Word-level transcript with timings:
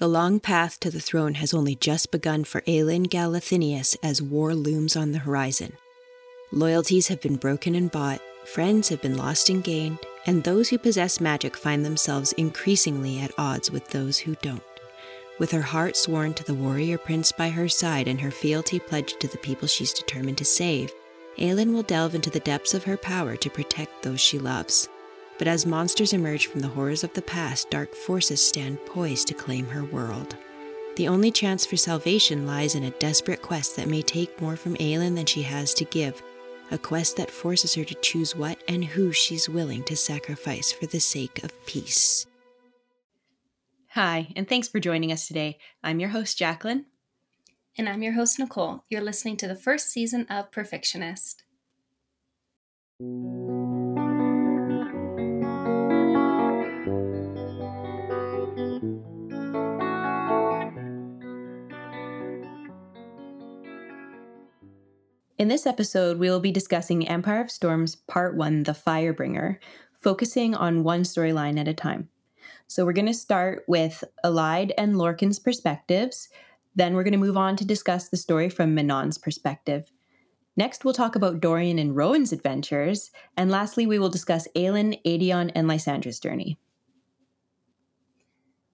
The 0.00 0.08
long 0.08 0.40
path 0.40 0.80
to 0.80 0.90
the 0.90 0.98
throne 0.98 1.34
has 1.34 1.52
only 1.52 1.74
just 1.74 2.10
begun 2.10 2.44
for 2.44 2.62
Aelin 2.62 3.06
Galathynius 3.06 3.98
as 4.02 4.22
war 4.22 4.54
looms 4.54 4.96
on 4.96 5.12
the 5.12 5.18
horizon. 5.18 5.74
Loyalties 6.52 7.08
have 7.08 7.20
been 7.20 7.36
broken 7.36 7.74
and 7.74 7.90
bought, 7.90 8.22
friends 8.46 8.88
have 8.88 9.02
been 9.02 9.18
lost 9.18 9.50
and 9.50 9.62
gained, 9.62 9.98
and 10.24 10.42
those 10.42 10.70
who 10.70 10.78
possess 10.78 11.20
magic 11.20 11.54
find 11.54 11.84
themselves 11.84 12.32
increasingly 12.38 13.20
at 13.20 13.34
odds 13.36 13.70
with 13.70 13.88
those 13.88 14.18
who 14.18 14.36
don't. 14.36 14.62
With 15.38 15.50
her 15.50 15.60
heart 15.60 15.98
sworn 15.98 16.32
to 16.32 16.44
the 16.44 16.54
warrior 16.54 16.96
prince 16.96 17.30
by 17.30 17.50
her 17.50 17.68
side 17.68 18.08
and 18.08 18.22
her 18.22 18.30
fealty 18.30 18.78
pledged 18.78 19.20
to 19.20 19.28
the 19.28 19.36
people 19.36 19.68
she's 19.68 19.92
determined 19.92 20.38
to 20.38 20.46
save, 20.46 20.90
Aelin 21.36 21.74
will 21.74 21.82
delve 21.82 22.14
into 22.14 22.30
the 22.30 22.40
depths 22.40 22.72
of 22.72 22.84
her 22.84 22.96
power 22.96 23.36
to 23.36 23.50
protect 23.50 24.02
those 24.02 24.20
she 24.22 24.38
loves. 24.38 24.88
But 25.40 25.48
as 25.48 25.64
monsters 25.64 26.12
emerge 26.12 26.48
from 26.48 26.60
the 26.60 26.68
horrors 26.68 27.02
of 27.02 27.14
the 27.14 27.22
past, 27.22 27.70
dark 27.70 27.94
forces 27.94 28.46
stand 28.46 28.78
poised 28.84 29.26
to 29.28 29.34
claim 29.34 29.66
her 29.68 29.86
world. 29.86 30.36
The 30.96 31.08
only 31.08 31.30
chance 31.30 31.64
for 31.64 31.78
salvation 31.78 32.46
lies 32.46 32.74
in 32.74 32.84
a 32.84 32.90
desperate 32.90 33.40
quest 33.40 33.74
that 33.76 33.88
may 33.88 34.02
take 34.02 34.38
more 34.42 34.54
from 34.54 34.76
Aelin 34.76 35.14
than 35.14 35.24
she 35.24 35.40
has 35.40 35.72
to 35.74 35.86
give, 35.86 36.22
a 36.70 36.76
quest 36.76 37.16
that 37.16 37.30
forces 37.30 37.74
her 37.74 37.84
to 37.84 37.94
choose 38.02 38.36
what 38.36 38.62
and 38.68 38.84
who 38.84 39.12
she's 39.12 39.48
willing 39.48 39.82
to 39.84 39.96
sacrifice 39.96 40.72
for 40.72 40.84
the 40.84 41.00
sake 41.00 41.42
of 41.42 41.64
peace. 41.64 42.26
Hi, 43.92 44.34
and 44.36 44.46
thanks 44.46 44.68
for 44.68 44.78
joining 44.78 45.10
us 45.10 45.26
today. 45.26 45.56
I'm 45.82 46.00
your 46.00 46.10
host, 46.10 46.38
Jaclyn. 46.38 46.84
And 47.78 47.88
I'm 47.88 48.02
your 48.02 48.12
host, 48.12 48.38
Nicole. 48.38 48.84
You're 48.90 49.00
listening 49.00 49.38
to 49.38 49.48
the 49.48 49.56
first 49.56 49.88
season 49.90 50.26
of 50.28 50.52
Perfectionist. 50.52 51.44
In 65.40 65.48
this 65.48 65.64
episode, 65.64 66.18
we 66.18 66.28
will 66.28 66.38
be 66.38 66.52
discussing 66.52 67.08
Empire 67.08 67.40
of 67.40 67.50
Storms 67.50 67.96
Part 67.96 68.36
1 68.36 68.64
The 68.64 68.72
Firebringer, 68.72 69.56
focusing 69.98 70.54
on 70.54 70.84
one 70.84 71.00
storyline 71.00 71.58
at 71.58 71.66
a 71.66 71.72
time. 71.72 72.10
So, 72.66 72.84
we're 72.84 72.92
going 72.92 73.06
to 73.06 73.14
start 73.14 73.64
with 73.66 74.04
Elide 74.22 74.72
and 74.76 74.98
Lorcan's 74.98 75.38
perspectives. 75.38 76.28
Then, 76.74 76.92
we're 76.92 77.04
going 77.04 77.12
to 77.12 77.18
move 77.18 77.38
on 77.38 77.56
to 77.56 77.64
discuss 77.64 78.10
the 78.10 78.18
story 78.18 78.50
from 78.50 78.74
Manon's 78.74 79.16
perspective. 79.16 79.90
Next, 80.58 80.84
we'll 80.84 80.92
talk 80.92 81.16
about 81.16 81.40
Dorian 81.40 81.78
and 81.78 81.96
Rowan's 81.96 82.34
adventures. 82.34 83.10
And 83.34 83.50
lastly, 83.50 83.86
we 83.86 83.98
will 83.98 84.10
discuss 84.10 84.46
Aelin, 84.54 85.00
Aedion, 85.06 85.52
and 85.54 85.66
Lysandra's 85.66 86.20
journey. 86.20 86.58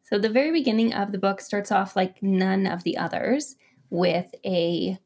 So, 0.02 0.18
the 0.18 0.28
very 0.28 0.50
beginning 0.50 0.92
of 0.92 1.12
the 1.12 1.18
book 1.18 1.40
starts 1.40 1.70
off 1.70 1.94
like 1.94 2.20
none 2.24 2.66
of 2.66 2.82
the 2.82 2.96
others 2.96 3.54
with 3.88 4.34
a 4.44 4.98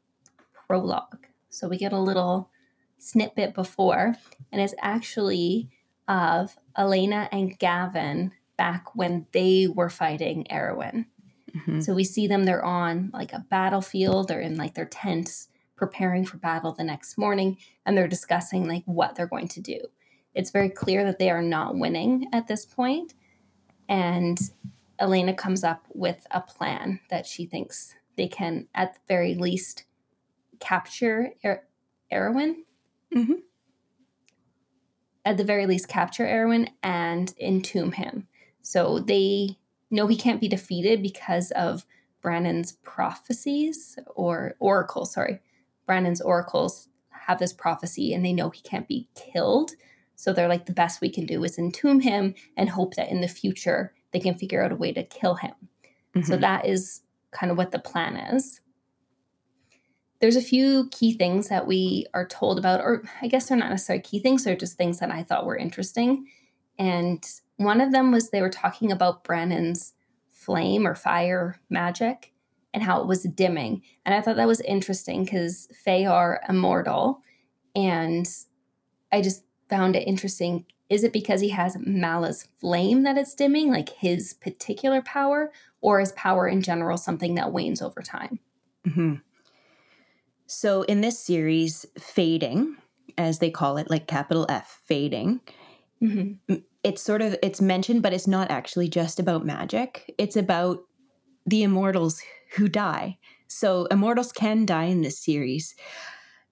prologue. 0.65 1.27
So 1.51 1.67
we 1.67 1.77
get 1.77 1.93
a 1.93 1.99
little 1.99 2.49
snippet 2.97 3.53
before, 3.53 4.15
and 4.51 4.61
it's 4.61 4.73
actually 4.81 5.69
of 6.07 6.57
Elena 6.77 7.29
and 7.31 7.57
Gavin 7.59 8.31
back 8.57 8.95
when 8.95 9.27
they 9.31 9.67
were 9.67 9.89
fighting 9.89 10.45
Erawan. 10.49 11.05
Mm-hmm. 11.55 11.81
So 11.81 11.93
we 11.93 12.03
see 12.03 12.27
them, 12.27 12.45
they're 12.45 12.65
on 12.65 13.11
like 13.13 13.33
a 13.33 13.45
battlefield, 13.49 14.27
they're 14.27 14.41
in 14.41 14.55
like 14.55 14.73
their 14.73 14.85
tents 14.85 15.49
preparing 15.75 16.25
for 16.25 16.37
battle 16.37 16.73
the 16.73 16.83
next 16.83 17.17
morning, 17.17 17.57
and 17.85 17.97
they're 17.97 18.07
discussing 18.07 18.67
like 18.67 18.83
what 18.85 19.15
they're 19.15 19.27
going 19.27 19.47
to 19.49 19.61
do. 19.61 19.79
It's 20.33 20.51
very 20.51 20.69
clear 20.69 21.03
that 21.03 21.19
they 21.19 21.29
are 21.29 21.41
not 21.41 21.75
winning 21.75 22.27
at 22.31 22.47
this 22.47 22.65
point, 22.65 23.13
And 23.91 24.39
Elena 24.99 25.33
comes 25.33 25.65
up 25.65 25.85
with 25.93 26.25
a 26.31 26.39
plan 26.39 27.01
that 27.09 27.25
she 27.25 27.45
thinks 27.45 27.93
they 28.15 28.29
can, 28.29 28.67
at 28.73 28.93
the 28.93 28.99
very 29.09 29.35
least, 29.35 29.83
capture 30.61 31.33
er- 31.43 31.67
Erawan. 32.11 32.55
Mm-hmm. 33.13 33.33
At 35.25 35.37
the 35.37 35.43
very 35.43 35.65
least, 35.65 35.89
capture 35.89 36.25
Erawan 36.25 36.69
and 36.81 37.33
entomb 37.39 37.91
him. 37.91 38.27
So 38.61 38.99
they 38.99 39.57
know 39.89 40.07
he 40.07 40.15
can't 40.15 40.39
be 40.39 40.47
defeated 40.47 41.01
because 41.01 41.51
of 41.51 41.85
Brannon's 42.21 42.73
prophecies 42.83 43.99
or 44.15 44.55
oracles. 44.59 45.13
Sorry, 45.13 45.39
Brannon's 45.85 46.21
oracles 46.21 46.87
have 47.09 47.39
this 47.39 47.53
prophecy, 47.53 48.13
and 48.13 48.25
they 48.25 48.33
know 48.33 48.49
he 48.49 48.61
can't 48.61 48.87
be 48.87 49.09
killed. 49.15 49.71
So 50.15 50.31
they're 50.31 50.47
like, 50.47 50.67
the 50.67 50.73
best 50.73 51.01
we 51.01 51.09
can 51.09 51.25
do 51.25 51.43
is 51.43 51.57
entomb 51.57 51.99
him 51.99 52.35
and 52.55 52.69
hope 52.69 52.95
that 52.95 53.09
in 53.09 53.21
the 53.21 53.27
future 53.27 53.93
they 54.11 54.19
can 54.19 54.35
figure 54.35 54.63
out 54.63 54.71
a 54.71 54.75
way 54.75 54.93
to 54.93 55.03
kill 55.03 55.35
him. 55.35 55.53
Mm-hmm. 56.15 56.21
So 56.23 56.37
that 56.37 56.65
is 56.65 57.01
kind 57.31 57.51
of 57.51 57.57
what 57.57 57.71
the 57.71 57.79
plan 57.79 58.17
is 58.17 58.60
there's 60.21 60.35
a 60.35 60.41
few 60.41 60.87
key 60.91 61.13
things 61.13 61.49
that 61.49 61.67
we 61.67 62.05
are 62.13 62.27
told 62.27 62.59
about, 62.59 62.79
or 62.79 63.03
I 63.21 63.27
guess 63.27 63.49
they're 63.49 63.57
not 63.57 63.71
necessarily 63.71 64.03
key 64.03 64.19
things, 64.19 64.43
they're 64.43 64.55
just 64.55 64.77
things 64.77 64.99
that 64.99 65.11
I 65.11 65.23
thought 65.23 65.45
were 65.45 65.57
interesting. 65.57 66.27
And 66.77 67.27
one 67.57 67.81
of 67.81 67.91
them 67.91 68.11
was 68.11 68.29
they 68.29 68.41
were 68.41 68.49
talking 68.49 68.91
about 68.91 69.23
Brannon's 69.23 69.93
flame 70.29 70.87
or 70.87 70.95
fire 70.95 71.59
magic 71.69 72.33
and 72.73 72.83
how 72.83 73.01
it 73.01 73.07
was 73.07 73.23
dimming. 73.23 73.81
And 74.05 74.15
I 74.15 74.21
thought 74.21 74.35
that 74.37 74.47
was 74.47 74.61
interesting 74.61 75.25
because 75.25 75.67
Fae 75.83 76.05
are 76.05 76.41
immortal. 76.47 77.21
And 77.75 78.27
I 79.11 79.21
just 79.21 79.43
found 79.69 79.95
it 79.95 80.07
interesting. 80.07 80.65
Is 80.89 81.03
it 81.03 81.13
because 81.13 81.41
he 81.41 81.49
has 81.49 81.77
Mala's 81.79 82.47
flame 82.59 83.03
that 83.03 83.17
it's 83.17 83.33
dimming, 83.33 83.71
like 83.71 83.89
his 83.89 84.33
particular 84.33 85.01
power, 85.01 85.51
or 85.81 85.99
is 85.99 86.11
power 86.13 86.47
in 86.47 86.61
general 86.61 86.97
something 86.97 87.35
that 87.35 87.51
wanes 87.51 87.81
over 87.81 88.01
time? 88.01 88.39
Mm-hmm. 88.87 89.15
So 90.51 90.81
in 90.81 90.99
this 90.99 91.17
series, 91.17 91.85
fading, 91.97 92.75
as 93.17 93.39
they 93.39 93.49
call 93.49 93.77
it, 93.77 93.89
like 93.89 94.05
capital 94.05 94.45
F, 94.49 94.81
fading, 94.83 95.39
mm-hmm. 96.03 96.55
it's 96.83 97.01
sort 97.01 97.21
of 97.21 97.37
it's 97.41 97.61
mentioned, 97.61 98.01
but 98.01 98.11
it's 98.11 98.27
not 98.27 98.51
actually 98.51 98.89
just 98.89 99.17
about 99.17 99.45
magic. 99.45 100.13
It's 100.17 100.35
about 100.35 100.79
the 101.45 101.63
immortals 101.63 102.21
who 102.55 102.67
die. 102.67 103.17
So 103.47 103.85
immortals 103.85 104.33
can 104.33 104.65
die 104.65 104.85
in 104.85 105.03
this 105.03 105.17
series. 105.17 105.73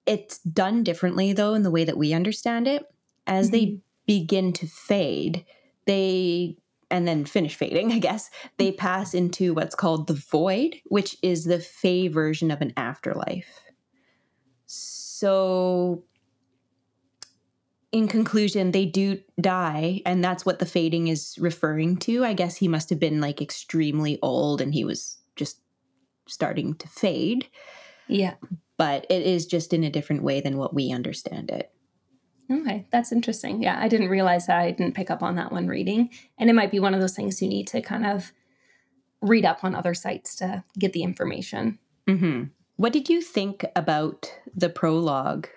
It's 0.05 0.39
done 0.39 0.81
differently 0.81 1.33
though 1.33 1.53
in 1.53 1.63
the 1.63 1.71
way 1.71 1.83
that 1.83 1.97
we 1.97 2.13
understand 2.13 2.69
it. 2.69 2.85
As 3.27 3.47
mm-hmm. 3.47 3.51
they 3.51 3.79
begin 4.07 4.53
to 4.53 4.65
fade, 4.65 5.45
they 5.85 6.55
and 6.89 7.05
then 7.05 7.25
finish 7.25 7.55
fading, 7.55 7.91
I 7.91 7.99
guess, 7.99 8.29
they 8.55 8.71
pass 8.71 9.13
into 9.13 9.53
what's 9.53 9.75
called 9.75 10.07
the 10.07 10.13
void, 10.13 10.77
which 10.85 11.17
is 11.21 11.43
the 11.43 11.59
Fae 11.59 12.07
version 12.07 12.49
of 12.49 12.61
an 12.61 12.71
afterlife. 12.77 13.59
So, 14.71 16.03
in 17.91 18.07
conclusion, 18.07 18.69
they 18.69 18.85
do 18.85 19.19
die, 19.41 20.03
and 20.05 20.23
that's 20.23 20.45
what 20.45 20.59
the 20.59 20.67
fading 20.67 21.07
is 21.07 21.35
referring 21.39 21.97
to. 21.97 22.23
I 22.23 22.33
guess 22.33 22.57
he 22.57 22.67
must 22.67 22.91
have 22.91 22.99
been 22.99 23.19
like 23.19 23.41
extremely 23.41 24.19
old 24.21 24.61
and 24.61 24.71
he 24.71 24.83
was 24.83 25.17
just 25.35 25.59
starting 26.27 26.75
to 26.75 26.87
fade. 26.87 27.47
Yeah. 28.07 28.35
But 28.77 29.07
it 29.09 29.23
is 29.23 29.47
just 29.47 29.73
in 29.73 29.83
a 29.83 29.89
different 29.89 30.21
way 30.21 30.39
than 30.39 30.57
what 30.57 30.75
we 30.75 30.91
understand 30.91 31.49
it. 31.49 31.71
Okay, 32.51 32.85
that's 32.91 33.11
interesting. 33.11 33.63
Yeah, 33.63 33.79
I 33.79 33.87
didn't 33.87 34.09
realize 34.09 34.45
that. 34.45 34.59
I 34.59 34.69
didn't 34.69 34.93
pick 34.93 35.09
up 35.09 35.23
on 35.23 35.35
that 35.37 35.51
one 35.51 35.67
reading. 35.67 36.11
And 36.37 36.47
it 36.47 36.53
might 36.53 36.71
be 36.71 36.79
one 36.79 36.93
of 36.93 37.01
those 37.01 37.15
things 37.15 37.41
you 37.41 37.49
need 37.49 37.65
to 37.69 37.81
kind 37.81 38.05
of 38.05 38.31
read 39.19 39.45
up 39.45 39.63
on 39.63 39.73
other 39.73 39.95
sites 39.95 40.35
to 40.35 40.63
get 40.77 40.93
the 40.93 41.01
information. 41.01 41.79
Mm-hmm. 42.07 42.43
What 42.79 42.93
did 42.93 43.09
you 43.09 43.21
think 43.21 43.65
about 43.75 44.33
the 44.55 44.69
prologue 44.69 45.49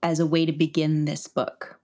as 0.00 0.20
a 0.20 0.26
way 0.26 0.46
to 0.46 0.52
begin 0.52 1.06
this 1.06 1.26
book? 1.26 1.80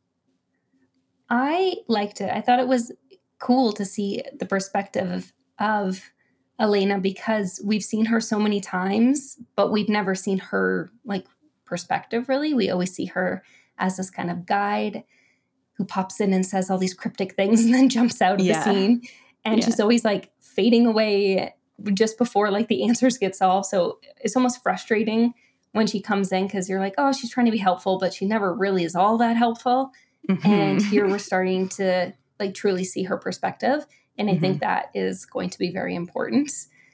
I 1.28 1.78
liked 1.88 2.20
it. 2.20 2.30
I 2.30 2.40
thought 2.40 2.60
it 2.60 2.68
was 2.68 2.92
cool 3.40 3.72
to 3.72 3.84
see 3.84 4.22
the 4.38 4.46
perspective 4.46 5.32
of 5.58 6.12
Elena 6.60 7.00
because 7.00 7.60
we've 7.64 7.82
seen 7.82 8.04
her 8.04 8.20
so 8.20 8.38
many 8.38 8.60
times, 8.60 9.38
but 9.56 9.72
we've 9.72 9.88
never 9.88 10.14
seen 10.14 10.38
her 10.38 10.92
like 11.04 11.26
perspective 11.64 12.28
really. 12.28 12.54
We 12.54 12.70
always 12.70 12.94
see 12.94 13.06
her 13.06 13.42
as 13.78 13.96
this 13.96 14.10
kind 14.10 14.30
of 14.30 14.46
guide 14.46 15.02
who 15.72 15.86
pops 15.86 16.20
in 16.20 16.32
and 16.32 16.46
says 16.46 16.70
all 16.70 16.78
these 16.78 16.94
cryptic 16.94 17.34
things 17.34 17.60
and 17.64 17.74
then 17.74 17.88
jumps 17.88 18.22
out 18.22 18.38
of 18.38 18.46
yeah. 18.46 18.62
the 18.62 18.72
scene. 18.72 19.02
And 19.44 19.58
yeah. 19.58 19.64
she's 19.64 19.80
always 19.80 20.04
like 20.04 20.30
fading 20.38 20.86
away 20.86 21.52
just 21.94 22.18
before 22.18 22.50
like 22.50 22.68
the 22.68 22.84
answers 22.84 23.18
get 23.18 23.36
solved. 23.36 23.66
So 23.66 23.98
it's 24.20 24.36
almost 24.36 24.62
frustrating 24.62 25.34
when 25.72 25.86
she 25.86 26.00
comes 26.00 26.32
in 26.32 26.46
because 26.46 26.68
you're 26.68 26.80
like, 26.80 26.94
oh, 26.98 27.12
she's 27.12 27.30
trying 27.30 27.46
to 27.46 27.52
be 27.52 27.58
helpful, 27.58 27.98
but 27.98 28.12
she 28.12 28.26
never 28.26 28.52
really 28.52 28.84
is 28.84 28.94
all 28.94 29.18
that 29.18 29.36
helpful. 29.36 29.92
Mm-hmm. 30.28 30.48
And 30.48 30.82
here 30.82 31.06
we're 31.08 31.18
starting 31.18 31.68
to 31.70 32.12
like 32.40 32.54
truly 32.54 32.84
see 32.84 33.04
her 33.04 33.16
perspective. 33.16 33.86
And 34.16 34.28
I 34.28 34.32
mm-hmm. 34.32 34.40
think 34.40 34.60
that 34.60 34.90
is 34.94 35.24
going 35.26 35.50
to 35.50 35.58
be 35.58 35.70
very 35.70 35.94
important 35.94 36.48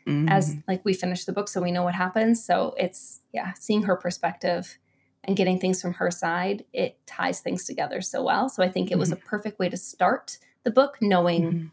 mm-hmm. 0.06 0.28
as 0.28 0.56
like 0.69 0.84
we 0.84 0.92
finish 0.92 1.25
the 1.25 1.32
book 1.32 1.48
so 1.48 1.62
we 1.62 1.72
know 1.72 1.82
what 1.82 1.94
happens. 1.94 2.44
So 2.44 2.75
it's 2.78 3.20
yeah, 3.32 3.52
seeing 3.54 3.82
her 3.82 3.96
perspective 3.96 4.78
and 5.25 5.37
getting 5.37 5.58
things 5.58 5.80
from 5.80 5.94
her 5.94 6.10
side, 6.10 6.64
it 6.72 6.98
ties 7.06 7.40
things 7.40 7.64
together 7.64 8.02
so 8.02 8.22
well. 8.22 8.48
So 8.48 8.62
I 8.62 8.69
think 8.69 8.90
it 8.90 8.98
was 8.98 9.10
a 9.10 9.16
mm-hmm. 9.16 9.26
perfect 9.26 9.58
way 9.58 9.69
to 9.70 9.76
start 9.76 10.38
the 10.64 10.70
book 10.70 10.98
knowing 11.00 11.42
mm-hmm. 11.42 11.66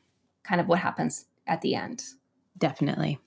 kind 0.43 0.61
of 0.61 0.67
what 0.67 0.79
happens 0.79 1.25
at 1.47 1.61
the 1.61 1.75
end. 1.75 2.03
Definitely. 2.61 3.19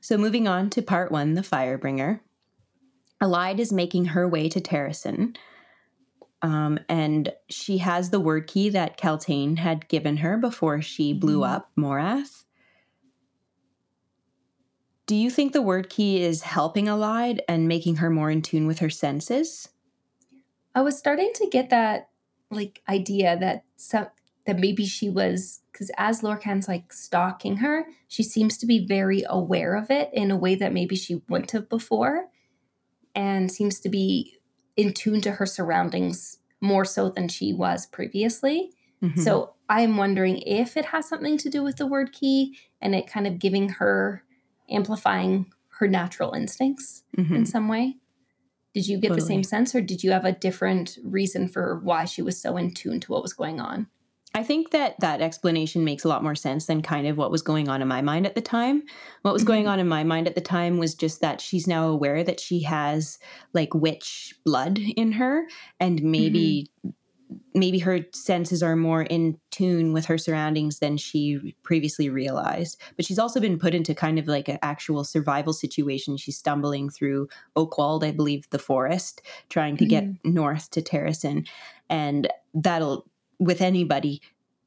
So, 0.00 0.18
moving 0.18 0.48
on 0.48 0.70
to 0.70 0.82
part 0.82 1.12
one, 1.12 1.34
the 1.34 1.42
Firebringer. 1.42 2.20
Elide 3.22 3.58
is 3.58 3.72
making 3.72 4.06
her 4.06 4.28
way 4.28 4.48
to 4.48 4.60
Terrasen, 4.60 5.36
um, 6.42 6.78
and 6.88 7.32
she 7.48 7.78
has 7.78 8.10
the 8.10 8.20
word 8.20 8.46
key 8.46 8.70
that 8.70 8.98
Kaltain 8.98 9.58
had 9.58 9.88
given 9.88 10.18
her 10.18 10.36
before 10.36 10.82
she 10.82 11.12
blew 11.12 11.40
mm-hmm. 11.40 11.54
up 11.54 11.70
Morath. 11.78 12.44
Do 15.06 15.14
you 15.14 15.30
think 15.30 15.52
the 15.52 15.62
word 15.62 15.90
key 15.90 16.22
is 16.22 16.42
helping 16.42 16.86
Elide 16.86 17.40
and 17.48 17.68
making 17.68 17.96
her 17.96 18.08
more 18.08 18.30
in 18.30 18.40
tune 18.40 18.66
with 18.66 18.78
her 18.78 18.90
senses? 18.90 19.68
I 20.74 20.80
was 20.80 20.98
starting 20.98 21.32
to 21.34 21.48
get 21.50 21.70
that 21.70 22.08
like 22.50 22.82
idea 22.88 23.38
that 23.38 23.64
some 23.76 24.06
that 24.46 24.58
maybe 24.58 24.84
she 24.84 25.08
was 25.08 25.60
because 25.72 25.90
as 25.96 26.22
Lorcan's 26.22 26.68
like 26.68 26.92
stalking 26.92 27.56
her, 27.56 27.86
she 28.06 28.22
seems 28.22 28.56
to 28.58 28.66
be 28.66 28.86
very 28.86 29.24
aware 29.28 29.74
of 29.74 29.90
it 29.90 30.10
in 30.12 30.30
a 30.30 30.36
way 30.36 30.54
that 30.54 30.72
maybe 30.72 30.94
she 30.94 31.22
wouldn't 31.28 31.50
have 31.50 31.68
before, 31.68 32.26
and 33.14 33.50
seems 33.50 33.80
to 33.80 33.88
be 33.88 34.36
in 34.76 34.92
tune 34.92 35.20
to 35.22 35.32
her 35.32 35.46
surroundings 35.46 36.38
more 36.60 36.84
so 36.84 37.10
than 37.10 37.28
she 37.28 37.52
was 37.52 37.86
previously. 37.86 38.70
Mm-hmm. 39.02 39.20
So 39.20 39.54
I'm 39.68 39.96
wondering 39.96 40.38
if 40.38 40.76
it 40.76 40.86
has 40.86 41.08
something 41.08 41.38
to 41.38 41.50
do 41.50 41.62
with 41.62 41.76
the 41.76 41.86
word 41.86 42.12
key 42.12 42.56
and 42.80 42.94
it 42.94 43.06
kind 43.06 43.26
of 43.26 43.38
giving 43.38 43.68
her 43.70 44.24
amplifying 44.70 45.52
her 45.78 45.88
natural 45.88 46.32
instincts 46.32 47.02
mm-hmm. 47.16 47.34
in 47.34 47.46
some 47.46 47.68
way. 47.68 47.96
Did 48.74 48.88
you 48.88 48.98
get 48.98 49.08
totally. 49.08 49.20
the 49.20 49.26
same 49.26 49.44
sense, 49.44 49.74
or 49.74 49.80
did 49.80 50.02
you 50.02 50.10
have 50.10 50.24
a 50.24 50.32
different 50.32 50.98
reason 51.04 51.48
for 51.48 51.78
why 51.80 52.04
she 52.06 52.22
was 52.22 52.40
so 52.40 52.56
in 52.56 52.72
tune 52.72 52.98
to 53.00 53.12
what 53.12 53.22
was 53.22 53.32
going 53.32 53.60
on? 53.60 53.86
I 54.34 54.42
think 54.42 54.72
that 54.72 54.98
that 54.98 55.20
explanation 55.20 55.84
makes 55.84 56.04
a 56.04 56.08
lot 56.08 56.24
more 56.24 56.34
sense 56.34 56.66
than 56.66 56.82
kind 56.82 57.06
of 57.06 57.16
what 57.16 57.30
was 57.30 57.40
going 57.40 57.68
on 57.68 57.80
in 57.80 57.86
my 57.86 58.02
mind 58.02 58.26
at 58.26 58.34
the 58.34 58.40
time. 58.40 58.82
What 59.22 59.32
was 59.32 59.44
going 59.44 59.62
mm-hmm. 59.62 59.72
on 59.72 59.80
in 59.80 59.88
my 59.88 60.02
mind 60.02 60.26
at 60.26 60.34
the 60.34 60.40
time 60.40 60.78
was 60.78 60.96
just 60.96 61.20
that 61.20 61.40
she's 61.40 61.68
now 61.68 61.86
aware 61.86 62.24
that 62.24 62.40
she 62.40 62.62
has 62.64 63.20
like 63.52 63.72
witch 63.74 64.34
blood 64.44 64.78
in 64.78 65.12
her 65.12 65.46
and 65.78 66.02
maybe 66.02 66.68
mm-hmm. 66.84 67.38
maybe 67.54 67.78
her 67.78 68.00
senses 68.12 68.60
are 68.60 68.74
more 68.74 69.02
in 69.02 69.38
tune 69.52 69.92
with 69.92 70.06
her 70.06 70.18
surroundings 70.18 70.80
than 70.80 70.96
she 70.96 71.54
previously 71.62 72.10
realized. 72.10 72.80
But 72.96 73.04
she's 73.04 73.20
also 73.20 73.38
been 73.38 73.60
put 73.60 73.72
into 73.72 73.94
kind 73.94 74.18
of 74.18 74.26
like 74.26 74.48
an 74.48 74.58
actual 74.62 75.04
survival 75.04 75.52
situation. 75.52 76.16
She's 76.16 76.38
stumbling 76.38 76.90
through 76.90 77.28
Oakwald, 77.56 78.02
I 78.02 78.10
believe, 78.10 78.50
the 78.50 78.58
forest, 78.58 79.22
trying 79.48 79.76
to 79.76 79.84
mm-hmm. 79.84 80.12
get 80.12 80.24
north 80.24 80.70
to 80.72 80.82
Terrasen 80.82 81.46
And 81.88 82.26
that'll 82.52 83.06
with 83.44 83.60
anybody 83.60 84.20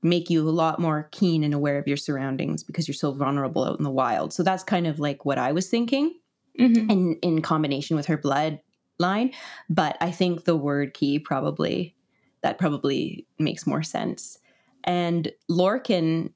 make 0.03 0.29
you 0.29 0.47
a 0.47 0.51
lot 0.51 0.79
more 0.79 1.09
keen 1.11 1.43
and 1.43 1.53
aware 1.53 1.77
of 1.77 1.87
your 1.87 1.97
surroundings 1.97 2.63
because 2.63 2.87
you're 2.87 2.95
so 2.95 3.11
vulnerable 3.11 3.63
out 3.63 3.77
in 3.77 3.83
the 3.83 3.91
wild. 3.91 4.31
So 4.31 4.43
that's 4.43 4.63
kind 4.63 4.87
of 4.87 4.99
like 4.99 5.25
what 5.25 5.37
I 5.37 5.51
was 5.51 5.69
thinking 5.69 6.13
mm-hmm. 6.59 6.89
in 6.89 7.15
in 7.21 7.41
combination 7.41 7.95
with 7.95 8.05
her 8.07 8.17
bloodline. 8.17 9.33
But 9.69 9.97
I 10.01 10.11
think 10.11 10.45
the 10.45 10.55
word 10.55 10.93
key 10.93 11.19
probably 11.19 11.95
that 12.41 12.59
probably 12.59 13.25
makes 13.39 13.65
more 13.65 13.83
sense. 13.83 14.39
And 14.83 15.31
Lorcan, 15.49 16.33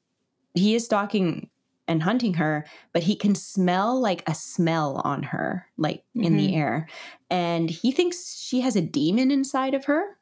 he 0.55 0.75
is 0.75 0.85
stalking 0.85 1.49
and 1.87 2.03
hunting 2.03 2.35
her, 2.35 2.65
but 2.93 3.03
he 3.03 3.15
can 3.15 3.35
smell 3.35 3.99
like 3.99 4.27
a 4.27 4.33
smell 4.33 5.01
on 5.03 5.23
her, 5.23 5.67
like 5.77 5.99
mm-hmm. 6.15 6.23
in 6.23 6.37
the 6.37 6.47
mm-hmm. 6.47 6.57
air. 6.57 6.87
And 7.29 7.69
he 7.69 7.91
thinks 7.91 8.35
she 8.35 8.61
has 8.61 8.75
a 8.75 8.81
demon 8.81 9.29
inside 9.31 9.73
of 9.73 9.85
her 9.85 10.17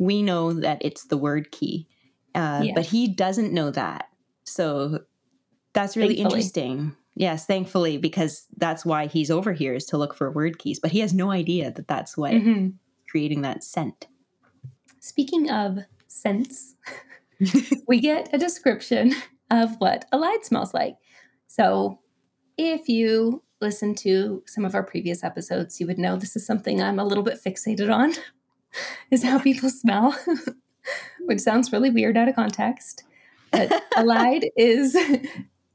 we 0.00 0.22
know 0.22 0.54
that 0.54 0.78
it's 0.80 1.04
the 1.04 1.18
word 1.18 1.52
key, 1.52 1.86
uh, 2.34 2.62
yeah. 2.64 2.72
but 2.74 2.86
he 2.86 3.06
doesn't 3.06 3.52
know 3.52 3.70
that. 3.70 4.08
So 4.44 5.00
that's 5.74 5.94
really 5.94 6.16
thankfully. 6.16 6.40
interesting. 6.40 6.96
Yes, 7.16 7.44
thankfully, 7.44 7.98
because 7.98 8.46
that's 8.56 8.84
why 8.84 9.06
he's 9.06 9.30
over 9.30 9.52
here 9.52 9.74
is 9.74 9.84
to 9.86 9.98
look 9.98 10.14
for 10.14 10.30
word 10.32 10.58
keys, 10.58 10.80
but 10.80 10.90
he 10.90 11.00
has 11.00 11.12
no 11.12 11.30
idea 11.30 11.70
that 11.70 11.86
that's 11.86 12.16
what 12.16 12.32
mm-hmm. 12.32 12.68
creating 13.10 13.42
that 13.42 13.62
scent. 13.62 14.08
Speaking 15.00 15.50
of 15.50 15.80
scents, 16.08 16.76
we 17.86 18.00
get 18.00 18.30
a 18.32 18.38
description 18.38 19.14
of 19.50 19.76
what 19.80 20.06
Elide 20.14 20.44
smells 20.44 20.72
like. 20.72 20.96
So 21.46 21.98
if 22.56 22.88
you 22.88 23.42
listen 23.60 23.94
to 23.96 24.42
some 24.46 24.64
of 24.64 24.74
our 24.74 24.82
previous 24.82 25.22
episodes, 25.22 25.78
you 25.78 25.86
would 25.86 25.98
know 25.98 26.16
this 26.16 26.36
is 26.36 26.46
something 26.46 26.82
I'm 26.82 26.98
a 26.98 27.04
little 27.04 27.24
bit 27.24 27.38
fixated 27.44 27.94
on. 27.94 28.14
is 29.10 29.22
how 29.22 29.38
people 29.38 29.70
smell, 29.70 30.16
which 31.20 31.40
sounds 31.40 31.72
really 31.72 31.90
weird 31.90 32.16
out 32.16 32.28
of 32.28 32.34
context. 32.34 33.04
But 33.50 33.82
Elide 33.96 34.48
is 34.56 34.96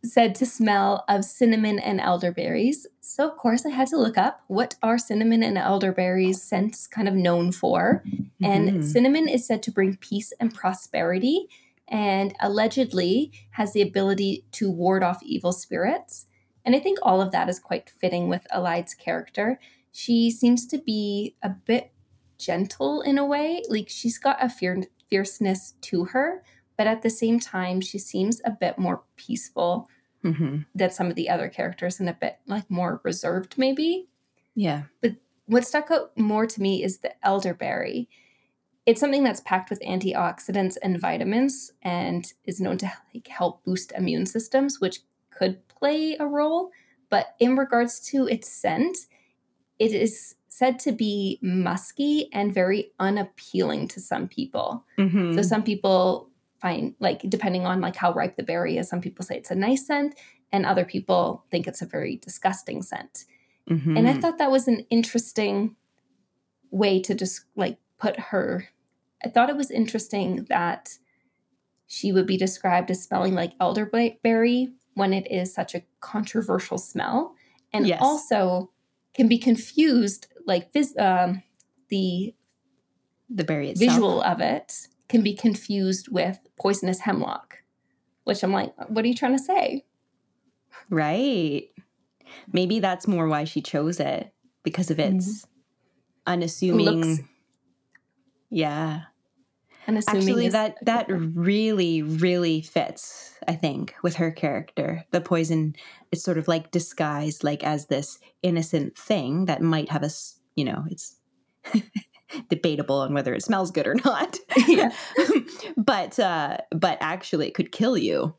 said 0.04 0.36
to 0.36 0.46
smell 0.46 1.04
of 1.08 1.26
cinnamon 1.26 1.80
and 1.80 2.00
elderberries. 2.00 2.88
So, 3.02 3.30
of 3.30 3.38
course, 3.38 3.66
I 3.66 3.70
had 3.70 3.88
to 3.90 3.98
look 3.98 4.18
up 4.18 4.42
what 4.48 4.76
are 4.84 4.98
cinnamon 4.98 5.44
and 5.44 5.58
elderberries 5.58 6.42
scents 6.42 6.88
kind 6.88 7.08
of 7.08 7.14
known 7.16 7.52
for. 7.52 8.04
Mm-hmm. 8.08 8.46
And 8.46 8.86
cinnamon 8.86 9.28
is 9.28 9.46
said 9.46 9.64
to 9.64 9.72
bring 9.72 9.98
peace 9.98 10.32
and 10.40 10.54
prosperity 10.54 11.48
and 11.88 12.36
allegedly 12.40 13.32
has 13.52 13.74
the 13.74 13.82
ability 13.82 14.46
to 14.54 14.72
ward 14.72 15.04
off 15.04 15.22
evil 15.24 15.52
spirits. 15.52 16.26
And 16.64 16.76
I 16.76 16.80
think 16.80 16.98
all 17.02 17.22
of 17.22 17.32
that 17.32 17.48
is 17.48 17.60
quite 17.60 17.90
fitting 17.90 18.28
with 18.28 18.48
Elide's 18.54 18.96
character. 18.96 19.60
She 19.92 20.32
seems 20.32 20.66
to 20.68 20.78
be 20.80 21.36
a 21.44 21.50
bit 21.50 21.92
gentle 22.38 23.02
in 23.02 23.18
a 23.18 23.26
way. 23.26 23.64
Like 23.70 23.90
she's 23.90 24.18
got 24.18 24.44
a 24.44 24.50
fear- 24.50 24.84
fierceness 25.10 25.74
to 25.82 26.06
her, 26.06 26.44
but 26.78 26.88
at 26.88 27.02
the 27.02 27.10
same 27.10 27.40
time, 27.40 27.82
she 27.82 27.98
seems 27.98 28.42
a 28.46 28.52
bit 28.52 28.78
more 28.78 29.04
peaceful 29.16 29.90
mm-hmm. 30.24 30.60
than 30.74 30.92
some 30.92 31.08
of 31.08 31.16
the 31.16 31.30
other 31.30 31.50
characters 31.50 32.00
and 32.00 32.10
a 32.10 32.14
bit 32.14 32.40
like 32.48 32.70
more 32.70 33.02
reserved, 33.04 33.56
maybe. 33.58 34.08
Yeah. 34.56 34.84
But 35.02 35.16
what 35.46 35.66
stuck 35.66 35.92
out 35.92 36.18
more 36.18 36.46
to 36.46 36.62
me 36.62 36.84
is 36.84 37.00
the 37.00 37.14
elderberry. 37.26 38.10
It's 38.86 39.00
something 39.00 39.24
that's 39.24 39.42
packed 39.42 39.70
with 39.70 39.82
antioxidants 39.82 40.78
and 40.82 41.00
vitamins 41.00 41.72
and 41.82 42.32
is 42.46 42.60
known 42.60 42.78
to 42.80 42.92
like 43.14 43.28
help 43.28 43.64
boost 43.64 43.92
immune 43.98 44.26
systems, 44.26 44.80
which 44.80 45.00
could 45.32 45.68
play 45.68 46.16
a 46.20 46.26
role. 46.26 46.72
But 47.10 47.36
in 47.40 47.56
regards 47.56 48.00
to 48.12 48.28
its 48.28 48.50
scent, 48.50 48.98
it 49.80 49.92
is 49.92 50.36
said 50.56 50.80
to 50.80 50.94
be 50.94 51.38
musky 51.42 52.30
and 52.32 52.54
very 52.54 52.94
unappealing 52.98 53.90
to 53.90 54.00
some 54.00 54.26
people. 54.26 54.86
Mm-hmm. 54.98 55.36
So 55.36 55.42
some 55.42 55.64
people 55.64 56.30
find 56.62 56.96
like 57.02 57.30
depending 57.30 57.66
on 57.66 57.82
like 57.82 57.98
how 57.98 58.14
ripe 58.14 58.38
the 58.38 58.44
berry 58.44 58.78
is, 58.78 58.88
some 58.88 59.02
people 59.02 59.26
say 59.26 59.36
it's 59.36 59.52
a 59.52 59.56
nice 59.56 59.86
scent 59.86 60.16
and 60.54 60.66
other 60.66 60.86
people 60.86 61.44
think 61.52 61.68
it's 61.68 61.82
a 61.82 61.86
very 61.86 62.16
disgusting 62.16 62.82
scent. 62.82 63.26
Mm-hmm. 63.70 63.98
And 63.98 64.08
I 64.08 64.14
thought 64.14 64.38
that 64.38 64.50
was 64.50 64.70
an 64.70 64.86
interesting 64.90 65.76
way 66.72 67.02
to 67.02 67.14
just 67.14 67.42
like 67.58 67.78
put 68.00 68.18
her 68.18 68.70
I 69.26 69.30
thought 69.30 69.50
it 69.50 69.58
was 69.58 69.72
interesting 69.72 70.46
that 70.48 70.98
she 71.88 72.14
would 72.14 72.28
be 72.28 72.38
described 72.38 72.90
as 72.92 73.04
smelling 73.04 73.34
like 73.34 73.52
elderberry 73.60 74.70
when 74.94 75.12
it 75.12 75.30
is 75.30 75.54
such 75.54 75.76
a 75.76 75.84
controversial 76.00 76.78
smell 76.78 77.36
and 77.74 77.86
yes. 77.86 78.00
also 78.02 78.72
can 79.14 79.28
be 79.28 79.38
confused 79.38 80.28
like 80.46 80.72
phys- 80.74 81.00
um, 81.00 81.44
the 81.90 82.34
the 83.30 83.44
berry 83.44 83.72
itself. 83.72 83.90
visual 83.90 84.22
of 84.22 84.40
it 84.40 84.88
can 85.10 85.22
be 85.22 85.34
confused 85.34 86.08
with 86.10 86.40
poisonous 86.60 87.00
hemlock, 87.00 87.58
which 88.24 88.44
I'm 88.44 88.52
like, 88.52 88.74
what 88.90 89.06
are 89.06 89.08
you 89.08 89.16
trying 89.16 89.38
to 89.38 89.44
say? 89.44 89.86
Right. 90.90 91.70
Maybe 92.52 92.80
that's 92.80 93.08
more 93.08 93.28
why 93.28 93.44
she 93.44 93.62
chose 93.62 94.00
it 94.00 94.34
because 94.64 94.92
of 94.92 95.00
its 95.00 95.28
mm-hmm. 95.28 96.34
unassuming. 96.34 96.86
Looks, 96.86 97.24
yeah. 98.50 99.02
Unassuming 99.88 100.24
Actually, 100.24 100.50
that 100.50 100.78
that 100.84 101.06
really 101.10 102.02
really 102.02 102.62
fits. 102.62 103.34
I 103.48 103.54
think 103.54 103.94
with 104.02 104.16
her 104.16 104.32
character, 104.32 105.06
the 105.12 105.22
poison 105.22 105.76
is 106.12 106.24
sort 106.24 106.38
of 106.38 106.48
like 106.48 106.72
disguised 106.72 107.44
like 107.44 107.64
as 107.64 107.86
this 107.86 108.20
innocent 108.42 108.98
thing 108.98 109.46
that 109.46 109.62
might 109.62 109.90
have 109.90 110.04
a 110.04 110.10
you 110.56 110.66
know, 110.66 110.86
it's 110.90 111.18
debatable 112.50 112.98
on 112.98 113.14
whether 113.14 113.34
it 113.34 113.44
smells 113.44 113.72
good 113.72 113.88
or 113.88 113.96
not. 114.04 114.40
Yeah. 114.68 114.92
but 115.78 116.18
uh 116.18 116.58
but 116.72 116.98
actually 117.02 117.48
it 117.48 117.54
could 117.54 117.72
kill 117.72 117.98
you. 117.98 118.36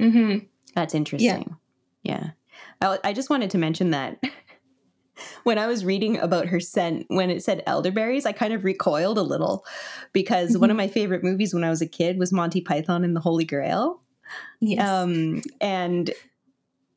Mm-hmm. 0.00 0.46
That's 0.74 0.94
interesting. 0.94 1.56
Yeah. 2.02 2.30
yeah. 2.30 2.30
I, 2.80 2.98
I 3.04 3.12
just 3.12 3.30
wanted 3.30 3.50
to 3.50 3.58
mention 3.58 3.90
that 3.90 4.22
when 5.44 5.58
I 5.58 5.66
was 5.66 5.84
reading 5.84 6.18
about 6.18 6.46
her 6.46 6.60
scent, 6.60 7.06
when 7.08 7.30
it 7.30 7.42
said 7.42 7.62
elderberries, 7.66 8.26
I 8.26 8.32
kind 8.32 8.52
of 8.52 8.64
recoiled 8.64 9.18
a 9.18 9.22
little 9.22 9.64
because 10.12 10.50
mm-hmm. 10.50 10.60
one 10.60 10.70
of 10.70 10.74
mm-hmm. 10.74 10.84
my 10.84 10.88
favorite 10.88 11.24
movies 11.24 11.54
when 11.54 11.64
I 11.64 11.70
was 11.70 11.82
a 11.82 11.86
kid 11.86 12.18
was 12.18 12.32
Monty 12.32 12.60
Python 12.60 13.04
and 13.04 13.14
the 13.14 13.20
Holy 13.20 13.44
Grail. 13.44 14.00
Yes. 14.60 14.88
Um, 14.88 15.42
and 15.60 16.10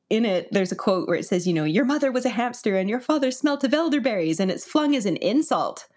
in 0.09 0.25
it, 0.25 0.47
there's 0.51 0.71
a 0.71 0.75
quote 0.75 1.07
where 1.07 1.17
it 1.17 1.25
says, 1.25 1.47
you 1.47 1.53
know, 1.53 1.65
your 1.65 1.85
mother 1.85 2.11
was 2.11 2.25
a 2.25 2.29
hamster 2.29 2.77
and 2.77 2.89
your 2.89 3.01
father 3.01 3.31
smelt 3.31 3.63
of 3.63 3.73
elderberries, 3.73 4.39
and 4.39 4.49
it's 4.49 4.65
flung 4.65 4.95
as 4.95 5.05
an 5.05 5.17
insult. 5.17 5.87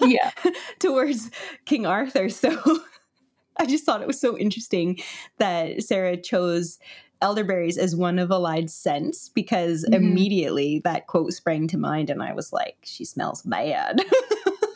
Yeah. 0.00 0.30
towards 0.78 1.30
King 1.64 1.86
Arthur. 1.86 2.28
So 2.40 2.80
I 3.58 3.66
just 3.66 3.84
thought 3.84 4.00
it 4.00 4.06
was 4.06 4.20
so 4.20 4.38
interesting 4.38 5.00
that 5.38 5.82
Sarah 5.82 6.16
chose 6.16 6.78
elderberries 7.22 7.76
as 7.78 7.94
one 7.96 8.18
of 8.18 8.30
Elide's 8.30 8.74
scents 8.74 9.28
because 9.28 9.84
Mhm. 9.84 9.94
immediately 9.94 10.80
that 10.84 11.06
quote 11.06 11.32
sprang 11.32 11.68
to 11.68 11.78
mind 11.78 12.10
and 12.10 12.22
I 12.22 12.32
was 12.32 12.52
like, 12.52 12.76
she 12.82 13.04
smells 13.04 13.42
bad. 13.42 14.00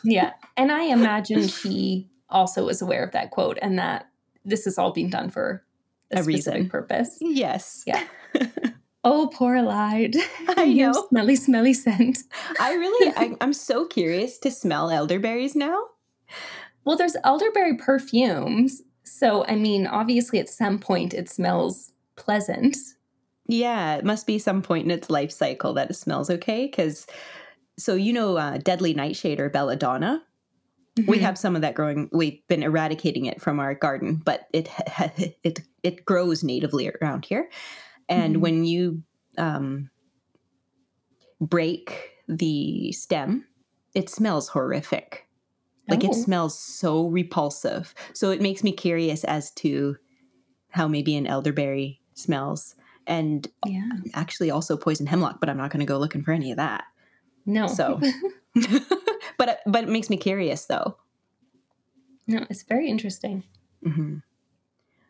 Yeah. 0.07 0.33
And 0.55 0.71
I 0.71 0.83
imagine 0.83 1.47
she 1.47 2.07
also 2.29 2.63
was 2.67 2.79
aware 2.79 3.03
of 3.03 3.11
that 3.13 3.31
quote 3.31 3.57
and 3.59 3.79
that 3.79 4.07
this 4.45 4.67
is 4.67 4.77
all 4.77 4.91
being 4.91 5.09
done 5.09 5.31
for 5.31 5.63
a, 6.11 6.19
A 6.19 6.23
specific 6.23 6.53
reason. 6.53 6.69
purpose. 6.69 7.17
yes. 7.21 7.83
Yeah. 7.87 8.03
Oh, 9.07 9.29
poor 9.33 9.55
Elide. 9.55 10.17
I 10.57 10.73
know. 10.73 10.91
Smelly, 11.09 11.35
smelly 11.35 11.73
scent. 11.73 12.19
I 12.59 12.73
really, 12.73 13.13
I, 13.15 13.35
I'm 13.39 13.53
so 13.53 13.85
curious 13.85 14.39
to 14.39 14.49
smell 14.49 14.89
elderberries 14.89 15.55
now. 15.55 15.77
Well, 16.85 16.97
there's 16.97 17.15
elderberry 17.23 17.77
perfumes. 17.77 18.81
So, 19.03 19.45
I 19.47 19.55
mean, 19.55 19.85
obviously 19.85 20.39
at 20.39 20.49
some 20.49 20.79
point 20.79 21.13
it 21.13 21.29
smells 21.29 21.91
pleasant. 22.15 22.77
Yeah, 23.47 23.95
it 23.95 24.05
must 24.05 24.25
be 24.25 24.39
some 24.39 24.61
point 24.61 24.85
in 24.85 24.91
its 24.91 25.09
life 25.09 25.31
cycle 25.31 25.73
that 25.73 25.89
it 25.91 25.95
smells 25.95 26.29
okay. 26.29 26.65
Because, 26.65 27.05
so 27.77 27.95
you 27.95 28.11
know, 28.13 28.37
uh, 28.37 28.57
deadly 28.57 28.93
nightshade 28.93 29.39
or 29.39 29.49
belladonna. 29.49 30.23
We 31.07 31.17
Mhm. 31.17 31.21
have 31.21 31.37
some 31.37 31.55
of 31.55 31.61
that 31.61 31.75
growing. 31.75 32.09
We've 32.13 32.39
been 32.47 32.63
eradicating 32.63 33.25
it 33.25 33.41
from 33.41 33.59
our 33.59 33.75
garden, 33.75 34.21
but 34.23 34.47
it 34.53 34.69
it 35.43 35.59
it 35.83 36.05
grows 36.05 36.43
natively 36.43 36.89
around 37.01 37.25
here. 37.25 37.49
And 38.07 38.37
Mhm. 38.37 38.39
when 38.39 38.65
you 38.65 39.03
um, 39.37 39.89
break 41.41 42.11
the 42.27 42.91
stem, 42.93 43.45
it 43.93 44.09
smells 44.09 44.49
horrific. 44.49 45.27
Like 45.89 46.03
it 46.03 46.11
Oh. 46.11 46.23
smells 46.23 46.57
so 46.57 47.07
repulsive. 47.07 47.93
So 48.13 48.31
it 48.31 48.41
makes 48.41 48.63
me 48.63 48.71
curious 48.71 49.23
as 49.25 49.51
to 49.55 49.97
how 50.69 50.87
maybe 50.87 51.15
an 51.15 51.27
elderberry 51.27 52.01
smells, 52.15 52.73
and 53.05 53.47
Yeah. 53.65 53.87
actually 54.15 54.49
also 54.49 54.75
poison 54.75 55.05
hemlock. 55.05 55.39
But 55.39 55.49
I'm 55.49 55.57
not 55.57 55.69
going 55.69 55.79
to 55.81 55.85
go 55.85 55.99
looking 55.99 56.23
for 56.23 56.31
any 56.31 56.49
of 56.51 56.57
that. 56.57 56.85
No. 57.45 57.67
So, 57.67 58.01
but 59.37 59.59
but 59.67 59.83
it 59.83 59.89
makes 59.89 60.09
me 60.09 60.17
curious 60.17 60.65
though. 60.65 60.97
no, 62.27 62.45
it's 62.49 62.63
very 62.63 62.89
interesting. 62.89 63.43
hmm 63.83 64.17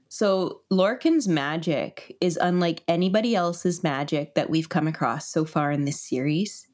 So 0.09 0.61
Lorcan's 0.71 1.27
magic 1.27 2.17
is 2.19 2.37
unlike 2.41 2.83
anybody 2.87 3.35
else's 3.35 3.83
magic 3.83 4.35
that 4.35 4.49
we've 4.49 4.67
come 4.69 4.87
across 4.87 5.29
so 5.29 5.45
far 5.45 5.71
in 5.71 5.85
this 5.85 6.01
series. 6.01 6.67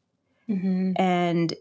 hmm 0.48 0.94
And 0.96 1.54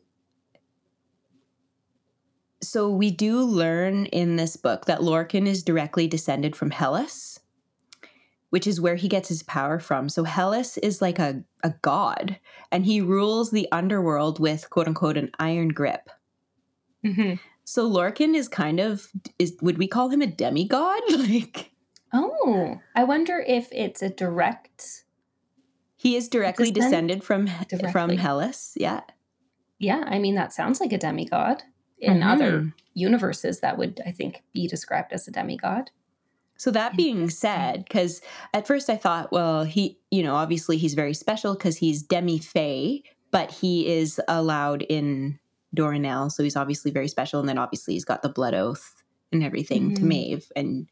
so 2.62 2.90
we 2.90 3.10
do 3.10 3.42
learn 3.42 4.06
in 4.06 4.36
this 4.36 4.56
book 4.56 4.84
that 4.86 5.00
Lorcan 5.00 5.46
is 5.46 5.62
directly 5.62 6.06
descended 6.06 6.54
from 6.54 6.70
Hellas, 6.70 7.39
which 8.50 8.66
is 8.66 8.80
where 8.80 8.96
he 8.96 9.08
gets 9.08 9.28
his 9.28 9.42
power 9.42 9.78
from. 9.78 10.08
So 10.08 10.24
Hellas 10.24 10.78
is 10.78 11.00
like 11.02 11.18
a, 11.18 11.42
a 11.64 11.70
god, 11.82 12.38
and 12.70 12.84
he 12.84 13.00
rules 13.00 13.50
the 13.50 13.68
underworld 13.72 14.38
with 14.40 14.70
quote 14.70 14.88
unquote 14.88 15.16
an 15.16 15.30
iron 15.40 15.68
grip. 15.68 16.10
hmm 17.04 17.34
So 17.64 17.88
Lorcan 17.88 18.34
is 18.34 18.48
kind 18.48 18.80
of 18.80 19.08
is 19.38 19.56
would 19.62 19.78
we 19.78 19.86
call 19.88 20.08
him 20.10 20.22
a 20.22 20.26
demigod? 20.26 21.00
Like 21.10 21.72
Oh, 22.12 22.80
I 22.94 23.04
wonder 23.04 23.38
if 23.40 23.68
it's 23.72 24.02
a 24.02 24.08
direct. 24.10 25.04
he 25.96 26.16
is 26.16 26.28
directly 26.28 26.70
Descent? 26.70 26.90
descended 26.90 27.24
from 27.24 27.46
Directly. 27.68 27.92
from 27.92 28.10
Hellas. 28.16 28.72
Yeah. 28.76 29.02
Yeah, 29.78 30.04
I 30.06 30.18
mean, 30.18 30.34
that 30.34 30.52
sounds 30.52 30.80
like 30.80 30.92
a 30.92 30.98
demigod. 30.98 31.62
In 32.00 32.22
other 32.22 32.60
Mhm. 32.60 32.72
universes, 32.94 33.60
that 33.60 33.78
would, 33.78 34.00
I 34.06 34.10
think, 34.12 34.42
be 34.52 34.66
described 34.66 35.12
as 35.12 35.26
a 35.28 35.30
demigod. 35.30 35.90
So 36.60 36.70
that 36.72 36.94
being 36.94 37.30
said, 37.30 37.86
because 37.86 38.20
at 38.52 38.66
first 38.66 38.90
I 38.90 38.96
thought, 38.96 39.32
well, 39.32 39.64
he, 39.64 39.98
you 40.10 40.22
know, 40.22 40.34
obviously 40.34 40.76
he's 40.76 40.92
very 40.92 41.14
special 41.14 41.54
because 41.54 41.78
he's 41.78 42.02
demi 42.02 42.38
fae, 42.38 43.00
but 43.30 43.50
he 43.50 43.88
is 43.88 44.20
allowed 44.28 44.82
in 44.82 45.38
Doranelle, 45.74 46.30
so 46.30 46.42
he's 46.42 46.56
obviously 46.56 46.90
very 46.90 47.08
special. 47.08 47.40
And 47.40 47.48
then 47.48 47.56
obviously 47.56 47.94
he's 47.94 48.04
got 48.04 48.20
the 48.20 48.28
blood 48.28 48.52
oath 48.52 49.02
and 49.32 49.42
everything 49.42 49.94
to 49.94 50.02
Mhm. 50.02 50.08
Maeve, 50.08 50.52
and 50.54 50.86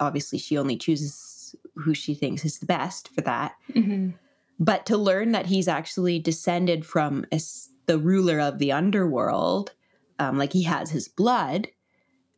obviously 0.00 0.40
she 0.40 0.58
only 0.58 0.76
chooses 0.76 1.54
who 1.76 1.94
she 1.94 2.14
thinks 2.14 2.44
is 2.44 2.58
the 2.58 2.66
best 2.66 3.06
for 3.14 3.20
that. 3.20 3.52
hmm 3.72 4.10
But 4.58 4.86
to 4.86 4.96
learn 4.96 5.30
that 5.30 5.46
he's 5.46 5.68
actually 5.68 6.18
descended 6.18 6.84
from 6.84 7.26
a 7.32 7.40
the 7.86 7.98
ruler 7.98 8.40
of 8.40 8.58
the 8.58 8.72
underworld, 8.72 9.70
um, 10.18 10.36
like 10.36 10.52
he 10.52 10.64
has 10.64 10.90
his 10.90 11.06
blood, 11.06 11.68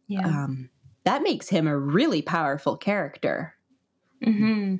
Yeah. 0.06 0.26
um, 0.44 0.68
that 1.04 1.22
makes 1.22 1.48
him 1.48 1.66
a 1.66 1.78
really 1.78 2.22
powerful 2.22 2.76
character. 2.76 3.54
hmm 4.22 4.76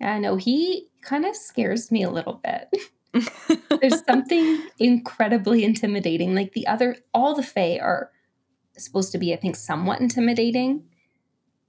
Yeah, 0.00 0.14
I 0.14 0.18
know. 0.18 0.36
He 0.36 0.88
kind 1.02 1.24
of 1.24 1.36
scares 1.36 1.90
me 1.90 2.02
a 2.02 2.10
little 2.10 2.40
bit. 2.44 2.68
There's 3.80 4.04
something 4.04 4.68
incredibly 4.78 5.64
intimidating. 5.64 6.34
Like 6.34 6.52
the 6.52 6.66
other, 6.66 6.96
all 7.14 7.34
the 7.34 7.42
Fae 7.42 7.78
are 7.78 8.10
supposed 8.76 9.12
to 9.12 9.18
be, 9.18 9.32
I 9.32 9.36
think, 9.36 9.56
somewhat 9.56 10.00
intimidating, 10.00 10.84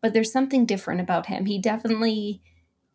but 0.01 0.13
there's 0.13 0.31
something 0.31 0.65
different 0.65 1.01
about 1.01 1.27
him. 1.27 1.45
He 1.45 1.59
definitely, 1.59 2.41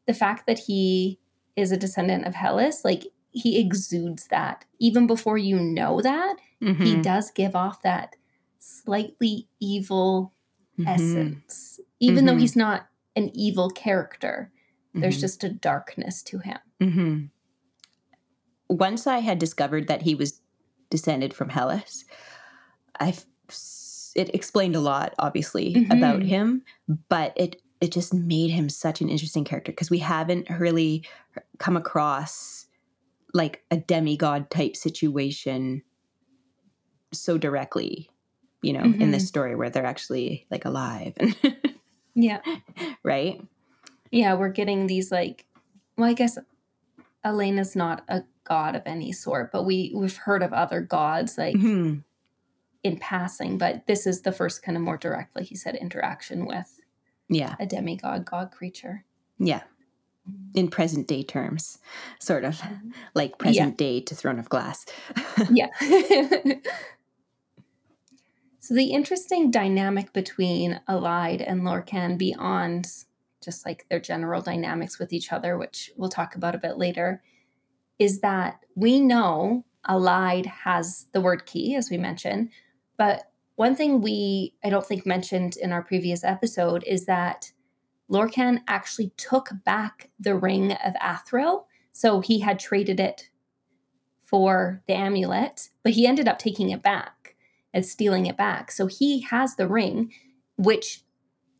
the 0.06 0.14
fact 0.14 0.46
that 0.46 0.60
he 0.60 1.20
is 1.56 1.72
a 1.72 1.76
descendant 1.76 2.26
of 2.26 2.34
Hellas, 2.34 2.84
like 2.84 3.06
he 3.30 3.60
exudes 3.60 4.28
that. 4.28 4.64
Even 4.80 5.06
before 5.06 5.38
you 5.38 5.58
know 5.60 6.00
that, 6.00 6.36
he 6.82 6.96
Mhm. 6.96 7.02
does 7.02 7.30
give 7.30 7.56
off 7.56 7.82
that 7.82 8.16
slightly 8.58 9.48
evil 9.60 10.32
Mhm. 10.78 10.88
essence. 10.88 11.80
Even 12.00 12.26
though 12.26 12.34
Mhm. 12.34 12.40
he's 12.40 12.56
not 12.56 12.88
an 13.16 13.30
evil 13.34 13.70
character, 13.70 14.50
there's 14.94 15.16
Mhm. 15.18 15.20
just 15.20 15.44
a 15.44 15.48
darkness 15.48 16.22
to 16.24 16.38
him. 16.38 16.58
Mhm. 16.80 17.30
Once 18.68 19.06
I 19.06 19.18
had 19.18 19.38
discovered 19.38 19.88
that 19.88 20.02
he 20.02 20.14
was 20.14 20.40
descended 20.90 21.34
from 21.34 21.50
Hellas, 21.50 22.04
I 23.00 23.14
it 24.16 24.32
explained 24.32 24.76
a 24.76 24.80
lot, 24.80 25.12
obviously, 25.18 25.74
Mhm. 25.74 25.90
about 25.98 26.22
him, 26.22 26.62
but 27.08 27.32
it 27.36 27.60
it 27.80 27.90
just 27.92 28.14
made 28.14 28.50
him 28.50 28.68
such 28.70 29.00
an 29.02 29.10
interesting 29.10 29.44
character 29.44 29.70
because 29.72 29.90
we 29.90 29.98
haven't 29.98 30.48
really 30.48 31.04
come 31.58 31.76
across 31.76 32.66
like 33.34 33.64
a 33.70 33.76
demigod 33.76 34.48
type 34.48 34.74
situation 34.76 35.82
so 37.12 37.36
directly, 37.36 38.08
you 38.64 38.72
know, 38.72 38.82
in 38.84 39.10
this 39.10 39.28
story 39.28 39.54
where 39.54 39.70
they're 39.70 39.86
actually 39.86 40.46
like 40.50 40.64
alive, 40.64 41.14
Yeah. 42.14 42.40
right? 43.02 43.40
Yeah, 44.10 44.34
we're 44.34 44.48
getting 44.50 44.86
these 44.86 45.10
like 45.12 45.46
well, 45.96 46.08
I 46.08 46.12
guess 46.14 46.38
Elena's 47.24 47.74
not 47.76 48.04
a 48.08 48.22
god 48.44 48.76
of 48.76 48.82
any 48.86 49.12
sort, 49.12 49.50
but 49.52 49.64
we 49.64 49.92
we've 49.94 50.16
heard 50.16 50.42
of 50.42 50.52
other 50.52 50.80
gods 50.80 51.36
like 51.38 51.56
Mhm. 51.56 52.02
in 52.82 52.98
passing, 52.98 53.58
but 53.58 53.86
this 53.86 54.06
is 54.06 54.22
the 54.22 54.32
first 54.32 54.62
kind 54.62 54.76
of 54.76 54.82
more 54.82 54.96
direct, 54.98 55.34
like 55.36 55.50
you 55.50 55.56
said, 55.56 55.74
interaction 55.74 56.46
with 56.46 56.80
Yeah. 57.28 57.56
a 57.58 57.66
demigod 57.66 58.24
god 58.24 58.50
creature. 58.52 59.04
Yeah. 59.38 59.62
In 60.54 60.68
present 60.68 61.06
day 61.06 61.22
terms, 61.22 61.78
sort 62.18 62.44
of 62.44 62.56
Mm-hmm. 62.60 62.90
like 63.14 63.38
present 63.38 63.76
day 63.76 64.00
to 64.00 64.14
Throne 64.14 64.38
of 64.38 64.48
Glass. 64.48 64.86
yeah. 65.50 65.68
so 68.64 68.72
the 68.72 68.92
interesting 68.92 69.50
dynamic 69.50 70.14
between 70.14 70.80
Elide 70.88 71.44
and 71.46 71.64
Lorcan 71.64 72.16
beyond 72.16 72.88
just 73.42 73.66
like 73.66 73.84
their 73.90 74.00
general 74.00 74.40
dynamics 74.40 74.98
with 74.98 75.12
each 75.12 75.32
other, 75.32 75.58
which 75.58 75.90
we'll 75.98 76.08
talk 76.08 76.34
about 76.34 76.54
a 76.54 76.58
bit 76.58 76.78
later, 76.78 77.22
is 77.98 78.20
that 78.20 78.60
we 78.74 79.00
know 79.00 79.66
Elide 79.86 80.46
has 80.46 81.08
the 81.12 81.20
word 81.20 81.44
key, 81.44 81.74
as 81.74 81.90
we 81.90 81.98
mentioned, 81.98 82.48
but 82.96 83.30
one 83.56 83.76
thing 83.76 84.00
we 84.00 84.54
I 84.64 84.70
don't 84.70 84.86
think 84.86 85.04
mentioned 85.04 85.58
in 85.58 85.70
our 85.70 85.82
previous 85.82 86.24
episode 86.24 86.84
is 86.86 87.04
that 87.04 87.52
Lorcan 88.10 88.60
actually 88.66 89.12
took 89.18 89.50
back 89.66 90.08
the 90.18 90.36
ring 90.36 90.72
of 90.72 90.94
Athril. 91.02 91.66
So 91.92 92.20
he 92.20 92.40
had 92.40 92.58
traded 92.58 92.98
it 92.98 93.28
for 94.22 94.82
the 94.86 94.94
amulet, 94.94 95.68
but 95.82 95.92
he 95.92 96.06
ended 96.06 96.28
up 96.28 96.38
taking 96.38 96.70
it 96.70 96.82
back 96.82 97.13
and 97.74 97.84
stealing 97.84 98.24
it 98.24 98.38
back. 98.38 98.70
So 98.70 98.86
he 98.86 99.20
has 99.22 99.56
the 99.56 99.68
ring, 99.68 100.12
which 100.56 101.02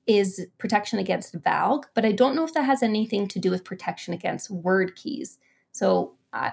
is 0.07 0.47
protection 0.59 0.99
against 0.99 1.39
Valg, 1.43 1.85
but 1.95 2.05
I 2.05 2.13
don't 2.13 2.37
know 2.37 2.45
if 2.45 2.55
that 2.55 2.65
has 2.65 2.83
anything 2.83 3.27
to 3.29 3.39
do 3.39 3.51
with 3.51 3.65
protection 3.65 4.15
against 4.15 4.51
word 4.51 4.95
keys. 4.95 5.39
So 5.73 6.15
I 6.33 6.53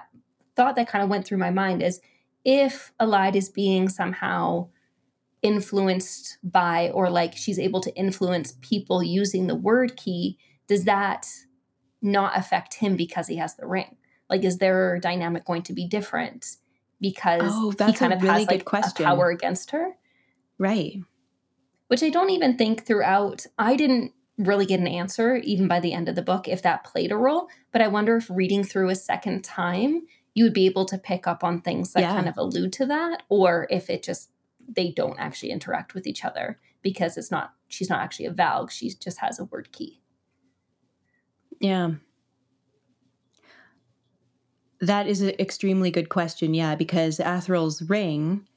thought 0.55 0.75
that 0.75 0.89
kind 0.89 1.03
of 1.03 1.09
went 1.09 1.25
through 1.25 1.37
my 1.37 1.51
mind 1.51 1.83
is 1.83 2.01
if 2.43 2.91
Elide 2.99 3.35
is 3.35 3.49
being 3.49 3.87
somehow 3.87 4.69
influenced 5.43 6.37
by 6.43 6.89
or 6.89 7.09
like 7.09 7.35
she's 7.35 7.59
able 7.59 7.81
to 7.81 7.95
influence 7.95 8.57
people 8.61 9.03
using 9.03 9.47
the 9.47 9.55
word 9.55 9.95
key, 9.95 10.37
does 10.67 10.85
that 10.85 11.27
not 12.01 12.37
affect 12.37 12.75
him 12.75 12.95
because 12.95 13.27
he 13.27 13.35
has 13.35 13.55
the 13.55 13.67
ring? 13.67 13.97
Like, 14.29 14.43
is 14.43 14.57
their 14.57 14.97
dynamic 14.99 15.45
going 15.45 15.63
to 15.63 15.73
be 15.73 15.85
different 15.87 16.55
because 17.01 17.51
Oh, 17.53 17.72
he 17.72 17.75
that's 17.77 17.96
a 17.96 18.00
kind 18.00 18.13
of 18.13 18.22
really 18.22 18.34
has 18.41 18.46
good 18.46 18.55
like 18.60 18.65
question. 18.65 19.05
a 19.05 19.10
power 19.10 19.29
against 19.29 19.72
her? 19.72 19.98
right. 20.58 20.98
which 21.88 22.03
I 22.03 22.10
don't 22.10 22.29
even 22.29 22.58
think 22.58 22.86
throughout, 22.86 23.46
I 23.58 23.75
didn't 23.75 24.13
really 24.38 24.65
get 24.65 24.79
an 24.79 24.88
answer 24.88 25.36
even 25.38 25.67
by 25.67 25.79
the 25.81 25.91
end 25.93 26.08
of 26.08 26.15
the 26.15 26.22
book 26.22 26.48
if 26.48 26.62
that 26.62 26.84
played 26.86 27.12
a 27.12 27.17
role. 27.17 27.48
But 27.74 27.81
I 27.81 27.88
wonder 27.89 28.15
if 28.15 28.29
reading 28.29 28.63
through 28.63 28.89
a 28.89 28.96
second 28.96 29.43
time, 29.43 30.03
you 30.34 30.46
would 30.46 30.53
be 30.53 30.65
able 30.67 30.86
to 30.86 30.98
pick 30.98 31.27
up 31.27 31.43
on 31.43 31.60
things 31.62 31.91
that 31.93 32.00
Yeah. 32.01 32.13
kind 32.13 32.29
of 32.29 32.38
allude 32.38 32.72
to 32.74 32.86
that, 32.86 33.24
or 33.27 33.67
if 33.70 33.89
it 33.89 34.03
just 34.03 34.29
they 34.74 34.91
don't 34.91 35.20
actually 35.20 35.51
interact 35.51 35.93
with 35.93 36.08
each 36.08 36.24
other 36.24 36.60
because 36.81 37.17
it's 37.17 37.29
not 37.31 37.53
she's 37.67 37.89
not 37.89 38.00
actually 38.00 38.27
a 38.27 38.31
Valg, 38.34 38.70
she 38.72 38.89
just 38.93 39.17
has 39.20 39.38
a 39.39 39.43
word 39.46 39.72
key. 39.74 40.01
Yeah. 41.60 41.91
That 44.81 45.07
is 45.07 45.21
an 45.21 45.29
extremely 45.39 45.91
good 45.91 46.09
question. 46.09 46.53
Yeah, 46.53 46.75
because 46.75 47.19
Athril's 47.19 47.81
ring, 47.83 48.47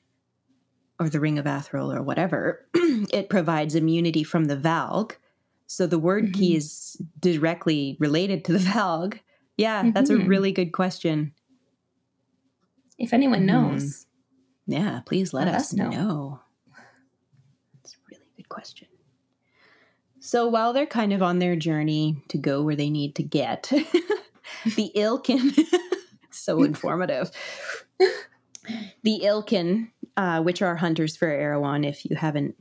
or 0.98 1.08
the 1.08 1.20
ring 1.20 1.38
of 1.38 1.44
Athril, 1.44 1.94
or 1.94 2.02
whatever, 2.02 2.66
it 2.74 3.28
provides 3.28 3.74
immunity 3.74 4.24
from 4.24 4.46
the 4.46 4.56
Valg. 4.56 5.12
So 5.66 5.86
the 5.86 5.98
word 5.98 6.32
key 6.32 6.54
Mhm. 6.54 6.56
is 6.56 7.02
directly 7.20 7.96
related 8.00 8.44
to 8.46 8.52
the 8.52 8.58
Valg. 8.58 9.18
Yeah, 9.56 9.90
that's 9.92 10.10
a 10.10 10.14
Mhm. 10.14 10.26
really 10.28 10.52
good 10.52 10.72
question. 10.72 11.32
If 12.98 13.12
anyone 13.12 13.40
Mhm. 13.42 13.46
knows. 13.46 14.06
Yeah, 14.66 15.00
please 15.04 15.34
let 15.34 15.46
Let 15.46 15.54
us 15.56 15.62
us 15.66 15.72
know. 15.74 15.90
know. 15.90 16.40
It's 17.82 17.94
a 17.94 17.98
really 18.10 18.30
good 18.36 18.48
question. 18.48 18.88
So 20.20 20.48
while 20.48 20.72
they're 20.72 20.86
kind 20.86 21.12
of 21.12 21.22
on 21.22 21.38
their 21.38 21.54
journey 21.54 22.22
to 22.28 22.38
go 22.38 22.62
where 22.62 22.76
they 22.76 22.88
need 22.88 23.14
to 23.16 23.22
get, 23.22 23.64
the 24.76 24.90
Ilken, 24.96 25.52
so 26.44 26.62
informative. 26.70 27.30
The 29.02 29.20
Ilken, 29.24 29.90
uh, 30.16 30.42
which 30.42 30.62
are 30.62 30.76
hunters 30.76 31.16
for 31.16 31.28
Erawan, 31.28 31.86
if 31.86 32.04
you 32.04 32.16
haven't 32.16 32.56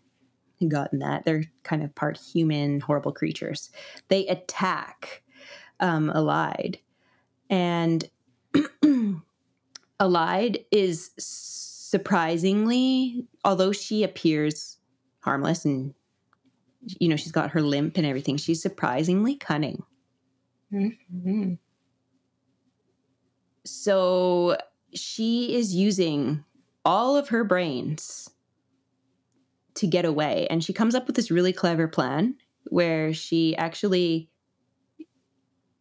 gotten 0.68 1.00
that, 1.00 1.25
they're 1.25 1.46
kind 1.63 1.84
of 1.84 1.94
part 1.96 2.18
human, 2.18 2.80
horrible 2.80 3.12
creatures. 3.12 3.70
They 4.10 4.28
attack 4.28 5.24
um, 5.80 6.12
Elide, 6.13 6.80
and 7.50 8.10
Elide 10.00 10.66
is 10.72 11.12
surprisingly, 11.18 13.25
although 13.46 13.72
she 13.72 14.04
appears 14.04 14.78
harmless 15.20 15.63
and 15.63 15.94
you 17.00 17.08
know 17.08 17.16
she's 17.16 17.32
got 17.32 17.52
her 17.52 17.62
limp 17.62 17.98
and 17.98 18.06
everything, 18.06 18.38
she's 18.38 18.62
surprisingly 18.62 19.36
cunning. 19.36 19.84
Mhm. 20.74 21.58
So 23.65 24.58
she 24.93 25.55
is 25.55 25.74
using 25.74 26.43
all 26.86 27.15
of 27.15 27.29
her 27.29 27.43
brains 27.43 28.29
to 29.75 29.88
get 29.88 30.05
away. 30.05 30.48
And 30.50 30.63
she 30.63 30.74
comes 30.74 30.96
up 30.96 31.08
with 31.08 31.15
this 31.15 31.32
really 31.32 31.53
clever 31.53 31.88
plan 31.88 32.36
where 32.65 33.13
she 33.13 33.55
actually 33.58 34.29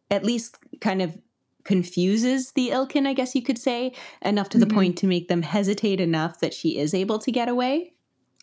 at 0.09 0.23
least 0.23 0.57
kind 0.81 1.01
of 1.01 1.17
confuses 1.63 2.51
the 2.53 2.69
Ilken, 2.69 3.07
I 3.07 3.13
guess 3.13 3.35
you 3.35 3.41
could 3.41 3.57
say, 3.57 3.93
enough 4.21 4.49
to 4.49 4.57
the 4.57 4.65
Mhm. 4.65 4.73
point 4.73 4.97
to 4.99 5.07
make 5.07 5.27
them 5.27 5.41
hesitate 5.41 5.99
enough 5.99 6.39
that 6.39 6.53
she 6.53 6.77
is 6.77 6.93
able 6.93 7.19
to 7.19 7.31
get 7.31 7.47
away. 7.47 7.93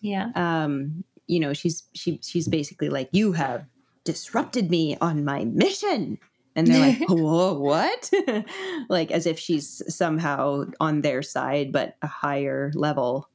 Yeah. 0.01 0.31
Um, 0.35 1.05
you 1.27 1.39
know, 1.39 1.53
she's 1.53 1.85
she 1.93 2.19
she's 2.23 2.49
basically 2.49 2.89
like, 2.89 3.09
You 3.13 3.33
have 3.33 3.67
disrupted 4.05 4.71
me 4.71 4.97
on 5.01 5.25
my 5.25 5.45
mission. 5.45 6.19
And 6.61 6.71
they're 6.71 6.79
like, 6.79 6.99
Whoa, 7.09 7.55
what? 7.59 8.11
like 8.89 9.11
as 9.11 9.27
if 9.27 9.39
she's 9.39 9.83
somehow 9.95 10.65
on 10.79 11.01
their 11.01 11.23
side, 11.23 11.73
but 11.73 11.97
a 12.03 12.07
higher 12.07 12.71
level, 12.75 13.31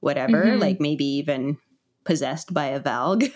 whatever, 0.00 0.56
Mhm. 0.56 0.60
like 0.60 0.80
maybe 0.80 1.04
even 1.04 1.58
possessed 2.04 2.52
by 2.54 2.66
a 2.66 2.80
Valg. 2.80 3.32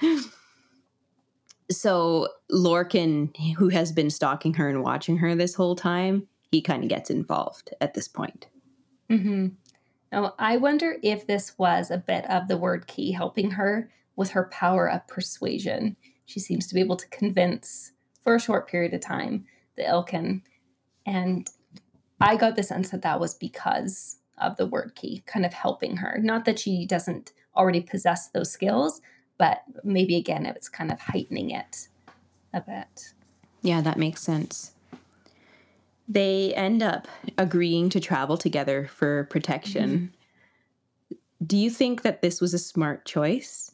so 1.70 2.28
Lorcan, 2.52 3.36
who 3.56 3.68
has 3.68 3.92
been 3.92 4.10
stalking 4.10 4.54
her 4.54 4.68
and 4.68 4.82
watching 4.82 5.16
her 5.18 5.34
this 5.34 5.54
whole 5.54 5.76
time, 5.76 6.28
he 6.50 6.60
kind 6.62 6.82
of 6.82 6.88
gets 6.88 7.10
involved 7.10 7.72
at 7.80 7.94
this 7.94 8.08
point. 8.08 8.46
hmm 9.10 9.48
Now, 10.12 10.34
I 10.38 10.56
wonder 10.58 10.98
if 11.02 11.26
this 11.26 11.58
was 11.58 11.90
a 11.90 11.98
bit 11.98 12.28
of 12.30 12.48
the 12.48 12.56
word 12.58 12.86
key 12.86 13.12
helping 13.12 13.52
her 13.52 13.90
with 14.16 14.30
her 14.30 14.48
power 14.52 14.90
of 14.90 15.06
persuasion. 15.08 15.96
She 16.26 16.40
seems 16.40 16.66
to 16.68 16.74
be 16.74 16.80
able 16.80 16.96
to 16.96 17.08
convince 17.10 17.92
for 18.26 18.34
a 18.34 18.40
short 18.40 18.68
period 18.68 18.92
of 18.92 19.00
time 19.00 19.46
the 19.76 19.84
Ilken. 19.84 20.42
And 21.06 21.48
I 22.20 22.34
got 22.34 22.56
the 22.56 22.64
sense 22.64 22.90
that 22.90 23.02
that 23.02 23.20
was 23.20 23.34
because 23.34 24.16
of 24.38 24.56
the 24.56 24.66
word 24.66 24.96
key 24.96 25.22
kind 25.26 25.46
of 25.46 25.52
helping 25.52 25.98
her. 25.98 26.18
Not 26.20 26.44
that 26.44 26.58
she 26.58 26.86
doesn't 26.86 27.32
already 27.54 27.82
possess 27.82 28.30
those 28.30 28.50
skills, 28.50 29.00
but 29.38 29.62
maybe 29.84 30.16
again, 30.16 30.44
it's 30.44 30.68
kind 30.68 30.90
of 30.90 30.98
heightening 30.98 31.50
it 31.50 31.86
a 32.52 32.60
bit. 32.60 33.12
Yeah, 33.62 33.80
that 33.82 33.96
makes 33.96 34.22
sense. 34.22 34.72
They 36.08 36.52
end 36.54 36.82
up 36.82 37.06
agreeing 37.38 37.90
to 37.90 38.00
travel 38.00 38.36
together 38.36 38.90
for 38.92 39.28
protection. 39.30 40.12
Mm-hmm. 41.12 41.46
Do 41.46 41.56
you 41.56 41.70
think 41.70 42.02
that 42.02 42.22
this 42.22 42.40
was 42.40 42.54
a 42.54 42.58
smart 42.58 43.04
choice? 43.04 43.70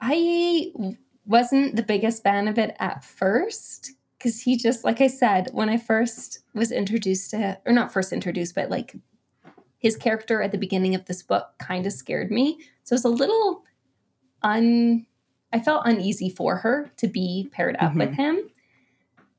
I 0.00 0.72
wasn't 1.28 1.76
the 1.76 1.82
biggest 1.82 2.22
fan 2.22 2.48
of 2.48 2.58
it 2.58 2.74
at 2.80 3.04
first 3.04 3.92
because 4.16 4.40
he 4.40 4.56
just, 4.56 4.82
like 4.82 5.00
I 5.00 5.06
said, 5.06 5.50
when 5.52 5.68
I 5.68 5.76
first 5.76 6.40
was 6.54 6.72
introduced 6.72 7.30
to, 7.30 7.58
or 7.64 7.72
not 7.72 7.92
first 7.92 8.12
introduced, 8.12 8.54
but 8.54 8.70
like 8.70 8.96
his 9.78 9.96
character 9.96 10.42
at 10.42 10.50
the 10.50 10.58
beginning 10.58 10.94
of 10.94 11.04
this 11.04 11.22
book 11.22 11.50
kind 11.58 11.86
of 11.86 11.92
scared 11.92 12.30
me. 12.30 12.58
So 12.82 12.94
it's 12.94 13.04
a 13.04 13.10
little 13.10 13.64
un, 14.42 15.06
I 15.52 15.60
felt 15.60 15.86
uneasy 15.86 16.30
for 16.30 16.56
her 16.56 16.90
to 16.96 17.06
be 17.06 17.48
paired 17.52 17.76
up 17.78 17.94
with 17.94 18.10
mm-hmm. 18.10 18.22
him. 18.22 18.50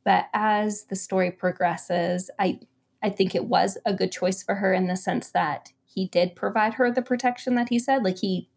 But 0.05 0.27
as 0.33 0.85
the 0.85 0.95
story 0.95 1.31
progresses, 1.31 2.29
I, 2.39 2.59
I 3.03 3.09
think 3.09 3.35
it 3.35 3.45
was 3.45 3.77
a 3.85 3.93
good 3.93 4.11
choice 4.11 4.43
for 4.43 4.55
her 4.55 4.73
in 4.73 4.87
the 4.87 4.95
sense 4.95 5.31
that 5.31 5.73
he 5.83 6.07
did 6.07 6.35
provide 6.35 6.75
her 6.75 6.91
the 6.91 7.01
protection 7.01 7.55
that 7.55 7.69
he 7.69 7.79
said. 7.79 8.03
Like 8.03 8.19
he 8.19 8.47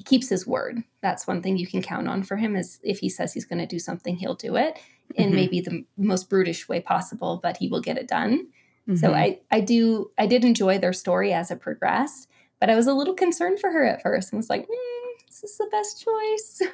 he 0.00 0.04
keeps 0.04 0.30
his 0.30 0.46
word. 0.46 0.82
That's 1.02 1.26
one 1.26 1.42
thing 1.42 1.58
you 1.58 1.66
can 1.66 1.82
count 1.82 2.08
on 2.08 2.22
for 2.22 2.38
him 2.38 2.56
is 2.56 2.80
if 2.82 3.00
he 3.00 3.10
says 3.10 3.34
he's 3.34 3.44
going 3.44 3.58
to 3.58 3.66
do 3.66 3.78
something, 3.78 4.16
he'll 4.16 4.34
do 4.34 4.56
it 4.56 4.78
in 5.14 5.30
Mhm. 5.30 5.34
maybe 5.34 5.60
the 5.60 5.84
most 5.98 6.30
brutish 6.30 6.70
way 6.70 6.80
possible, 6.80 7.38
but 7.42 7.58
he 7.58 7.68
will 7.68 7.82
get 7.82 7.98
it 7.98 8.08
done. 8.08 8.46
So 8.94 9.10
Mhm. 9.10 9.14
I 9.14 9.40
I 9.50 9.60
do 9.60 10.10
I 10.16 10.26
did 10.26 10.42
enjoy 10.42 10.78
their 10.78 10.94
story 10.94 11.34
as 11.34 11.50
it 11.50 11.60
progressed, 11.60 12.28
but 12.60 12.70
I 12.70 12.76
was 12.76 12.86
a 12.86 12.94
little 12.94 13.12
concerned 13.12 13.60
for 13.60 13.70
her 13.70 13.84
at 13.84 14.00
first 14.00 14.32
and 14.32 14.38
was 14.38 14.48
like, 14.48 14.66
mm, 14.66 15.28
is 15.28 15.42
this 15.42 15.58
the 15.58 15.68
best 15.70 16.02
choice? 16.02 16.62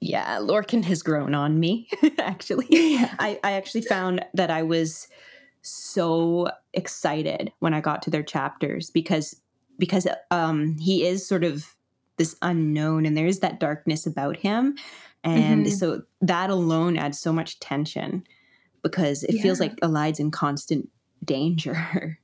yeah, 0.00 0.38
Lorcan 0.40 0.82
has 0.84 1.04
grown 1.04 1.36
on 1.36 1.60
me, 1.60 1.88
actually. 2.18 2.66
yeah. 2.68 3.14
I, 3.20 3.38
I 3.44 3.52
actually 3.52 3.82
found 3.82 4.24
that 4.34 4.50
I 4.50 4.64
was 4.64 5.06
so 5.60 6.50
excited 6.74 7.52
when 7.60 7.74
I 7.74 7.80
got 7.80 8.02
to 8.02 8.10
their 8.10 8.24
chapters 8.24 8.90
because 8.90 9.36
because 9.82 10.06
um 10.30 10.76
he 10.78 11.04
is 11.04 11.26
sort 11.26 11.42
of 11.42 11.66
this 12.18 12.36
unknown 12.40 13.04
and 13.04 13.16
there 13.16 13.26
is 13.26 13.40
that 13.40 13.58
darkness 13.58 14.06
about 14.06 14.36
him 14.36 14.76
and 15.24 15.66
Mhm. 15.66 15.72
so 15.72 16.02
that 16.20 16.50
alone 16.50 16.96
adds 16.96 17.18
so 17.18 17.32
much 17.32 17.58
tension 17.58 18.22
because 18.84 19.24
it 19.24 19.40
feels 19.42 19.58
like 19.58 19.74
Elide's 19.82 20.20
in 20.20 20.30
constant 20.30 20.88
danger. 21.24 22.18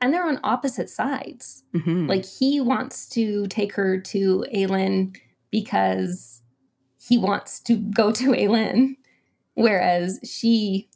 And 0.00 0.12
they're 0.12 0.26
on 0.26 0.38
opposite 0.42 0.90
sides. 0.90 1.62
Mhm. 1.74 2.08
Like 2.08 2.24
he 2.26 2.60
wants 2.60 3.08
to 3.10 3.46
take 3.46 3.72
her 3.74 3.98
to 4.12 4.44
Aelin 4.52 5.16
because 5.50 6.42
he 7.08 7.16
wants 7.18 7.60
to 7.60 7.76
go 7.76 8.10
to 8.12 8.32
Aelin, 8.32 8.96
whereas 9.54 10.18
she 10.24 10.88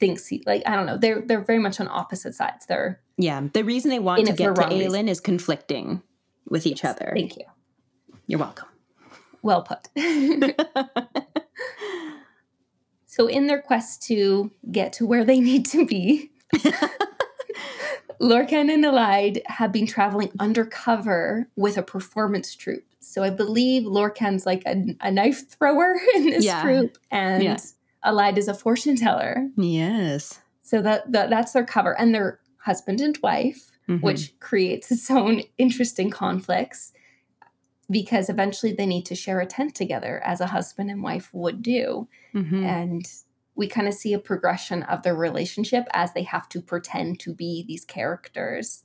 thinks 0.00 0.26
he 0.28 0.42
like 0.46 0.62
I 0.66 0.76
don't 0.76 0.86
know. 0.86 0.96
They're 0.96 1.22
they're 1.26 1.44
very 1.44 1.58
much 1.58 1.78
on 1.80 1.88
opposite 1.88 2.34
sides. 2.34 2.66
They're 2.66 3.00
yeah, 3.16 3.42
the 3.52 3.62
reason 3.64 3.90
they 3.90 3.98
want 3.98 4.26
to 4.26 4.32
get 4.32 4.54
to. 4.54 4.62
Aelin 4.62 5.08
is 5.08 5.20
conflicting 5.20 6.02
with 6.48 6.66
each 6.66 6.84
other. 6.84 7.12
Thank 7.14 7.36
you. 7.36 7.44
You're 8.26 8.40
welcome. 8.40 8.68
Well 9.42 9.62
put. 9.62 9.88
so 13.06 13.26
in 13.26 13.46
their 13.46 13.60
quest 13.60 14.02
to 14.04 14.50
get 14.70 14.92
to 14.94 15.06
where 15.06 15.24
they 15.24 15.40
need 15.40 15.66
to 15.66 15.86
be, 15.86 16.30
Lorcan 18.20 18.72
and 18.72 18.84
Elide 18.84 19.42
have 19.46 19.72
been 19.72 19.86
traveling 19.86 20.30
undercover 20.38 21.48
with 21.56 21.76
a 21.76 21.82
performance 21.82 22.54
troupe. 22.54 22.84
So 23.00 23.22
I 23.22 23.30
believe 23.30 23.82
Lorcan's 23.84 24.46
like 24.46 24.62
a, 24.66 24.96
a 25.00 25.10
knife 25.10 25.48
thrower 25.50 25.94
in 26.14 26.24
this 26.30 26.44
Yeah. 26.44 26.62
troupe, 26.62 26.96
and 27.10 27.42
Yeah. 27.42 27.56
Elide 28.04 28.38
is 28.38 28.48
a 28.48 28.54
fortune 28.54 28.96
teller. 28.96 29.48
yes. 29.56 30.40
So 30.62 30.80
that, 30.80 31.12
that 31.12 31.28
that's 31.28 31.52
their 31.52 31.64
cover, 31.66 31.92
and 31.98 32.14
they're 32.14 32.40
husband 32.64 33.00
and 33.00 33.18
wife, 33.22 33.70
Mhm. 33.88 34.02
which 34.02 34.38
creates 34.40 34.90
its 34.90 35.10
own 35.10 35.42
interesting 35.58 36.10
conflicts 36.10 36.92
because 37.90 38.30
eventually 38.30 38.72
they 38.72 38.86
need 38.86 39.04
to 39.06 39.14
share 39.14 39.40
a 39.40 39.46
tent 39.46 39.74
together, 39.74 40.20
as 40.24 40.40
a 40.40 40.46
husband 40.46 40.90
and 40.90 41.02
wife 41.02 41.28
would 41.34 41.62
do 41.62 42.08
Mhm. 42.34 42.64
and 42.64 43.06
we 43.56 43.68
kind 43.68 43.86
of 43.86 43.94
see 43.94 44.12
a 44.14 44.18
progression 44.18 44.82
of 44.84 45.02
their 45.02 45.14
relationship 45.14 45.86
as 45.92 46.12
they 46.12 46.22
have 46.24 46.48
to 46.48 46.60
pretend 46.62 47.20
to 47.20 47.32
be 47.34 47.62
these 47.68 47.84
characters 47.84 48.82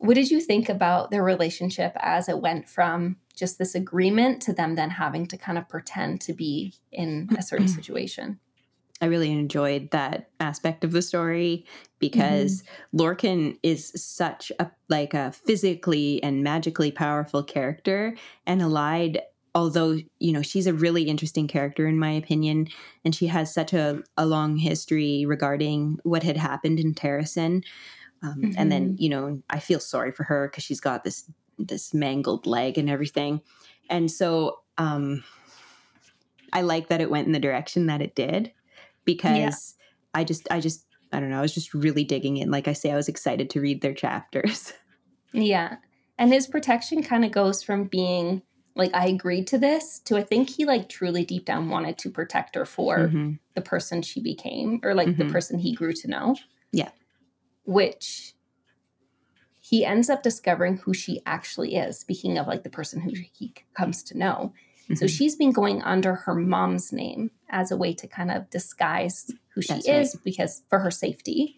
what 0.00 0.14
did 0.14 0.30
you 0.30 0.40
think 0.40 0.68
about 0.68 1.10
their 1.10 1.24
relationship 1.24 1.92
as 1.96 2.28
it 2.28 2.40
went 2.40 2.68
from 2.68 3.16
just 3.34 3.58
this 3.58 3.74
agreement 3.74 4.40
to 4.40 4.52
them 4.52 4.76
then 4.76 4.90
having 4.90 5.26
to 5.26 5.36
kind 5.36 5.58
of 5.58 5.68
pretend 5.68 6.20
to 6.20 6.32
be 6.32 6.72
in 6.92 7.28
a 7.36 7.42
certain 7.42 7.66
situation? 7.80 8.38
I 9.00 9.06
really 9.06 9.30
enjoyed 9.30 9.90
that 9.90 10.28
aspect 10.40 10.82
of 10.84 10.92
the 10.92 11.02
story 11.02 11.64
because 11.98 12.62
mm-hmm. 12.62 13.00
Lorcan 13.00 13.58
is 13.62 13.92
such 13.94 14.50
a 14.58 14.70
like 14.88 15.14
a 15.14 15.32
physically 15.32 16.22
and 16.22 16.42
magically 16.42 16.90
powerful 16.90 17.42
character 17.42 18.16
and 18.46 18.60
Elide 18.60 19.20
although 19.54 19.98
you 20.18 20.32
know 20.32 20.42
she's 20.42 20.66
a 20.66 20.74
really 20.74 21.04
interesting 21.04 21.48
character 21.48 21.86
in 21.86 21.98
my 21.98 22.10
opinion 22.10 22.68
and 23.04 23.14
she 23.14 23.26
has 23.26 23.52
such 23.52 23.72
a, 23.72 24.02
a 24.16 24.26
long 24.26 24.56
history 24.56 25.24
regarding 25.26 25.98
what 26.02 26.22
had 26.22 26.36
happened 26.36 26.78
in 26.78 26.94
Terrasen 26.94 27.64
um, 28.22 28.34
mm-hmm. 28.34 28.52
and 28.56 28.70
then 28.70 28.90
mm-hmm. 28.90 29.02
you 29.02 29.08
know 29.08 29.42
I 29.48 29.60
feel 29.60 29.80
sorry 29.80 30.12
for 30.12 30.24
her 30.24 30.48
because 30.48 30.64
she's 30.64 30.80
got 30.80 31.04
this 31.04 31.30
this 31.58 31.94
mangled 31.94 32.46
leg 32.46 32.78
and 32.78 32.90
everything 32.90 33.40
and 33.90 34.10
so 34.10 34.60
um, 34.76 35.24
I 36.52 36.62
like 36.62 36.88
that 36.88 37.00
it 37.00 37.10
went 37.10 37.26
in 37.26 37.32
the 37.32 37.40
direction 37.40 37.86
that 37.86 38.00
it 38.02 38.14
did 38.14 38.52
because 39.08 39.38
yeah. 39.38 40.20
I 40.20 40.24
just 40.24 40.46
I 40.50 40.60
just 40.60 40.84
I 41.12 41.18
don't 41.18 41.30
know, 41.30 41.38
I 41.38 41.42
was 41.42 41.54
just 41.54 41.72
really 41.72 42.04
digging 42.04 42.36
in. 42.36 42.50
Like 42.50 42.68
I 42.68 42.74
say, 42.74 42.92
I 42.92 42.96
was 42.96 43.08
excited 43.08 43.48
to 43.50 43.60
read 43.60 43.80
their 43.80 43.94
chapters. 43.94 44.72
Yeah. 45.34 45.76
And 46.16 46.32
his 46.32 46.46
protection 46.46 47.02
kind 47.02 47.22
of 47.22 47.32
goes 47.32 47.62
from 47.62 47.84
being 47.84 48.40
like 48.74 48.94
I 48.94 49.08
agreed 49.08 49.46
to 49.48 49.58
this 49.58 49.98
to 50.06 50.16
I 50.16 50.22
think 50.22 50.48
he 50.48 50.64
like 50.64 50.88
truly 50.88 51.22
deep 51.22 51.44
down 51.44 51.68
wanted 51.68 51.98
to 51.98 52.10
protect 52.10 52.54
her 52.54 52.64
for 52.64 52.96
mm-hmm. 52.96 53.32
the 53.54 53.60
person 53.60 54.00
she 54.00 54.22
became 54.22 54.80
or 54.82 54.94
like 54.94 55.08
mm-hmm. 55.08 55.26
the 55.26 55.30
person 55.30 55.58
he 55.58 55.74
grew 55.74 55.92
to 55.92 56.08
know. 56.08 56.34
Yeah. 56.72 56.88
Which 57.64 58.34
he 59.60 59.84
ends 59.84 60.08
up 60.08 60.22
discovering 60.22 60.78
who 60.78 60.94
she 60.94 61.20
actually 61.26 61.76
is, 61.76 61.98
speaking 61.98 62.38
of 62.38 62.46
like 62.46 62.62
the 62.62 62.70
person 62.70 63.02
who 63.02 63.12
he 63.34 63.52
comes 63.76 64.02
to 64.04 64.16
know. 64.16 64.54
Mm-hmm. 64.88 64.94
So 64.94 65.06
she's 65.06 65.36
been 65.36 65.52
going 65.52 65.82
under 65.82 66.14
her 66.14 66.34
mom's 66.34 66.92
name 66.92 67.30
as 67.50 67.70
a 67.70 67.76
way 67.76 67.92
to 67.94 68.06
kind 68.06 68.30
of 68.30 68.48
disguise 68.50 69.30
who 69.54 69.62
she 69.62 69.74
That's 69.74 69.88
is 69.88 70.14
right. 70.14 70.24
because 70.24 70.62
for 70.70 70.78
her 70.78 70.90
safety. 70.90 71.56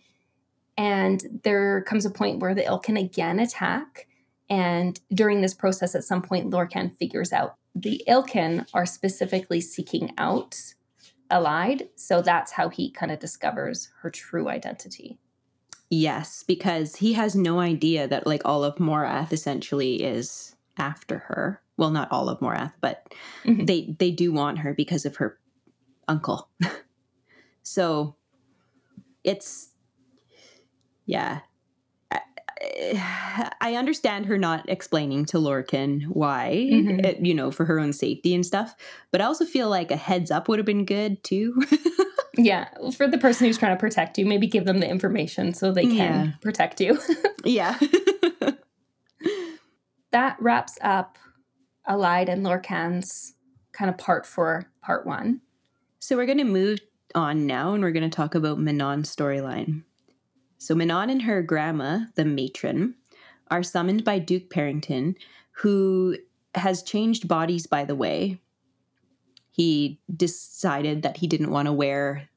And 0.76 1.40
there 1.44 1.82
comes 1.82 2.06
a 2.06 2.10
point 2.10 2.40
where 2.40 2.54
the 2.54 2.62
Ilken 2.62 2.98
again 2.98 3.38
attack. 3.38 4.06
And 4.48 4.98
during 5.12 5.42
this 5.42 5.54
process, 5.54 5.94
at 5.94 6.04
some 6.04 6.22
point, 6.22 6.50
Lorcan 6.50 6.96
figures 6.98 7.32
out 7.32 7.56
the 7.74 8.02
Ilken 8.08 8.66
are 8.74 8.86
specifically 8.86 9.60
seeking 9.60 10.12
out 10.18 10.56
Elide. 11.30 11.88
So 11.94 12.22
that's 12.22 12.52
how 12.52 12.68
he 12.68 12.90
kind 12.90 13.12
of 13.12 13.20
discovers 13.20 13.90
her 14.00 14.10
true 14.10 14.48
identity. 14.48 15.18
Yes, 15.88 16.44
because 16.46 16.96
he 16.96 17.14
has 17.14 17.34
no 17.34 17.60
idea 17.60 18.06
that 18.08 18.26
like 18.26 18.42
all 18.44 18.64
of 18.64 18.76
Morath 18.76 19.32
essentially 19.32 20.02
is 20.02 20.56
after 20.76 21.18
her 21.18 21.60
well 21.80 21.90
not 21.90 22.10
all 22.12 22.28
of 22.28 22.38
morath 22.38 22.72
but 22.80 23.12
mm-hmm. 23.44 23.64
they 23.64 23.96
they 23.98 24.12
do 24.12 24.32
want 24.32 24.58
her 24.58 24.72
because 24.72 25.04
of 25.04 25.16
her 25.16 25.38
uncle 26.06 26.48
so 27.64 28.14
it's 29.24 29.70
yeah 31.06 31.40
I, 32.62 33.52
I 33.60 33.74
understand 33.76 34.26
her 34.26 34.36
not 34.36 34.68
explaining 34.68 35.24
to 35.26 35.38
Lorcan 35.38 36.04
why, 36.08 36.68
mm-hmm. 36.70 37.00
it, 37.00 37.24
you 37.24 37.34
know, 37.34 37.50
for 37.50 37.64
her 37.64 37.78
own 37.78 37.92
safety 37.92 38.34
and 38.34 38.44
stuff. 38.44 38.76
But 39.10 39.20
I 39.20 39.24
also 39.24 39.44
feel 39.44 39.68
like 39.68 39.90
a 39.90 39.96
heads 39.96 40.30
up 40.30 40.48
would 40.48 40.58
have 40.58 40.66
been 40.66 40.84
good 40.84 41.22
too. 41.24 41.62
yeah, 42.36 42.68
for 42.96 43.08
the 43.08 43.18
person 43.18 43.46
who's 43.46 43.58
trying 43.58 43.74
to 43.74 43.80
protect 43.80 44.18
you, 44.18 44.26
maybe 44.26 44.46
give 44.46 44.66
them 44.66 44.80
the 44.80 44.88
information 44.88 45.54
so 45.54 45.72
they 45.72 45.84
can 45.86 45.96
yeah. 45.96 46.30
protect 46.42 46.80
you. 46.80 46.98
yeah. 47.44 47.78
that 50.10 50.36
wraps 50.40 50.76
up 50.82 51.16
Elide 51.88 52.28
and 52.28 52.42
Lorcan's 52.42 53.34
kind 53.72 53.90
of 53.90 53.98
part 53.98 54.26
for 54.26 54.70
part 54.82 55.06
one. 55.06 55.40
So 55.98 56.16
we're 56.16 56.26
going 56.26 56.38
to 56.38 56.44
move 56.44 56.80
on 57.14 57.46
now 57.46 57.74
and 57.74 57.82
we're 57.82 57.92
going 57.92 58.08
to 58.08 58.14
talk 58.14 58.34
about 58.34 58.58
Manon's 58.58 59.14
storyline. 59.14 59.82
So 60.58 60.74
Manon 60.74 61.10
and 61.10 61.22
her 61.22 61.42
grandma, 61.42 62.00
the 62.16 62.24
matron, 62.24 62.94
are 63.50 63.62
summoned 63.62 64.04
by 64.04 64.18
Duke 64.18 64.50
Perrington, 64.50 65.16
who 65.52 66.16
has 66.54 66.82
changed 66.82 67.28
bodies 67.28 67.66
by 67.66 67.84
the 67.84 67.94
way. 67.94 68.38
He 69.50 70.00
decided 70.14 71.02
that 71.02 71.18
he 71.18 71.26
didn't 71.26 71.50
want 71.50 71.66
to 71.66 71.72
wear 71.72 72.28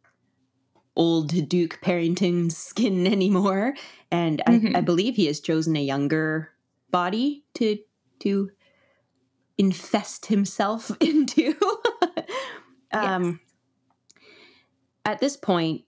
old 0.95 1.49
Duke 1.49 1.79
Perrington's 1.81 2.57
skin 2.57 3.07
anymore. 3.11 3.75
And 4.11 4.41
mm-hmm. 4.47 4.75
I, 4.75 4.79
I 4.79 4.81
believe 4.81 5.15
he 5.15 5.27
has 5.27 5.39
chosen 5.39 5.75
a 5.75 5.83
younger 5.83 6.49
body 6.91 7.43
to 7.55 7.77
to 8.19 8.51
infest 9.57 10.27
himself 10.27 10.91
into. 10.99 11.55
um, 12.91 13.23
yes. 13.23 13.39
At 15.05 15.19
this 15.19 15.35
point, 15.35 15.83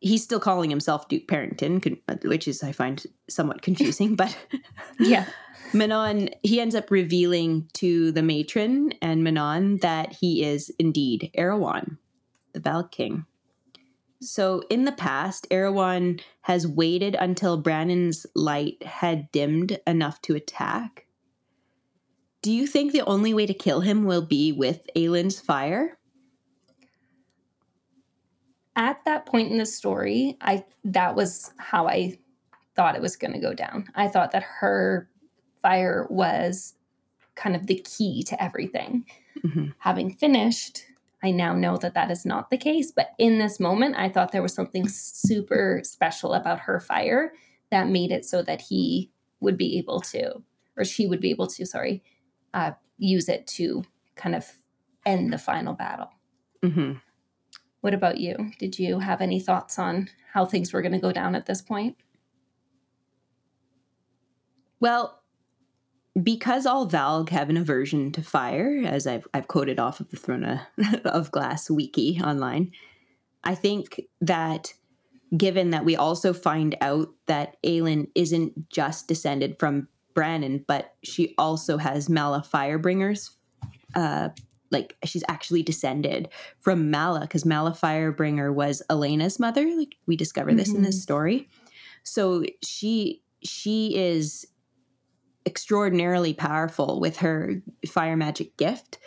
he's 0.00 0.24
still 0.24 0.40
calling 0.40 0.70
himself 0.70 1.08
Duke 1.08 1.28
Perrington, 1.28 2.00
which 2.24 2.48
is 2.48 2.62
I 2.62 2.72
find 2.72 3.04
somewhat 3.28 3.62
confusing. 3.62 4.16
But 4.16 4.36
yeah, 4.98 5.26
Manon 5.72 6.30
he 6.42 6.60
ends 6.60 6.74
up 6.74 6.90
revealing 6.90 7.68
to 7.74 8.10
the 8.12 8.22
matron 8.22 8.92
and 9.00 9.22
Manon 9.22 9.78
that 9.78 10.12
he 10.14 10.42
is 10.44 10.70
indeed 10.78 11.30
Erawan, 11.36 11.98
the 12.52 12.60
Valg 12.60 12.90
King. 12.90 13.26
So 14.22 14.62
in 14.68 14.84
the 14.84 14.92
past, 14.92 15.46
Erawan 15.50 16.20
has 16.42 16.66
waited 16.66 17.14
until 17.14 17.56
Brannon's 17.56 18.26
light 18.34 18.82
had 18.82 19.32
dimmed 19.32 19.78
enough 19.86 20.20
to 20.22 20.34
attack. 20.34 21.06
Do 22.42 22.52
you 22.52 22.66
think 22.66 22.92
the 22.92 23.02
only 23.02 23.34
way 23.34 23.46
to 23.46 23.54
kill 23.54 23.80
him 23.80 24.04
will 24.04 24.22
be 24.22 24.52
with 24.52 24.88
Aelin's 24.96 25.40
fire? 25.40 25.98
At 28.76 29.04
that 29.04 29.26
point 29.26 29.50
in 29.50 29.58
the 29.58 29.66
story, 29.66 30.38
I 30.40 30.64
that 30.84 31.14
was 31.14 31.52
how 31.58 31.86
I 31.86 32.18
thought 32.76 32.96
it 32.96 33.02
was 33.02 33.16
going 33.16 33.34
to 33.34 33.40
go 33.40 33.52
down. 33.52 33.88
I 33.94 34.08
thought 34.08 34.30
that 34.32 34.42
her 34.42 35.10
fire 35.60 36.06
was 36.08 36.74
kind 37.34 37.54
of 37.54 37.66
the 37.66 37.84
key 37.86 38.22
to 38.22 38.42
everything. 38.42 39.04
Mm-hmm. 39.44 39.66
Having 39.78 40.14
finished, 40.14 40.84
I 41.22 41.30
now 41.32 41.54
know 41.54 41.76
that 41.76 41.94
that 41.94 42.10
is 42.10 42.24
not 42.24 42.48
the 42.48 42.56
case. 42.56 42.90
But 42.90 43.10
in 43.18 43.38
this 43.38 43.60
moment, 43.60 43.96
I 43.98 44.08
thought 44.08 44.32
there 44.32 44.42
was 44.42 44.54
something 44.54 44.88
super 44.88 45.82
special 45.84 46.32
about 46.32 46.60
her 46.60 46.80
fire 46.80 47.32
that 47.70 47.88
made 47.88 48.10
it 48.10 48.24
so 48.24 48.42
that 48.42 48.62
he 48.62 49.10
would 49.40 49.58
be 49.58 49.78
able 49.78 50.00
to, 50.00 50.42
or 50.76 50.84
she 50.84 51.06
would 51.06 51.20
be 51.20 51.30
able 51.30 51.46
to, 51.48 51.66
sorry, 51.66 52.02
uh, 52.54 52.72
use 52.98 53.28
it 53.28 53.46
to 53.46 53.84
kind 54.16 54.34
of 54.34 54.46
end 55.06 55.32
the 55.32 55.38
final 55.38 55.74
battle. 55.74 56.10
Mm-hmm. 56.62 56.92
What 57.80 57.94
about 57.94 58.18
you? 58.18 58.52
Did 58.58 58.78
you 58.78 58.98
have 58.98 59.20
any 59.20 59.40
thoughts 59.40 59.78
on 59.78 60.08
how 60.32 60.44
things 60.44 60.72
were 60.72 60.82
going 60.82 60.92
to 60.92 60.98
go 60.98 61.12
down 61.12 61.34
at 61.34 61.46
this 61.46 61.62
point? 61.62 61.96
Well, 64.80 65.20
because 66.20 66.66
all 66.66 66.88
Valg 66.88 67.28
have 67.30 67.48
an 67.48 67.56
aversion 67.56 68.12
to 68.12 68.22
fire, 68.22 68.82
as 68.84 69.06
I've, 69.06 69.26
I've 69.32 69.48
quoted 69.48 69.78
off 69.78 70.00
of 70.00 70.10
the 70.10 70.16
Throne 70.16 70.60
of 71.04 71.30
Glass 71.32 71.70
wiki 71.70 72.20
online, 72.22 72.72
I 73.44 73.54
think 73.54 74.02
that 74.20 74.74
given 75.36 75.70
that 75.70 75.84
we 75.84 75.96
also 75.96 76.32
find 76.32 76.76
out 76.80 77.08
that 77.26 77.56
Aelin 77.62 78.08
isn't 78.14 78.68
just 78.68 79.06
descended 79.06 79.58
from 79.58 79.88
Brannon, 80.14 80.64
but 80.66 80.94
she 81.02 81.34
also 81.38 81.76
has 81.76 82.08
Mala 82.08 82.42
Firebringer's 82.42 83.36
uh, 83.94 84.30
like 84.70 84.96
she's 85.04 85.24
actually 85.28 85.62
descended 85.62 86.28
from 86.60 86.90
Mala 86.90 87.20
because 87.20 87.44
Mala 87.44 87.72
Firebringer 87.72 88.54
was 88.54 88.82
Elena's 88.88 89.38
mother. 89.38 89.68
Like 89.76 89.96
we 90.06 90.16
discover 90.16 90.54
this 90.54 90.68
mm-hmm. 90.68 90.78
in 90.78 90.82
this 90.82 90.96
mm-hmm. 90.96 91.02
story. 91.02 91.48
So 92.02 92.44
she 92.62 93.22
she 93.42 93.96
is 93.96 94.46
extraordinarily 95.46 96.34
powerful 96.34 97.00
with 97.00 97.18
her 97.18 97.62
fire 97.88 98.16
magic 98.16 98.56
gift. 98.56 98.98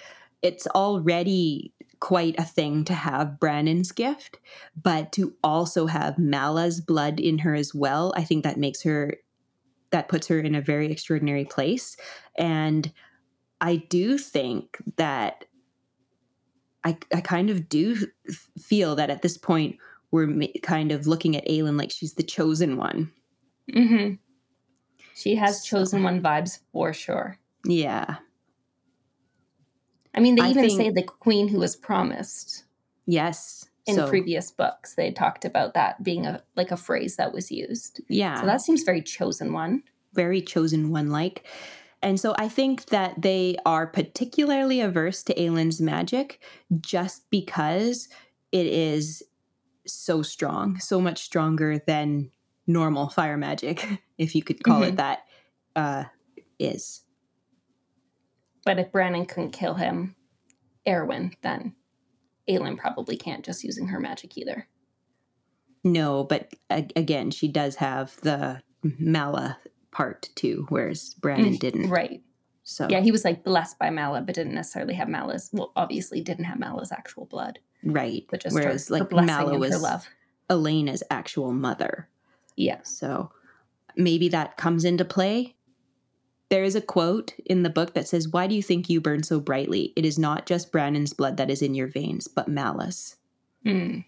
It's 0.42 0.68
already 0.68 1.74
quite 2.00 2.36
a 2.38 2.44
thing 2.44 2.84
to 2.84 2.94
have 2.94 3.40
Brannon's 3.40 3.94
gift, 3.94 4.40
but 4.76 5.14
to 5.14 5.34
also 5.42 5.86
have 5.86 6.18
Mala's 6.18 6.82
blood 6.82 7.20
in 7.20 7.40
her 7.40 7.56
as 7.56 7.74
well, 7.74 8.14
I 8.18 8.26
think 8.26 8.44
that 8.44 8.58
makes 8.58 8.82
her 8.84 9.16
that 9.94 10.10
puts 10.10 10.28
her 10.28 10.40
in 10.40 10.56
a 10.56 10.62
very 10.62 10.92
extraordinary 10.92 11.46
place. 11.46 11.96
And 12.38 12.92
I 13.62 13.78
do 13.78 14.18
think 14.18 14.78
that 14.98 15.46
I, 16.84 16.98
I 17.14 17.22
kind 17.22 17.50
of 17.50 17.70
do 17.70 18.08
feel 18.60 18.96
that 18.96 19.10
at 19.10 19.22
this 19.22 19.38
point 19.38 19.78
we're 20.12 20.48
kind 20.62 20.92
of 20.92 21.08
looking 21.08 21.38
at 21.38 21.48
Aelin 21.48 21.78
like 21.78 21.92
she's 21.92 22.16
the 22.16 22.24
chosen 22.24 22.76
one. 22.76 23.12
Mm-hmm. 23.72 24.16
She 25.16 25.36
has 25.36 25.64
so, 25.64 25.78
chosen 25.78 26.04
one 26.04 26.22
vibes 26.22 26.60
for 26.74 26.92
sure. 26.92 27.38
Yeah. 27.66 28.18
I 30.14 30.20
mean, 30.20 30.36
they 30.36 30.50
even 30.50 30.68
think, 30.68 30.82
say 30.82 30.90
the 30.90 31.04
queen 31.04 31.48
who 31.48 31.60
was 31.60 31.76
promised. 31.76 32.66
Yes. 33.06 33.70
In 33.86 33.96
so, 33.96 34.08
previous 34.08 34.50
books, 34.50 34.96
they 34.96 35.12
talked 35.12 35.44
about 35.44 35.74
that 35.74 36.02
being 36.04 36.26
a 36.26 36.42
like 36.56 36.72
a 36.72 36.78
phrase 36.78 37.18
that 37.18 37.34
was 37.34 37.52
used. 37.52 38.02
Yeah. 38.08 38.40
So 38.40 38.46
that 38.46 38.62
seems 38.62 38.84
very 38.84 39.02
chosen 39.02 39.52
one. 39.54 39.84
very 40.14 40.42
chosen 40.42 40.90
one 40.92 41.10
like. 41.10 41.46
And 42.02 42.20
so 42.20 42.36
I 42.38 42.50
think 42.50 42.88
that 42.88 43.22
they 43.22 43.56
are 43.66 43.88
particularly 43.88 44.82
averse 44.82 45.24
to 45.24 45.42
Aelin's 45.42 45.82
magic 45.82 46.42
just 46.82 47.30
because 47.30 48.10
it 48.52 48.68
is 48.68 49.24
so 49.88 50.22
strong, 50.22 50.80
so 50.80 51.00
much 51.00 51.24
stronger 51.24 51.80
than 51.80 52.30
normal 52.68 53.08
fire 53.10 53.38
magic, 53.38 53.88
if 54.18 54.36
you 54.36 54.44
could 54.44 54.64
call 54.64 54.82
mm-hmm. 54.82 54.90
it 54.90 54.96
that, 54.98 55.24
uh, 55.76 56.04
is. 56.60 57.02
But 58.66 58.80
if 58.80 58.92
Brannon 58.92 59.26
couldn't 59.26 59.52
kill 59.52 59.74
him, 59.74 60.16
Erawan 60.88 61.34
then 61.42 61.74
Aelin 62.50 62.78
probably 62.78 63.18
can't 63.18 63.46
just 63.46 63.64
using 63.64 63.88
her 63.88 64.00
magic 64.00 64.38
either. 64.38 64.68
No, 65.84 66.24
but 66.24 66.54
again, 66.70 67.32
she 67.32 67.48
does 67.48 67.76
have 67.76 68.16
the 68.22 68.62
Mala 69.00 69.58
part 69.92 70.30
too, 70.36 70.66
whereas 70.70 71.14
Brannon 71.16 71.56
mm, 71.56 71.60
didn't. 71.60 71.90
Right. 71.90 72.22
So 72.64 72.88
yeah, 72.90 73.02
he 73.02 73.12
was 73.12 73.26
like 73.26 73.44
blessed 73.44 73.78
by 73.78 73.90
Mala, 73.90 74.22
but 74.22 74.36
didn't 74.36 74.56
necessarily 74.56 74.94
have 74.94 75.10
Mala's. 75.10 75.50
Well, 75.52 75.74
obviously 75.76 76.22
didn't 76.22 76.46
have 76.46 76.60
Mala's 76.60 76.92
actual 76.92 77.26
blood. 77.26 77.60
Right. 77.84 78.26
But 78.30 78.42
just 78.42 78.56
whereas 78.56 78.88
her, 78.88 79.00
like 79.00 79.12
her 79.12 79.22
Mala 79.22 79.58
was 79.58 79.74
her 79.74 79.80
love. 79.80 80.08
Elena's 80.50 81.04
actual 81.12 81.52
mother. 81.52 82.08
Yeah. 82.56 82.80
So 82.84 83.32
maybe 83.98 84.30
that 84.30 84.56
comes 84.56 84.86
into 84.86 85.04
play. 85.04 85.56
There 86.54 86.64
is 86.64 86.76
a 86.76 86.82
quote 86.82 87.34
in 87.48 87.64
the 87.64 87.72
book 87.72 87.96
that 87.96 88.08
says, 88.08 88.28
Why 88.28 88.46
do 88.46 88.54
you 88.54 88.62
think 88.62 88.88
you 88.88 89.02
burn 89.02 89.24
so 89.24 89.40
brightly? 89.40 89.92
It 89.96 90.06
is 90.06 90.20
not 90.20 90.46
just 90.46 90.72
Brannon's 90.72 91.12
blood 91.12 91.38
that 91.38 91.50
is 91.50 91.64
in 91.64 91.74
your 91.74 91.88
veins, 91.88 92.28
but 92.28 92.48
Mala's. 92.48 93.16
Mm. 93.66 94.06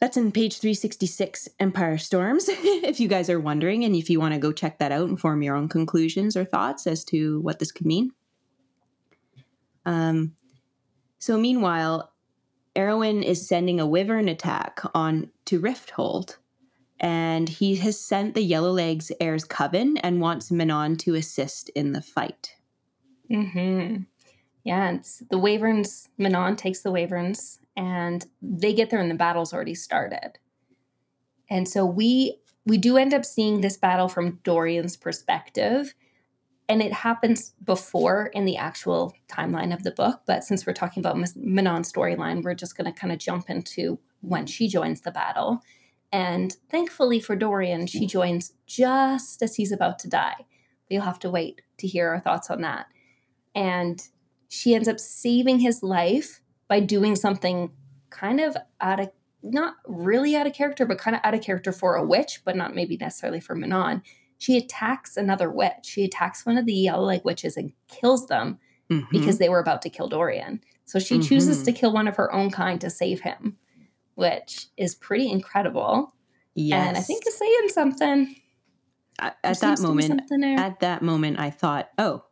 That's 0.00 0.16
in 0.16 0.32
page 0.32 0.58
366, 0.58 1.50
Empire 1.60 1.98
Storms, 1.98 2.46
if 2.48 2.98
you 2.98 3.06
guys 3.06 3.30
are 3.30 3.38
wondering, 3.38 3.84
and 3.84 3.94
if 3.94 4.10
you 4.10 4.18
want 4.18 4.34
to 4.34 4.40
go 4.40 4.50
check 4.50 4.80
that 4.80 4.90
out 4.90 5.08
and 5.08 5.20
form 5.20 5.40
your 5.40 5.54
own 5.54 5.68
conclusions 5.68 6.36
or 6.36 6.44
thoughts 6.44 6.84
as 6.84 7.04
to 7.04 7.40
what 7.42 7.60
this 7.60 7.70
could 7.70 7.86
mean. 7.86 8.10
Um, 9.86 10.32
so, 11.20 11.38
meanwhile, 11.38 12.10
Erawan 12.74 13.22
is 13.22 13.46
sending 13.48 13.78
a 13.78 13.86
wyvern 13.86 14.28
attack 14.28 14.80
on 14.96 15.30
to 15.44 15.60
Rifthold, 15.60 16.38
and 17.04 17.50
he 17.50 17.76
has 17.76 18.00
sent 18.00 18.34
the 18.34 18.50
Yellowlegs 18.50 19.12
Heirs 19.20 19.44
Coven 19.44 19.98
and 19.98 20.22
wants 20.22 20.50
Manon 20.50 20.96
to 20.96 21.14
assist 21.14 21.68
in 21.70 21.92
the 21.92 22.00
fight. 22.00 22.56
Hmm. 23.30 23.96
Yeah, 24.64 24.92
it's 24.92 25.22
the 25.30 25.36
Wyverns. 25.36 26.08
Manon 26.16 26.56
takes 26.56 26.80
the 26.80 26.90
Wyverns 26.90 27.60
and 27.76 28.24
they 28.40 28.72
get 28.72 28.88
there 28.88 29.00
and 29.00 29.10
the 29.10 29.16
battle's 29.16 29.52
already 29.52 29.74
started. 29.74 30.38
And 31.50 31.68
so 31.68 31.84
we 31.84 32.38
we 32.64 32.78
do 32.78 32.96
end 32.96 33.12
up 33.12 33.26
seeing 33.26 33.60
this 33.60 33.76
battle 33.76 34.08
from 34.08 34.40
Dorian's 34.42 34.96
perspective. 34.96 35.94
And 36.70 36.80
it 36.80 36.94
happens 36.94 37.52
before 37.62 38.30
in 38.32 38.46
the 38.46 38.56
actual 38.56 39.14
timeline 39.28 39.74
of 39.74 39.82
the 39.82 39.90
book. 39.90 40.22
But 40.26 40.42
since 40.42 40.66
we're 40.66 40.72
talking 40.72 41.02
about 41.02 41.18
Manon's 41.36 41.92
storyline, 41.92 42.42
we're 42.42 42.54
just 42.54 42.78
going 42.78 42.90
to 42.90 42.98
kind 42.98 43.12
of 43.12 43.18
jump 43.18 43.50
into 43.50 43.98
when 44.22 44.46
she 44.46 44.68
joins 44.68 45.02
the 45.02 45.10
battle. 45.10 45.60
And 46.14 46.56
thankfully 46.70 47.18
for 47.18 47.34
Dorian, 47.34 47.88
she 47.88 48.06
joins 48.06 48.52
just 48.68 49.42
as 49.42 49.56
he's 49.56 49.72
about 49.72 49.98
to 49.98 50.08
die. 50.08 50.36
But 50.38 50.46
you'll 50.88 51.02
have 51.02 51.18
to 51.20 51.30
wait 51.30 51.62
to 51.78 51.88
hear 51.88 52.08
our 52.10 52.20
thoughts 52.20 52.50
on 52.50 52.60
that. 52.60 52.86
And 53.52 54.00
she 54.48 54.76
ends 54.76 54.86
up 54.86 55.00
saving 55.00 55.58
his 55.58 55.82
life 55.82 56.40
by 56.68 56.78
doing 56.78 57.16
something 57.16 57.72
kind 58.10 58.38
of 58.38 58.56
out 58.80 59.00
of 59.00 59.10
not 59.42 59.74
really 59.88 60.36
out 60.36 60.46
of 60.46 60.52
character, 60.54 60.86
but 60.86 60.98
kind 60.98 61.16
of 61.16 61.20
out 61.24 61.34
of 61.34 61.42
character 61.42 61.72
for 61.72 61.96
a 61.96 62.06
witch, 62.06 62.42
but 62.44 62.54
not 62.54 62.76
maybe 62.76 62.96
necessarily 62.96 63.40
for 63.40 63.56
Manon. 63.56 64.00
She 64.38 64.56
attacks 64.56 65.16
another 65.16 65.50
witch. 65.50 65.82
She 65.82 66.04
attacks 66.04 66.46
one 66.46 66.56
of 66.56 66.64
the 66.64 66.74
yellow 66.74 67.06
leg 67.06 67.22
witches 67.24 67.56
and 67.56 67.72
kills 67.88 68.28
them 68.28 68.60
mm-hmm. 68.88 69.06
because 69.10 69.38
they 69.38 69.48
were 69.48 69.58
about 69.58 69.82
to 69.82 69.90
kill 69.90 70.08
Dorian. 70.08 70.60
So 70.84 71.00
she 71.00 71.16
mm-hmm. 71.16 71.28
chooses 71.28 71.64
to 71.64 71.72
kill 71.72 71.92
one 71.92 72.06
of 72.06 72.14
her 72.16 72.32
own 72.32 72.52
kind 72.52 72.80
to 72.82 72.88
save 72.88 73.22
him, 73.22 73.56
which 74.14 74.66
is 74.76 74.94
pretty 74.94 75.30
incredible. 75.30 76.14
Yes. 76.54 76.88
And 76.88 76.96
I 76.96 77.00
think 77.00 77.26
is 77.26 77.36
saying 77.36 77.68
something. 77.68 78.36
At, 79.18 79.36
at 79.44 79.60
that 79.60 79.80
moment, 79.80 80.32
at 80.42 80.80
that 80.80 81.02
moment, 81.02 81.38
I 81.38 81.50
thought, 81.50 81.90
oh, 81.98 82.24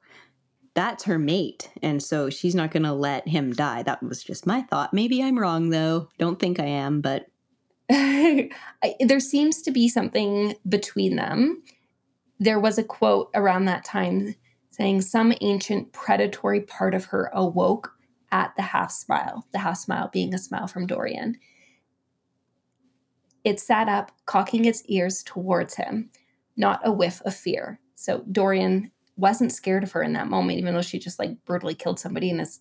that's 0.74 1.04
her 1.04 1.18
mate. 1.18 1.70
And 1.82 2.02
so 2.02 2.30
she's 2.30 2.54
not 2.54 2.70
going 2.70 2.84
to 2.84 2.92
let 2.92 3.28
him 3.28 3.52
die. 3.52 3.82
That 3.82 4.02
was 4.02 4.22
just 4.22 4.46
my 4.46 4.62
thought. 4.62 4.94
Maybe 4.94 5.22
I'm 5.22 5.38
wrong, 5.38 5.70
though. 5.70 6.08
Don't 6.18 6.38
think 6.38 6.58
I 6.58 6.66
am, 6.66 7.00
but. 7.00 7.26
there 7.88 9.20
seems 9.20 9.62
to 9.62 9.70
be 9.70 9.88
something 9.88 10.54
between 10.68 11.16
them. 11.16 11.62
There 12.40 12.58
was 12.58 12.78
a 12.78 12.84
quote 12.84 13.30
around 13.34 13.66
that 13.66 13.84
time 13.84 14.34
saying, 14.70 15.02
Some 15.02 15.34
ancient 15.40 15.92
predatory 15.92 16.62
part 16.62 16.94
of 16.94 17.06
her 17.06 17.30
awoke 17.34 17.92
at 18.30 18.54
the 18.56 18.62
half 18.62 18.90
smile, 18.90 19.46
the 19.52 19.58
half 19.58 19.76
smile 19.76 20.08
being 20.12 20.34
a 20.34 20.38
smile 20.38 20.66
from 20.66 20.86
Dorian. 20.86 21.36
It 23.44 23.60
sat 23.60 23.88
up, 23.88 24.12
cocking 24.26 24.64
its 24.64 24.82
ears 24.86 25.22
towards 25.22 25.74
him, 25.74 26.10
not 26.56 26.80
a 26.84 26.92
whiff 26.92 27.20
of 27.24 27.34
fear. 27.34 27.80
So 27.94 28.24
Dorian 28.30 28.90
wasn't 29.16 29.52
scared 29.52 29.82
of 29.82 29.92
her 29.92 30.02
in 30.02 30.12
that 30.14 30.28
moment, 30.28 30.58
even 30.58 30.74
though 30.74 30.82
she 30.82 30.98
just 30.98 31.18
like 31.18 31.44
brutally 31.44 31.74
killed 31.74 31.98
somebody 31.98 32.30
and 32.30 32.40
is 32.40 32.60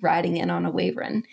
riding 0.00 0.36
in 0.36 0.50
on 0.50 0.64
a 0.64 0.70
wyvern. 0.70 1.24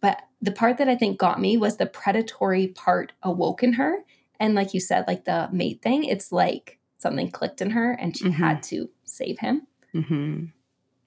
But 0.00 0.22
the 0.40 0.52
part 0.52 0.78
that 0.78 0.88
I 0.88 0.96
think 0.96 1.18
got 1.18 1.40
me 1.40 1.56
was 1.56 1.76
the 1.76 1.86
predatory 1.86 2.68
part 2.68 3.12
awoke 3.22 3.62
in 3.62 3.74
her. 3.74 3.98
And 4.40 4.54
like 4.54 4.74
you 4.74 4.80
said, 4.80 5.04
like 5.06 5.24
the 5.24 5.48
mate 5.52 5.82
thing, 5.82 6.04
it's 6.04 6.32
like 6.32 6.78
something 6.98 7.30
clicked 7.30 7.60
in 7.60 7.70
her 7.70 7.92
and 7.92 8.16
she 8.16 8.24
mm-hmm. 8.24 8.42
had 8.42 8.62
to 8.64 8.90
save 9.04 9.38
him. 9.38 9.66
Mm-hmm. 9.94 10.46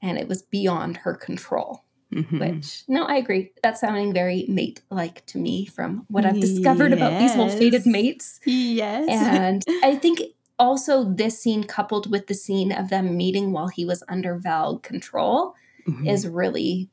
And 0.02 0.18
it 0.18 0.28
was 0.28 0.42
beyond 0.42 0.98
her 0.98 1.16
control. 1.16 1.85
Mm-hmm. 2.14 2.40
Which, 2.40 2.84
no, 2.88 3.04
I 3.04 3.16
agree. 3.16 3.52
That's 3.62 3.82
sounding 3.82 4.14
very 4.14 4.46
mate 4.48 4.82
like 4.90 5.26
to 5.28 5.38
me 5.38 5.66
from 5.66 6.06
what 6.08 6.26
I've 6.26 6.40
discovered 6.40 6.92
yes. 6.92 6.98
about 6.98 7.20
these 7.20 7.34
whole 7.34 7.50
fated 7.50 7.86
mates. 7.86 8.40
Yes. 8.46 9.10
And 9.10 9.64
I 9.84 9.96
think 9.96 10.22
also 10.58 11.04
this 11.04 11.40
scene 11.40 11.64
coupled 11.64 12.10
with 12.10 12.28
the 12.28 12.34
scene 12.34 12.72
of 12.72 12.90
them 12.90 13.18
meeting 13.18 13.52
while 13.52 13.68
he 13.68 13.86
was 13.86 14.04
under 14.08 14.40
Valg 14.40 14.84
control 14.84 15.56
mm-hmm. 15.88 16.08
is 16.08 16.28
really 16.28 16.90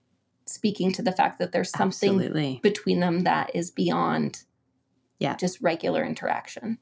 speaking 0.46 0.92
to 0.92 1.02
the 1.02 1.12
fact 1.12 1.38
that 1.38 1.52
there's 1.52 1.70
something 1.70 2.14
Absolutely. 2.14 2.60
between 2.62 3.00
them 3.00 3.20
that 3.20 3.54
is 3.54 3.70
beyond 3.70 4.42
yeah 5.18 5.36
just 5.36 5.60
regular 5.60 6.04
interaction 6.04 6.78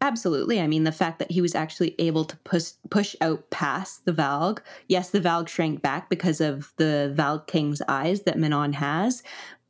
Absolutely. 0.00 0.60
I 0.60 0.66
mean, 0.66 0.84
the 0.84 0.92
fact 0.92 1.18
that 1.18 1.30
he 1.30 1.40
was 1.40 1.54
actually 1.54 1.94
able 1.98 2.24
to 2.26 2.36
push 2.38 2.72
push 2.90 3.16
out 3.20 3.48
past 3.50 4.04
the 4.04 4.12
Valg. 4.12 4.58
Yes, 4.88 5.10
the 5.10 5.20
Valg 5.20 5.48
shrank 5.48 5.80
back 5.82 6.10
because 6.10 6.40
of 6.40 6.72
the 6.76 7.14
Valg 7.16 7.46
King's 7.46 7.80
eyes 7.88 8.22
that 8.22 8.38
Manon 8.38 8.74
has, 8.74 9.22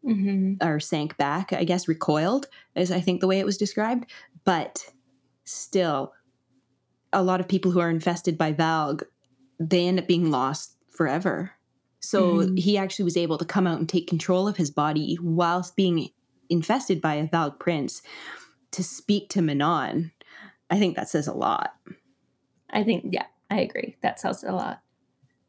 mm-hmm. 0.05 0.67
or 0.67 0.81
sank 0.81 1.17
back. 1.17 1.53
I 1.53 1.65
guess 1.65 1.87
recoiled 1.87 2.49
is 2.75 2.91
I 2.91 3.01
think 3.01 3.21
the 3.21 3.27
way 3.27 3.39
it 3.39 3.47
was 3.47 3.57
described. 3.57 4.11
But 4.45 4.91
still, 5.45 6.13
a 7.13 7.23
lot 7.23 7.41
of 7.41 7.49
people 7.49 7.71
who 7.71 7.81
are 7.81 7.91
infested 7.91 8.37
by 8.37 8.53
Valg, 8.53 9.03
they 9.61 9.87
end 9.87 10.01
up 10.01 10.09
being 10.09 10.31
lost 10.31 10.77
forever. 10.89 11.53
So 12.01 12.39
mm-hmm. 12.39 12.57
he 12.57 12.77
actually 12.77 13.05
was 13.05 13.17
able 13.17 13.39
to 13.39 13.45
come 13.45 13.67
out 13.67 13.79
and 13.79 13.89
take 13.89 14.09
control 14.09 14.47
of 14.49 14.57
his 14.57 14.71
body 14.71 15.17
whilst 15.23 15.77
being 15.77 16.11
infested 16.51 17.01
by 17.01 17.15
a 17.15 17.29
Valg 17.29 17.59
prince 17.59 18.03
to 18.73 18.85
speak 18.85 19.31
to 19.31 19.41
Manon. 19.41 20.13
I 20.75 20.79
think 20.81 20.97
that 20.97 21.09
says 21.09 21.29
a 21.29 21.33
lot. 21.33 21.77
I 22.69 22.83
think, 22.83 23.05
yeah, 23.11 23.27
I 23.49 23.61
agree. 23.61 23.95
That 24.03 24.19
says 24.19 24.43
a 24.43 24.51
lot. 24.51 24.81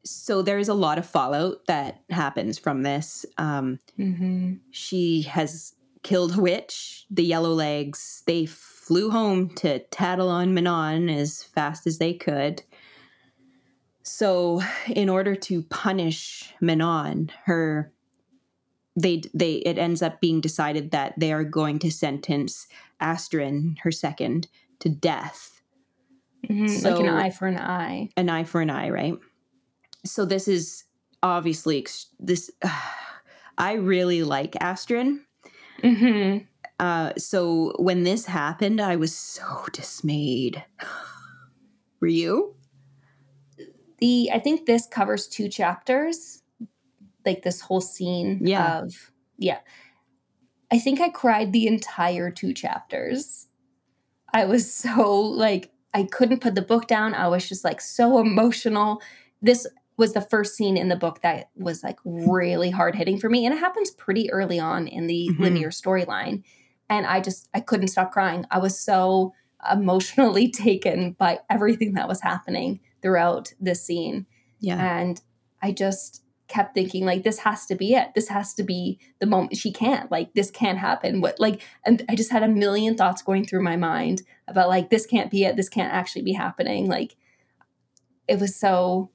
So 0.03 0.43
there 0.43 0.59
is 0.59 0.69
a 0.69 0.75
lot 0.75 0.99
of 0.99 1.05
fallout 1.07 1.65
that 1.65 2.01
happens 2.11 2.59
from 2.59 2.83
this. 2.83 3.25
Um, 3.39 3.79
mm-hmm. 3.97 4.57
She 4.69 5.23
has 5.23 5.73
killed 6.03 6.37
a 6.37 6.41
witch. 6.41 7.07
The 7.09 7.23
Yellow 7.23 7.53
Legs, 7.53 8.21
they 8.27 8.45
flew 8.45 9.09
home 9.09 9.49
to 9.55 9.79
tattle 9.79 10.29
on 10.29 10.53
Manon 10.53 11.09
as 11.09 11.41
fast 11.41 11.87
as 11.87 11.97
they 11.97 12.13
could. 12.13 12.61
So, 14.03 14.61
in 14.87 15.09
order 15.09 15.33
to 15.35 15.63
punish 15.63 16.53
Manon, 16.61 17.31
her 17.45 17.91
they 18.95 19.23
they 19.33 19.53
it 19.53 19.79
ends 19.79 20.03
up 20.03 20.21
being 20.21 20.39
decided 20.39 20.91
that 20.91 21.15
they 21.17 21.33
are 21.33 21.43
going 21.43 21.79
to 21.79 21.89
sentence 21.89 22.67
Asterin, 23.01 23.79
her 23.79 23.91
second, 23.91 24.47
to 24.79 24.89
death. 24.89 25.61
Mm-hmm, 26.49 26.67
so, 26.67 26.91
like 26.91 26.99
an 26.99 27.09
eye 27.09 27.29
for 27.29 27.47
an 27.47 27.57
eye. 27.57 28.09
An 28.17 28.29
eye 28.29 28.43
for 28.43 28.61
an 28.61 28.69
eye, 28.69 28.89
right? 28.89 29.15
So 30.05 30.25
this 30.25 30.47
is 30.47 30.83
obviously 31.23 31.85
this. 32.19 32.51
Uh, 32.61 32.69
I 33.57 33.73
really 33.73 34.23
like 34.23 34.51
Asterin. 34.53 35.19
Mm-hmm. 35.81 36.43
Uh, 36.77 37.13
so 37.17 37.73
when 37.79 38.03
this 38.03 38.25
happened, 38.25 38.81
I 38.81 38.97
was 38.97 39.15
so 39.15 39.65
dismayed. 39.71 40.63
Were 42.01 42.07
you? 42.07 42.55
The 43.99 44.29
I 44.33 44.39
think 44.39 44.65
this 44.65 44.85
covers 44.85 45.27
two 45.27 45.47
chapters, 45.47 46.43
like 47.25 47.43
this 47.43 47.61
whole 47.61 47.81
scene 47.81 48.41
yeah. 48.43 48.79
of 48.79 49.11
yeah. 49.37 49.59
I 50.69 50.79
think 50.79 50.99
I 50.99 51.09
cried 51.09 51.53
the 51.53 51.67
entire 51.67 52.29
two 52.29 52.53
chapters. 52.53 53.47
I 54.35 54.43
was 54.45 54.71
so 54.71 55.17
like 55.19 55.71
I 55.93 56.03
couldn't 56.03 56.41
put 56.41 56.55
the 56.55 56.61
book 56.61 56.87
down. 56.87 57.13
I 57.13 57.29
was 57.29 57.47
just 57.47 57.63
like 57.63 57.79
so 57.79 58.19
emotional. 58.19 59.01
This 59.41 59.65
was 59.95 60.11
the 60.11 60.19
first 60.19 60.57
scene 60.57 60.75
in 60.75 60.89
the 60.89 60.97
book 60.97 61.21
that 61.21 61.49
was 61.55 61.85
like 61.85 61.97
really 62.03 62.69
hard 62.69 62.95
hitting 62.95 63.17
for 63.17 63.29
me. 63.29 63.45
And 63.45 63.55
it 63.55 63.59
happens 63.59 63.91
pretty 63.91 64.29
early 64.29 64.59
on 64.59 64.89
in 64.89 65.07
the 65.07 65.29
mm-hmm. 65.31 65.41
linear 65.41 65.69
storyline. 65.69 66.43
And 66.89 67.05
I 67.05 67.21
just, 67.21 67.47
I 67.53 67.61
couldn't 67.61 67.87
stop 67.87 68.11
crying. 68.11 68.45
I 68.51 68.59
was 68.59 68.77
so 68.77 69.33
emotionally 69.71 70.51
taken 70.51 71.13
by 71.13 71.39
everything 71.49 71.93
that 71.93 72.09
was 72.09 72.19
happening 72.19 72.81
throughout 73.01 73.53
this 73.61 73.85
scene. 73.85 74.25
Yeah. 74.59 74.99
And 74.99 75.21
I 75.61 75.71
just 75.71 76.24
kept 76.47 76.73
thinking 76.75 77.05
like 77.05 77.23
this 77.23 77.39
has 77.39 77.65
to 77.67 77.75
be 77.75 77.93
it. 77.93 78.09
This 78.13 78.27
has 78.29 78.53
to 78.55 78.63
be 78.63 78.99
the 79.19 79.25
moment 79.25 79.57
she 79.57 79.71
can't. 79.71 80.11
Like 80.11 80.33
this 80.33 80.51
can't 80.51 80.77
happen. 80.77 81.21
What 81.21 81.39
like 81.39 81.61
and 81.85 82.03
I 82.09 82.15
just 82.15 82.31
had 82.31 82.43
a 82.43 82.47
million 82.47 82.95
thoughts 82.95 83.21
going 83.21 83.45
through 83.45 83.63
my 83.63 83.75
mind 83.75 84.21
about 84.47 84.69
like 84.69 84.89
this 84.89 85.05
can't 85.05 85.31
be 85.31 85.43
it. 85.43 85.55
This 85.55 85.69
can't 85.69 85.93
actually 85.93 86.23
be 86.23 86.33
happening. 86.33 86.87
Like 86.87 87.15
it 88.27 88.39
was 88.39 88.55
so 88.55 89.11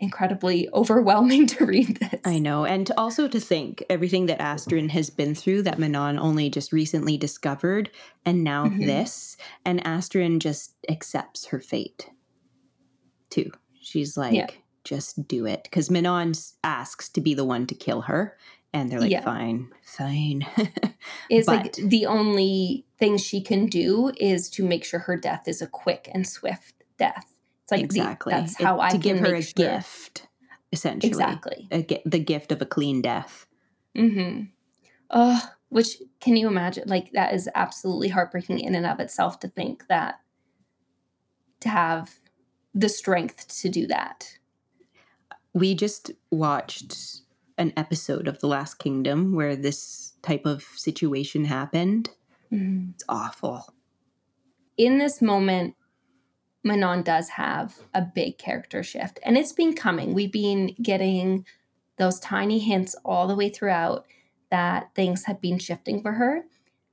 incredibly 0.00 0.68
overwhelming 0.72 1.46
to 1.48 1.64
read 1.66 1.96
this. 1.98 2.20
I 2.24 2.38
know. 2.38 2.64
And 2.64 2.90
also 2.96 3.28
to 3.28 3.38
think 3.38 3.84
everything 3.88 4.26
that 4.26 4.40
Asterin 4.40 4.90
has 4.90 5.10
been 5.10 5.34
through 5.34 5.62
that 5.62 5.78
Manon 5.78 6.18
only 6.18 6.48
just 6.50 6.72
recently 6.72 7.16
discovered, 7.16 7.90
and 8.24 8.42
now 8.42 8.66
mm-hmm. 8.66 8.86
this. 8.86 9.36
And 9.64 9.82
Asterin 9.84 10.38
just 10.38 10.74
accepts 10.88 11.46
her 11.46 11.60
fate 11.60 12.10
too. 13.28 13.52
She's 13.80 14.16
like, 14.16 14.34
yeah. 14.34 14.48
Just 14.84 15.26
do 15.28 15.46
it. 15.46 15.64
Because 15.64 15.90
Manon 15.90 16.32
asks 16.64 17.08
to 17.10 17.20
be 17.20 17.34
the 17.34 17.44
one 17.44 17.66
to 17.66 17.74
kill 17.74 18.02
her. 18.02 18.36
And 18.72 18.90
they're 18.90 19.00
like, 19.00 19.10
yeah. 19.10 19.24
fine, 19.24 19.68
fine. 19.84 20.46
it's 21.28 21.46
but, 21.46 21.62
like 21.62 21.74
the 21.74 22.06
only 22.06 22.86
thing 22.98 23.16
she 23.16 23.40
can 23.40 23.66
do 23.66 24.12
is 24.16 24.48
to 24.50 24.64
make 24.64 24.84
sure 24.84 25.00
her 25.00 25.16
death 25.16 25.48
is 25.48 25.60
a 25.60 25.66
quick 25.66 26.08
and 26.14 26.24
swift 26.26 26.74
death 26.96 27.34
it's 27.70 27.78
like 27.78 27.84
exactly. 27.84 28.34
The, 28.34 28.40
that's 28.40 28.60
how 28.60 28.80
it, 28.80 28.84
I 28.84 28.90
to 28.90 28.98
give 28.98 29.18
her 29.18 29.34
a 29.34 29.42
sure. 29.42 29.52
gift, 29.56 30.26
essentially. 30.72 31.08
Exactly. 31.08 31.68
A, 31.70 32.02
the 32.04 32.18
gift 32.18 32.52
of 32.52 32.60
a 32.60 32.66
clean 32.66 33.00
death. 33.02 33.46
Mm-hmm. 33.96 34.44
Oh, 35.10 35.50
which 35.68 35.98
can 36.20 36.36
you 36.36 36.48
imagine? 36.48 36.88
Like 36.88 37.12
that 37.12 37.32
is 37.32 37.48
absolutely 37.54 38.08
heartbreaking 38.08 38.60
in 38.60 38.74
and 38.74 38.86
of 38.86 39.00
itself 39.00 39.40
to 39.40 39.48
think 39.48 39.86
that 39.88 40.20
to 41.60 41.68
have 41.68 42.18
the 42.74 42.88
strength 42.88 43.46
to 43.60 43.68
do 43.68 43.86
that. 43.86 44.38
We 45.52 45.74
just 45.74 46.12
watched 46.30 47.22
an 47.58 47.72
episode 47.76 48.28
of 48.28 48.38
The 48.38 48.46
Last 48.46 48.78
Kingdom 48.78 49.34
where 49.34 49.56
this 49.56 50.14
type 50.22 50.46
of 50.46 50.62
situation 50.62 51.44
happened. 51.44 52.10
Mm. 52.52 52.94
It's 52.94 53.04
awful. 53.08 53.74
In 54.76 54.98
this 54.98 55.20
moment, 55.20 55.74
Manon 56.62 57.02
does 57.02 57.30
have 57.30 57.74
a 57.94 58.02
big 58.02 58.38
character 58.38 58.82
shift, 58.82 59.18
and 59.24 59.36
it's 59.36 59.52
been 59.52 59.74
coming. 59.74 60.14
We've 60.14 60.32
been 60.32 60.74
getting 60.80 61.44
those 61.98 62.20
tiny 62.20 62.58
hints 62.58 62.94
all 63.04 63.26
the 63.26 63.34
way 63.36 63.48
throughout 63.48 64.06
that 64.50 64.90
things 64.94 65.24
have 65.24 65.40
been 65.40 65.58
shifting 65.58 66.02
for 66.02 66.12
her. 66.12 66.44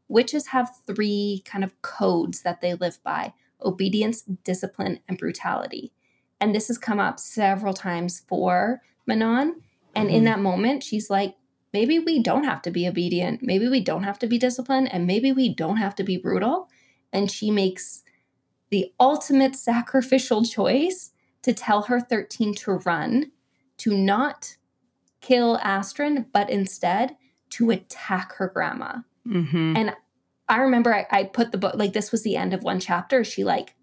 Witches 0.07 0.47
have 0.47 0.69
three 0.85 1.43
kind 1.45 1.63
of 1.63 1.81
codes 1.81 2.41
that 2.41 2.61
they 2.61 2.73
live 2.73 2.99
by 3.03 3.33
obedience, 3.61 4.21
discipline, 4.21 4.99
and 5.07 5.17
brutality. 5.17 5.91
And 6.39 6.53
this 6.53 6.67
has 6.67 6.77
come 6.77 6.99
up 6.99 7.19
several 7.19 7.73
times 7.73 8.23
for 8.27 8.81
Manon. 9.05 9.61
And 9.95 10.07
mm-hmm. 10.07 10.15
in 10.15 10.23
that 10.25 10.39
moment, 10.39 10.83
she's 10.83 11.09
like, 11.09 11.35
maybe 11.73 11.99
we 11.99 12.21
don't 12.21 12.43
have 12.43 12.61
to 12.63 12.71
be 12.71 12.87
obedient. 12.87 13.41
Maybe 13.41 13.67
we 13.67 13.81
don't 13.81 14.03
have 14.03 14.19
to 14.19 14.27
be 14.27 14.37
disciplined. 14.37 14.91
And 14.91 15.07
maybe 15.07 15.31
we 15.31 15.53
don't 15.53 15.77
have 15.77 15.95
to 15.95 16.03
be 16.03 16.17
brutal. 16.17 16.69
And 17.11 17.31
she 17.31 17.51
makes 17.51 18.03
the 18.69 18.91
ultimate 18.99 19.55
sacrificial 19.55 20.43
choice 20.43 21.11
to 21.41 21.53
tell 21.53 21.83
her 21.83 21.99
13 21.99 22.53
to 22.55 22.73
run, 22.73 23.31
to 23.77 23.95
not 23.95 24.57
kill 25.21 25.57
Asterin, 25.59 26.25
but 26.31 26.49
instead 26.49 27.15
to 27.51 27.71
attack 27.71 28.33
her 28.35 28.47
grandma. 28.47 28.97
Mm-hmm. 29.27 29.77
And 29.77 29.95
I 30.49 30.57
remember 30.57 30.93
I, 30.93 31.05
I, 31.09 31.23
put 31.23 31.51
the 31.51 31.57
book, 31.57 31.75
like, 31.75 31.93
this 31.93 32.11
was 32.11 32.23
the 32.23 32.35
end 32.35 32.53
of 32.53 32.63
one 32.63 32.79
chapter. 32.79 33.23
She, 33.23 33.43
like, 33.43 33.75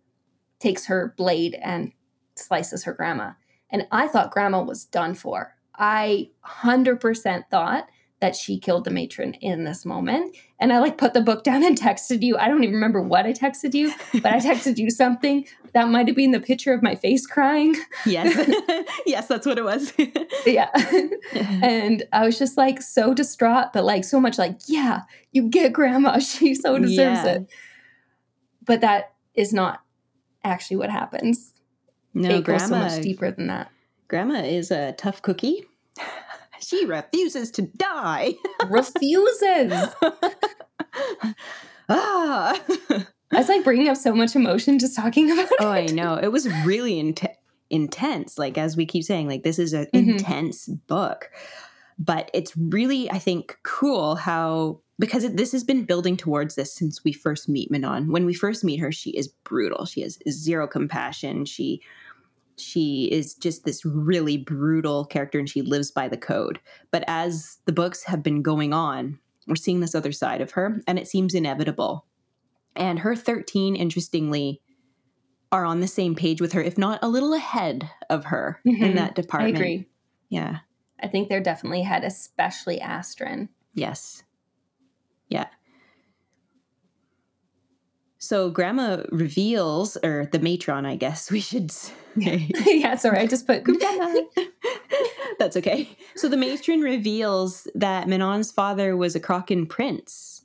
takes 0.58 0.86
her 0.86 1.14
blade 1.16 1.58
and 1.62 1.92
slices 2.36 2.84
her 2.84 2.92
grandma. 2.92 3.32
And 3.70 3.86
I 3.90 4.08
thought 4.08 4.30
grandma 4.30 4.62
was 4.62 4.84
done 4.84 5.14
for. 5.14 5.56
I 5.76 6.30
100% 6.44 7.44
thought 7.50 7.88
that 8.20 8.36
she 8.36 8.58
killed 8.58 8.84
the 8.84 8.90
matron 8.90 9.34
in 9.34 9.64
this 9.64 9.84
moment. 9.84 10.34
And 10.58 10.72
I 10.72 10.78
like 10.78 10.96
put 10.96 11.12
the 11.12 11.20
book 11.20 11.44
down 11.44 11.62
and 11.62 11.78
texted 11.80 12.22
you. 12.22 12.38
I 12.38 12.48
don't 12.48 12.62
even 12.62 12.74
remember 12.74 13.02
what 13.02 13.26
I 13.26 13.32
texted 13.32 13.74
you, 13.74 13.92
but 14.14 14.26
I 14.26 14.38
texted 14.38 14.78
you 14.78 14.90
something 14.90 15.46
that 15.74 15.88
might 15.88 16.06
have 16.06 16.16
been 16.16 16.30
the 16.30 16.40
picture 16.40 16.72
of 16.72 16.82
my 16.82 16.94
face 16.94 17.26
crying. 17.26 17.74
Yes. 18.06 18.50
yes, 19.06 19.26
that's 19.26 19.46
what 19.46 19.58
it 19.58 19.64
was. 19.64 19.92
yeah. 20.46 20.70
and 21.34 22.04
I 22.12 22.24
was 22.24 22.38
just 22.38 22.56
like 22.56 22.80
so 22.80 23.12
distraught, 23.12 23.72
but 23.72 23.84
like 23.84 24.04
so 24.04 24.20
much 24.20 24.38
like, 24.38 24.58
yeah, 24.66 25.00
you 25.32 25.48
get 25.50 25.72
grandma. 25.72 26.18
She 26.18 26.54
so 26.54 26.78
deserves 26.78 27.24
yeah. 27.24 27.26
it. 27.26 27.52
But 28.64 28.80
that 28.80 29.12
is 29.34 29.52
not 29.52 29.80
actually 30.44 30.76
what 30.76 30.90
happens. 30.90 31.53
No, 32.14 32.36
it 32.36 32.44
grandma, 32.44 32.66
so 32.66 32.96
much 32.96 33.02
deeper 33.02 33.30
than 33.30 33.48
that. 33.48 33.70
Grandma 34.08 34.40
is 34.40 34.70
a 34.70 34.92
tough 34.92 35.20
cookie 35.22 35.64
she 36.60 36.84
refuses 36.86 37.50
to 37.52 37.62
die. 37.62 38.34
refuses. 38.68 39.72
ah. 41.88 42.60
I 43.32 43.38
was 43.38 43.48
like 43.48 43.64
bringing 43.64 43.88
up 43.88 43.96
so 43.96 44.14
much 44.14 44.36
emotion 44.36 44.78
just 44.78 44.94
talking 44.96 45.30
about 45.30 45.48
oh, 45.50 45.54
it. 45.54 45.60
Oh, 45.60 45.70
I 45.70 45.86
know. 45.86 46.14
It 46.14 46.28
was 46.28 46.48
really 46.64 47.00
in- 47.00 47.16
intense. 47.68 48.38
Like, 48.38 48.56
as 48.56 48.76
we 48.76 48.86
keep 48.86 49.02
saying, 49.02 49.28
like, 49.28 49.42
this 49.42 49.58
is 49.58 49.72
an 49.72 49.86
mm-hmm. 49.92 50.10
intense 50.10 50.68
book. 50.68 51.30
But 51.98 52.30
it's 52.32 52.56
really, 52.56 53.10
I 53.10 53.18
think, 53.18 53.58
cool 53.64 54.14
how 54.14 54.80
because 54.98 55.30
this 55.32 55.52
has 55.52 55.64
been 55.64 55.84
building 55.84 56.16
towards 56.16 56.54
this 56.54 56.74
since 56.74 57.02
we 57.02 57.12
first 57.12 57.48
meet 57.48 57.70
Manon. 57.70 58.10
When 58.10 58.26
we 58.26 58.34
first 58.34 58.64
meet 58.64 58.80
her, 58.80 58.92
she 58.92 59.10
is 59.10 59.28
brutal. 59.28 59.86
She 59.86 60.02
has 60.02 60.18
zero 60.28 60.66
compassion. 60.66 61.44
She 61.44 61.82
she 62.56 63.06
is 63.06 63.34
just 63.34 63.64
this 63.64 63.84
really 63.84 64.36
brutal 64.36 65.04
character 65.04 65.38
and 65.38 65.48
she 65.48 65.62
lives 65.62 65.90
by 65.90 66.08
the 66.08 66.16
code. 66.16 66.60
But 66.92 67.04
as 67.08 67.58
the 67.64 67.72
books 67.72 68.04
have 68.04 68.22
been 68.22 68.42
going 68.42 68.72
on, 68.72 69.18
we're 69.48 69.56
seeing 69.56 69.80
this 69.80 69.94
other 69.94 70.12
side 70.12 70.40
of 70.40 70.52
her 70.52 70.80
and 70.86 70.98
it 70.98 71.08
seems 71.08 71.34
inevitable. 71.34 72.06
And 72.76 73.00
her 73.00 73.16
13, 73.16 73.76
interestingly, 73.76 74.60
are 75.52 75.64
on 75.64 75.80
the 75.80 75.86
same 75.86 76.16
page 76.16 76.40
with 76.40 76.52
her, 76.52 76.60
if 76.60 76.76
not 76.76 76.98
a 77.02 77.08
little 77.08 77.32
ahead 77.32 77.88
of 78.10 78.26
her 78.26 78.60
mm-hmm. 78.66 78.82
in 78.82 78.96
that 78.96 79.14
department. 79.14 79.56
I 79.56 79.58
agree. 79.58 79.88
Yeah. 80.28 80.58
I 81.00 81.06
think 81.06 81.28
they're 81.28 81.40
definitely 81.40 81.82
ahead, 81.82 82.02
especially 82.02 82.80
Asterin. 82.80 83.48
Yes. 83.72 84.23
Yeah. 85.28 85.46
So 88.24 88.48
grandma 88.48 89.02
reveals, 89.12 89.98
or 89.98 90.30
the 90.32 90.38
matron, 90.38 90.86
I 90.86 90.96
guess 90.96 91.30
we 91.36 91.40
should 91.40 91.70
say. 91.70 91.92
yeah, 92.16 92.94
sorry, 92.96 93.18
I 93.18 93.26
just 93.26 93.46
put 93.46 93.64
grandma. 93.64 94.14
That's 95.38 95.56
okay. 95.58 95.90
So 96.16 96.28
the 96.28 96.36
matron 96.36 96.80
reveals 96.80 97.68
that 97.74 98.08
Manon's 98.08 98.50
father 98.50 98.96
was 98.96 99.14
a 99.14 99.20
Crochan 99.20 99.68
prince. 99.68 100.42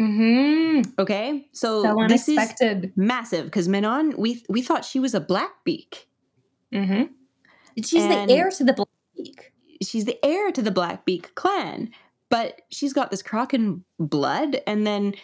Mm-hmm. 0.00 0.92
Okay, 0.98 1.48
so, 1.52 1.82
so 1.82 2.06
this 2.06 2.28
is 2.28 2.38
massive 2.96 3.46
because 3.46 3.66
Manon, 3.66 4.14
we 4.16 4.44
we 4.48 4.62
thought 4.62 4.84
she 4.84 5.00
was 5.00 5.12
a 5.12 5.20
Blackbeak. 5.20 6.04
Mm-hmm. 6.72 7.12
She's 7.84 8.04
and 8.04 8.30
the 8.30 8.34
heir 8.34 8.50
to 8.50 8.64
the 8.64 8.72
Blackbeak. 8.72 9.40
She's 9.82 10.04
the 10.04 10.24
heir 10.24 10.52
to 10.52 10.62
the 10.62 10.70
Blackbeak 10.70 11.34
clan, 11.34 11.90
but 12.30 12.62
she's 12.70 12.92
got 12.92 13.10
this 13.10 13.22
Crochan 13.22 13.82
blood, 13.98 14.60
and 14.66 14.86
then 14.86 15.14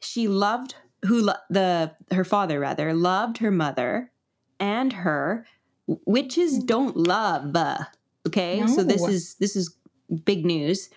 she 0.00 0.28
loved 0.28 0.74
who 1.04 1.22
lo- 1.22 1.34
the 1.50 1.92
her 2.10 2.24
father 2.24 2.60
rather 2.60 2.94
loved 2.94 3.38
her 3.38 3.50
mother 3.50 4.10
and 4.58 4.92
her 4.92 5.46
witches 5.86 6.60
mm. 6.60 6.66
don't 6.66 6.96
love 6.96 7.54
okay 8.26 8.60
no. 8.60 8.66
so 8.66 8.82
this 8.82 9.06
is 9.06 9.34
this 9.36 9.54
is 9.54 9.76
big 10.24 10.44
news 10.44 10.88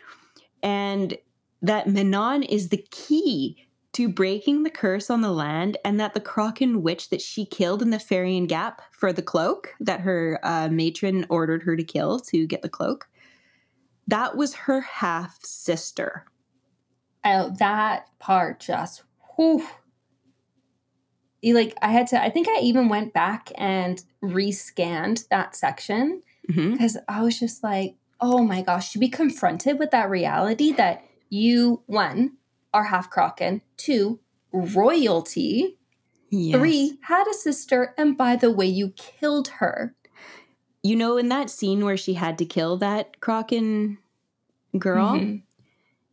and 0.63 1.17
that 1.61 1.87
Manon 1.87 2.43
is 2.43 2.69
the 2.69 2.85
key 2.91 3.57
to 3.93 4.07
breaking 4.07 4.63
the 4.63 4.69
curse 4.69 5.09
on 5.09 5.21
the 5.21 5.31
land 5.31 5.75
and 5.83 5.99
that 5.99 6.13
the 6.13 6.19
Crochan 6.19 6.81
witch 6.81 7.09
that 7.09 7.21
she 7.21 7.45
killed 7.45 7.81
in 7.81 7.89
the 7.89 7.97
Ferian 7.97 8.47
Gap 8.47 8.81
for 8.91 9.11
the 9.11 9.23
cloak 9.23 9.73
that 9.79 10.01
her 10.01 10.39
uh, 10.43 10.69
matron 10.69 11.25
ordered 11.29 11.63
her 11.63 11.75
to 11.75 11.83
kill 11.83 12.19
to 12.19 12.45
get 12.45 12.61
the 12.61 12.69
cloak 12.69 13.07
that 14.07 14.37
was 14.37 14.53
her 14.53 14.81
half 14.81 15.43
sister 15.43 16.25
oh, 17.27 17.53
that 17.59 18.07
part 18.19 18.59
just 18.59 19.03
whew. 19.35 19.67
Like 21.43 21.75
I 21.81 21.91
had 21.91 22.07
to, 22.07 22.21
I 22.21 22.29
think 22.29 22.47
I 22.47 22.59
even 22.61 22.89
went 22.89 23.13
back 23.13 23.51
and 23.55 24.03
rescanned 24.23 25.27
that 25.29 25.55
section 25.55 26.23
because 26.47 26.97
mm-hmm. 26.97 26.97
I 27.07 27.21
was 27.21 27.39
just 27.39 27.63
like, 27.63 27.95
oh 28.19 28.43
my 28.43 28.61
gosh, 28.61 28.91
to 28.91 28.99
be 28.99 29.07
confronted 29.07 29.79
with 29.79 29.91
that 29.91 30.09
reality 30.09 30.73
that 30.73 31.03
you, 31.29 31.83
one, 31.85 32.37
are 32.73 32.85
half 32.85 33.11
Crochan, 33.11 33.61
two, 33.77 34.19
royalty, 34.51 35.77
Yes. 36.29 36.59
Three, 36.59 36.99
had 37.03 37.25
a 37.29 37.33
sister, 37.33 37.93
and 37.97 38.17
by 38.17 38.35
the 38.35 38.51
way, 38.51 38.65
you 38.65 38.89
killed 38.97 39.47
her. 39.59 39.95
You 40.87 40.95
know, 40.95 41.17
in 41.17 41.29
that 41.29 41.49
scene 41.49 41.83
where 41.83 41.97
she 41.97 42.13
had 42.13 42.37
to 42.37 42.45
kill 42.45 42.77
that 42.77 43.19
Crochan 43.19 43.97
girl, 44.77 45.15
mm-hmm. 45.15 45.37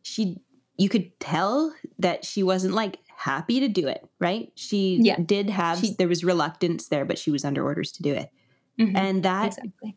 she 0.01 0.41
you 0.77 0.89
could 0.89 1.17
tell 1.19 1.73
that 1.99 2.25
she 2.25 2.43
wasn't 2.43 2.73
like 2.73 2.99
happy 3.15 3.61
to 3.61 3.69
do 3.69 3.87
it, 3.87 4.05
right? 4.19 4.51
She 4.55 4.99
yeah. 5.01 5.17
did 5.17 5.49
have 5.49 5.79
she, 5.79 5.95
there 5.97 6.09
was 6.09 6.23
reluctance 6.23 6.89
there, 6.89 7.05
but 7.05 7.17
she 7.17 7.31
was 7.31 7.45
under 7.45 7.63
orders 7.63 7.93
to 7.93 8.03
do 8.03 8.13
it. 8.13 8.29
Mm-hmm. 8.77 8.97
And 8.97 9.23
that 9.23 9.47
exactly 9.57 9.95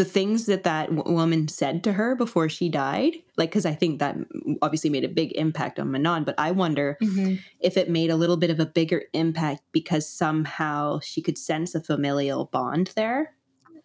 the 0.00 0.04
things 0.06 0.46
that 0.46 0.64
that 0.64 0.88
w- 0.88 1.14
woman 1.14 1.46
said 1.46 1.84
to 1.84 1.92
her 1.92 2.14
before 2.16 2.48
she 2.48 2.70
died 2.70 3.16
like 3.36 3.50
because 3.50 3.66
i 3.66 3.74
think 3.74 3.98
that 3.98 4.16
obviously 4.62 4.88
made 4.88 5.04
a 5.04 5.08
big 5.08 5.30
impact 5.32 5.78
on 5.78 5.90
manon 5.90 6.24
but 6.24 6.34
i 6.38 6.50
wonder 6.50 6.96
mm-hmm. 7.02 7.34
if 7.60 7.76
it 7.76 7.90
made 7.90 8.08
a 8.08 8.16
little 8.16 8.38
bit 8.38 8.48
of 8.48 8.58
a 8.58 8.64
bigger 8.64 9.02
impact 9.12 9.60
because 9.72 10.08
somehow 10.08 10.98
she 11.00 11.20
could 11.20 11.36
sense 11.36 11.74
a 11.74 11.82
familial 11.82 12.46
bond 12.46 12.92
there 12.96 13.34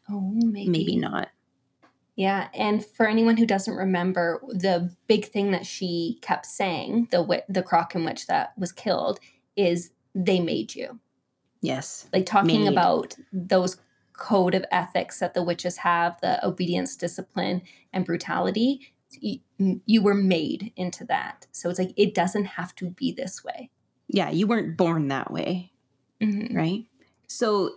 oh 0.10 0.32
maybe. 0.34 0.70
Maybe 0.70 0.96
not. 0.98 1.30
Yeah 2.16 2.48
and 2.54 2.86
for 2.86 3.08
anyone 3.08 3.38
who 3.38 3.46
doesn't 3.46 3.76
remember 3.76 4.42
the 4.48 4.96
big 5.08 5.26
thing 5.26 5.52
that 5.52 5.66
she 5.66 6.20
kept 6.22 6.46
saying 6.46 7.10
the 7.12 7.44
the 7.50 7.64
Crochan 7.64 8.06
witch 8.06 8.28
that 8.28 8.54
was 8.58 8.72
killed 8.72 9.20
is 9.56 9.92
they 10.14 10.40
made 10.40 10.76
you. 10.76 11.00
Yes. 11.62 12.08
Like 12.14 12.26
talking 12.26 12.64
made. 12.64 12.72
about 12.72 13.16
those 13.34 13.78
code 14.14 14.56
of 14.56 14.64
ethics 14.72 15.20
that 15.20 15.34
the 15.34 15.44
witches 15.44 15.78
have 15.78 16.20
the 16.22 16.46
obedience 16.46 16.96
discipline 16.96 17.62
and 17.92 18.06
brutality 18.06 18.94
you, 19.20 19.40
you 19.86 20.02
were 20.02 20.14
made 20.14 20.74
into 20.76 21.06
that. 21.06 21.48
So 21.52 21.70
it's 21.70 21.80
like 21.80 21.94
it 21.96 22.14
doesn't 22.14 22.46
have 22.46 22.76
to 22.76 22.90
be 22.90 23.12
this 23.12 23.44
way. 23.44 23.72
Yeah 24.08 24.30
you 24.30 24.48
weren't 24.48 24.78
born 24.78 25.10
that 25.10 25.32
way. 25.32 25.72
Mm-hmm. 26.22 26.56
right? 26.56 26.86
So 27.28 27.72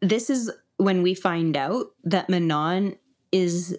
this 0.00 0.28
is 0.28 0.50
when 0.84 1.02
we 1.02 1.14
find 1.14 1.56
out 1.56 1.86
that 2.04 2.28
manon 2.28 2.96
is 3.32 3.76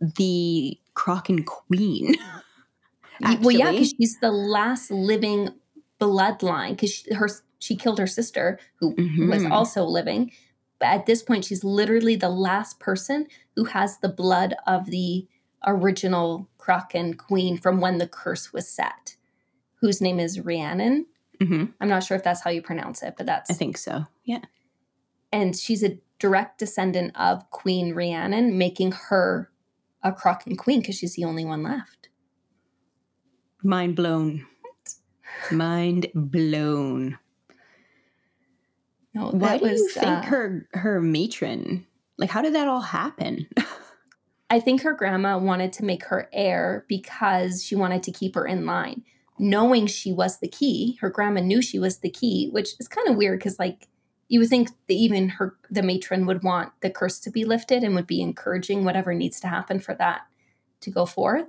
the 0.00 0.78
Crochan 0.94 1.44
queen 1.44 2.16
well 3.40 3.50
yeah 3.50 3.70
because 3.70 3.94
she's 3.98 4.18
the 4.20 4.30
last 4.30 4.90
living 4.90 5.50
bloodline 6.00 6.70
because 6.70 7.06
her 7.14 7.28
she 7.58 7.76
killed 7.76 7.98
her 7.98 8.06
sister 8.06 8.58
who 8.76 8.94
mm-hmm. 8.94 9.30
was 9.30 9.44
also 9.44 9.84
living 9.84 10.30
But 10.80 10.86
at 10.86 11.06
this 11.06 11.22
point, 11.22 11.44
she's 11.44 11.62
literally 11.62 12.16
the 12.16 12.30
last 12.30 12.80
person 12.80 13.28
who 13.54 13.64
has 13.66 13.98
the 13.98 14.08
blood 14.08 14.56
of 14.66 14.86
the 14.86 15.28
original 15.64 16.48
Crochan 16.58 17.16
queen 17.16 17.58
from 17.58 17.80
when 17.80 17.98
the 17.98 18.08
curse 18.08 18.52
was 18.52 18.66
set, 18.66 19.16
whose 19.80 20.00
name 20.00 20.18
is 20.18 20.40
Rhiannon. 20.40 21.06
Mm-hmm. 21.38 21.66
I'm 21.80 21.88
not 21.88 22.02
sure 22.02 22.16
if 22.16 22.24
that's 22.24 22.42
how 22.42 22.50
you 22.50 22.62
pronounce 22.62 23.02
it, 23.02 23.14
but 23.16 23.26
that's. 23.26 23.50
I 23.50 23.54
think 23.54 23.76
so. 23.76 24.06
Yeah. 24.24 24.40
And 25.30 25.54
she's 25.54 25.84
a 25.84 25.98
direct 26.20 26.58
descendant 26.58 27.12
of 27.16 27.50
Queen 27.50 27.94
Rhiannon, 27.94 28.56
making 28.56 28.92
her 28.92 29.50
a 30.02 30.12
Crochan 30.12 30.56
queen 30.56 30.80
because 30.80 30.96
she's 30.96 31.16
the 31.16 31.24
only 31.24 31.44
one 31.44 31.64
left. 31.64 32.08
Mind 33.62 33.96
blown. 33.96 34.46
Mind 35.50 36.06
blown. 36.14 37.18
No, 39.14 39.30
Why 39.30 39.58
do 39.58 39.64
was, 39.64 39.80
you 39.80 39.88
think 39.88 40.06
uh, 40.06 40.22
her 40.22 40.68
her 40.72 41.00
matron? 41.00 41.86
Like, 42.16 42.30
how 42.30 42.42
did 42.42 42.54
that 42.54 42.68
all 42.68 42.80
happen? 42.80 43.48
I 44.50 44.60
think 44.60 44.82
her 44.82 44.94
grandma 44.94 45.38
wanted 45.38 45.72
to 45.74 45.84
make 45.84 46.04
her 46.04 46.28
heir 46.32 46.84
because 46.88 47.64
she 47.64 47.76
wanted 47.76 48.02
to 48.04 48.12
keep 48.12 48.34
her 48.34 48.46
in 48.46 48.66
line, 48.66 49.02
knowing 49.38 49.86
she 49.86 50.12
was 50.12 50.38
the 50.38 50.48
key. 50.48 50.98
Her 51.00 51.10
grandma 51.10 51.40
knew 51.40 51.62
she 51.62 51.78
was 51.78 51.98
the 51.98 52.10
key, 52.10 52.48
which 52.50 52.70
is 52.78 52.88
kind 52.88 53.08
of 53.08 53.16
weird 53.16 53.38
because, 53.38 53.58
like, 53.58 53.88
you 54.30 54.38
would 54.38 54.48
think 54.48 54.70
that 54.86 54.94
even 54.94 55.28
her 55.28 55.56
the 55.70 55.82
matron 55.82 56.24
would 56.24 56.44
want 56.44 56.72
the 56.82 56.88
curse 56.88 57.18
to 57.18 57.30
be 57.30 57.44
lifted 57.44 57.82
and 57.82 57.96
would 57.96 58.06
be 58.06 58.22
encouraging 58.22 58.84
whatever 58.84 59.12
needs 59.12 59.40
to 59.40 59.48
happen 59.48 59.80
for 59.80 59.92
that 59.94 60.22
to 60.80 60.90
go 60.90 61.04
forth. 61.04 61.46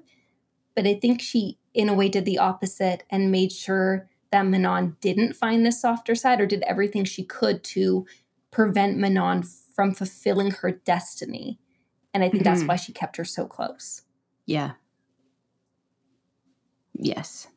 But 0.75 0.87
I 0.87 0.95
think 0.95 1.21
she, 1.21 1.59
in 1.75 1.89
a 1.89 1.93
way, 1.93 2.09
did 2.09 2.25
the 2.25 2.39
opposite 2.39 3.03
and 3.11 3.31
made 3.31 3.51
sure 3.51 4.09
that 4.31 4.47
Manon 4.47 4.97
didn't 4.99 5.35
find 5.35 5.63
this 5.63 5.79
softer 5.79 6.15
side 6.15 6.41
or 6.41 6.47
did 6.47 6.63
everything 6.63 7.05
she 7.05 7.23
could 7.23 7.63
to 7.65 8.07
prevent 8.49 8.97
Manon 8.97 9.43
from 9.75 9.93
fulfilling 9.93 10.49
her 10.49 10.71
destiny. 10.71 11.59
And 12.15 12.23
I 12.23 12.29
think 12.29 12.43
mm-hmm. 12.43 12.53
that's 12.53 12.67
why 12.67 12.77
she 12.77 12.93
kept 12.93 13.17
her 13.17 13.25
so 13.25 13.45
close. 13.45 14.01
Yeah. 14.47 14.71
Yes. 16.93 17.47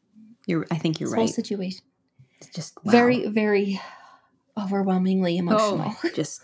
You're 0.46 0.66
I 0.70 0.76
think 0.76 1.00
you're 1.00 1.08
this 1.08 1.14
right. 1.14 1.20
Whole 1.20 1.28
situation. 1.28 1.84
It's 2.40 2.50
just 2.50 2.76
wow. 2.84 2.92
very, 2.92 3.26
very 3.28 3.80
overwhelmingly 4.58 5.36
emotional. 5.36 5.94
Oh, 6.04 6.10
just 6.14 6.42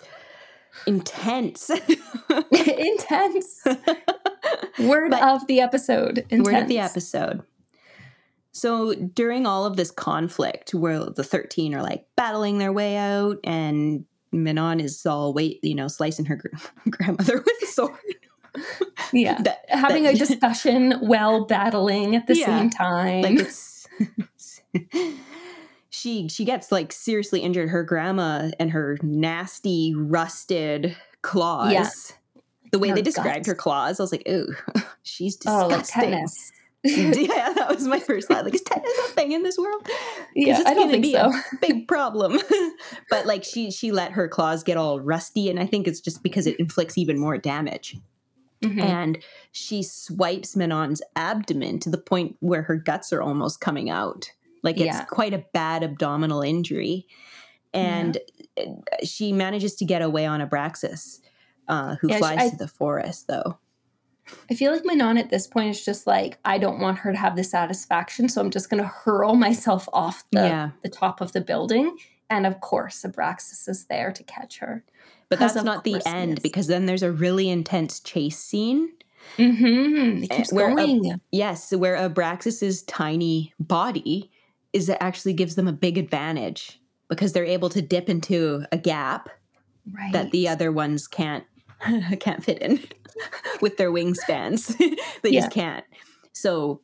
intense. 0.86 1.70
intense. 2.50 3.62
Word 4.78 5.10
but 5.10 5.22
of 5.22 5.46
the 5.46 5.60
episode. 5.60 6.18
Intense. 6.30 6.46
Word 6.46 6.62
of 6.62 6.68
the 6.68 6.78
episode. 6.78 7.42
So 8.52 8.94
during 8.94 9.46
all 9.46 9.64
of 9.64 9.76
this 9.76 9.90
conflict, 9.90 10.74
where 10.74 10.98
the 11.04 11.22
13 11.22 11.74
are 11.74 11.82
like 11.82 12.06
battling 12.16 12.58
their 12.58 12.72
way 12.72 12.96
out, 12.96 13.38
and 13.44 14.04
Manon 14.32 14.80
is 14.80 15.04
all 15.06 15.32
wait, 15.32 15.60
you 15.62 15.74
know, 15.74 15.88
slicing 15.88 16.26
her 16.26 16.36
gr- 16.36 16.48
grandmother 16.90 17.38
with 17.38 17.62
a 17.62 17.66
sword. 17.66 17.98
Yeah, 19.12 19.40
that, 19.42 19.64
having 19.68 20.04
that, 20.04 20.14
a 20.14 20.18
discussion 20.18 20.92
while 21.00 21.46
battling 21.46 22.16
at 22.16 22.26
the 22.26 22.36
yeah, 22.36 22.46
same 22.46 22.70
time. 22.70 23.22
Like 23.22 23.38
it's, 23.38 23.88
she 25.90 26.28
she 26.28 26.44
gets 26.44 26.72
like 26.72 26.92
seriously 26.92 27.40
injured. 27.40 27.68
Her 27.68 27.82
grandma 27.82 28.50
and 28.58 28.70
her 28.70 28.96
nasty 29.02 29.92
rusted 29.94 30.96
claws. 31.22 31.72
Yeah. 31.72 31.90
The 32.72 32.78
way 32.78 32.92
they 32.92 33.02
described 33.02 33.46
her 33.46 33.54
claws, 33.54 33.98
I 33.98 34.04
was 34.04 34.12
like, 34.12 34.28
"Ooh, 34.28 34.54
she's 35.02 35.36
disgusting." 35.36 35.72
Oh, 35.72 35.76
like 35.76 35.86
tetanus. 35.86 36.52
yeah, 36.82 37.52
that 37.52 37.66
was 37.68 37.86
my 37.86 37.98
first 37.98 38.28
thought. 38.28 38.44
Like, 38.44 38.54
is 38.54 38.62
tetanus 38.62 38.98
a 39.00 39.12
thing 39.12 39.32
in 39.32 39.42
this 39.42 39.58
world? 39.58 39.86
Yeah, 40.34 40.62
I 40.64 40.72
don't 40.72 40.90
think 40.90 41.02
be 41.02 41.12
so. 41.12 41.30
a 41.30 41.56
big 41.60 41.86
problem. 41.86 42.38
but 43.10 43.26
like, 43.26 43.44
she 43.44 43.70
she 43.70 43.92
let 43.92 44.12
her 44.12 44.28
claws 44.28 44.62
get 44.62 44.76
all 44.76 45.00
rusty, 45.00 45.50
and 45.50 45.58
I 45.58 45.66
think 45.66 45.86
it's 45.86 46.00
just 46.00 46.22
because 46.22 46.46
it 46.46 46.58
inflicts 46.58 46.96
even 46.96 47.18
more 47.18 47.36
damage. 47.36 47.98
Mm-hmm. 48.62 48.80
And 48.80 49.18
she 49.52 49.82
swipes 49.82 50.54
Manon's 50.54 51.02
abdomen 51.16 51.80
to 51.80 51.90
the 51.90 51.98
point 51.98 52.36
where 52.40 52.62
her 52.62 52.76
guts 52.76 53.12
are 53.12 53.22
almost 53.22 53.60
coming 53.60 53.90
out. 53.90 54.30
Like 54.62 54.76
it's 54.76 54.86
yeah. 54.86 55.04
quite 55.04 55.34
a 55.34 55.44
bad 55.52 55.82
abdominal 55.82 56.42
injury. 56.42 57.06
And 57.72 58.18
yeah. 58.56 58.64
she 59.04 59.32
manages 59.32 59.76
to 59.76 59.84
get 59.84 60.02
away 60.02 60.26
on 60.26 60.40
Abraxas, 60.40 61.20
uh, 61.68 61.96
who 62.00 62.08
yeah, 62.08 62.18
flies 62.18 62.38
I, 62.38 62.50
to 62.50 62.56
the 62.56 62.68
forest, 62.68 63.28
though. 63.28 63.58
I 64.50 64.54
feel 64.54 64.72
like 64.72 64.84
Manon 64.84 65.18
at 65.18 65.30
this 65.30 65.46
point 65.46 65.70
is 65.70 65.84
just 65.84 66.06
like, 66.06 66.38
I 66.44 66.58
don't 66.58 66.80
want 66.80 66.98
her 66.98 67.12
to 67.12 67.18
have 67.18 67.36
the 67.36 67.44
satisfaction, 67.44 68.28
so 68.28 68.40
I'm 68.40 68.50
just 68.50 68.70
going 68.70 68.82
to 68.82 68.88
hurl 68.88 69.34
myself 69.36 69.88
off 69.92 70.24
the, 70.32 70.72
the 70.82 70.88
top 70.88 71.20
of 71.20 71.32
the 71.32 71.40
building. 71.40 71.96
And 72.28 72.46
of 72.46 72.60
course, 72.60 73.02
Abraxas 73.02 73.68
is 73.68 73.86
there 73.86 74.12
to 74.12 74.22
catch 74.22 74.58
her. 74.58 74.84
But 75.28 75.38
that's 75.38 75.54
not 75.54 75.84
the 75.84 76.02
end 76.06 76.42
because 76.42 76.66
then 76.66 76.86
there's 76.86 77.02
a 77.02 77.12
really 77.12 77.48
intense 77.48 78.00
chase 78.00 78.38
scene. 78.38 78.92
Mm-hmm. 79.36 80.24
It 80.24 80.30
keeps 80.30 80.52
where 80.52 80.74
going. 80.74 81.20
Yes, 81.30 81.72
where 81.72 81.96
Abraxas's 81.96 82.82
tiny 82.82 83.52
body 83.60 84.30
is 84.72 84.88
it 84.88 84.98
actually 85.00 85.32
gives 85.32 85.54
them 85.54 85.68
a 85.68 85.72
big 85.72 85.98
advantage 85.98 86.80
because 87.08 87.32
they're 87.32 87.44
able 87.44 87.68
to 87.70 87.82
dip 87.82 88.08
into 88.08 88.64
a 88.70 88.78
gap 88.78 89.28
right. 89.92 90.12
that 90.12 90.30
the 90.30 90.48
other 90.48 90.70
ones 90.70 91.08
can't 91.08 91.44
can't 92.20 92.44
fit 92.44 92.60
in. 92.60 92.80
with 93.60 93.76
their 93.76 93.90
wingspans. 93.90 94.76
they 95.22 95.30
yeah. 95.30 95.40
just 95.40 95.52
can't. 95.52 95.84
So, 96.32 96.82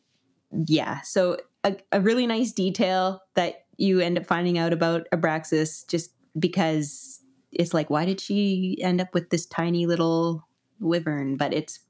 yeah. 0.66 1.00
So, 1.02 1.38
a, 1.64 1.76
a, 1.92 2.00
really 2.00 2.26
nice 2.26 2.52
detail 2.52 3.22
that 3.34 3.64
you 3.76 4.00
end 4.00 4.18
up 4.18 4.26
finding 4.26 4.58
out 4.58 4.72
about 4.72 5.06
Abraxas 5.12 5.86
just 5.88 6.12
because 6.38 7.20
it's 7.52 7.74
like, 7.74 7.90
why 7.90 8.04
did 8.04 8.20
she 8.20 8.78
end 8.80 9.00
up 9.00 9.12
with 9.14 9.30
this 9.30 9.46
tiny 9.46 9.86
little 9.86 10.46
wyvern? 10.80 11.36
But 11.36 11.52
it's 11.52 11.80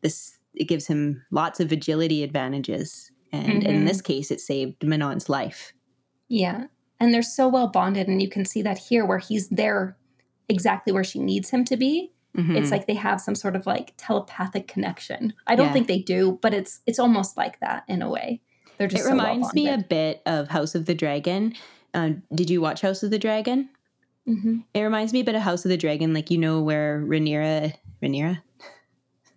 this, 0.00 0.38
it 0.54 0.64
gives 0.64 0.86
him 0.86 1.24
lots 1.30 1.60
of 1.60 1.70
agility 1.70 2.24
advantages. 2.24 3.12
And 3.32 3.62
mm-hmm. 3.62 3.70
in 3.70 3.84
this 3.84 4.00
case, 4.00 4.30
it 4.30 4.40
saved 4.40 4.84
Manon's 4.84 5.28
life. 5.28 5.72
Yeah. 6.28 6.66
And 6.98 7.14
they're 7.14 7.22
so 7.22 7.48
well 7.48 7.68
bonded. 7.68 8.08
And 8.08 8.20
you 8.20 8.28
can 8.28 8.44
see 8.44 8.62
that 8.62 8.78
here 8.78 9.04
where 9.04 9.18
he's 9.18 9.48
there 9.48 9.96
exactly 10.48 10.92
where 10.92 11.04
she 11.04 11.18
needs 11.18 11.50
him 11.50 11.64
to 11.66 11.76
be 11.76 12.12
Mm-hmm. 12.36 12.56
It's 12.56 12.70
like 12.70 12.86
they 12.86 12.94
have 12.94 13.20
some 13.20 13.34
sort 13.34 13.56
of 13.56 13.66
like 13.66 13.94
telepathic 13.96 14.68
connection. 14.68 15.34
I 15.46 15.56
don't 15.56 15.68
yeah. 15.68 15.72
think 15.72 15.88
they 15.88 15.98
do, 15.98 16.38
but 16.40 16.54
it's 16.54 16.80
it's 16.86 16.98
almost 16.98 17.36
like 17.36 17.58
that 17.60 17.84
in 17.88 18.02
a 18.02 18.10
way. 18.10 18.40
They're 18.78 18.88
just. 18.88 19.02
It 19.02 19.06
so 19.06 19.10
reminds 19.10 19.52
me 19.52 19.68
a 19.68 19.78
bit 19.78 20.22
of 20.26 20.48
House 20.48 20.74
of 20.74 20.86
the 20.86 20.94
Dragon. 20.94 21.54
Uh, 21.92 22.10
did 22.32 22.48
you 22.48 22.60
watch 22.60 22.82
House 22.82 23.02
of 23.02 23.10
the 23.10 23.18
Dragon? 23.18 23.68
Mm-hmm. 24.28 24.58
It 24.74 24.80
reminds 24.80 25.12
me 25.12 25.20
a 25.20 25.24
bit 25.24 25.34
of 25.34 25.42
House 25.42 25.64
of 25.64 25.70
the 25.70 25.76
Dragon, 25.76 26.14
like 26.14 26.30
you 26.30 26.38
know 26.38 26.60
where 26.62 27.02
Rhaenyra, 27.04 27.74
Rhaenyra. 28.02 28.40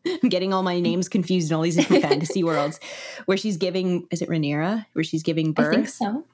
I'm 0.05 0.19
getting 0.29 0.53
all 0.53 0.63
my 0.63 0.79
names 0.79 1.09
confused 1.09 1.51
in 1.51 1.55
all 1.55 1.61
these 1.63 1.75
different 1.75 2.03
fantasy 2.09 2.43
worlds. 2.43 2.79
Where 3.25 3.37
she's 3.37 3.57
giving, 3.57 4.07
is 4.11 4.21
it 4.21 4.29
Rhaenyra? 4.29 4.85
Where 4.93 5.03
she's 5.03 5.23
giving 5.23 5.53
birth? 5.53 5.67
I 5.67 5.75
think 5.75 5.87
so. 5.89 6.25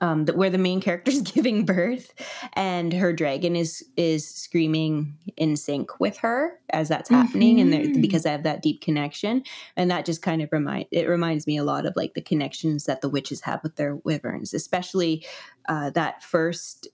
um, 0.00 0.26
the, 0.26 0.34
where 0.34 0.50
the 0.50 0.58
main 0.58 0.80
character 0.80 1.10
is 1.10 1.22
giving 1.34 1.64
birth, 1.64 2.12
and 2.54 2.92
her 2.92 3.12
dragon 3.12 3.56
is 3.56 3.84
is 3.96 4.28
screaming 4.28 5.14
in 5.36 5.56
sync 5.56 5.98
with 5.98 6.18
her 6.18 6.58
as 6.70 6.88
that's 6.88 7.08
happening, 7.10 7.56
mm-hmm. 7.58 7.72
and 7.72 8.02
because 8.02 8.26
I 8.26 8.32
have 8.32 8.42
that 8.42 8.62
deep 8.62 8.80
connection, 8.80 9.42
and 9.76 9.90
that 9.90 10.04
just 10.04 10.22
kind 10.22 10.42
of 10.42 10.50
remind 10.52 10.86
it 10.90 11.08
reminds 11.08 11.46
me 11.46 11.56
a 11.56 11.64
lot 11.64 11.86
of 11.86 11.94
like 11.96 12.14
the 12.14 12.20
connections 12.20 12.84
that 12.84 13.00
the 13.00 13.08
witches 13.08 13.42
have 13.42 13.62
with 13.62 13.76
their 13.76 13.96
wyverns, 13.96 14.54
especially 14.54 15.26
uh, 15.68 15.90
that 15.90 16.22
first. 16.22 16.88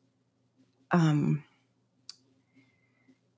Um, 0.91 1.43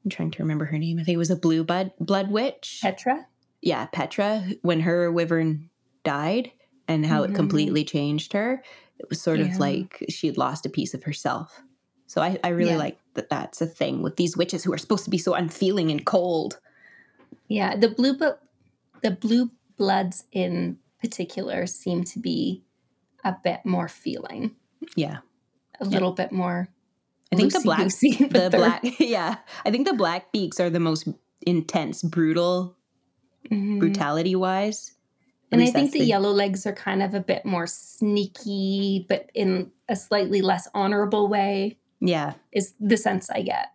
I'm 0.06 0.10
trying 0.10 0.30
to 0.30 0.42
remember 0.42 0.64
her 0.64 0.78
name. 0.78 0.98
I 0.98 1.02
think 1.02 1.16
it 1.16 1.18
was 1.18 1.30
a 1.30 1.36
blue 1.36 1.64
blood 1.64 1.90
blood 2.00 2.30
witch. 2.30 2.78
Petra. 2.80 3.26
Yeah, 3.60 3.86
Petra. 3.86 4.46
When 4.62 4.80
her 4.80 5.12
wyvern 5.12 5.68
died, 6.04 6.52
and 6.88 7.04
how 7.04 7.22
mm-hmm. 7.22 7.32
it 7.32 7.36
completely 7.36 7.84
changed 7.84 8.32
her 8.32 8.62
it 8.98 9.08
was 9.08 9.20
sort 9.20 9.38
yeah. 9.38 9.46
of 9.46 9.58
like 9.58 10.04
she 10.08 10.26
had 10.26 10.38
lost 10.38 10.66
a 10.66 10.70
piece 10.70 10.94
of 10.94 11.04
herself. 11.04 11.62
So 12.06 12.22
I, 12.22 12.38
I 12.42 12.48
really 12.48 12.72
yeah. 12.72 12.76
like 12.76 12.98
that 13.14 13.28
that's 13.28 13.60
a 13.60 13.66
thing 13.66 14.02
with 14.02 14.16
these 14.16 14.36
witches 14.36 14.64
who 14.64 14.72
are 14.72 14.78
supposed 14.78 15.04
to 15.04 15.10
be 15.10 15.18
so 15.18 15.34
unfeeling 15.34 15.90
and 15.90 16.04
cold. 16.04 16.60
Yeah, 17.48 17.76
the 17.76 17.88
blue 17.88 18.16
but 18.16 18.40
the 19.02 19.10
blue 19.10 19.50
bloods 19.76 20.24
in 20.32 20.78
particular 21.00 21.66
seem 21.66 22.04
to 22.04 22.18
be 22.18 22.62
a 23.24 23.36
bit 23.42 23.60
more 23.64 23.88
feeling. 23.88 24.54
Yeah. 24.94 25.18
A 25.80 25.84
yeah. 25.84 25.90
little 25.90 26.12
bit 26.12 26.32
more 26.32 26.68
I 27.36 27.48
think 27.48 27.52
the 27.52 27.60
black 27.60 27.88
the 28.30 28.48
black 28.50 29.00
yeah. 29.00 29.36
I 29.64 29.70
think 29.70 29.86
the 29.86 29.94
black 29.94 30.32
beaks 30.32 30.58
are 30.60 30.70
the 30.70 30.80
most 30.80 31.08
intense, 31.46 32.02
brutal 32.02 32.76
mm-hmm. 33.50 33.78
brutality 33.78 34.34
wise. 34.34 34.92
And 35.52 35.62
I 35.62 35.66
think 35.66 35.92
the, 35.92 36.00
the 36.00 36.06
yellow 36.06 36.32
legs 36.32 36.66
are 36.66 36.72
kind 36.72 37.02
of 37.02 37.14
a 37.14 37.20
bit 37.20 37.44
more 37.44 37.66
sneaky, 37.66 39.06
but 39.08 39.30
in 39.32 39.70
a 39.88 39.94
slightly 39.94 40.42
less 40.42 40.68
honorable 40.74 41.28
way. 41.28 41.78
Yeah. 42.00 42.34
Is 42.52 42.74
the 42.80 42.96
sense 42.96 43.30
I 43.30 43.42
get. 43.42 43.68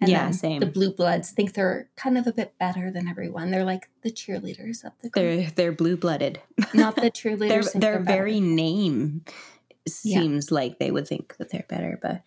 And 0.00 0.10
yeah, 0.10 0.30
same. 0.32 0.58
The 0.58 0.66
blue 0.66 0.92
bloods 0.92 1.30
think 1.30 1.52
they're 1.52 1.88
kind 1.94 2.18
of 2.18 2.26
a 2.26 2.32
bit 2.32 2.58
better 2.58 2.90
than 2.90 3.06
everyone. 3.06 3.52
They're 3.52 3.64
like 3.64 3.88
the 4.02 4.10
cheerleaders 4.10 4.84
of 4.84 4.92
the 5.00 5.10
group. 5.10 5.12
They're 5.14 5.50
they're 5.50 5.72
blue 5.72 5.96
blooded. 5.96 6.40
Not 6.74 6.96
the 6.96 7.02
cheerleaders. 7.10 7.72
their 7.72 7.80
their 7.80 8.00
very 8.00 8.40
name 8.40 9.24
seems 9.86 10.50
yeah. 10.50 10.54
like 10.54 10.80
they 10.80 10.90
would 10.90 11.06
think 11.06 11.36
that 11.36 11.50
they're 11.50 11.66
better. 11.68 12.00
But 12.02 12.22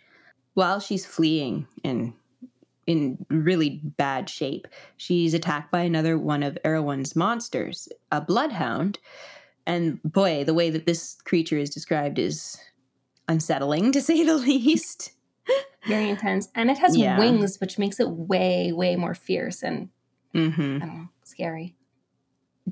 while 0.55 0.79
she's 0.79 1.05
fleeing 1.05 1.67
and 1.83 2.13
in 2.87 3.25
really 3.29 3.81
bad 3.97 4.29
shape. 4.29 4.67
She's 4.97 5.33
attacked 5.33 5.71
by 5.71 5.81
another 5.81 6.17
one 6.17 6.43
of 6.43 6.57
Erawan's 6.63 7.15
monsters, 7.15 7.87
a 8.11 8.21
bloodhound. 8.21 8.99
And 9.65 10.01
boy, 10.03 10.43
the 10.43 10.53
way 10.53 10.69
that 10.69 10.85
this 10.85 11.15
creature 11.23 11.57
is 11.57 11.69
described 11.69 12.19
is 12.19 12.57
unsettling 13.27 13.91
to 13.93 14.01
say 14.01 14.23
the 14.23 14.37
least. 14.37 15.11
Very 15.87 16.09
intense. 16.09 16.47
And 16.55 16.71
it 16.71 16.77
has 16.79 16.97
yeah. 16.97 17.19
wings, 17.19 17.59
which 17.59 17.77
makes 17.77 17.99
it 17.99 18.09
way, 18.09 18.71
way 18.71 18.95
more 18.95 19.13
fierce 19.13 19.61
and 19.61 19.89
mm-hmm. 20.33 20.79
know, 20.79 21.09
scary. 21.23 21.75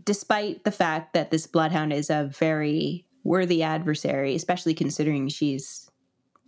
Despite 0.04 0.64
the 0.64 0.72
fact 0.72 1.14
that 1.14 1.30
this 1.30 1.46
bloodhound 1.46 1.94
is 1.94 2.10
a 2.10 2.32
very 2.34 3.06
worthy 3.24 3.62
adversary, 3.62 4.34
especially 4.34 4.74
considering 4.74 5.28
she's 5.28 5.83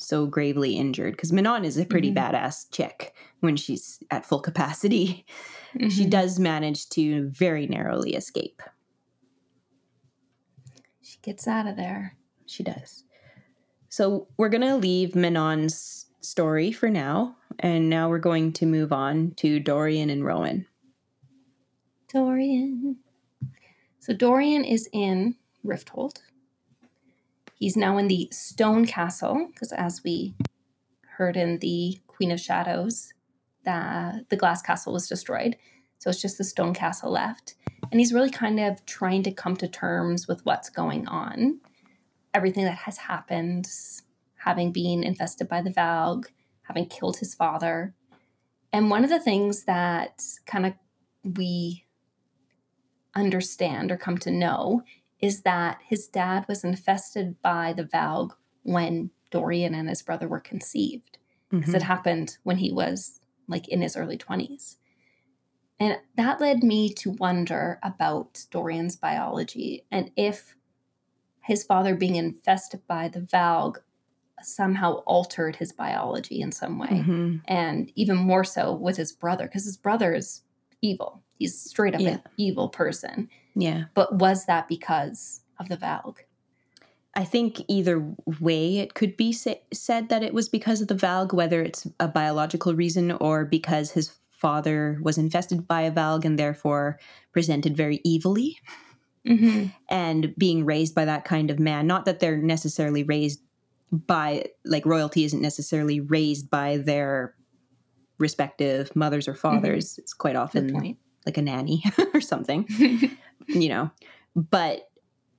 so 0.05 0.25
gravely 0.25 0.77
injured 0.77 1.13
because 1.13 1.33
Manon 1.33 1.65
is 1.65 1.77
a 1.77 1.85
pretty 1.85 2.11
mm-hmm. 2.11 2.35
badass 2.35 2.71
chick 2.71 3.13
when 3.39 3.55
she's 3.55 3.99
at 4.11 4.25
full 4.25 4.41
capacity. 4.41 5.25
Mm-hmm. 5.75 5.89
She 5.89 6.05
does 6.05 6.39
manage 6.39 6.87
to 6.91 7.27
very 7.31 7.67
narrowly 7.67 8.15
escape. 8.15 8.61
She 11.01 11.17
gets 11.21 11.49
out 11.49 11.67
of 11.67 11.75
there. 11.75 12.15
She 12.45 12.63
does. 12.63 13.03
So 13.89 14.29
we're 14.37 14.47
going 14.47 14.61
to 14.61 14.77
leave 14.77 15.15
Manon's 15.15 16.05
story 16.21 16.71
for 16.71 16.89
now. 16.89 17.35
And 17.59 17.89
now 17.89 18.09
we're 18.09 18.19
going 18.19 18.53
to 18.53 18.65
move 18.65 18.93
on 18.93 19.33
to 19.37 19.59
Dorian 19.59 20.09
and 20.09 20.25
Rowan. 20.25 20.65
Dorian. 22.11 22.97
So 23.99 24.13
Dorian 24.13 24.63
is 24.63 24.89
in 24.93 25.35
Rifthold. 25.65 26.19
He's 27.55 27.77
now 27.77 27.97
in 27.97 28.07
the 28.07 28.27
Stone 28.31 28.85
Castle, 28.85 29.47
because 29.51 29.71
as 29.71 30.03
we 30.03 30.35
heard 31.17 31.37
in 31.37 31.59
the 31.59 31.99
Queen 32.05 32.31
of 32.31 32.39
Shadows, 32.39 33.13
the, 33.63 34.25
the 34.29 34.35
glass 34.35 34.61
castle 34.61 34.93
was 34.93 35.07
destroyed. 35.07 35.55
So 35.97 36.09
it's 36.09 36.21
just 36.21 36.37
the 36.37 36.43
stone 36.43 36.73
castle 36.73 37.11
left. 37.11 37.55
And 37.91 37.99
he's 37.99 38.13
really 38.13 38.29
kind 38.29 38.59
of 38.59 38.85
trying 38.85 39.23
to 39.23 39.31
come 39.31 39.55
to 39.57 39.67
terms 39.67 40.27
with 40.27 40.45
what's 40.45 40.69
going 40.69 41.07
on, 41.07 41.61
everything 42.33 42.65
that 42.65 42.79
has 42.79 42.97
happened, 42.97 43.67
having 44.35 44.71
been 44.71 45.03
infested 45.03 45.47
by 45.47 45.61
the 45.61 45.71
Valg, 45.71 46.25
having 46.63 46.87
killed 46.87 47.17
his 47.17 47.33
father. 47.33 47.93
And 48.73 48.89
one 48.89 49.03
of 49.05 49.09
the 49.09 49.19
things 49.19 49.63
that 49.63 50.21
kind 50.45 50.65
of 50.65 50.73
we 51.23 51.85
understand 53.15 53.91
or 53.91 53.97
come 53.97 54.17
to 54.19 54.31
know 54.31 54.83
is 55.19 55.41
that 55.41 55.79
his 55.87 56.07
dad 56.07 56.45
was 56.47 56.63
infested 56.63 57.41
by 57.41 57.73
the 57.73 57.83
Valg 57.83 58.31
when 58.63 59.11
Dorian 59.31 59.73
and 59.73 59.89
his 59.89 60.01
brother 60.01 60.27
were 60.27 60.39
conceived. 60.39 61.17
Because 61.49 61.67
mm-hmm. 61.67 61.75
it 61.75 61.83
happened 61.83 62.37
when 62.43 62.57
he 62.57 62.71
was 62.71 63.19
like 63.47 63.67
in 63.67 63.81
his 63.81 63.95
early 63.95 64.17
20s. 64.17 64.77
And 65.79 65.97
that 66.15 66.41
led 66.41 66.63
me 66.63 66.93
to 66.95 67.11
wonder 67.11 67.79
about 67.83 68.45
Dorian's 68.49 68.95
biology 68.95 69.85
and 69.91 70.09
if 70.15 70.55
his 71.41 71.63
father 71.63 71.95
being 71.95 72.15
infested 72.15 72.81
by 72.87 73.07
the 73.07 73.21
Valg 73.21 73.77
somehow 74.41 74.95
altered 75.05 75.55
his 75.55 75.71
biology 75.71 76.41
in 76.41 76.51
some 76.51 76.79
way. 76.79 76.87
Mm-hmm. 76.87 77.37
And 77.45 77.91
even 77.95 78.17
more 78.17 78.43
so 78.43 78.73
with 78.73 78.97
his 78.97 79.11
brother, 79.11 79.45
because 79.45 79.65
his 79.65 79.77
brother 79.77 80.13
is 80.13 80.41
evil. 80.81 81.23
He's 81.37 81.59
straight 81.59 81.95
up 81.95 82.01
yeah. 82.01 82.09
an 82.09 82.21
evil 82.37 82.69
person. 82.69 83.29
Yeah. 83.55 83.85
But 83.93 84.15
was 84.15 84.45
that 84.45 84.67
because 84.67 85.41
of 85.59 85.69
the 85.69 85.77
Valg? 85.77 86.17
I 87.13 87.23
think 87.23 87.61
either 87.67 88.05
way 88.41 88.79
it 88.79 88.93
could 88.93 89.15
be 89.15 89.31
sa- 89.31 89.55
said 89.73 90.09
that 90.09 90.23
it 90.23 90.33
was 90.33 90.49
because 90.49 90.81
of 90.81 90.87
the 90.89 90.95
Valg, 90.95 91.33
whether 91.33 91.61
it's 91.61 91.87
a 91.99 92.07
biological 92.07 92.75
reason 92.75 93.11
or 93.13 93.45
because 93.45 93.91
his 93.91 94.11
father 94.31 94.99
was 95.01 95.17
infested 95.17 95.67
by 95.67 95.81
a 95.81 95.91
Valg 95.91 96.25
and 96.25 96.37
therefore 96.37 96.99
presented 97.31 97.77
very 97.77 98.01
evilly. 98.05 98.57
Mm-hmm. 99.25 99.67
And 99.89 100.35
being 100.37 100.65
raised 100.65 100.93
by 100.93 101.05
that 101.05 101.25
kind 101.25 101.49
of 101.49 101.57
man, 101.57 101.87
not 101.87 102.05
that 102.05 102.19
they're 102.19 102.37
necessarily 102.37 103.03
raised 103.03 103.39
by, 103.91 104.45
like, 104.65 104.85
royalty 104.85 105.23
isn't 105.23 105.41
necessarily 105.41 105.99
raised 105.99 106.49
by 106.49 106.77
their 106.77 107.33
respective 108.17 108.95
mothers 108.95 109.27
or 109.27 109.33
fathers. 109.33 109.93
Mm-hmm. 109.93 110.01
It's 110.01 110.13
quite 110.13 110.35
often 110.35 110.97
like 111.25 111.37
a 111.37 111.41
nanny 111.41 111.83
or 112.13 112.21
something, 112.21 112.67
you 113.47 113.69
know. 113.69 113.91
But 114.35 114.89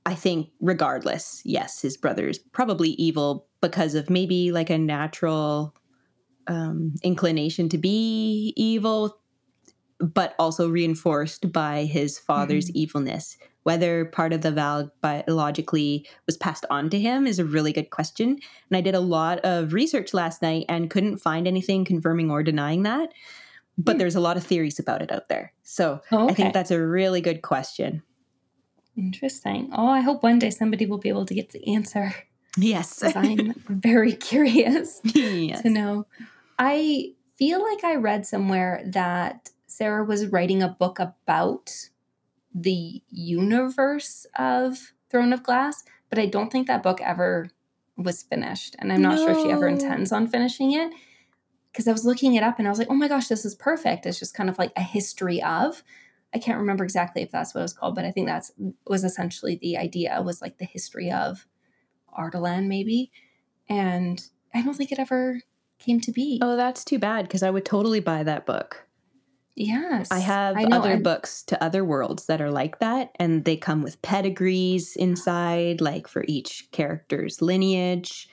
I 0.04 0.14
think, 0.14 0.50
regardless, 0.60 1.42
yes, 1.44 1.82
his 1.82 1.96
brother 1.96 2.28
is 2.28 2.38
probably 2.38 2.90
evil 2.90 3.46
because 3.60 3.94
of 3.94 4.10
maybe 4.10 4.52
like 4.52 4.70
a 4.70 4.78
natural 4.78 5.74
um, 6.46 6.94
inclination 7.02 7.68
to 7.70 7.78
be 7.78 8.52
evil, 8.56 9.18
but 9.98 10.34
also 10.38 10.68
reinforced 10.68 11.52
by 11.52 11.84
his 11.84 12.18
father's 12.18 12.68
mm-hmm. 12.68 12.78
evilness. 12.78 13.36
Whether 13.66 14.04
part 14.04 14.32
of 14.32 14.42
the 14.42 14.52
Valg 14.52 14.92
biologically 15.00 16.06
was 16.24 16.36
passed 16.36 16.64
on 16.70 16.88
to 16.90 17.00
him 17.00 17.26
is 17.26 17.40
a 17.40 17.44
really 17.44 17.72
good 17.72 17.90
question. 17.90 18.38
And 18.70 18.76
I 18.76 18.80
did 18.80 18.94
a 18.94 19.00
lot 19.00 19.40
of 19.40 19.72
research 19.72 20.14
last 20.14 20.40
night 20.40 20.66
and 20.68 20.88
couldn't 20.88 21.18
find 21.18 21.48
anything 21.48 21.84
confirming 21.84 22.30
or 22.30 22.44
denying 22.44 22.84
that 22.84 23.10
but 23.78 23.92
hmm. 23.92 23.98
there's 23.98 24.14
a 24.14 24.20
lot 24.20 24.36
of 24.36 24.44
theories 24.44 24.78
about 24.78 25.02
it 25.02 25.12
out 25.12 25.28
there. 25.28 25.52
So 25.62 26.00
oh, 26.12 26.24
okay. 26.24 26.32
I 26.32 26.34
think 26.34 26.54
that's 26.54 26.70
a 26.70 26.80
really 26.80 27.20
good 27.20 27.42
question. 27.42 28.02
Interesting. 28.96 29.70
Oh, 29.74 29.88
I 29.88 30.00
hope 30.00 30.22
one 30.22 30.38
day 30.38 30.50
somebody 30.50 30.86
will 30.86 30.98
be 30.98 31.10
able 31.10 31.26
to 31.26 31.34
get 31.34 31.50
the 31.50 31.74
answer. 31.74 32.14
Yes. 32.56 33.02
I'm 33.02 33.52
very 33.68 34.12
curious 34.12 35.00
yes. 35.04 35.62
to 35.62 35.70
know. 35.70 36.06
I 36.58 37.12
feel 37.36 37.62
like 37.62 37.84
I 37.84 37.96
read 37.96 38.26
somewhere 38.26 38.82
that 38.86 39.50
Sarah 39.66 40.04
was 40.04 40.26
writing 40.28 40.62
a 40.62 40.68
book 40.68 40.98
about 40.98 41.90
the 42.57 43.02
universe 43.11 44.26
of 44.38 44.92
Throne 45.11 45.32
of 45.32 45.42
Glass, 45.42 45.84
but 46.09 46.18
I 46.18 46.26
don't 46.26 46.50
think 46.50 46.66
that 46.66 46.82
book 46.82 47.00
ever 47.02 47.50
was 47.96 48.22
finished. 48.22 48.74
And 48.78 48.92
I'm 48.92 49.02
not 49.02 49.16
no. 49.16 49.26
sure 49.26 49.30
if 49.32 49.42
she 49.42 49.50
ever 49.50 49.68
intends 49.68 50.11
on 50.11 50.26
finishing 50.26 50.72
it 50.72 50.90
because 51.70 51.86
I 51.86 51.92
was 51.92 52.07
looking 52.07 52.34
it 52.34 52.42
up 52.42 52.59
and 52.59 52.66
I 52.66 52.70
was 52.70 52.78
like, 52.78 52.88
oh 52.90 52.94
my 52.94 53.09
gosh, 53.09 53.28
this 53.28 53.44
is 53.44 53.54
perfect. 53.54 54.07
It's 54.07 54.18
just 54.18 54.34
kind 54.34 54.48
of 54.48 54.59
like 54.59 54.72
a 54.76 54.82
history 54.82 55.42
of. 55.42 55.82
I 56.34 56.38
can't 56.38 56.59
remember 56.59 56.84
exactly 56.84 57.22
if 57.22 57.30
that's 57.30 57.54
what 57.54 57.61
it 57.61 57.64
was 57.64 57.72
called, 57.74 57.94
but 57.94 58.07
I 58.07 58.11
think 58.11 58.26
that's 58.26 58.50
was 58.86 59.04
essentially 59.04 59.57
the 59.57 59.76
idea 59.76 60.20
was 60.24 60.40
like 60.40 60.59
the 60.59 60.64
history 60.64 61.11
of 61.11 61.46
Adarlan, 62.18 62.66
maybe. 62.66 63.11
And 63.68 64.22
I 64.54 64.62
don't 64.62 64.74
think 64.74 64.92
it 64.92 64.98
ever 64.98 65.40
came 65.78 66.00
to 66.00 66.12
be. 66.12 66.40
Oh, 66.42 66.57
that's 66.57 66.84
too 66.84 66.98
bad 66.98 67.26
because 67.26 67.42
I 67.42 67.50
would 67.50 67.66
totally 67.66 68.00
buy 68.00 68.22
that 68.22 68.46
book. 68.46 68.86
Yes. 69.57 70.11
I 70.11 70.20
have 70.20 70.64
I 70.64 70.64
other 70.70 70.96
books 70.96 71.42
to 71.44 71.62
other 71.62 71.84
worlds 71.84 72.26
that 72.26 72.40
are 72.40 72.50
like 72.50 72.78
that, 72.78 73.11
and 73.18 73.44
they 73.44 73.57
come 73.57 73.82
with 73.82 74.00
pedigrees 74.02 74.94
inside, 74.96 75.80
like 75.80 76.07
for 76.09 76.24
each 76.28 76.70
character's 76.72 77.42
lineage. 77.42 78.28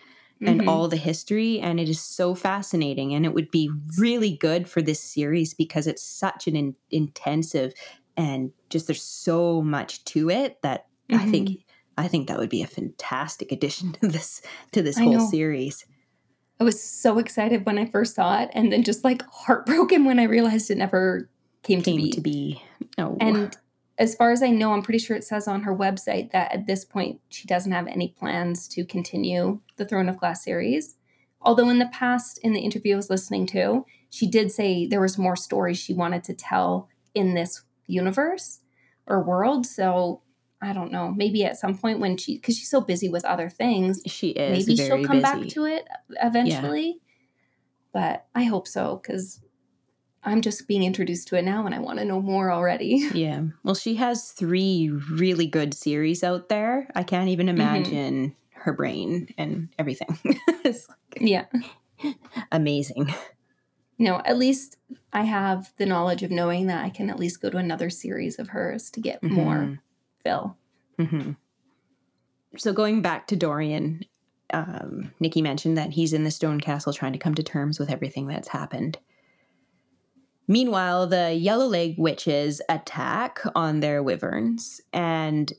and 0.46 0.62
Mhm. 0.62 0.68
all 0.68 0.90
the 0.90 0.98
history 0.98 1.58
and 1.62 1.80
it 1.80 1.88
is 1.88 2.02
so 2.02 2.36
fascinating 2.36 3.14
and 3.14 3.26
it 3.26 3.34
would 3.34 3.50
be 3.50 3.72
really 3.98 4.36
good 4.36 4.68
for 4.68 4.82
this 4.82 5.02
series 5.02 5.54
because 5.54 5.88
it's 5.88 6.04
such 6.04 6.48
an 6.50 6.56
in- 6.58 6.76
intensive 6.92 7.74
and 8.18 8.52
just 8.70 8.88
there's 8.88 9.02
so 9.02 9.62
much 9.62 10.04
to 10.04 10.30
it 10.30 10.62
that 10.62 10.88
I 11.14 11.24
Mhm. 11.24 11.24
think 11.24 11.64
I 11.98 12.10
think 12.10 12.28
that 12.28 12.38
would 12.40 12.50
be 12.50 12.62
a 12.62 12.68
fantastic 12.68 13.54
addition 13.54 13.94
to 14.02 14.10
this 14.10 14.42
to 14.74 14.82
this 14.82 14.98
I 14.98 15.06
whole 15.06 15.20
know. 15.20 15.34
series. 15.34 15.86
I 16.64 16.66
was 16.66 16.82
so 16.82 17.20
excited 17.20 17.66
when 17.66 17.78
I 17.78 17.86
first 17.86 18.16
saw 18.16 18.42
it, 18.42 18.50
and 18.54 18.72
then 18.72 18.84
just 18.84 19.04
like 19.04 19.22
heartbroken 19.30 20.06
when 20.06 20.18
I 20.18 20.24
realized 20.24 20.72
it 20.72 20.78
never 20.78 21.30
came, 21.62 21.82
Came 21.82 21.98
to 21.98 22.04
be. 22.04 22.12
to 22.12 22.22
be 22.22 22.62
oh 22.98 23.18
And 23.20 23.58
as 23.98 24.16
far 24.16 24.32
as 24.32 24.42
I 24.42 24.48
know, 24.48 24.72
I'm 24.72 24.82
pretty 24.82 25.00
sure 25.00 25.18
it 25.18 25.26
says 25.26 25.46
on 25.46 25.64
her 25.64 25.76
website 25.76 26.32
that 26.32 26.54
at 26.54 26.66
this 26.66 26.86
point 26.86 27.20
she 27.28 27.50
doesn't 27.50 27.74
have 27.74 27.88
any 27.88 28.16
plans 28.18 28.70
to 28.70 28.86
continue 28.86 29.60
the 29.76 29.84
Throne 29.84 30.08
of 30.08 30.18
Glass 30.18 30.46
series. 30.46 30.96
Although 31.42 31.68
in 31.68 31.80
the 31.80 31.90
past, 31.92 32.40
in 32.42 32.54
the 32.54 32.62
interview 32.62 32.94
I 32.94 32.96
was 32.96 33.10
listening 33.10 33.46
to, 33.48 33.86
she 34.10 34.26
did 34.26 34.50
say 34.50 34.88
there 34.88 35.02
was 35.02 35.18
more 35.18 35.36
stories 35.36 35.78
she 35.78 35.94
wanted 35.94 36.24
to 36.24 36.34
tell 36.34 36.88
in 37.14 37.34
this 37.34 37.64
universe 37.88 38.62
or 39.06 39.22
world. 39.22 39.66
So 39.66 40.22
I 40.64 40.72
don't 40.74 40.92
know. 40.92 41.12
Maybe 41.12 41.44
at 41.44 41.58
some 41.58 41.78
point 41.78 42.00
when 42.00 42.16
she, 42.18 42.36
because 42.38 42.58
she's 42.58 42.70
so 42.70 42.80
busy 42.82 43.10
with 43.10 43.26
other 43.26 43.50
things, 43.50 44.02
she 44.08 44.30
is 44.30 44.66
maybe 44.66 44.78
she'll 44.78 45.06
come 45.06 45.22
back 45.22 45.46
to 45.50 45.66
it 45.66 45.86
eventually. 46.22 47.00
But 47.92 48.26
I 48.34 48.44
hope 48.44 48.68
so 48.68 49.00
because 49.02 49.42
I'm 50.24 50.42
just 50.42 50.68
being 50.68 50.84
introduced 50.84 51.28
to 51.28 51.36
it 51.38 51.44
now 51.44 51.66
and 51.66 51.76
I 51.76 51.80
want 51.80 52.00
to 52.00 52.06
know 52.06 52.22
more 52.22 52.50
already. 52.52 53.10
Yeah. 53.14 53.42
Well, 53.64 53.76
she 53.76 53.96
has 53.96 54.32
three 54.32 54.90
really 55.12 55.48
good 55.48 55.74
series 55.74 56.24
out 56.24 56.48
there. 56.50 56.88
I 56.96 57.04
can't 57.04 57.30
even 57.30 57.48
Mm-hmm. 57.48 57.62
imagine 57.62 58.36
her 58.52 58.72
brain 58.74 59.28
and 59.38 59.68
everything. 59.78 60.18
yeah. 61.20 61.46
amazing. 62.52 63.14
No, 64.00 64.22
at 64.26 64.38
least 64.38 64.78
I 65.12 65.24
have 65.24 65.72
the 65.78 65.86
knowledge 65.86 66.24
of 66.24 66.32
knowing 66.32 66.68
that 66.68 66.84
I 66.84 66.90
can 66.90 67.10
at 67.10 67.20
least 67.20 67.42
go 67.42 67.50
to 67.50 67.58
another 67.58 67.90
series 67.90 68.40
of 68.40 68.48
hers 68.50 68.90
to 68.92 69.00
get 69.02 69.22
more 69.22 69.80
Mhm. 70.26 70.56
fill. 70.98 71.06
hmm 71.08 71.32
So 72.58 72.74
going 72.74 73.02
back 73.02 73.28
to 73.28 73.36
Dorian, 73.36 74.06
um, 74.54 75.12
Nikki 75.20 75.42
mentioned 75.42 75.78
that 75.78 75.92
he's 75.92 76.14
in 76.14 76.24
the 76.24 76.32
stone 76.32 76.60
castle 76.62 76.94
trying 76.94 77.14
to 77.14 77.20
come 77.20 77.36
to 77.36 77.44
terms 77.44 77.80
with 77.80 77.90
everything 77.90 78.28
that's 78.28 78.50
happened. 78.50 79.00
Meanwhile, 80.48 81.08
the 81.08 81.34
yellow 81.34 81.66
leg 81.68 81.96
witches 81.98 82.62
attack 82.70 83.40
on 83.56 83.80
their 83.80 84.04
wyverns, 84.04 84.82
and 84.92 85.52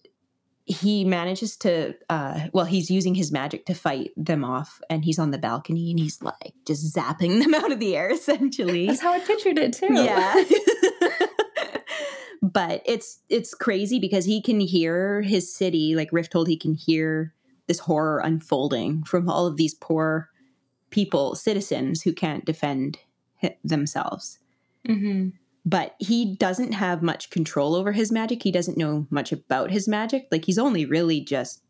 he 0.67 1.05
manages 1.05 1.57
to, 1.59 1.95
uh, 2.09 2.49
well, 2.53 2.67
he's 2.67 2.91
using 2.91 3.15
his 3.15 3.33
magic 3.33 3.67
to 3.67 3.75
fight 3.75 4.12
them 4.17 4.45
off, 4.45 4.81
and 4.91 5.05
he's 5.05 5.19
on 5.19 5.31
the 5.31 5.39
balcony 5.39 5.91
and 5.91 5.99
he's 5.99 6.23
like 6.23 6.55
just 6.67 6.95
zapping 6.95 7.39
them 7.43 7.55
out 7.55 7.73
of 7.73 7.81
the 7.81 7.97
air, 7.97 8.11
essentially. 8.11 8.87
That's 8.87 9.01
how 9.01 9.12
I 9.12 9.21
pictured 9.21 9.59
it 9.59 9.73
too. 9.73 9.93
Yeah. 9.93 10.45
but 12.45 12.83
it's 12.85 13.21
it's 13.31 13.55
crazy 13.55 13.99
because 13.99 14.27
he 14.27 14.43
can 14.43 14.61
hear 14.61 15.23
his 15.23 15.53
city, 15.53 15.95
like 15.95 16.11
Rifthold 16.11 16.47
he 16.47 16.59
can 16.59 16.75
hear 16.75 17.33
this 17.69 17.79
horror 17.79 18.19
unfolding 18.19 19.03
from 19.05 19.31
all 19.31 19.47
of 19.47 19.57
these 19.57 19.73
poor 19.73 20.29
people, 20.91 21.35
citizens 21.35 22.03
who 22.03 22.13
can't 22.13 22.45
defend 22.45 22.99
themselves. 23.65 24.39
hmm 24.87 25.31
But 25.65 25.95
he 25.99 26.37
doesn't 26.37 26.73
have 26.73 27.03
much 27.03 27.31
control 27.31 27.75
over 27.75 27.93
his 27.93 28.13
magic. 28.13 28.43
He 28.43 28.53
doesn't 28.53 28.77
know 28.77 29.07
much 29.09 29.33
about 29.33 29.71
his 29.71 29.89
magic. 29.89 30.29
Like 30.31 30.45
he's 30.45 30.59
only 30.59 30.85
really 30.85 31.23
just 31.23 31.63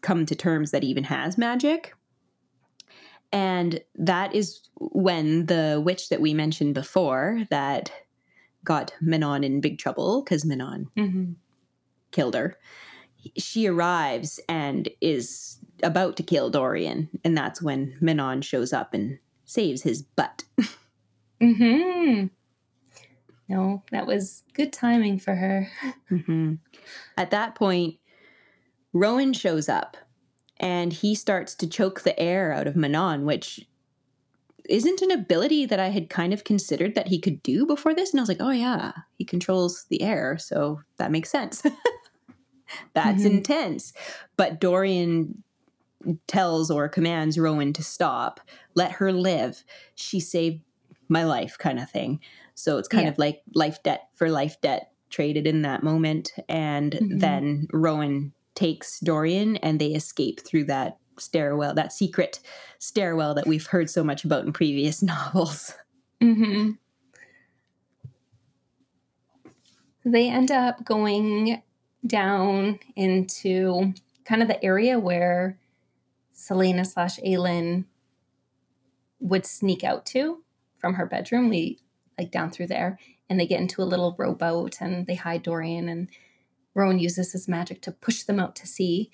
come 0.00 0.24
to 0.24 0.34
terms 0.34 0.70
that 0.70 0.82
he 0.82 0.88
even 0.88 1.04
has 1.04 1.36
magic. 1.36 1.92
And 3.32 3.80
that 3.96 4.34
is 4.34 4.60
when 4.78 5.44
the 5.44 5.82
witch 5.84 6.08
that 6.08 6.22
we 6.22 6.32
mentioned 6.32 6.72
before 6.72 7.42
that 7.50 7.92
got 8.68 8.92
Manon 9.00 9.42
in 9.44 9.62
big 9.62 9.78
trouble 9.78 10.22
because 10.22 10.44
Manon 10.44 10.90
hmm 10.94 11.32
killed 12.10 12.34
her. 12.34 12.58
She 13.38 13.66
arrives 13.66 14.38
and 14.48 14.88
is 15.00 15.58
about 15.82 16.16
to 16.18 16.22
kill 16.22 16.50
Dorian. 16.50 17.08
And 17.24 17.36
that's 17.36 17.62
when 17.62 17.96
Manon 18.00 18.42
shows 18.42 18.72
up 18.74 18.92
and 18.92 19.18
saves 19.46 19.82
his 19.82 20.02
butt. 20.02 20.44
hmm 21.40 22.26
No, 23.48 23.82
that 23.90 24.06
was 24.06 24.44
good 24.52 24.72
timing 24.72 25.18
for 25.18 25.34
her. 25.34 25.68
hmm 26.10 26.54
At 27.16 27.30
that 27.30 27.54
point, 27.54 27.96
Rowan 28.92 29.32
shows 29.32 29.68
up 29.68 29.96
and 30.58 30.92
he 30.92 31.14
starts 31.14 31.54
to 31.56 31.66
choke 31.66 32.02
the 32.02 32.18
air 32.20 32.52
out 32.52 32.66
of 32.66 32.76
Manon, 32.76 33.24
which 33.24 33.66
isn't 34.68 35.02
an 35.02 35.10
ability 35.10 35.66
that 35.66 35.80
I 35.80 35.88
had 35.88 36.10
kind 36.10 36.32
of 36.32 36.44
considered 36.44 36.94
that 36.94 37.08
he 37.08 37.18
could 37.18 37.42
do 37.42 37.66
before 37.66 37.94
this. 37.94 38.12
And 38.12 38.20
I 38.20 38.22
was 38.22 38.28
like, 38.28 38.40
oh, 38.40 38.50
yeah, 38.50 38.92
he 39.16 39.24
controls 39.24 39.86
the 39.88 40.02
air. 40.02 40.36
So 40.38 40.80
that 40.98 41.10
makes 41.10 41.30
sense. 41.30 41.62
That's 42.94 43.24
Mhm. 43.24 43.38
intense. 43.38 43.92
But 44.36 44.60
Dorian 44.60 45.42
tells 46.26 46.70
or 46.70 46.88
commands 46.88 47.38
Rowan 47.38 47.72
to 47.74 47.82
stop, 47.82 48.40
let 48.74 48.92
her 48.92 49.12
live. 49.12 49.64
She 49.94 50.20
saved 50.20 50.62
my 51.08 51.24
life, 51.24 51.56
kind 51.58 51.78
of 51.80 51.90
thing. 51.90 52.20
So 52.54 52.78
it's 52.78 52.88
kind 52.88 53.04
Yeah. 53.06 53.12
of 53.12 53.18
like 53.18 53.42
life 53.54 53.82
debt 53.82 54.08
for 54.14 54.30
life 54.30 54.60
debt 54.60 54.92
traded 55.10 55.46
in 55.46 55.62
that 55.62 55.82
moment. 55.82 56.32
And 56.48 56.92
Mhm. 56.92 57.20
then 57.20 57.66
Rowan 57.72 58.32
takes 58.54 59.00
Dorian 59.00 59.56
and 59.56 59.80
they 59.80 59.92
escape 59.94 60.40
through 60.40 60.64
that 60.64 60.98
stairwell, 61.20 61.74
that 61.74 61.92
secret 61.92 62.40
stairwell 62.78 63.34
that 63.34 63.46
we've 63.46 63.66
heard 63.66 63.90
so 63.90 64.04
much 64.04 64.24
about 64.24 64.44
in 64.44 64.52
previous 64.52 65.02
novels. 65.02 65.74
hmm 66.20 66.72
They 70.04 70.28
end 70.28 70.50
up 70.50 70.84
going 70.84 71.62
down 72.06 72.78
into 72.96 73.92
kind 74.24 74.42
of 74.42 74.48
the 74.48 74.62
area 74.64 74.98
where 74.98 75.58
Celaena 76.34 76.86
slash 76.86 77.18
Aelin 77.18 77.84
would 79.20 79.44
sneak 79.44 79.84
out 79.84 80.06
to 80.06 80.42
from 80.78 80.94
her 80.94 81.06
bedroom. 81.06 81.48
We 81.48 81.80
like 82.16 82.30
down 82.30 82.50
through 82.50 82.68
there, 82.68 82.98
and 83.28 83.38
they 83.38 83.46
get 83.46 83.60
into 83.60 83.82
a 83.82 83.84
little 83.84 84.14
rowboat 84.18 84.80
and 84.80 85.06
they 85.06 85.14
hide 85.14 85.42
Dorian, 85.42 85.88
and 85.88 86.08
Rowan 86.74 86.98
uses 86.98 87.32
his 87.32 87.48
magic 87.48 87.82
to 87.82 87.92
push 87.92 88.22
them 88.22 88.38
out 88.40 88.54
to 88.56 88.66
sea. 88.66 89.10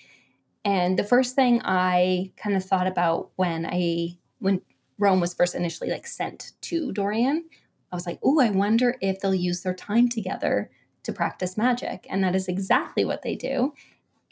And 0.65 0.99
the 0.99 1.05
first 1.05 1.35
thing 1.35 1.61
I 1.65 2.33
kind 2.37 2.57
of 2.57 2.65
thought 2.65 2.87
about 2.87 3.31
when 3.37 3.67
I 3.67 4.19
when 4.39 4.63
Rowan 4.99 5.21
was 5.21 5.35
first 5.35 5.55
initially 5.55 5.91
like 5.91 6.07
sent 6.07 6.53
to 6.63 6.93
Dorian, 6.93 7.45
I 7.93 7.97
was 7.97 8.07
like, 8.07 8.19
"Oh, 8.23 8.41
I 8.41 8.51
wonder 8.51 8.97
if 9.01 9.21
they'll 9.21 9.35
use 9.35 9.63
their 9.63 9.75
time 9.75 10.09
together 10.09 10.71
to 11.03 11.13
practice 11.13 11.57
magic." 11.57 12.07
And 12.09 12.25
that 12.25 12.35
is 12.35 12.49
exactly 12.49 13.05
what 13.05 13.23
they 13.23 13.35
do. 13.35 13.75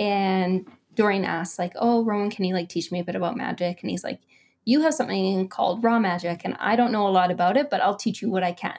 And 0.00 0.66
Dorian 0.94 1.24
asks 1.24 1.58
like, 1.58 1.72
"Oh, 1.76 2.04
Rowan, 2.04 2.30
can 2.30 2.44
you 2.44 2.54
like 2.54 2.68
teach 2.68 2.90
me 2.90 3.00
a 3.00 3.04
bit 3.04 3.16
about 3.16 3.36
magic?" 3.36 3.82
And 3.82 3.90
he's 3.90 4.04
like, 4.04 4.20
"You 4.64 4.82
have 4.82 4.94
something 4.94 5.48
called 5.48 5.84
raw 5.84 5.98
magic, 5.98 6.42
and 6.44 6.56
I 6.58 6.76
don't 6.76 6.92
know 6.92 7.06
a 7.06 7.10
lot 7.10 7.30
about 7.30 7.56
it, 7.56 7.68
but 7.70 7.80
I'll 7.82 7.96
teach 7.96 8.22
you 8.22 8.30
what 8.30 8.42
I 8.42 8.52
can." 8.52 8.78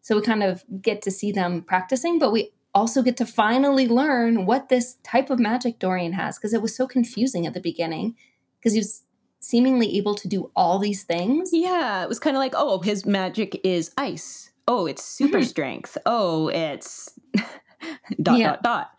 So 0.00 0.16
we 0.16 0.22
kind 0.22 0.42
of 0.42 0.64
get 0.80 1.02
to 1.02 1.10
see 1.10 1.32
them 1.32 1.62
practicing, 1.62 2.18
but 2.18 2.32
we 2.32 2.52
also 2.78 3.02
get 3.02 3.16
to 3.18 3.26
finally 3.26 3.86
learn 3.88 4.46
what 4.46 4.68
this 4.68 4.94
type 5.02 5.30
of 5.30 5.38
magic 5.38 5.78
Dorian 5.78 6.12
has 6.14 6.38
because 6.38 6.54
it 6.54 6.62
was 6.62 6.74
so 6.74 6.86
confusing 6.86 7.46
at 7.46 7.54
the 7.54 7.60
beginning 7.60 8.14
because 8.58 8.72
he 8.72 8.80
was 8.80 9.02
seemingly 9.40 9.96
able 9.98 10.14
to 10.16 10.28
do 10.28 10.50
all 10.56 10.78
these 10.78 11.04
things. 11.04 11.50
Yeah, 11.52 12.02
it 12.02 12.08
was 12.08 12.18
kind 12.18 12.36
of 12.36 12.40
like, 12.40 12.54
oh, 12.56 12.80
his 12.80 13.04
magic 13.06 13.60
is 13.64 13.92
ice. 13.96 14.50
Oh, 14.66 14.86
it's 14.86 15.02
super 15.04 15.38
Mhm. 15.40 15.44
strength. 15.46 15.96
Oh, 16.06 16.48
it's 16.48 17.08
dot 18.22 18.38
Yeah. 18.38 18.48
dot 18.50 18.62
dot. 18.62 18.90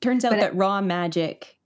Turns 0.00 0.24
out 0.24 0.30
But 0.30 0.38
it- 0.38 0.42
that 0.42 0.56
raw 0.56 0.80
magic 0.80 1.56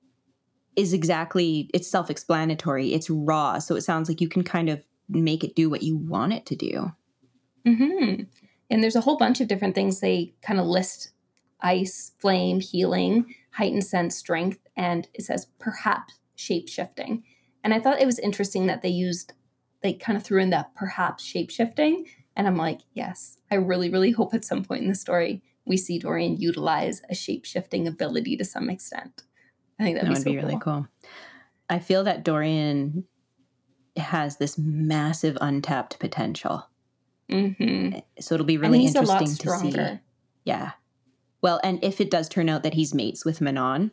is 0.76 0.92
exactly 0.92 1.68
it's 1.74 1.88
self-explanatory. 1.88 2.92
It's 2.94 3.10
raw, 3.10 3.58
so 3.58 3.74
it 3.74 3.80
sounds 3.82 4.08
like 4.08 4.20
you 4.20 4.28
can 4.28 4.44
kind 4.44 4.68
of 4.68 4.84
make 5.08 5.42
it 5.42 5.56
do 5.56 5.68
what 5.68 5.82
you 5.82 5.96
want 5.96 6.32
it 6.32 6.46
to 6.46 6.56
do. 6.56 6.92
hmm 7.66 8.22
And 8.70 8.82
there's 8.82 8.96
a 8.96 9.00
whole 9.00 9.16
bunch 9.16 9.40
of 9.40 9.48
different 9.48 9.74
things 9.74 10.00
they 10.00 10.34
kind 10.42 10.60
of 10.60 10.66
list 10.66 11.10
ice, 11.60 12.12
flame, 12.18 12.60
healing, 12.60 13.34
heightened 13.52 13.84
sense, 13.84 14.16
strength, 14.16 14.60
and 14.76 15.08
it 15.14 15.24
says 15.24 15.48
perhaps 15.58 16.14
shape 16.36 16.68
shifting. 16.68 17.24
And 17.64 17.74
I 17.74 17.80
thought 17.80 18.00
it 18.00 18.06
was 18.06 18.20
interesting 18.20 18.66
that 18.66 18.82
they 18.82 18.88
used, 18.88 19.32
they 19.82 19.92
kind 19.92 20.16
of 20.16 20.22
threw 20.22 20.40
in 20.40 20.50
that 20.50 20.74
perhaps 20.76 21.24
shape 21.24 21.50
shifting. 21.50 22.06
And 22.36 22.46
I'm 22.46 22.56
like, 22.56 22.80
yes, 22.94 23.38
I 23.50 23.56
really, 23.56 23.90
really 23.90 24.12
hope 24.12 24.34
at 24.34 24.44
some 24.44 24.64
point 24.64 24.82
in 24.82 24.88
the 24.88 24.94
story 24.94 25.42
we 25.64 25.76
see 25.76 25.98
Dorian 25.98 26.36
utilize 26.38 27.02
a 27.10 27.14
shape 27.14 27.44
shifting 27.44 27.86
ability 27.86 28.36
to 28.36 28.44
some 28.44 28.70
extent. 28.70 29.22
I 29.78 29.84
think 29.84 29.96
that'd 29.96 30.08
That 30.08 30.14
be 30.14 30.18
would 30.18 30.22
so 30.22 30.30
be 30.30 30.36
really 30.36 30.58
cool. 30.60 30.60
cool. 30.60 30.88
I 31.68 31.78
feel 31.78 32.04
that 32.04 32.24
Dorian 32.24 33.04
has 33.96 34.36
this 34.38 34.56
massive 34.56 35.36
untapped 35.40 35.98
potential. 35.98 36.68
Mhm. 37.30 38.02
So 38.20 38.34
it'll 38.34 38.46
be 38.46 38.56
really 38.56 38.80
he's 38.80 38.94
a 38.94 39.02
lot 39.02 39.22
interesting 39.22 39.72
to 39.72 39.94
see. 39.96 40.00
Yeah. 40.44 40.72
Well, 41.42 41.60
and 41.62 41.78
if 41.84 42.00
it 42.00 42.10
does 42.10 42.28
turn 42.28 42.48
out 42.48 42.62
that 42.64 42.74
he's 42.74 42.94
mates 42.94 43.24
with 43.24 43.40
Manon, 43.40 43.92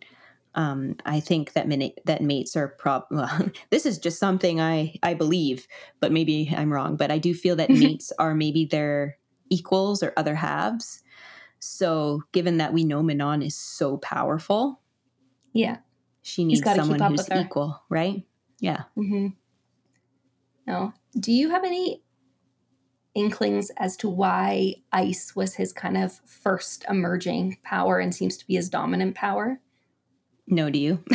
Um, 0.57 0.95
I 1.05 1.19
think 1.19 1.51
that 1.51 1.67
mini- 1.67 1.97
that 2.05 2.21
mates 2.21 2.55
are 2.55 2.69
prob. 2.69 3.03
Well, 3.11 3.49
this 3.71 3.85
is 3.85 3.97
just 3.99 4.19
something 4.19 4.61
I 4.61 4.95
I 5.03 5.13
believe, 5.13 5.67
but 5.99 6.13
maybe 6.13 6.49
I'm 6.55 6.71
wrong. 6.71 6.95
But 6.95 7.11
I 7.11 7.17
do 7.17 7.33
feel 7.33 7.57
that 7.57 7.69
mates 7.97 8.13
are 8.19 8.33
maybe 8.33 8.63
their 8.65 9.17
equals 9.49 10.01
or 10.01 10.13
other 10.15 10.35
halves. 10.35 11.03
So, 11.59 12.23
given 12.31 12.55
that 12.57 12.71
we 12.71 12.85
know 12.85 13.03
Manon 13.03 13.41
is 13.41 13.55
so 13.57 13.97
powerful, 13.97 14.79
Yeah. 15.51 15.79
she 16.21 16.45
needs 16.45 16.63
someone 16.63 17.01
up 17.01 17.11
who's 17.11 17.29
equal, 17.29 17.83
right? 17.89 18.23
Yeah. 18.61 18.83
Mm-hmm. 18.95 19.27
No. 20.67 20.93
Do 21.19 21.31
you 21.33 21.49
have 21.49 21.65
any 21.65 22.01
inklings 23.15 23.71
as 23.77 23.97
to 23.97 24.09
why 24.09 24.75
ice 24.91 25.35
was 25.35 25.55
his 25.55 25.73
kind 25.73 25.97
of 25.97 26.19
first 26.25 26.85
emerging 26.89 27.57
power 27.63 27.99
and 27.99 28.13
seems 28.13 28.37
to 28.37 28.45
be 28.45 28.55
his 28.55 28.69
dominant 28.69 29.15
power? 29.15 29.59
No, 30.47 30.69
do 30.69 30.77
you? 30.77 31.03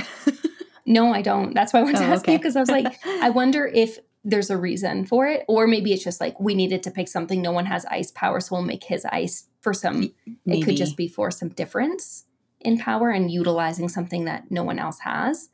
No, 0.90 1.14
I 1.14 1.22
don't. 1.22 1.54
That's 1.54 1.72
why 1.72 1.80
I 1.80 1.82
wanted 1.84 1.98
to 1.98 2.08
Oh, 2.08 2.12
ask 2.12 2.26
you 2.26 2.36
because 2.36 2.56
I 2.56 2.60
was 2.60 2.70
like, 2.70 2.98
I 3.06 3.30
wonder 3.30 3.64
if 3.64 4.00
there's 4.24 4.50
a 4.50 4.56
reason 4.56 5.06
for 5.06 5.26
it, 5.28 5.44
or 5.46 5.68
maybe 5.68 5.92
it's 5.92 6.02
just 6.02 6.20
like 6.20 6.38
we 6.40 6.54
needed 6.54 6.82
to 6.82 6.90
pick 6.90 7.06
something. 7.06 7.40
No 7.40 7.52
one 7.52 7.66
has 7.66 7.86
ice 7.86 8.10
power, 8.10 8.40
so 8.40 8.56
we'll 8.56 8.64
make 8.64 8.82
his 8.82 9.04
ice 9.04 9.46
for 9.60 9.72
some. 9.72 10.12
It 10.46 10.64
could 10.64 10.76
just 10.76 10.96
be 10.96 11.06
for 11.06 11.30
some 11.30 11.50
difference 11.50 12.24
in 12.60 12.76
power 12.76 13.10
and 13.10 13.30
utilizing 13.30 13.88
something 13.88 14.24
that 14.24 14.50
no 14.50 14.64
one 14.64 14.80
else 14.80 14.98
has, 15.00 15.48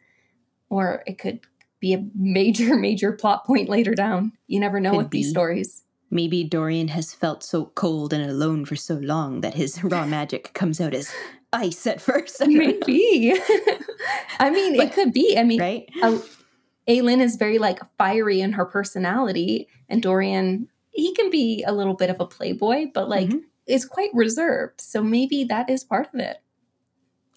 or 0.71 1.05
it 1.07 1.19
could 1.19 1.41
be 1.81 1.93
a 1.93 2.05
major, 2.15 2.75
major 2.89 3.13
plot 3.13 3.45
point 3.45 3.69
later 3.69 3.95
down. 3.95 4.33
You 4.47 4.59
never 4.59 4.81
know 4.81 4.93
Could 4.93 4.99
with 4.99 5.11
these 5.11 5.29
stories. 5.29 5.83
Maybe 6.17 6.43
Dorian 6.45 6.89
has 6.89 7.13
felt 7.13 7.43
so 7.45 7.67
cold 7.75 8.15
and 8.15 8.25
alone 8.29 8.65
for 8.65 8.75
so 8.75 8.95
long 8.95 9.43
that 9.43 9.53
his 9.55 9.85
raw 9.93 10.07
magic 10.07 10.53
comes 10.55 10.81
out 10.81 10.95
as 10.95 11.13
ice 11.53 11.87
at 11.87 12.01
first. 12.01 12.43
I 12.43 12.47
Maybe. 12.63 13.35
I 14.41 14.49
mean, 14.51 14.79
But- 14.79 14.87
it 14.87 14.93
could 14.95 15.13
be. 15.13 15.37
I 15.39 15.45
mean, 15.45 15.61
right? 15.61 15.87
Aelin 16.89 17.21
is 17.21 17.37
very 17.37 17.59
like 17.59 17.81
fiery 17.99 18.41
in 18.41 18.53
her 18.53 18.65
personality, 18.65 19.69
and 19.91 20.03
Dorian 20.03 20.69
he 20.91 21.13
can 21.15 21.29
be 21.29 21.63
a 21.67 21.73
little 21.73 21.93
bit 21.95 22.09
of 22.09 22.19
a 22.21 22.27
playboy, 22.27 22.87
but 22.95 23.09
like 23.11 23.29
Mhm. 23.29 23.43
is 23.67 23.85
quite 23.85 24.11
reserved. 24.15 24.81
So 24.81 25.03
maybe 25.03 25.45
that 25.45 25.69
is 25.69 25.85
part 25.85 26.09
of 26.15 26.21
it. 26.21 26.39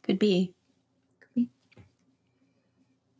Could 0.04 0.18
be. 0.20 0.54
be. 1.36 1.50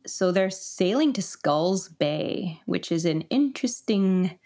So 0.06 0.32
they're 0.32 0.48
sailing 0.48 1.12
to 1.12 1.20
Skulls 1.22 1.90
Bay, 1.90 2.62
which 2.64 2.90
is 2.90 3.04
an 3.04 3.20
interesting 3.28 4.38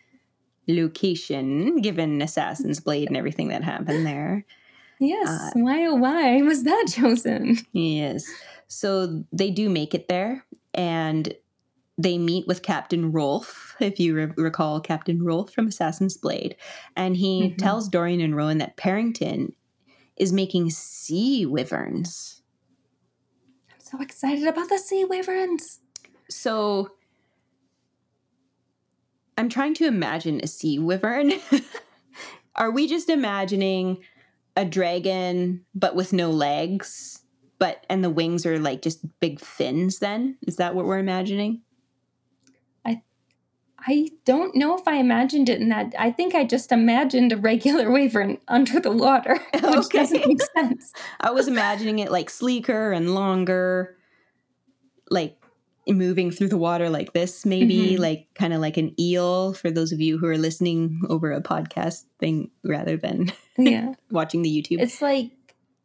location 0.69 1.77
given 1.81 2.21
Assassin's 2.23 2.81
Blade 2.81 3.09
and 3.09 3.17
everything 3.17 3.49
that 3.49 3.63
happened 3.65 4.07
there. 4.07 4.45
Yes. 5.01 5.29
Uh, 5.29 5.51
why 5.55 5.85
oh 5.87 5.95
why 5.95 6.41
was 6.43 6.63
that 6.65 6.87
chosen? 6.95 7.59
Yes. 7.73 8.25
So 8.69 9.25
they 9.33 9.51
do 9.51 9.69
make 9.69 9.95
it 9.95 10.09
there 10.09 10.45
and 10.73 11.33
they 11.97 12.19
meet 12.19 12.47
with 12.49 12.63
Captain 12.63 13.13
Rolfe, 13.13 13.77
if 13.81 14.01
you 14.01 14.17
re- 14.17 14.33
recall 14.37 14.81
Captain 14.81 15.23
Rolfe 15.23 15.53
from 15.53 15.69
Assassin's 15.69 16.17
Blade. 16.17 16.57
And 16.97 17.17
he 17.17 17.51
Mhm. 17.51 17.59
tells 17.59 17.89
Dorian 17.89 18.21
and 18.21 18.35
Rowan 18.35 18.59
that 18.59 18.77
Perrington 18.77 19.53
is 20.17 20.33
making 20.33 20.71
sea 20.71 21.45
wyverns. 21.47 22.43
I'm 23.73 23.81
so 23.81 24.01
excited 24.01 24.47
about 24.47 24.69
the 24.69 24.79
sea 24.79 25.05
wyverns. 25.05 25.81
So 26.29 26.93
I'm 29.37 29.49
trying 29.49 29.75
to 29.75 29.87
imagine 29.87 30.41
a 30.43 30.47
sea 30.47 30.79
wyvern. 30.79 31.33
Are 32.57 32.71
we 32.71 32.87
just 32.87 33.09
imagining 33.09 33.99
a 34.57 34.65
dragon 34.65 35.65
but 35.75 35.97
with 35.97 36.13
no 36.13 36.31
legs? 36.31 37.21
But 37.59 37.85
and 37.89 38.03
the 38.05 38.11
wings 38.11 38.45
are 38.47 38.59
like 38.59 38.83
just 38.83 39.05
big 39.21 39.41
fins 39.41 39.99
then? 39.99 40.37
Is 40.47 40.57
that 40.57 40.75
what 40.75 40.85
we're 40.87 40.99
imagining? 40.99 41.63
I 42.85 43.03
I 43.79 44.11
don't 44.25 44.55
know 44.57 44.77
if 44.77 44.87
I 44.87 44.97
imagined 44.97 45.49
it 45.49 45.61
in 45.61 45.69
that. 45.71 45.95
I 45.99 46.11
think 46.11 46.35
I 46.35 46.45
just 46.45 46.73
imagined 46.73 47.33
a 47.33 47.37
regular 47.37 47.91
wyvern 47.91 48.39
under 48.49 48.81
the 48.81 48.91
water, 48.93 49.39
which 49.55 49.65
Okay. 49.87 49.99
doesn't 49.99 50.27
make 50.27 50.43
sense. 50.57 50.93
I 51.21 51.31
was 51.31 51.49
imagining 51.49 52.01
it 52.01 52.11
like 52.11 52.29
sleeker 52.31 52.93
and 52.93 53.15
longer, 53.15 53.97
like 55.11 55.39
moving 55.87 56.31
through 56.31 56.49
the 56.49 56.57
water 56.57 56.89
like 56.89 57.13
this, 57.13 57.45
maybe 57.45 57.97
Mhm. 57.97 57.99
like 57.99 58.29
kind 58.35 58.53
of 58.55 58.61
like 58.61 58.77
an 58.77 58.99
eel 58.99 59.53
for 59.53 59.71
those 59.71 59.93
of 59.93 60.01
you 60.01 60.19
who 60.19 60.27
are 60.27 60.39
listening 60.39 61.03
over 61.09 61.31
a 61.33 61.43
podcast 61.43 62.05
thing 62.19 62.51
rather 62.65 62.97
than 62.97 63.33
Yeah. 63.59 63.95
watching 64.11 64.43
the 64.43 64.51
YouTube. 64.51 64.81
It's 64.81 65.03
like 65.03 65.31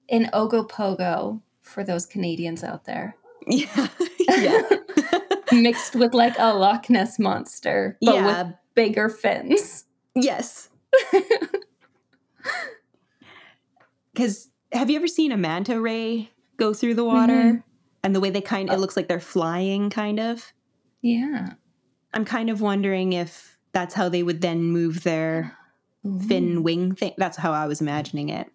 an 0.10 0.30
Ogopogo 0.34 1.42
for 1.62 1.84
those 1.84 2.06
Canadians 2.06 2.64
out 2.64 2.86
there. 2.86 3.16
yeah. 3.48 3.88
yeah. 4.30 4.62
Mixed 5.52 5.96
with 5.96 6.14
like 6.14 6.36
a 6.40 6.54
Loch 6.54 6.90
Ness 6.90 7.20
monster, 7.20 7.98
but 8.02 8.24
with 8.24 8.56
bigger 8.76 9.10
fins. 9.10 9.86
Yes. 10.16 10.70
Because 14.14 14.50
have 14.72 14.90
you 14.90 14.98
ever 14.98 15.08
seen 15.08 15.32
a 15.32 15.38
manta 15.38 15.80
ray 15.80 16.30
go 16.58 16.74
through 16.74 16.96
the 16.96 17.06
water? 17.06 17.34
Mhm. 17.34 17.64
And 18.04 18.16
the 18.16 18.20
way 18.20 18.30
they 18.30 18.42
kind 18.42 18.70
of, 18.70 18.78
it 18.78 18.80
looks 18.80 18.96
like 18.96 19.08
they're 19.08 19.20
flying, 19.20 19.90
kind 19.90 20.20
of. 20.20 20.54
Yeah. 21.02 21.54
I'm 22.14 22.26
kind 22.26 22.50
of 22.50 22.62
wondering 22.62 23.14
if 23.14 23.58
that's 23.74 23.94
how 23.94 24.10
they 24.10 24.24
would 24.24 24.42
then 24.42 24.64
move 24.64 25.04
their 25.04 25.56
fin 26.28 26.64
wing 26.64 26.96
thing. 26.96 27.14
That's 27.18 27.38
how 27.38 27.52
I 27.52 27.68
was 27.68 27.82
imagining 27.82 28.30
it. 28.30 28.48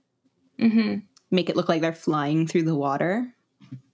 hmm 0.58 0.96
Make 1.30 1.50
it 1.50 1.56
look 1.56 1.68
like 1.68 1.80
they're 1.80 1.92
flying 1.92 2.46
through 2.46 2.62
the 2.62 2.74
water. 2.76 3.34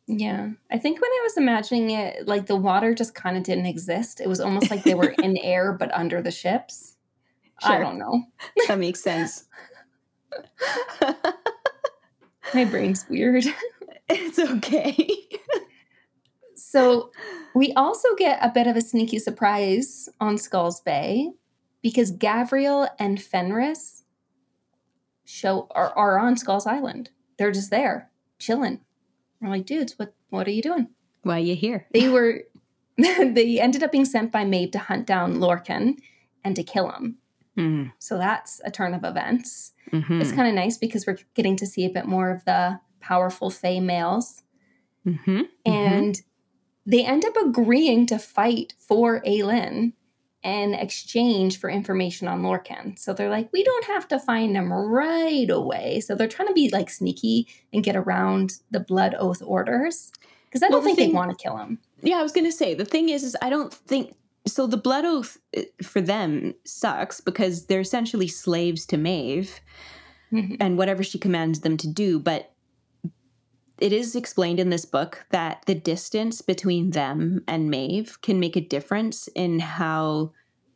Yeah. 0.07 0.51
I 0.71 0.79
think 0.79 1.01
when 1.01 1.11
I 1.11 1.21
was 1.23 1.37
imagining 1.37 1.91
it, 1.91 2.27
like 2.27 2.47
the 2.47 2.57
water 2.57 2.95
just 2.95 3.15
kind 3.15 3.37
of 3.37 3.45
didn't 3.45 3.67
exist. 3.67 4.21
It 4.21 4.29
was 4.29 4.41
almost 4.41 4.71
like 4.71 4.83
they 4.83 4.95
were 4.95 5.15
in 5.23 5.37
air 5.43 5.73
but 5.73 5.93
under 5.95 6.21
the 6.21 6.31
ships. 6.31 6.97
I 7.63 7.79
don't 7.79 7.99
know. 7.99 8.25
That 8.69 8.79
makes 8.79 9.03
sense. 9.03 9.45
My 12.55 12.65
brain's 12.65 13.07
weird. 13.09 13.45
it's 14.11 14.39
okay. 14.39 14.97
So 16.57 17.11
we 17.55 17.73
also 17.73 18.15
get 18.17 18.39
a 18.43 18.51
bit 18.51 18.67
of 18.67 18.77
a 18.77 18.81
sneaky 18.81 19.19
surprise 19.19 20.09
on 20.21 20.39
Skulls 20.39 20.81
Bay 20.81 21.31
because 21.83 22.13
Gavriel 22.13 22.89
and 22.99 23.21
Fenris 23.21 24.05
show 25.25 25.67
are, 25.75 25.93
are 25.97 26.19
on 26.19 26.37
Skulls 26.37 26.67
Island. 26.67 27.11
They're 27.39 27.51
just 27.51 27.71
there, 27.71 28.11
chilling. 28.39 28.81
We're 29.41 29.49
like, 29.49 29.67
dudes, 29.67 29.99
what 29.99 30.15
what 30.29 30.47
are 30.47 30.51
you 30.53 30.63
doing? 30.63 30.89
Why 31.23 31.37
are 31.37 31.41
you 31.41 31.57
here? 31.57 31.87
They 31.93 32.09
were 32.09 32.43
they 32.99 33.59
ended 33.59 33.83
up 33.83 33.91
being 33.91 34.05
sent 34.05 34.31
by 34.31 34.45
Maeve 34.45 34.71
to 34.73 34.79
hunt 34.79 35.07
down 35.07 35.39
Lorcan 35.39 35.97
and 36.45 36.55
to 36.57 36.63
kill 36.63 36.91
him. 36.91 37.17
Mm, 37.59 37.93
So 37.99 38.17
that's 38.19 38.61
a 38.65 38.71
turn 38.71 38.95
of 38.95 39.03
events. 39.03 39.73
mhm, 39.93 40.21
It's 40.21 40.31
kind 40.33 40.47
of 40.49 40.55
nice 40.55 40.77
because 40.79 41.07
we're 41.07 41.19
getting 41.35 41.57
to 41.57 41.67
see 41.67 41.85
a 41.85 41.91
bit 41.91 42.07
more 42.07 42.31
of 42.31 42.45
the 42.45 42.79
powerful 43.01 43.51
Fey 43.51 43.81
males. 43.81 44.43
mhm, 45.07 45.19
mhm. 45.27 45.49
and 45.67 46.21
they 46.87 47.05
end 47.05 47.25
up 47.25 47.37
agreeing 47.37 48.07
to 48.07 48.19
fight 48.19 48.75
for 48.79 49.21
Aelin 49.23 49.93
in 50.43 50.75
exchange 50.75 51.59
for 51.59 51.69
information 51.71 52.27
on 52.29 52.43
Lorcan. 52.43 52.99
So 52.99 53.13
they're 53.13 53.29
like, 53.31 53.51
we 53.53 53.63
don't 53.63 53.85
have 53.87 54.09
to 54.09 54.19
find 54.19 54.57
him 54.57 54.73
right 54.73 55.49
away. 55.51 56.01
So 56.01 56.15
they're 56.15 56.29
trying 56.29 56.49
to 56.49 56.55
be 56.55 56.71
like 56.71 56.89
sneaky 56.91 57.47
and 57.73 57.85
get 57.85 57.97
around 57.97 58.55
the 58.71 58.81
blood 58.81 59.15
oath 59.19 59.43
orders 59.45 60.11
because 60.47 60.63
I 60.63 60.69
Well, 60.69 60.79
don't 60.79 60.83
the 60.83 60.87
think 60.89 60.99
thing- 60.99 61.09
they 61.11 61.15
want 61.15 61.31
to 61.31 61.43
kill 61.43 61.57
him. 61.59 61.79
Yeah, 62.03 62.19
I 62.19 62.23
was 62.23 62.33
gonna 62.33 62.53
say 62.53 62.75
the 62.75 62.85
thing 62.87 63.09
is, 63.11 63.23
is 63.23 63.37
I 63.43 63.51
don't 63.51 63.73
think 63.73 64.15
so. 64.47 64.67
The 64.67 64.79
blood 64.79 65.05
oath 65.05 65.37
uh, 65.57 65.63
for 65.83 66.01
them 66.01 66.55
sucks 66.65 67.21
because 67.21 67.67
they're 67.67 67.81
essentially 67.81 68.27
slaves 68.29 68.87
to 68.87 68.97
Maeve 68.97 69.61
Mhm. 70.33 70.57
and 70.61 70.79
whatever 70.79 71.03
she 71.03 71.19
commands 71.19 71.61
them 71.61 71.77
to 71.77 71.87
do. 71.89 72.19
But 72.19 72.51
it 73.81 73.93
is 73.93 74.15
explained 74.15 74.61
in 74.61 74.71
this 74.71 74.85
book 74.85 75.25
that 75.31 75.63
the 75.67 75.75
distance 75.75 76.43
between 76.43 76.91
them 76.91 77.43
and 77.49 77.71
Maeve 77.71 78.21
can 78.23 78.39
make 78.39 78.57
a 78.57 78.61
difference 78.61 79.29
in 79.35 79.59
how 79.59 80.33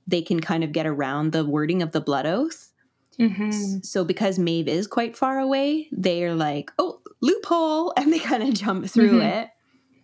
they 0.06 0.22
can 0.22 0.40
kind 0.40 0.64
of 0.64 0.72
get 0.72 0.86
around 0.86 1.32
the 1.32 1.44
wording 1.44 1.82
of 1.82 1.92
the 1.92 2.00
blood 2.00 2.26
oath. 2.26 2.72
Mhm. 3.18 3.84
So 3.84 4.04
because 4.04 4.38
Maeve 4.38 4.68
is 4.68 4.86
quite 4.86 5.16
far 5.16 5.38
away, 5.38 5.88
they 5.92 6.24
are 6.24 6.34
like, 6.34 6.72
"Oh, 6.78 7.00
loophole," 7.20 7.92
and 7.96 8.12
they 8.12 8.18
kind 8.18 8.42
of 8.42 8.54
jump 8.54 8.86
through 8.86 9.20
Mhm. 9.20 9.42
it. 9.42 9.50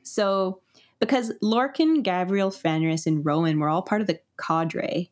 So 0.03 0.61
because 1.01 1.33
Lorcan, 1.43 2.03
Gavriel, 2.05 2.55
Fenris, 2.55 3.07
and 3.07 3.25
Rowan 3.25 3.59
were 3.59 3.69
all 3.69 3.83
part 3.83 4.01
of 4.01 4.07
the 4.07 4.21
cadre, 4.39 5.11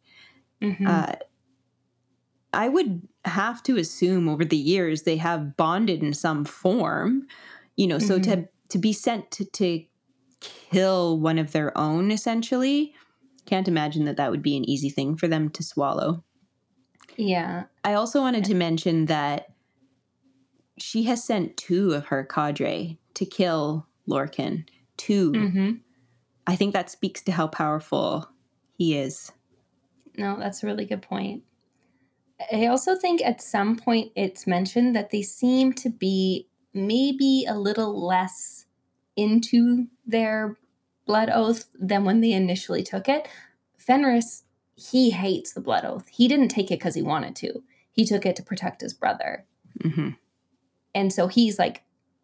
Mhm. 0.62 0.86
uh, 0.86 1.16
I 2.52 2.68
would 2.68 3.06
have 3.24 3.62
to 3.64 3.76
assume 3.76 4.28
over 4.28 4.44
the 4.44 4.56
years 4.56 5.02
they 5.02 5.16
have 5.16 5.56
bonded 5.56 6.02
in 6.02 6.14
some 6.14 6.44
form. 6.44 7.26
You 7.78 7.86
know, 7.86 7.98
so 7.98 8.18
to 8.18 8.48
to 8.70 8.78
be 8.78 8.92
sent 8.92 9.30
to, 9.30 9.44
to 9.44 9.84
kill 10.40 11.18
one 11.18 11.38
of 11.38 11.52
their 11.52 11.76
own, 11.78 12.10
essentially, 12.10 12.92
can't 13.46 13.68
imagine 13.68 14.04
that 14.04 14.16
that 14.18 14.30
would 14.30 14.42
be 14.42 14.56
an 14.56 14.68
easy 14.68 14.90
thing 14.90 15.16
for 15.16 15.28
them 15.28 15.48
to 15.50 15.62
swallow. 15.62 16.22
yeah. 17.16 17.64
I 17.84 17.94
also 17.94 18.20
wanted 18.20 18.44
to 18.44 18.54
mention 18.54 19.06
that 19.06 19.46
she 20.78 21.04
has 21.04 21.24
sent 21.24 21.56
two 21.56 21.92
of 21.92 22.06
her 22.06 22.24
cadre 22.24 22.98
to 23.14 23.24
kill 23.24 23.86
Lorcan 24.08 24.66
too. 24.96 25.32
Mm-hmm. 25.32 25.70
I 26.46 26.56
think 26.56 26.72
that 26.74 26.90
speaks 26.90 27.22
to 27.22 27.32
how 27.32 27.46
powerful 27.46 28.28
he 28.76 28.98
is. 28.98 29.32
No, 30.16 30.36
that's 30.38 30.62
a 30.62 30.66
really 30.66 30.84
good 30.84 31.02
point. 31.02 31.44
I 32.52 32.66
also 32.66 32.96
think 32.96 33.22
at 33.24 33.40
some 33.40 33.76
point 33.76 34.12
it's 34.14 34.46
mentioned 34.46 34.94
that 34.94 35.10
they 35.10 35.22
seem 35.22 35.72
to 35.74 35.90
be 35.90 36.48
maybe 36.86 37.44
a 37.48 37.58
little 37.58 38.06
less 38.06 38.66
into 39.16 39.86
their 40.06 40.56
blood 41.06 41.30
oath 41.30 41.66
than 41.74 42.04
when 42.04 42.20
they 42.20 42.32
initially 42.32 42.82
took 42.82 43.08
it. 43.08 43.26
Fenris, 43.76 44.44
he 44.76 45.10
hates 45.10 45.52
the 45.52 45.60
blood 45.60 45.84
oath. 45.84 46.06
He 46.08 46.28
didn't 46.28 46.48
take 46.48 46.70
it 46.70 46.78
because 46.78 46.94
he 46.94 47.02
wanted 47.02 47.34
to. 47.36 47.62
He 47.90 48.04
took 48.04 48.24
it 48.26 48.36
to 48.36 48.42
protect 48.42 48.82
his 48.82 48.94
brother. 48.94 49.44
Mm-hmm. 49.82 50.10
And 50.94 51.12
so 51.12 51.26
he's 51.26 51.58
like, 51.58 51.82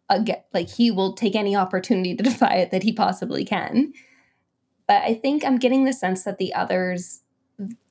again, 0.09 0.41
like 0.53 0.69
he 0.69 0.91
will 0.91 1.13
take 1.13 1.35
any 1.35 1.55
opportunity 1.55 2.15
to 2.15 2.23
defy 2.23 2.55
it 2.55 2.71
that 2.71 2.83
he 2.83 2.93
possibly 2.93 3.43
can. 3.43 3.91
But 4.87 5.01
I 5.01 5.15
think 5.15 5.43
I'm 5.43 5.57
getting 5.57 5.83
the 5.83 5.93
sense 5.93 6.23
that 6.23 6.37
the 6.37 6.53
others, 6.53 7.23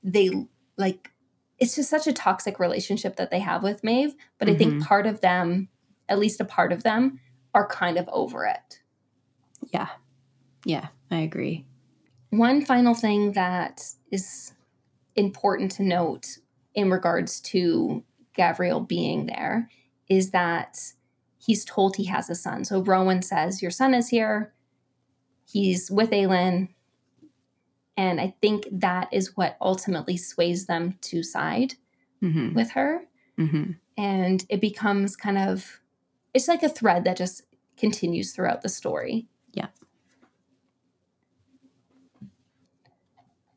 they 0.03 0.31
like, 0.79 1.11
it's 1.59 1.75
just 1.75 1.91
such 1.91 2.07
a 2.07 2.13
toxic 2.13 2.59
relationship 2.59 3.17
that 3.17 3.31
they 3.31 3.41
have 3.41 3.63
with 3.63 3.83
Maeve. 3.83 4.15
But 4.39 4.49
I 4.49 4.55
think 4.55 4.75
Mhm. 4.75 4.83
part 4.83 5.07
of 5.07 5.21
them, 5.21 5.69
at 6.09 6.19
least 6.19 6.41
a 6.41 6.45
part 6.45 6.73
of 6.73 6.83
them, 6.83 7.21
are 7.55 7.67
kind 7.69 7.97
of 7.99 8.09
over 8.13 8.45
it. 8.45 8.81
Yeah. 9.73 9.89
Yeah, 10.65 10.89
I 11.11 11.19
agree. 11.21 11.65
One 12.31 12.65
final 12.65 12.95
thing 12.95 13.33
that 13.33 13.85
is 14.11 14.53
important 15.15 15.71
to 15.73 15.83
note 15.83 16.39
in 16.75 16.91
regards 16.91 17.41
to 17.41 18.03
Gavriel 18.37 18.87
being 18.87 19.27
there 19.27 19.71
is 20.09 20.31
that 20.31 20.79
he's 21.39 21.65
told 21.65 21.97
he 21.97 22.07
has 22.07 22.29
a 22.29 22.35
son. 22.35 22.65
So 22.65 22.83
Rowan 22.83 23.23
says, 23.23 23.63
Your 23.63 23.71
son 23.71 23.95
is 23.95 24.09
here. 24.09 24.53
He's 25.47 25.91
with 25.91 26.11
Aelin. 26.11 26.71
And 27.97 28.21
I 28.21 28.35
think 28.41 28.67
that 28.73 29.09
is 29.13 29.37
what 29.37 29.57
ultimately 29.61 30.17
sways 30.17 30.67
them 30.67 30.99
to 31.03 31.23
side 31.23 31.75
Mm-hmm. 32.23 32.55
with 32.55 32.71
her. 32.71 33.03
Mm-hmm. 33.39 33.73
And 33.99 34.47
it 34.49 34.63
becomes 34.63 35.15
kind 35.15 35.37
of, 35.37 35.81
it's 36.35 36.49
like 36.49 36.63
a 36.63 36.69
thread 36.69 37.05
that 37.05 37.17
just 37.17 37.43
continues 37.77 38.33
throughout 38.33 38.63
the 38.63 38.69
story. 38.69 39.27
Yeah. 39.53 39.69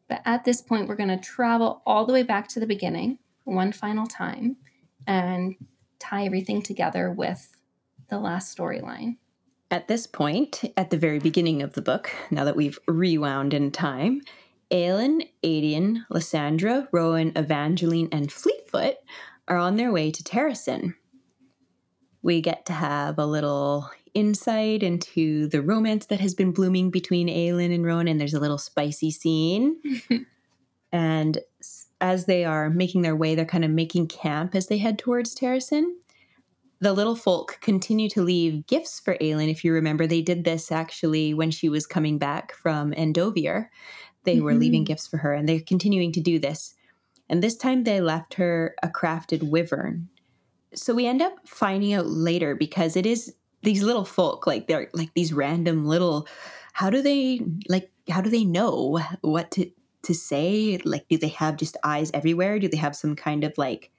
But 0.07 0.21
at 0.25 0.45
this 0.45 0.61
point, 0.61 0.87
we're 0.87 0.95
going 0.95 1.09
to 1.09 1.17
travel 1.17 1.81
all 1.85 2.05
the 2.05 2.13
way 2.13 2.23
back 2.23 2.47
to 2.49 2.59
the 2.59 2.67
beginning 2.67 3.19
one 3.43 3.71
final 3.71 4.05
time 4.05 4.57
and 5.05 5.55
tie 5.99 6.25
everything 6.25 6.61
together 6.61 7.11
with 7.11 7.57
the 8.09 8.19
last 8.19 8.55
storyline. 8.57 9.17
At 9.69 9.87
this 9.87 10.07
point, 10.07 10.63
at 10.77 10.91
the 10.91 10.97
very 10.97 11.19
beginning 11.19 11.61
of 11.61 11.73
the 11.73 11.81
book, 11.81 12.11
now 12.31 12.45
that 12.45 12.55
we've 12.55 12.79
rewound 12.87 13.53
in 13.53 13.71
time, 13.71 14.21
Aelin, 14.71 15.29
Aedion, 15.43 16.05
Lysandra, 16.09 16.87
Rowan, 16.91 17.31
Evangeline, 17.35 18.09
and 18.11 18.31
Fleetfoot 18.31 18.95
are 19.47 19.57
on 19.57 19.77
their 19.77 19.91
way 19.91 20.11
to 20.11 20.23
Terrasen. 20.23 20.95
We 22.21 22.41
get 22.41 22.65
to 22.67 22.73
have 22.73 23.17
a 23.19 23.25
little 23.25 23.89
insight 24.13 24.83
into 24.83 25.47
the 25.47 25.61
romance 25.61 26.07
that 26.07 26.19
has 26.19 26.33
been 26.33 26.51
blooming 26.51 26.89
between 26.89 27.27
Aelin 27.27 27.73
and 27.73 27.85
Rowan, 27.85 28.07
and 28.07 28.19
there's 28.19 28.33
a 28.33 28.39
little 28.39 28.57
spicy 28.57 29.11
scene. 29.11 29.77
and 30.91 31.39
as 32.01 32.25
they 32.25 32.45
are 32.45 32.69
making 32.69 33.01
their 33.01 33.15
way, 33.15 33.35
they're 33.35 33.45
kind 33.45 33.65
of 33.65 33.71
making 33.71 34.07
camp 34.07 34.55
as 34.55 34.67
they 34.67 34.77
head 34.77 34.99
towards 34.99 35.35
Terrasen 35.35 35.93
the 36.79 36.93
little 36.93 37.15
folk 37.15 37.57
continue 37.61 38.09
to 38.09 38.21
leave 38.21 38.67
gifts 38.67 38.99
for 38.99 39.17
Aelin. 39.17 39.49
If 39.49 39.63
you 39.63 39.73
remember, 39.73 40.05
they 40.05 40.21
did 40.21 40.43
this 40.43 40.71
actually 40.71 41.33
when 41.33 41.51
she 41.51 41.69
was 41.69 41.87
coming 41.87 42.17
back 42.17 42.53
from 42.53 42.91
Endovier. 42.91 43.69
They 44.23 44.41
were 44.41 44.53
Mhm. 44.53 44.59
leaving 44.59 44.83
gifts 44.83 45.07
for 45.07 45.17
her, 45.17 45.33
and 45.33 45.47
they're 45.47 45.59
continuing 45.59 46.11
to 46.11 46.21
do 46.21 46.37
this. 46.37 46.75
And 47.29 47.41
this 47.41 47.55
time 47.55 47.83
they 47.83 47.99
left 47.99 48.35
her 48.35 48.75
a 48.83 48.89
crafted 48.89 49.43
wyvern. 49.43 50.09
So 50.77 50.93
we 50.93 51.05
end 51.07 51.21
up 51.21 51.33
finding 51.45 51.93
out 51.93 52.07
later 52.07 52.55
because 52.55 52.95
it 52.95 53.05
is 53.05 53.33
these 53.63 53.83
little 53.83 54.05
folk, 54.05 54.47
like 54.47 54.67
they're 54.67 54.89
like 54.93 55.13
these 55.13 55.33
random 55.33 55.85
little. 55.85 56.27
How 56.73 56.89
do 56.89 57.01
they 57.01 57.41
like? 57.67 57.91
How 58.09 58.21
do 58.21 58.29
they 58.29 58.45
know 58.45 58.99
what 59.21 59.51
to 59.51 59.69
to 60.03 60.13
say? 60.13 60.79
Like, 60.85 61.07
do 61.09 61.17
they 61.17 61.29
have 61.29 61.57
just 61.57 61.75
eyes 61.83 62.11
everywhere? 62.13 62.59
Do 62.59 62.67
they 62.67 62.77
have 62.77 62.95
some 62.95 63.15
kind 63.15 63.43
of 63.43 63.53
like 63.57 63.91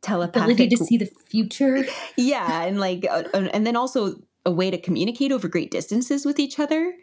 telepathic 0.00 0.54
Ability 0.54 0.68
to 0.76 0.84
see 0.84 0.96
the 0.96 1.06
future. 1.06 1.84
yeah 2.16 2.62
and 2.62 2.78
like 2.78 3.04
uh, 3.10 3.24
and 3.34 3.52
and 3.54 3.66
then 3.66 3.76
also 3.76 4.14
a 4.46 4.50
way 4.50 4.70
to 4.70 4.78
communicate 4.78 5.32
over 5.32 5.48
great 5.48 5.70
distances 5.70 6.24
with 6.24 6.38
each 6.38 6.58
other 6.58 6.94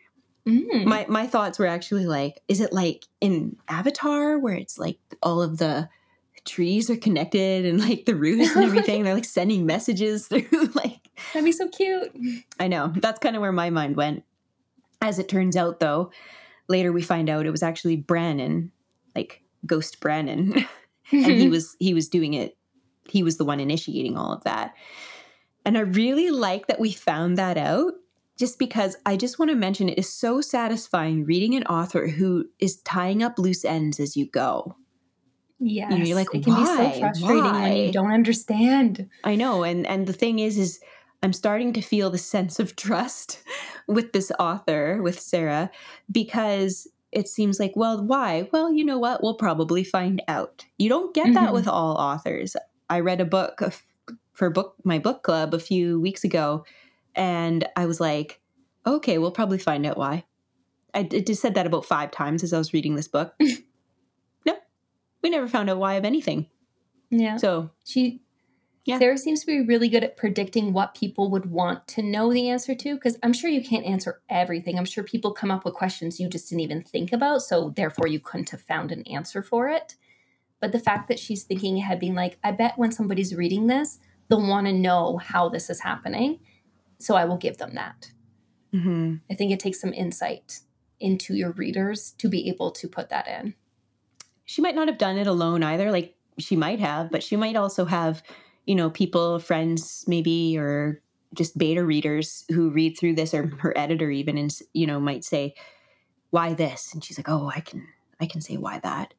Mm. 0.47 0.85
my 0.85 1.07
my 1.09 1.25
thoughts 1.25 1.57
were 1.57 1.65
actually 1.65 2.05
like 2.05 2.39
is 2.47 2.61
it 2.61 2.71
like 2.71 3.05
in 3.19 3.57
avatar 3.67 4.37
where 4.37 4.53
it's 4.53 4.77
like 4.77 4.99
all 5.23 5.41
of 5.41 5.57
the 5.57 5.89
trees 6.45 6.89
are 6.89 6.95
connected 6.95 7.65
and 7.65 7.79
like 7.79 8.05
the 8.05 8.15
roots 8.15 8.55
and 8.55 8.63
everything. 8.63 9.03
They're 9.03 9.15
like 9.15 9.25
sending 9.25 9.65
messages 9.65 10.27
through 10.29 10.69
like 10.73 11.09
That'd 11.33 11.45
be 11.45 11.51
so 11.51 11.67
cute. 11.67 12.15
i 12.59 12.67
know. 12.67 12.93
That's 12.95 13.19
kind 13.19 13.35
of 13.35 13.41
where 13.41 13.51
my 13.51 13.69
mind 13.69 13.95
went. 13.95 14.23
As 15.01 15.19
it 15.19 15.27
turns 15.27 15.55
out 15.55 15.79
though 15.79 16.11
later 16.67 16.91
we 16.91 17.01
find 17.01 17.29
out 17.29 17.45
it 17.45 17.51
was 17.51 17.63
actually 17.63 17.95
brannon 17.95 18.71
like 19.15 19.43
ghost 19.65 19.99
brannon 19.99 20.53
and 21.11 21.25
he 21.25 21.43
mm-hmm. 21.43 21.51
was 21.51 21.75
he 21.79 21.93
was 21.93 22.09
doing 22.09 22.33
it. 22.33 22.57
He 23.09 23.23
was 23.23 23.37
the 23.37 23.45
one 23.45 23.59
initiating 23.59 24.17
all 24.17 24.31
of 24.31 24.43
that. 24.43 24.73
And 25.65 25.77
i 25.77 25.81
really 25.81 26.29
like 26.29 26.67
that 26.67 26.79
we 26.79 26.91
found 26.91 27.37
that 27.37 27.57
out 27.57 27.93
just 28.37 28.59
because 28.59 28.95
i 29.05 29.17
just 29.17 29.39
want 29.39 29.49
to 29.49 29.55
mention 29.55 29.89
it 29.89 29.97
is 29.97 30.11
so 30.11 30.41
satisfying 30.41 31.25
reading 31.25 31.55
an 31.55 31.63
author 31.63 32.07
who 32.07 32.45
is 32.59 32.81
tying 32.81 33.23
up 33.23 33.39
loose 33.39 33.65
ends 33.65 33.99
as 33.99 34.15
you 34.15 34.27
go 34.27 34.75
yes. 35.65 35.91
You 35.91 35.97
know, 35.97 36.05
you're 36.05 36.15
like, 36.15 36.33
it 36.33 36.43
can 36.43 36.53
be 36.55 36.61
"Why? 36.61 36.91
so 36.93 36.99
frustrating 36.99 37.43
when 37.43 37.53
Why?" 37.53 37.73
you 37.73 37.91
don't 37.91 38.11
understand. 38.11 39.09
i 39.23 39.35
know 39.35 39.63
and 39.63 39.85
and 39.87 40.05
the 40.07 40.13
thing 40.13 40.39
is 40.39 40.57
is 40.57 40.79
i'm 41.23 41.33
starting 41.33 41.73
to 41.73 41.81
feel 41.81 42.09
the 42.09 42.17
sense 42.17 42.59
of 42.59 42.75
trust 42.75 43.41
with 43.87 44.11
this 44.13 44.31
author 44.39 45.01
with 45.01 45.19
sarah 45.19 45.69
because 46.11 46.87
it 47.11 47.27
seems 47.27 47.59
like 47.59 47.73
well 47.75 48.03
why 48.03 48.47
well 48.51 48.71
you 48.71 48.83
know 48.85 48.99
what 48.99 49.21
we'll 49.23 49.35
probably 49.47 49.83
find 49.83 50.21
out 50.27 50.65
you 50.77 50.89
don't 50.89 51.13
get 51.15 51.33
that 51.33 51.49
Mhm. 51.49 51.53
with 51.53 51.67
all 51.67 51.95
authors 51.97 52.55
i 52.89 52.99
read 52.99 53.21
a 53.21 53.25
book 53.25 53.61
for 54.33 54.49
book 54.49 54.75
my 54.83 54.99
book 54.99 55.23
club 55.23 55.53
a 55.53 55.59
few 55.59 55.99
weeks 55.99 56.23
ago 56.23 56.65
and 57.15 57.65
i 57.75 57.85
was 57.85 57.99
like 57.99 58.39
okay 58.85 59.17
we'll 59.17 59.31
probably 59.39 59.57
find 59.57 59.85
out 59.85 59.97
why 59.97 60.23
i 60.93 61.03
just 61.03 61.41
said 61.41 61.55
that 61.55 61.65
about 61.67 61.85
five 61.85 62.11
times 62.11 62.43
as 62.43 62.51
i 62.53 62.57
was 62.57 62.73
reading 62.73 62.95
this 62.95 63.07
book 63.07 63.33
we 65.25 65.29
never 65.31 65.47
found 65.47 65.69
out 65.69 65.77
why 65.77 65.95
of 65.95 66.05
anything 66.05 66.47
Yeah. 67.09 67.37
so 67.37 67.71
She 67.83 68.21
Yeah. 68.85 68.99
Sarah 68.99 69.17
seems 69.17 69.39
to 69.41 69.47
be 69.47 69.61
really 69.61 69.89
good 69.89 70.03
at 70.03 70.15
predicting 70.15 70.71
what 70.71 70.93
people 70.93 71.31
would 71.31 71.47
want 71.49 71.87
to 71.87 72.03
know 72.03 72.31
the 72.31 72.49
answer 72.49 72.75
to 72.75 72.93
because 72.93 73.17
I'm 73.23 73.33
sure 73.33 73.49
you 73.49 73.63
can't 73.63 73.83
answer 73.85 74.21
everything. 74.29 74.77
I'm 74.77 74.85
sure 74.85 75.03
people 75.03 75.33
come 75.33 75.49
up 75.49 75.65
with 75.65 75.73
questions 75.73 76.19
you 76.19 76.29
just 76.29 76.47
didn't 76.49 76.61
even 76.61 76.83
think 76.83 77.11
about, 77.11 77.41
so 77.41 77.71
therefore 77.75 78.07
you 78.07 78.19
couldn't 78.19 78.51
have 78.51 78.61
found 78.61 78.91
an 78.91 79.01
answer 79.07 79.41
for 79.41 79.67
it. 79.69 79.95
But 80.61 80.71
the 80.71 80.79
fact 80.79 81.07
that 81.07 81.17
she's 81.17 81.43
thinking 81.43 81.79
ahead, 81.79 81.99
being 81.99 82.13
like, 82.13 82.37
I 82.43 82.51
bet 82.51 82.77
when 82.77 82.91
somebody's 82.91 83.33
reading 83.33 83.65
this, 83.65 83.97
they'll 84.29 84.47
want 84.47 84.67
to 84.67 84.73
know 84.73 85.17
how 85.17 85.49
this 85.49 85.69
is 85.71 85.79
happening. 85.79 86.39
So 86.99 87.15
I 87.15 87.25
will 87.25 87.37
give 87.37 87.57
them 87.57 87.73
that. 87.73 88.11
mhm. 88.71 89.21
I 89.31 89.33
think 89.33 89.51
it 89.51 89.59
takes 89.59 89.79
some 89.81 89.93
insight 89.93 90.59
into 90.99 91.33
your 91.33 91.53
readers 91.53 92.11
to 92.19 92.29
be 92.29 92.47
able 92.49 92.69
to 92.71 92.87
put 92.87 93.09
that 93.09 93.27
in. 93.27 93.55
She 94.45 94.61
might 94.61 94.75
not 94.75 94.87
have 94.87 94.97
done 94.97 95.17
it 95.17 95.27
alone 95.27 95.63
either 95.63 95.91
like 95.91 96.15
she 96.37 96.55
might 96.55 96.79
have 96.79 97.11
but 97.11 97.23
she 97.23 97.35
might 97.35 97.55
also 97.55 97.85
have 97.85 98.21
you 98.65 98.75
know 98.75 98.89
people 98.89 99.39
friends 99.39 100.03
maybe 100.07 100.57
or 100.57 101.01
just 101.33 101.57
beta 101.57 101.83
readers 101.83 102.45
who 102.49 102.69
read 102.69 102.97
through 102.97 103.13
this 103.13 103.33
or 103.33 103.47
her 103.59 103.77
editor 103.77 104.09
even 104.09 104.37
and 104.37 104.57
you 104.73 104.87
know 104.87 104.99
might 104.99 105.23
say 105.25 105.53
why 106.29 106.53
this 106.53 106.93
and 106.93 107.03
she's 107.03 107.17
like 107.17 107.29
oh 107.29 107.51
i 107.53 107.59
can 107.59 107.87
i 108.19 108.25
can 108.25 108.41
say 108.41 108.57
why 108.57 108.79
that 108.79 109.13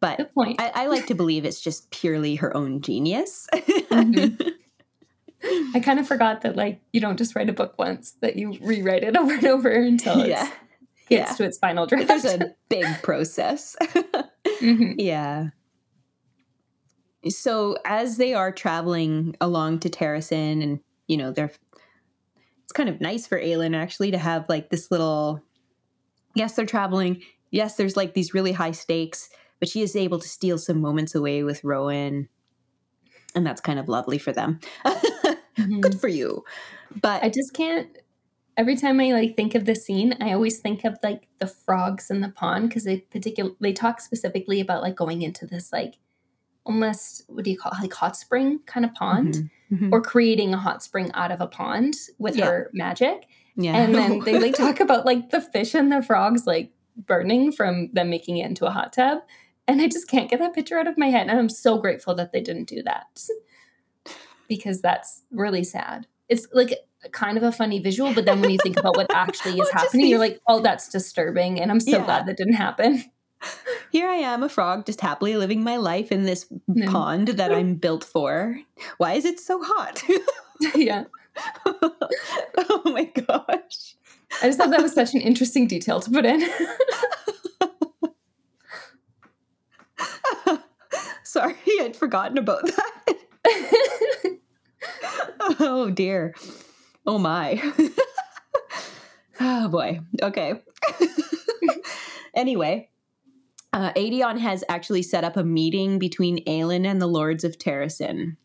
but. 0.00 0.30
I, 0.36 0.70
I 0.74 0.86
like 0.88 1.06
to 1.06 1.14
believe 1.14 1.46
it's 1.46 1.62
just 1.62 1.90
purely 1.90 2.34
her 2.36 2.54
own 2.54 2.82
genius 2.82 3.48
Mhm. 3.52 4.50
I 5.74 5.80
kind 5.80 5.98
of 5.98 6.06
forgot 6.08 6.40
that 6.42 6.56
like 6.56 6.80
you 6.92 7.00
don't 7.00 7.16
just 7.18 7.36
write 7.36 7.48
a 7.50 7.52
book 7.52 7.74
once, 7.78 8.12
that 8.20 8.36
you 8.36 8.56
rewrite 8.62 9.02
it 9.02 9.16
over 9.20 9.34
and 9.34 9.46
over 9.46 9.70
until 9.70 10.20
it 10.20 10.28
yeah 10.28 10.50
gets 11.08 11.30
yeah. 11.32 11.36
to 11.36 11.44
its 11.44 11.58
final 11.58 11.86
draft. 11.86 12.08
there's 12.08 12.24
a 12.24 12.54
big 12.70 12.86
process 13.02 13.76
Mhm. 14.60 14.94
Yeah. 14.98 15.50
So 17.28 17.76
as 17.84 18.16
they 18.16 18.34
are 18.34 18.52
traveling 18.52 19.34
along 19.40 19.80
to 19.80 19.90
Terrasen, 19.90 20.62
and 20.62 20.80
you 21.08 21.16
know, 21.16 21.32
they're 21.32 21.50
it's 22.64 22.72
kind 22.72 22.88
of 22.88 23.00
nice 23.00 23.26
for 23.26 23.38
Aelin 23.38 23.76
actually 23.76 24.10
to 24.10 24.18
have 24.18 24.48
like 24.48 24.70
this 24.70 24.90
little 24.90 25.40
yes, 26.34 26.54
they're 26.56 26.66
traveling. 26.66 27.22
Yes, 27.50 27.76
there's 27.76 27.96
like 27.96 28.14
these 28.14 28.34
really 28.34 28.52
high 28.52 28.72
stakes, 28.72 29.28
but 29.60 29.68
she 29.68 29.82
is 29.82 29.96
able 29.96 30.18
to 30.18 30.28
steal 30.28 30.58
some 30.58 30.80
moments 30.80 31.14
away 31.14 31.42
with 31.44 31.64
Rowan. 31.64 32.28
And 33.34 33.46
that's 33.46 33.60
kind 33.60 33.78
of 33.78 33.88
lovely 33.88 34.18
for 34.18 34.32
them. 34.32 34.60
Mhm. 35.56 35.80
Good 35.82 36.00
for 36.00 36.08
you. 36.08 36.42
But 37.00 37.22
I 37.22 37.28
just 37.28 37.54
can't 37.54 37.88
every 38.56 38.76
time 38.76 39.00
I 39.00 39.12
like 39.12 39.36
think 39.36 39.54
of 39.54 39.64
the 39.64 39.74
scene, 39.74 40.16
I 40.20 40.32
always 40.32 40.58
think 40.58 40.84
of 40.84 40.96
like 41.02 41.28
the 41.38 41.46
frogs 41.46 42.10
in 42.10 42.20
the 42.20 42.28
pond 42.28 42.68
because 42.68 42.84
they 42.84 42.98
particular 42.98 43.50
they 43.60 43.72
talk 43.72 44.00
specifically 44.00 44.60
about 44.60 44.82
like 44.82 44.94
going 44.96 45.22
into 45.22 45.46
this 45.46 45.72
like 45.72 45.94
almost 46.64 47.24
what 47.28 47.44
do 47.44 47.50
you 47.50 47.58
call 47.58 47.72
it, 47.72 47.80
like 47.82 47.92
hot 47.92 48.16
spring 48.16 48.60
kind 48.66 48.86
of 48.86 48.94
pond 48.94 49.50
Mhm, 49.72 49.78
mhm. 49.80 49.92
or 49.92 50.00
creating 50.00 50.54
a 50.54 50.58
hot 50.58 50.82
spring 50.82 51.10
out 51.14 51.30
of 51.32 51.40
a 51.40 51.46
pond 51.46 51.94
with 52.18 52.36
Yeah. 52.36 52.46
her 52.46 52.70
magic. 52.72 53.26
yeah. 53.56 53.76
And 53.76 53.94
then 53.94 54.20
they 54.24 54.38
like 54.40 54.54
talk 54.54 54.80
about 54.80 55.04
like 55.04 55.30
the 55.30 55.40
fish 55.40 55.74
and 55.74 55.92
the 55.92 56.02
frogs 56.02 56.46
like 56.46 56.72
burning 56.96 57.52
from 57.52 57.90
them 57.92 58.08
making 58.08 58.38
it 58.38 58.46
into 58.46 58.66
a 58.66 58.70
hot 58.70 58.92
tub. 58.92 59.18
And 59.66 59.80
I 59.80 59.88
just 59.88 60.08
can't 60.08 60.30
get 60.30 60.38
that 60.40 60.54
picture 60.54 60.78
out 60.78 60.86
of 60.86 60.96
my 60.98 61.08
head. 61.10 61.28
And 61.28 61.38
I'm 61.38 61.48
so 61.48 61.78
grateful 61.78 62.14
that 62.16 62.32
they 62.32 62.40
didn't 62.40 62.68
do 62.68 62.82
that 62.84 63.20
because 64.48 64.80
that's 64.80 65.22
really 65.30 65.64
sad. 65.64 66.06
It's 66.28 66.46
like 66.52 66.74
kind 67.12 67.36
of 67.36 67.42
a 67.42 67.52
funny 67.52 67.78
visual, 67.80 68.12
but 68.14 68.24
then 68.24 68.40
when 68.40 68.50
you 68.50 68.58
think 68.62 68.78
about 68.78 68.96
what 68.96 69.06
actually 69.14 69.58
is 69.60 69.70
happening, 69.70 70.06
you're 70.06 70.18
like, 70.18 70.40
oh, 70.46 70.60
that's 70.60 70.88
disturbing. 70.88 71.60
And 71.60 71.70
I'm 71.70 71.80
so 71.80 71.98
Yeah. 71.98 72.04
glad 72.04 72.26
that 72.26 72.36
didn't 72.36 72.54
happen. 72.54 73.04
Here 73.92 74.08
I 74.08 74.14
am, 74.16 74.42
a 74.42 74.48
frog, 74.48 74.86
just 74.86 75.00
happily 75.00 75.36
living 75.36 75.62
my 75.62 75.76
life 75.76 76.10
in 76.10 76.24
this 76.24 76.46
pond 76.86 77.28
that 77.28 77.52
I'm 77.54 77.74
built 77.74 78.02
for. 78.04 78.58
Why 78.98 79.12
is 79.14 79.24
it 79.24 79.38
so 79.38 79.60
hot? 79.62 80.02
yeah. 80.74 81.04
oh 81.66 82.80
my 82.86 83.04
gosh. 83.04 83.96
I 84.42 84.46
just 84.46 84.58
thought 84.58 84.70
that 84.70 84.82
was 84.82 84.92
such 84.94 85.14
an 85.14 85.20
interesting 85.20 85.66
detail 85.66 86.00
to 86.00 86.10
put 86.10 86.24
in. 86.24 86.42
Sorry, 91.22 91.54
I'd 91.80 91.96
forgotten 91.96 92.38
about 92.38 92.64
that. 92.64 93.16
oh 95.60 95.90
dear. 95.90 96.34
Oh 97.06 97.18
my. 97.18 97.60
oh 99.40 99.68
boy. 99.68 100.00
Okay. 100.22 100.54
anyway, 102.34 102.88
uh, 103.72 103.92
Aedion 103.92 104.38
has 104.38 104.64
actually 104.68 105.02
set 105.02 105.24
up 105.24 105.36
a 105.36 105.44
meeting 105.44 105.98
between 105.98 106.44
Aelin 106.44 106.86
and 106.86 107.00
the 107.00 107.06
Lords 107.06 107.44
of 107.44 107.58
Terrasen. 107.58 108.36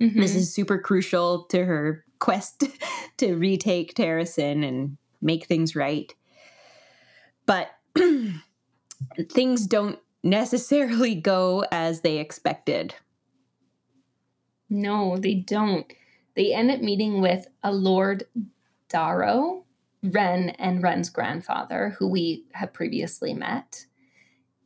Mhm. 0.00 0.14
This 0.14 0.34
is 0.34 0.52
super 0.52 0.78
crucial 0.78 1.44
to 1.44 1.64
her 1.64 2.04
quest 2.18 2.64
to 3.16 3.34
retake 3.34 3.94
Terrasen 3.94 4.66
and 4.66 4.96
make 5.20 5.46
things 5.46 5.74
right. 5.74 6.14
But 7.46 7.70
things 9.30 9.66
don't 9.66 9.98
necessarily 10.22 11.14
go 11.14 11.64
as 11.70 12.00
they 12.00 12.18
expected. 12.18 12.94
No, 14.68 15.16
they 15.16 15.34
don't. 15.34 15.86
They 16.36 16.52
end 16.52 16.70
up 16.70 16.80
meeting 16.80 17.20
with 17.20 17.48
a 17.62 17.72
Lord 17.72 18.24
Darrow, 18.88 19.64
Ren 20.02 20.50
and 20.50 20.82
Ren's 20.82 21.08
grandfather, 21.08 21.96
who 21.98 22.06
we 22.06 22.44
have 22.52 22.72
previously 22.72 23.34
met. 23.34 23.86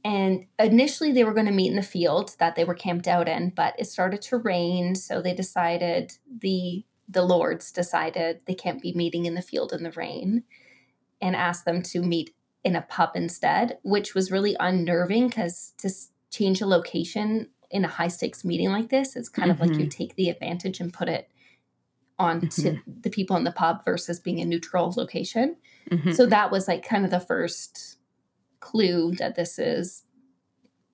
And 0.04 0.46
initially, 0.58 1.12
they 1.12 1.24
were 1.24 1.34
going 1.34 1.46
to 1.46 1.52
meet 1.52 1.70
in 1.70 1.76
the 1.76 1.82
field 1.82 2.34
that 2.38 2.56
they 2.56 2.64
were 2.64 2.74
camped 2.74 3.06
out 3.06 3.28
in, 3.28 3.50
but 3.50 3.74
it 3.78 3.86
started 3.86 4.22
to 4.22 4.38
rain, 4.38 4.94
so 4.94 5.22
they 5.22 5.34
decided 5.34 6.18
the 6.40 6.84
the 7.08 7.22
lords 7.22 7.72
decided 7.72 8.40
they 8.46 8.54
can't 8.54 8.80
be 8.80 8.92
meeting 8.94 9.26
in 9.26 9.34
the 9.34 9.42
field 9.42 9.72
in 9.72 9.82
the 9.82 9.90
rain, 9.92 10.44
and 11.20 11.34
asked 11.34 11.64
them 11.64 11.82
to 11.82 12.02
meet 12.02 12.34
in 12.64 12.76
a 12.76 12.82
pub 12.82 13.10
instead, 13.14 13.78
which 13.82 14.14
was 14.14 14.30
really 14.30 14.56
unnerving 14.60 15.28
because 15.28 15.72
to 15.78 15.90
change 16.30 16.60
a 16.60 16.66
location 16.66 17.48
in 17.70 17.84
a 17.84 17.88
high 17.88 18.08
stakes 18.08 18.44
meeting 18.44 18.70
like 18.70 18.88
this, 18.88 19.16
it's 19.16 19.28
kind 19.28 19.50
of 19.50 19.60
like 19.60 19.70
you 19.70 19.78
mm-hmm. 19.78 19.88
take 19.88 20.14
the 20.16 20.28
advantage 20.28 20.80
and 20.80 20.92
put 20.92 21.08
it 21.08 21.29
on 22.20 22.48
to 22.50 22.78
the 22.86 23.10
people 23.10 23.36
in 23.36 23.44
the 23.44 23.52
pub 23.52 23.84
versus 23.84 24.20
being 24.20 24.40
a 24.40 24.44
neutral 24.44 24.92
location. 24.96 25.56
Mhm. 25.90 26.14
So 26.14 26.26
that 26.26 26.50
was 26.50 26.68
like 26.68 26.86
kind 26.86 27.04
of 27.04 27.10
the 27.10 27.20
first 27.20 27.96
clue 28.60 29.12
that 29.16 29.34
this 29.34 29.58
is 29.58 30.04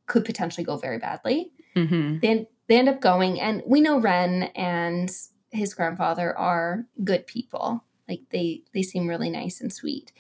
could 0.07 0.25
potentially 0.25 0.65
go 0.65 0.77
very 0.77 0.99
badly. 0.99 1.53
Mhm. 1.75 2.21
They 2.23 2.49
they 2.69 2.79
end 2.79 2.89
up 2.89 3.01
going, 3.01 3.41
and 3.41 3.63
we 3.67 3.81
know 3.81 4.01
Ren 4.01 4.45
and 4.55 5.11
his 5.51 5.75
grandfather 5.75 6.37
are 6.37 6.87
good 7.05 7.27
people. 7.27 7.85
Like 8.09 8.23
they 8.31 8.63
they 8.73 8.83
seem 8.83 9.09
really 9.09 9.31
nice 9.31 9.61
and 9.61 9.73
sweet, 9.73 10.13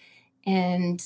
and 0.45 1.03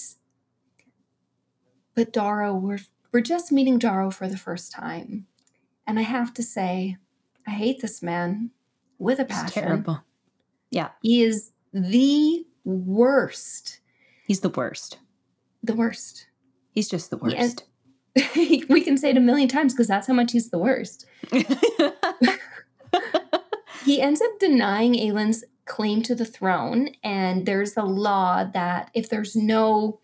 but 1.95 2.13
Darrow, 2.13 2.55
we're 2.55 2.81
we're 3.13 3.21
just 3.21 3.53
meeting 3.53 3.79
Darrow 3.79 4.11
for 4.11 4.29
the 4.29 4.37
first 4.39 4.73
time, 4.73 5.27
and 5.87 5.99
I 5.99 6.03
have 6.03 6.33
to 6.35 6.43
say, 6.43 6.97
I 7.47 7.51
hate 7.51 7.81
this 7.81 8.03
man 8.03 8.51
with 9.01 9.19
a 9.19 9.23
It's 9.23 9.33
passion. 9.33 9.63
terrible. 9.65 10.03
Yeah. 10.71 10.91
He 11.03 11.23
is 11.25 11.51
the 11.73 12.47
worst, 12.65 13.81
He's 14.27 14.41
the 14.41 14.49
worst. 14.51 14.99
the 15.63 15.75
worst. 15.75 16.27
He's 16.71 16.89
just 16.89 17.11
the 17.11 17.17
worst. 17.17 17.65
we 18.37 18.81
can 18.83 18.97
say 18.97 19.11
it 19.11 19.17
a 19.17 19.21
million 19.21 19.49
times 19.49 19.73
because 19.73 19.89
that's 19.89 20.07
how 20.07 20.15
much 20.15 20.33
he's 20.33 20.51
the 20.51 20.59
worst. 20.59 21.07
He 23.85 24.01
ends 24.01 24.21
up 24.21 24.39
denying 24.39 24.95
Aelin's 24.95 25.43
claim 25.65 26.03
to 26.03 26.15
the 26.15 26.27
throne, 26.27 26.91
and 27.03 27.47
there's 27.47 27.77
a 27.79 27.83
law 27.83 28.45
that 28.45 28.91
if 28.95 29.09
there's 29.09 29.35
no 29.35 30.00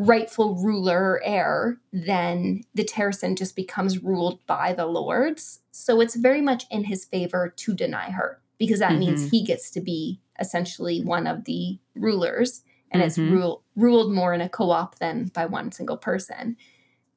rightful 0.00 0.54
ruler 0.56 1.12
or 1.12 1.22
heir, 1.24 1.78
then 1.92 2.62
the 2.74 2.84
Terrasen 2.84 3.36
just 3.36 3.54
becomes 3.54 4.02
ruled 4.02 4.44
by 4.46 4.72
the 4.72 4.86
lords. 4.86 5.60
So 5.70 6.00
it's 6.00 6.14
very 6.16 6.40
much 6.40 6.64
in 6.70 6.84
his 6.84 7.04
favor 7.04 7.52
to 7.56 7.74
deny 7.74 8.10
her 8.10 8.40
because 8.58 8.78
that 8.80 8.98
means 8.98 9.26
Mhm. 9.26 9.30
he 9.30 9.44
gets 9.44 9.70
to 9.72 9.80
be 9.80 10.20
essentially 10.38 11.02
one 11.02 11.26
of 11.26 11.44
the 11.44 11.78
rulers, 11.94 12.62
and 12.90 13.02
it's 13.02 13.18
Mhm. 13.18 13.30
rule, 13.30 13.62
ruled 13.76 14.12
more 14.12 14.32
in 14.32 14.40
a 14.40 14.48
co-op 14.48 14.98
than 14.98 15.26
by 15.34 15.46
one 15.46 15.70
single 15.70 15.96
person. 15.96 16.56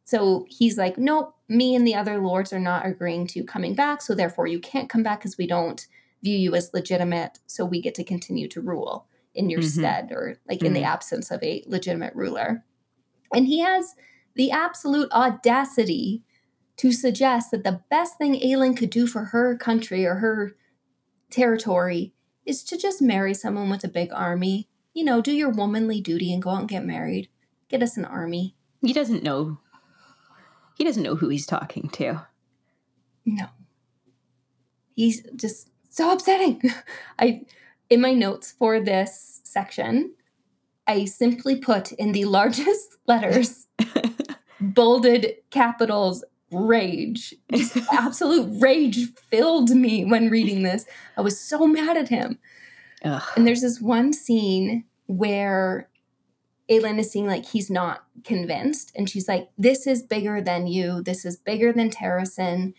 So 0.04 0.46
he's 0.50 0.78
like, 0.78 0.98
nope, 0.98 1.34
me 1.48 1.76
and 1.76 1.88
the 1.88 1.96
other 1.96 2.18
lords 2.20 2.52
are 2.52 2.60
not 2.60 2.86
agreeing 2.86 3.28
to 3.28 3.44
coming 3.44 3.74
back. 3.76 4.02
So 4.02 4.14
therefore, 4.14 4.48
you 4.48 4.60
can't 4.60 4.90
come 4.90 5.04
back 5.04 5.20
because 5.20 5.38
we 5.38 5.48
don't 5.48 5.86
view 6.22 6.38
you 6.38 6.56
as 6.56 6.74
legitimate. 6.74 7.40
So 7.48 7.64
we 7.66 7.82
get 7.82 7.96
to 7.96 8.04
continue 8.04 8.48
to 8.50 8.62
rule 8.62 9.08
in 9.34 9.50
your 9.50 9.62
Mhm. 9.62 9.64
stead 9.72 10.12
or 10.12 10.38
like 10.48 10.62
in 10.64 10.74
the 10.74 10.82
Mhm. 10.82 10.88
absence 10.88 11.32
of 11.32 11.42
a 11.42 11.64
legitimate 11.66 12.14
ruler. 12.16 12.64
And 13.34 13.48
he 13.48 13.60
has 13.60 13.96
the 14.36 14.52
absolute 14.52 15.12
audacity 15.12 16.24
to 16.78 16.92
suggest 16.92 17.52
that 17.52 17.64
the 17.64 17.82
best 17.90 18.18
thing 18.18 18.34
Aelin 18.40 18.76
could 18.76 18.90
do 18.90 19.08
for 19.08 19.26
her 19.26 19.58
country 19.58 20.06
or 20.06 20.16
her 20.16 20.56
territory 21.30 22.14
is 22.46 22.64
to 22.64 22.78
just 22.78 23.02
marry 23.02 23.34
someone 23.34 23.70
with 23.70 23.84
a 23.84 23.90
big 23.90 24.12
army. 24.12 24.68
You 24.94 25.04
know, 25.04 25.22
do 25.22 25.32
your 25.32 25.50
womanly 25.50 26.02
duty 26.02 26.34
and 26.34 26.42
go 26.42 26.52
out 26.52 26.62
and 26.62 26.70
get 26.70 26.86
married. 26.86 27.30
Get 27.70 27.84
us 27.84 27.98
an 27.98 28.06
army. 28.06 28.56
he 28.82 28.94
doesn't 28.94 29.24
know. 29.24 29.60
He 30.78 30.84
doesn't 30.84 31.04
know 31.04 31.16
who 31.16 31.30
he's 31.30 31.46
talking 31.46 31.90
to. 31.90 32.26
No. 33.26 33.48
He's 34.96 35.24
just 35.36 35.70
so 35.90 36.12
upsetting. 36.12 36.62
I 37.20 37.46
in 37.90 38.02
my 38.02 38.14
notes 38.14 38.52
for 38.52 38.80
this 38.80 39.42
section, 39.44 40.14
I 40.88 41.06
simply 41.06 41.56
put 41.56 41.92
in 41.94 42.12
the 42.12 42.26
largest 42.26 42.98
letters, 43.08 43.68
bolded 44.60 45.36
capitals, 45.50 46.24
rage. 46.52 47.34
Just 47.54 47.78
absolute 47.92 48.62
rage 48.62 49.14
filled 49.32 49.72
me 49.72 50.06
when 50.06 50.30
reading 50.30 50.64
this. 50.64 50.86
I 51.18 51.22
was 51.22 51.40
so 51.40 51.68
mad 51.68 51.98
at 51.98 52.10
him. 52.10 52.40
Ugh. 53.04 53.24
And 53.36 53.46
there's 53.48 53.62
this 53.62 53.82
one 53.82 54.14
scene 54.14 54.86
where 55.08 55.90
Aelin 56.70 57.00
is 57.00 57.12
seeing 57.12 57.28
like 57.28 57.46
he's 57.46 57.70
not 57.70 58.06
convinced, 58.24 58.92
and 58.96 59.10
she's 59.10 59.28
like, 59.28 59.50
"This 59.58 59.86
is 59.86 60.02
bigger 60.02 60.42
than 60.42 60.68
you. 60.68 61.02
This 61.02 61.26
is 61.26 61.36
bigger 61.36 61.74
than 61.74 61.90
Terrasen. 61.90 62.74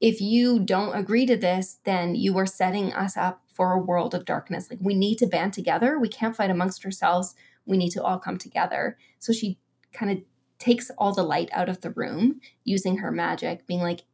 If 0.00 0.20
you 0.20 0.58
don't 0.58 0.94
agree 0.94 1.24
to 1.26 1.36
this, 1.36 1.78
then 1.84 2.14
you 2.14 2.36
are 2.36 2.46
setting 2.46 2.92
us 2.92 3.16
up 3.16 3.41
for 3.52 3.72
a 3.72 3.80
world 3.80 4.14
of 4.14 4.24
darkness. 4.24 4.70
Like 4.70 4.80
we 4.82 4.94
need 4.94 5.18
to 5.18 5.26
band 5.26 5.52
together. 5.52 5.98
We 5.98 6.08
can't 6.08 6.36
fight 6.36 6.50
amongst 6.50 6.84
ourselves. 6.84 7.34
We 7.66 7.76
need 7.76 7.90
to 7.90 8.02
all 8.02 8.18
come 8.18 8.38
together." 8.38 8.96
So 9.18 9.32
she 9.32 9.58
kind 9.92 10.10
of 10.10 10.18
takes 10.58 10.90
all 10.96 11.12
the 11.12 11.24
light 11.24 11.50
out 11.52 11.68
of 11.68 11.80
the 11.80 11.90
room 11.90 12.40
using 12.64 12.98
her 12.98 13.10
magic, 13.10 13.66
being 13.66 13.80
like, 13.80 14.04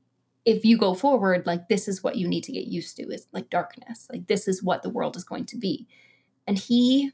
if 0.45 0.65
you 0.65 0.79
go 0.79 0.95
forward, 0.95 1.47
like 1.47 1.69
this 1.69 1.89
is 1.89 2.03
what 2.03 2.17
you 2.17 2.27
need 2.27 2.43
to 2.45 2.53
get 2.53 2.67
used 2.67 2.97
to 2.97 3.03
is 3.11 3.27
like 3.33 3.51
darkness. 3.51 4.09
Like 4.11 4.29
this 4.29 4.49
is 4.49 4.63
what 4.63 4.83
the 4.83 4.89
world 4.89 5.17
is 5.17 5.25
going 5.25 5.45
to 5.47 5.59
be. 5.59 5.87
And 6.47 6.59
he 6.59 7.13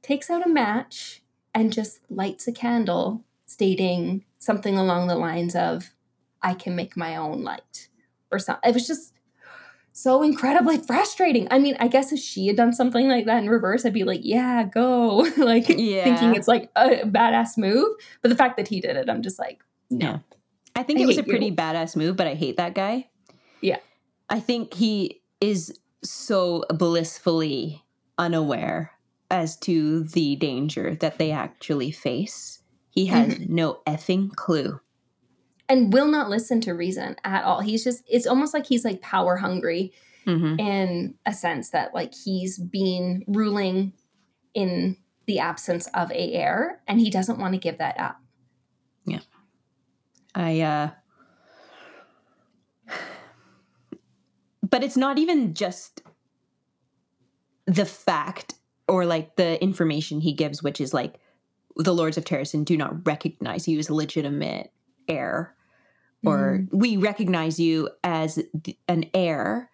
takes 0.00 0.30
out 0.30 0.46
a 0.46 0.48
match 0.48 1.22
and 1.52 1.72
just 1.72 2.00
lights 2.08 2.46
a 2.46 2.52
candle, 2.52 3.24
stating 3.46 4.24
something 4.38 4.78
along 4.78 5.08
the 5.08 5.16
lines 5.16 5.56
of, 5.56 5.92
I 6.40 6.54
can 6.54 6.76
make 6.76 6.96
my 6.96 7.16
own 7.16 7.42
light. 7.42 7.88
Or 8.30 8.38
something. 8.38 8.68
It 8.68 8.74
was 8.74 8.86
just 8.86 9.14
so 10.02 10.22
incredibly 10.22 10.78
frustrating. 10.78 11.48
I 11.50 11.58
mean, 11.58 11.76
I 11.80 11.88
guess 11.88 12.12
if 12.12 12.20
she 12.20 12.46
had 12.46 12.56
done 12.56 12.72
something 12.72 13.08
like 13.08 13.26
that 13.26 13.42
in 13.42 13.50
reverse, 13.50 13.84
I'd 13.84 13.92
be 13.92 14.04
like, 14.04 14.20
yeah, 14.22 14.64
go. 14.64 15.26
like 15.36 15.68
Yeah. 15.68 16.04
thinking 16.04 16.34
it's 16.36 16.48
like 16.48 16.70
a 16.76 17.02
badass 17.04 17.58
move. 17.58 17.88
But 18.22 18.28
the 18.28 18.36
fact 18.36 18.56
that 18.58 18.68
he 18.68 18.80
did 18.80 18.96
it, 18.96 19.10
I'm 19.10 19.22
just 19.22 19.38
like, 19.38 19.62
no. 19.90 20.06
Yeah. 20.06 20.18
I 20.76 20.82
think 20.84 21.00
I 21.00 21.02
it 21.02 21.06
was 21.06 21.16
a 21.16 21.22
hate 21.22 21.26
you. 21.26 21.32
pretty 21.32 21.50
badass 21.52 21.96
move, 21.96 22.16
but 22.16 22.26
I 22.26 22.34
hate 22.34 22.56
that 22.58 22.74
guy. 22.74 23.08
Yeah. 23.60 23.78
I 24.30 24.40
think 24.40 24.74
he 24.74 25.22
is 25.40 25.78
so 26.04 26.64
blissfully 26.70 27.82
unaware 28.18 28.92
as 29.30 29.56
to 29.56 30.04
the 30.04 30.36
danger 30.36 30.94
that 30.96 31.18
they 31.18 31.32
actually 31.32 31.90
face. 31.90 32.62
He 32.90 33.06
has 33.06 33.34
mm-hmm. 33.34 33.54
no 33.54 33.80
effing 33.86 34.34
clue. 34.34 34.80
And 35.68 35.92
will 35.92 36.08
not 36.08 36.30
listen 36.30 36.60
to 36.62 36.72
reason 36.72 37.16
at 37.24 37.44
all. 37.44 37.60
He's 37.60 37.84
just, 37.84 38.02
it's 38.08 38.26
almost 38.26 38.54
like 38.54 38.66
he's 38.66 38.84
like 38.84 39.02
power 39.02 39.36
hungry 39.36 39.92
mm-hmm. 40.26 40.58
in 40.58 41.14
a 41.26 41.32
sense 41.32 41.70
that 41.70 41.94
like 41.94 42.14
he's 42.14 42.58
been 42.58 43.24
ruling 43.26 43.92
in 44.54 44.96
the 45.26 45.38
absence 45.38 45.86
of 45.88 46.10
a 46.10 46.32
heir 46.32 46.80
and 46.88 47.00
he 47.00 47.10
doesn't 47.10 47.38
want 47.38 47.52
to 47.52 47.60
give 47.60 47.78
that 47.78 48.00
up. 48.00 48.16
Yeah. 49.04 49.20
I, 50.34 50.60
uh, 50.60 50.90
but 54.62 54.82
it's 54.82 54.96
not 54.96 55.18
even 55.18 55.52
just 55.52 56.02
the 57.66 57.84
fact 57.84 58.54
or 58.88 59.04
like 59.04 59.36
the 59.36 59.62
information 59.62 60.20
he 60.20 60.32
gives, 60.32 60.62
which 60.62 60.80
is 60.80 60.94
like 60.94 61.16
the 61.76 61.94
Lords 61.94 62.16
of 62.16 62.24
Terrasen 62.24 62.64
do 62.64 62.76
not 62.76 63.06
recognize 63.06 63.68
you 63.68 63.78
as 63.78 63.88
a 63.88 63.94
legitimate 63.94 64.72
heir, 65.06 65.54
or 66.24 66.58
mm. 66.58 66.68
we 66.72 66.96
recognize 66.96 67.60
you 67.60 67.88
as 68.02 68.42
an 68.88 69.06
heir, 69.14 69.70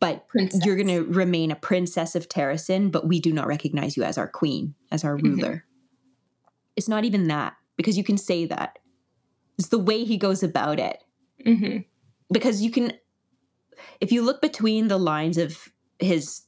but 0.00 0.28
princess. 0.28 0.64
you're 0.64 0.76
going 0.76 0.88
to 0.88 1.04
remain 1.04 1.50
a 1.50 1.56
princess 1.56 2.14
of 2.14 2.28
Terrasen, 2.28 2.90
but 2.90 3.06
we 3.06 3.20
do 3.20 3.32
not 3.32 3.46
recognize 3.46 3.96
you 3.96 4.02
as 4.02 4.18
our 4.18 4.28
queen, 4.28 4.74
as 4.90 5.04
our 5.04 5.16
mm-hmm. 5.16 5.34
ruler. 5.34 5.48
Mm-hmm. 5.48 6.52
It's 6.76 6.88
not 6.88 7.04
even 7.04 7.28
that 7.28 7.54
because 7.76 7.96
you 7.96 8.04
can 8.04 8.18
say 8.18 8.44
that. 8.46 8.78
It's 9.58 9.68
the 9.68 9.78
way 9.78 10.04
he 10.04 10.16
goes 10.16 10.42
about 10.42 10.78
it. 10.78 11.02
Mm-hmm. 11.44 11.78
Because 12.30 12.62
you 12.62 12.70
can, 12.70 12.92
if 14.00 14.12
you 14.12 14.22
look 14.22 14.40
between 14.40 14.88
the 14.88 14.98
lines 14.98 15.38
of 15.38 15.68
his 15.98 16.42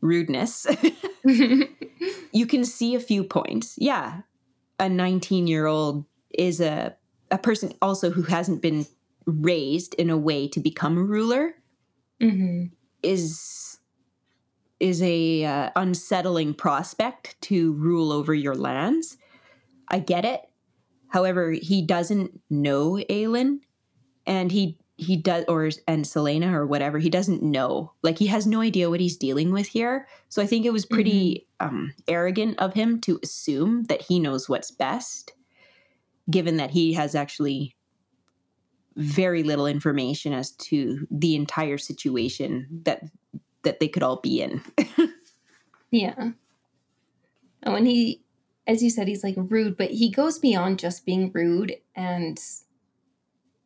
rudeness, 0.00 0.66
you 1.24 2.46
can 2.46 2.64
see 2.64 2.94
a 2.94 3.00
few 3.00 3.24
points. 3.24 3.76
Yeah, 3.78 4.22
a 4.78 4.88
19 4.88 5.46
year 5.46 5.66
old 5.66 6.04
is 6.30 6.60
a, 6.60 6.96
a 7.34 7.38
person 7.38 7.74
also 7.82 8.10
who 8.10 8.22
hasn't 8.22 8.62
been 8.62 8.86
raised 9.26 9.94
in 9.94 10.08
a 10.08 10.16
way 10.16 10.46
to 10.46 10.60
become 10.60 10.96
a 10.96 11.02
ruler 11.02 11.54
mm-hmm. 12.22 12.66
is 13.02 13.78
is 14.78 15.02
a 15.02 15.44
uh, 15.44 15.70
unsettling 15.76 16.54
prospect 16.54 17.40
to 17.40 17.72
rule 17.72 18.12
over 18.12 18.34
your 18.34 18.54
lands. 18.54 19.16
I 19.88 19.98
get 19.98 20.24
it. 20.24 20.42
However, 21.08 21.52
he 21.52 21.82
doesn't 21.82 22.40
know 22.50 23.00
Aelin, 23.10 23.60
and 24.26 24.52
he 24.52 24.78
he 24.96 25.16
does 25.16 25.44
or 25.48 25.70
and 25.88 26.04
Celaena 26.04 26.52
or 26.52 26.66
whatever 26.66 27.00
he 27.00 27.10
doesn't 27.10 27.42
know 27.42 27.92
like 28.04 28.16
he 28.16 28.28
has 28.28 28.46
no 28.46 28.60
idea 28.60 28.90
what 28.90 29.00
he's 29.00 29.16
dealing 29.16 29.50
with 29.50 29.66
here 29.66 30.06
so 30.28 30.40
i 30.40 30.46
think 30.46 30.64
it 30.64 30.72
was 30.72 30.86
pretty 30.86 31.48
mm-hmm. 31.60 31.74
um, 31.74 31.94
arrogant 32.06 32.56
of 32.60 32.74
him 32.74 33.00
to 33.00 33.18
assume 33.20 33.82
that 33.84 34.02
he 34.02 34.20
knows 34.20 34.48
what's 34.48 34.70
best 34.70 35.32
given 36.30 36.56
that 36.56 36.70
he 36.70 36.92
has 36.94 37.14
actually 37.14 37.76
very 38.96 39.42
little 39.42 39.66
information 39.66 40.32
as 40.32 40.52
to 40.52 41.06
the 41.10 41.34
entire 41.34 41.78
situation 41.78 42.66
that 42.84 43.02
that 43.62 43.80
they 43.80 43.88
could 43.88 44.02
all 44.02 44.20
be 44.20 44.40
in 44.40 44.62
yeah 45.90 46.14
oh, 46.18 46.32
and 47.62 47.74
when 47.74 47.86
he 47.86 48.22
as 48.66 48.82
you 48.82 48.90
said 48.90 49.08
he's 49.08 49.24
like 49.24 49.34
rude 49.36 49.76
but 49.76 49.90
he 49.90 50.10
goes 50.10 50.38
beyond 50.38 50.78
just 50.78 51.04
being 51.04 51.30
rude 51.32 51.74
and 51.96 52.38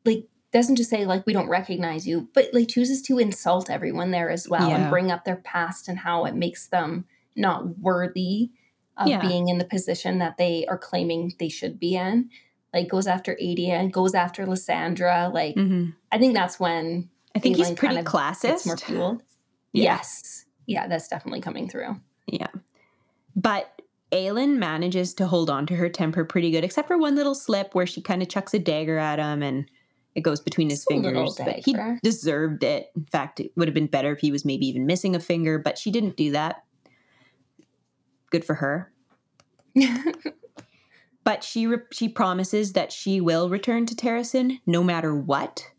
like 0.04 0.28
doesn't 0.52 0.76
just 0.76 0.90
say 0.90 1.04
like 1.04 1.26
we 1.26 1.32
don't 1.32 1.48
recognize 1.48 2.06
you, 2.06 2.28
but 2.34 2.48
like 2.52 2.68
chooses 2.68 3.02
to 3.02 3.18
insult 3.18 3.68
everyone 3.70 4.11
there 4.11 4.30
as 4.30 4.48
well 4.48 4.68
yeah. 4.68 4.76
and 4.76 4.90
bring 4.90 5.11
up 5.11 5.24
their 5.24 5.36
past 5.36 5.88
and 5.88 5.98
how 5.98 6.24
it 6.24 6.34
makes 6.34 6.66
them 6.68 7.04
not 7.36 7.78
worthy 7.78 8.50
of 8.96 9.09
yeah. 9.09 9.20
being 9.20 9.48
in 9.48 9.59
the 9.59 9.64
position 9.64 10.18
that 10.18 10.38
they 10.38 10.66
are 10.66 10.78
claiming 10.78 11.32
they 11.38 11.48
should 11.48 11.78
be 11.78 11.94
in. 11.96 12.30
Like 12.72 12.88
goes 12.88 13.06
after 13.06 13.36
Aedion 13.42 13.80
and 13.80 13.92
goes 13.92 14.14
after 14.14 14.46
Lysandra. 14.46 15.30
Like 15.32 15.56
mm-hmm. 15.56 15.90
I 16.12 16.18
think 16.18 16.34
that's 16.34 16.60
when 16.60 17.08
I 17.34 17.38
think 17.38 17.56
he's 17.56 17.72
pretty 17.72 17.94
kind 17.94 17.98
of 17.98 18.04
classist. 18.04 18.66
More 18.66 18.76
fueled. 18.76 19.22
Yeah. 19.74 19.96
Yes. 19.96 20.46
Yeah, 20.66 20.88
that's 20.88 21.08
definitely 21.08 21.42
coming 21.42 21.68
through. 21.68 22.00
Yeah. 22.26 22.48
But 23.36 23.82
Aelin 24.12 24.56
manages 24.56 25.12
to 25.14 25.26
hold 25.26 25.50
on 25.50 25.66
to 25.66 25.76
her 25.76 25.90
temper 25.90 26.24
pretty 26.24 26.50
good, 26.50 26.64
except 26.64 26.88
for 26.88 26.96
one 26.96 27.14
little 27.14 27.34
slip 27.34 27.74
where 27.74 27.86
she 27.86 28.00
kind 28.00 28.22
of 28.22 28.30
chucks 28.30 28.54
a 28.54 28.58
dagger 28.58 28.96
at 28.96 29.18
him 29.18 29.42
and 29.42 29.70
it 30.14 30.22
goes 30.22 30.40
between 30.40 30.70
his 30.70 30.84
fingers. 30.84 31.36
But 31.36 31.60
he 31.64 31.76
deserved 32.02 32.64
it. 32.64 32.90
In 32.96 33.04
fact, 33.04 33.40
it 33.40 33.52
would 33.56 33.68
have 33.68 33.74
been 33.74 33.86
better 33.86 34.10
if 34.12 34.20
he 34.20 34.32
was 34.32 34.44
maybe 34.44 34.66
even 34.66 34.86
missing 34.86 35.14
a 35.14 35.20
finger, 35.20 35.58
but 35.58 35.78
she 35.78 35.90
didn't 35.90 36.16
do 36.16 36.32
that. 36.32 36.64
Good 38.30 38.44
for 38.44 38.54
her. 38.54 38.92
but 41.29 41.45
she 41.45 41.66
re- 41.66 41.76
she 41.93 42.09
promises 42.09 42.72
that 42.72 42.91
she 42.91 43.20
will 43.20 43.51
return 43.51 43.85
to 43.85 43.95
Terrasen 43.95 44.61
no 44.64 44.83
matter 44.83 45.14
what, 45.14 45.72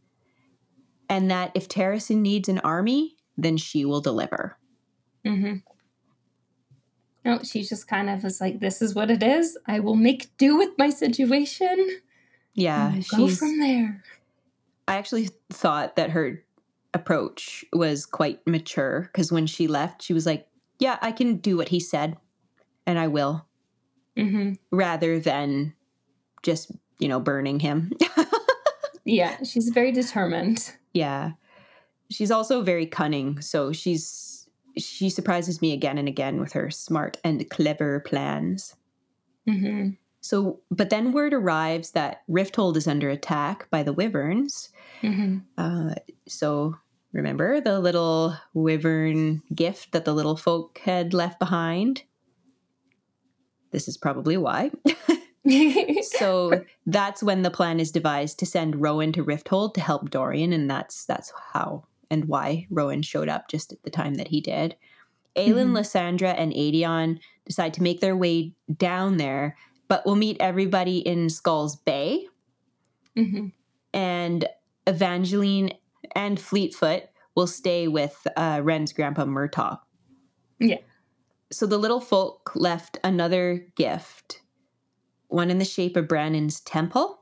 and 1.10 1.32
that 1.32 1.52
if 1.56 1.68
Terrasen 1.68 2.18
needs 2.18 2.47
an 2.50 2.60
army, 2.60 3.16
then 3.36 3.58
she 3.58 3.84
will 3.84 4.00
deliver. 4.00 4.60
Mm-hmm. 5.26 5.56
No, 7.26 7.39
she 7.41 7.64
just 7.64 7.88
kind 7.88 8.12
of 8.12 8.24
is 8.24 8.39
like, 8.39 8.60
"This 8.60 8.80
is 8.80 8.93
what 8.93 9.10
it 9.10 9.24
is. 9.24 9.58
I 9.66 9.80
will 9.80 9.95
make 9.95 10.38
do 10.38 10.56
with 10.56 10.70
my 10.78 10.91
situation." 10.91 11.97
Yeah, 12.54 13.00
go 13.10 13.28
from 13.28 13.58
there. 13.60 14.04
I 14.88 14.97
actually 14.97 15.30
thought 15.50 15.95
that 15.95 16.12
her 16.12 16.43
approach 16.93 17.66
was 17.74 18.06
quite 18.06 18.45
mature 18.45 19.10
because 19.12 19.32
when 19.32 19.47
she 19.47 19.68
left, 19.68 20.04
she 20.04 20.14
was 20.14 20.28
like, 20.28 20.47
Yeah, 20.78 21.00
I 21.02 21.12
can 21.12 21.38
do 21.38 21.58
what 21.58 21.70
he 21.70 21.80
said 21.80 22.18
and 22.86 23.00
I 23.00 23.08
will. 23.08 23.45
Mm-hmm. 24.18 24.53
Rather 24.72 25.20
than 25.20 25.74
just, 26.43 26.72
you 26.99 27.07
know, 27.07 27.20
burning 27.20 27.60
him. 27.60 27.91
yeah, 29.05 29.38
she's 29.43 29.70
very 29.70 29.91
determined. 29.91 30.72
Yeah. 30.93 31.32
She's 32.10 32.32
also 32.32 32.62
very 32.62 32.86
cunning. 32.86 33.41
So 33.41 33.72
she's, 33.72 34.49
she 34.78 35.10
surprises 35.10 35.62
me 35.62 35.74
again 35.74 35.97
and 35.97 36.07
again 36.07 36.39
with 36.39 36.53
her 36.53 36.70
smart 36.70 37.18
and 37.24 37.47
clever 37.49 37.99
plans. 38.01 38.76
Mm-hmm. 39.47 39.91
So, 40.22 40.60
but 40.70 40.89
then 40.89 41.12
word 41.12 41.34
arrives 41.34 41.91
that 41.91 42.24
Rifthold 42.30 42.76
is 42.76 42.88
under 42.88 43.10
attack 43.10 43.70
by 43.70 43.84
the 43.84 43.93
Wyverns. 43.93 44.70
Mm-hmm. 45.01 45.38
Uh, 45.57 45.95
so, 46.28 46.76
remember 47.14 47.62
the 47.62 47.79
little 47.79 48.36
Wyvern 48.54 49.42
gift 49.55 49.93
that 49.93 50.05
the 50.05 50.13
little 50.13 50.36
folk 50.36 50.79
had 50.83 51.13
left 51.13 51.39
behind? 51.39 52.04
This 53.71 53.87
is 53.87 53.97
probably 53.97 54.37
why. 54.37 54.71
so 56.01 56.63
that's 56.86 57.24
when 57.24 57.41
the 57.41 57.51
plan 57.51 57.79
is 57.79 57.91
devised 57.91 58.39
to 58.39 58.46
send 58.46 58.82
Rowan 58.82 59.12
to 59.13 59.24
Rifthold 59.24 59.74
to 59.75 59.82
help 59.82 60.09
Dorian, 60.09 60.54
and 60.54 60.70
that's 60.70 61.05
that's 61.05 61.32
how 61.54 61.86
and 62.12 62.25
why 62.25 62.67
Rowan 62.70 63.01
showed 63.01 63.29
up 63.29 63.47
just 63.50 63.71
at 63.71 63.83
the 63.83 63.91
time 63.91 64.16
that 64.16 64.29
he 64.29 64.41
did. 64.41 64.75
Aelin, 65.36 65.66
mm-hmm. 65.66 65.75
Lysandra, 65.75 66.32
and 66.32 66.51
Aedion 66.54 67.20
decide 67.46 67.74
to 67.75 67.83
make 67.83 68.01
their 68.01 68.17
way 68.17 68.54
down 68.78 69.17
there 69.17 69.55
but 69.89 70.05
we'll 70.05 70.16
meet 70.16 70.37
everybody 70.39 71.00
in 71.00 71.29
Skulls 71.29 71.75
Bay. 71.75 72.28
Mm-hmm. 73.17 73.47
And 73.93 74.47
Evangeline 74.87 75.74
and 76.16 76.39
Fleetfoot 76.39 77.04
will 77.36 77.47
stay 77.47 77.89
with 77.89 78.25
uh, 78.37 78.62
Ren's 78.63 78.93
grandpa 78.93 79.25
Murtaugh. 79.25 79.79
Yeah. 80.59 80.78
So 81.51 81.66
the 81.66 81.78
little 81.78 82.01
folk 82.01 82.51
left 82.55 83.00
another 83.04 83.67
gift 83.76 84.42
one 85.30 85.51
in 85.51 85.59
the 85.59 85.66
shape 85.66 85.96
of 85.96 86.08
Brannon's 86.08 86.59
temple, 86.59 87.21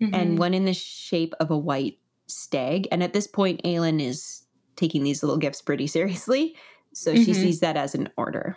mm-hmm. 0.00 0.14
and 0.14 0.38
one 0.38 0.54
in 0.54 0.66
the 0.66 0.74
shape 0.74 1.34
of 1.40 1.50
a 1.50 1.58
white 1.58 1.98
stag. 2.26 2.86
And 2.92 3.02
at 3.02 3.12
this 3.12 3.26
point, 3.26 3.62
Aelin 3.64 4.00
is 4.00 4.44
taking 4.76 5.02
these 5.02 5.22
little 5.22 5.38
gifts 5.38 5.60
pretty 5.60 5.86
seriously. 5.86 6.54
So 6.92 7.12
mm-hmm. 7.12 7.24
she 7.24 7.34
sees 7.34 7.60
that 7.60 7.76
as 7.76 7.94
an 7.94 8.10
order. 8.16 8.56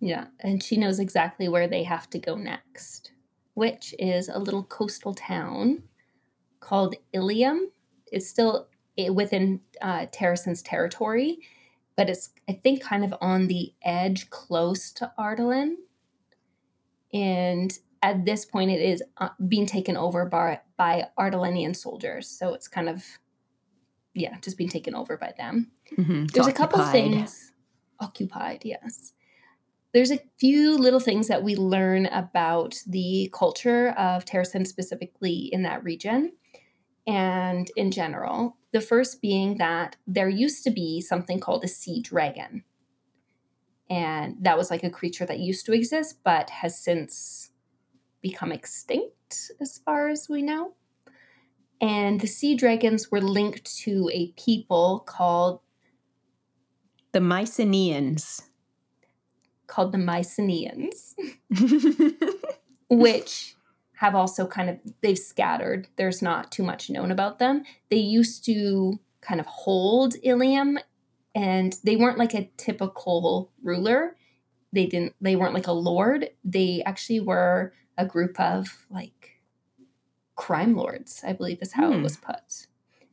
Yeah, 0.00 0.26
and 0.40 0.62
she 0.62 0.76
knows 0.76 0.98
exactly 0.98 1.48
where 1.48 1.68
they 1.68 1.84
have 1.84 2.10
to 2.10 2.18
go 2.18 2.36
next, 2.36 3.12
which 3.54 3.94
is 3.98 4.28
a 4.28 4.38
little 4.38 4.64
coastal 4.64 5.14
town 5.14 5.84
called 6.58 6.96
Ilium. 7.12 7.70
It's 8.10 8.28
still 8.28 8.68
within 9.10 9.60
uh, 9.80 10.06
Terrasen's 10.10 10.62
territory, 10.62 11.38
but 12.02 12.10
it's, 12.10 12.30
I 12.48 12.54
think, 12.64 12.82
kind 12.82 13.04
of 13.04 13.14
on 13.20 13.46
the 13.46 13.74
edge 13.84 14.28
close 14.28 14.90
to 14.94 15.12
Adarlan. 15.16 15.76
And 17.14 17.72
at 18.02 18.24
this 18.24 18.44
point, 18.44 18.72
it 18.72 18.80
is 18.80 19.04
uh, 19.18 19.28
being 19.46 19.66
taken 19.66 19.96
over 19.96 20.26
by, 20.26 20.62
by 20.76 21.06
Adarlanian 21.16 21.76
soldiers. 21.76 22.28
So 22.28 22.54
it's 22.54 22.66
kind 22.66 22.88
of, 22.88 23.04
yeah, 24.14 24.36
just 24.40 24.58
being 24.58 24.68
taken 24.68 24.96
over 24.96 25.16
by 25.16 25.32
them. 25.38 25.70
Mm-hmm. 25.96 26.24
There's 26.34 26.48
a 26.48 26.52
couple 26.52 26.84
things 26.86 27.52
occupied, 28.00 28.62
yes 28.64 29.12
there's 29.92 30.10
a 30.10 30.20
few 30.38 30.76
little 30.78 31.00
things 31.00 31.28
that 31.28 31.42
we 31.42 31.54
learn 31.54 32.06
about 32.06 32.80
the 32.86 33.30
culture 33.32 33.90
of 33.90 34.24
Terrasen 34.24 34.66
specifically 34.66 35.50
in 35.52 35.62
that 35.64 35.84
region 35.84 36.32
and 37.06 37.70
in 37.76 37.90
general. 37.90 38.56
The 38.72 38.80
first 38.80 39.20
being 39.20 39.58
that 39.58 39.96
there 40.06 40.28
used 40.28 40.64
to 40.64 40.70
be 40.70 41.00
something 41.00 41.40
called 41.40 41.64
a 41.64 41.68
sea 41.68 42.00
dragon. 42.00 42.64
and 43.90 44.36
that 44.40 44.56
was 44.56 44.70
like 44.70 44.82
a 44.84 44.90
creature 44.90 45.26
that 45.26 45.38
used 45.38 45.66
to 45.66 45.72
exist 45.72 46.20
but 46.24 46.48
has 46.50 46.78
since 46.78 47.50
become 48.22 48.52
extinct 48.52 49.50
as 49.60 49.78
far 49.78 50.08
as 50.08 50.28
we 50.28 50.40
know. 50.42 50.72
And 51.80 52.20
the 52.20 52.26
sea 52.26 52.54
dragons 52.54 53.10
were 53.10 53.20
linked 53.20 53.64
to 53.78 54.08
a 54.12 54.28
people 54.32 55.00
called 55.00 55.60
the 57.12 57.20
Mycenaeans. 57.20 58.42
Called 59.66 59.92
the 59.92 59.98
Mycenaeans, 59.98 61.14
which 62.88 63.56
have 64.02 64.16
also 64.16 64.48
kind 64.48 64.68
of 64.68 64.80
they've 65.00 65.16
scattered. 65.16 65.86
There's 65.94 66.22
not 66.22 66.50
too 66.50 66.64
much 66.64 66.90
known 66.90 67.12
about 67.12 67.38
them. 67.38 67.62
They 67.88 67.98
used 67.98 68.44
to 68.46 68.98
kind 69.20 69.38
of 69.38 69.46
hold 69.46 70.16
Ilium 70.24 70.80
and 71.36 71.76
they 71.84 71.94
weren't 71.94 72.18
like 72.18 72.34
a 72.34 72.50
typical 72.56 73.52
ruler. 73.62 74.16
They 74.72 74.86
didn't 74.86 75.14
they 75.20 75.36
weren't 75.36 75.54
like 75.54 75.68
a 75.68 75.72
lord. 75.72 76.30
They 76.44 76.82
actually 76.84 77.20
were 77.20 77.74
a 77.96 78.04
group 78.04 78.40
of 78.40 78.86
like 78.90 79.40
crime 80.34 80.74
lords, 80.74 81.20
I 81.24 81.32
believe 81.32 81.58
is 81.62 81.72
how 81.72 81.90
mm. 81.90 81.92
it 81.92 81.96
hmm. 81.98 82.02
was 82.02 82.16
put. 82.16 82.66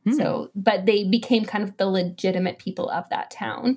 Mm. 0.08 0.16
So, 0.16 0.50
but 0.56 0.86
they 0.86 1.04
became 1.04 1.44
kind 1.44 1.62
of 1.62 1.76
the 1.76 1.86
legitimate 1.86 2.58
people 2.58 2.90
of 2.90 3.08
that 3.10 3.30
town. 3.30 3.76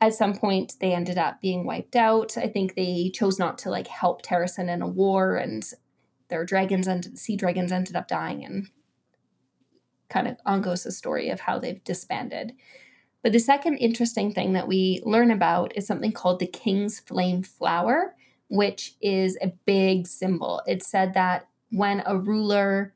At 0.00 0.14
some 0.14 0.34
point, 0.34 0.74
they 0.80 0.92
ended 0.92 1.18
up 1.18 1.40
being 1.40 1.64
wiped 1.64 1.94
out. 1.94 2.36
I 2.36 2.48
think 2.48 2.74
they 2.74 3.12
chose 3.14 3.38
not 3.38 3.58
to 3.58 3.70
like 3.70 3.86
help 3.86 4.22
Terrasen 4.22 4.68
in 4.68 4.82
a 4.82 4.88
war, 4.88 5.36
and 5.36 5.62
their 6.30 6.44
dragons 6.44 6.86
and 6.86 7.18
sea 7.18 7.36
dragons 7.36 7.72
ended 7.72 7.96
up 7.96 8.08
dying. 8.08 8.44
And 8.44 8.68
kind 10.10 10.28
of 10.28 10.36
the 10.82 10.92
story 10.92 11.30
of 11.30 11.40
how 11.40 11.58
they've 11.58 11.82
disbanded. 11.84 12.52
But 13.22 13.32
the 13.32 13.38
second 13.38 13.78
interesting 13.78 14.32
thing 14.32 14.52
that 14.54 14.68
we 14.68 15.00
learn 15.04 15.30
about 15.30 15.76
is 15.76 15.86
something 15.86 16.12
called 16.12 16.40
the 16.40 16.46
King's 16.46 17.00
Flame 17.00 17.42
Flower, 17.42 18.14
which 18.48 18.94
is 19.00 19.38
a 19.40 19.52
big 19.66 20.06
symbol. 20.06 20.62
It's 20.66 20.86
said 20.86 21.14
that 21.14 21.48
when 21.70 22.02
a 22.04 22.18
ruler 22.18 22.94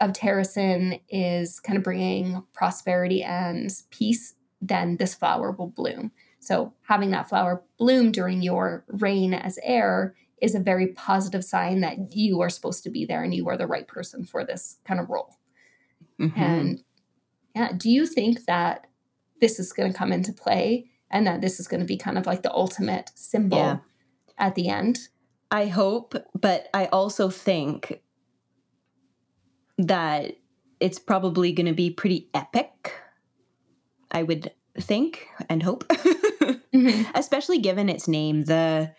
of 0.00 0.12
Terrasen 0.12 1.00
is 1.08 1.60
kind 1.60 1.76
of 1.76 1.82
bringing 1.82 2.42
prosperity 2.52 3.22
and 3.22 3.70
peace, 3.90 4.34
then 4.62 4.96
this 4.96 5.14
flower 5.14 5.50
will 5.50 5.68
bloom. 5.68 6.12
So, 6.38 6.72
having 6.82 7.10
that 7.10 7.28
flower 7.28 7.62
bloom 7.78 8.12
during 8.12 8.40
your 8.40 8.84
reign 8.88 9.34
as 9.34 9.58
heir 9.62 10.14
is 10.40 10.54
a 10.54 10.60
very 10.60 10.88
positive 10.88 11.44
sign 11.44 11.80
that 11.80 12.14
you 12.16 12.40
are 12.40 12.48
supposed 12.48 12.82
to 12.84 12.90
be 12.90 13.04
there 13.04 13.22
and 13.22 13.34
you 13.34 13.48
are 13.48 13.56
the 13.56 13.66
right 13.66 13.86
person 13.86 14.24
for 14.24 14.44
this 14.44 14.78
kind 14.86 15.00
of 15.00 15.10
role. 15.10 15.36
Mm-hmm. 16.20 16.40
And 16.40 16.84
yeah, 17.54 17.72
do 17.76 17.90
you 17.90 18.06
think 18.06 18.44
that 18.46 18.86
this 19.40 19.58
is 19.58 19.72
going 19.72 19.92
to 19.92 19.98
come 19.98 20.12
into 20.12 20.32
play 20.32 20.86
and 21.10 21.26
that 21.26 21.40
this 21.40 21.60
is 21.60 21.68
going 21.68 21.80
to 21.80 21.86
be 21.86 21.96
kind 21.96 22.18
of 22.18 22.26
like 22.26 22.42
the 22.42 22.52
ultimate 22.52 23.10
symbol 23.14 23.58
yeah. 23.58 23.76
at 24.38 24.54
the 24.54 24.68
end? 24.68 25.08
I 25.50 25.66
hope, 25.66 26.14
but 26.38 26.68
I 26.72 26.86
also 26.86 27.28
think 27.28 28.00
that 29.78 30.36
it's 30.78 30.98
probably 30.98 31.52
going 31.52 31.66
to 31.66 31.72
be 31.72 31.90
pretty 31.90 32.28
epic. 32.34 32.94
I 34.10 34.22
would 34.22 34.52
think 34.78 35.26
and 35.48 35.62
hope, 35.62 35.86
mm-hmm. 35.88 37.10
especially 37.14 37.58
given 37.58 37.88
its 37.88 38.06
name, 38.06 38.44
the 38.44 38.92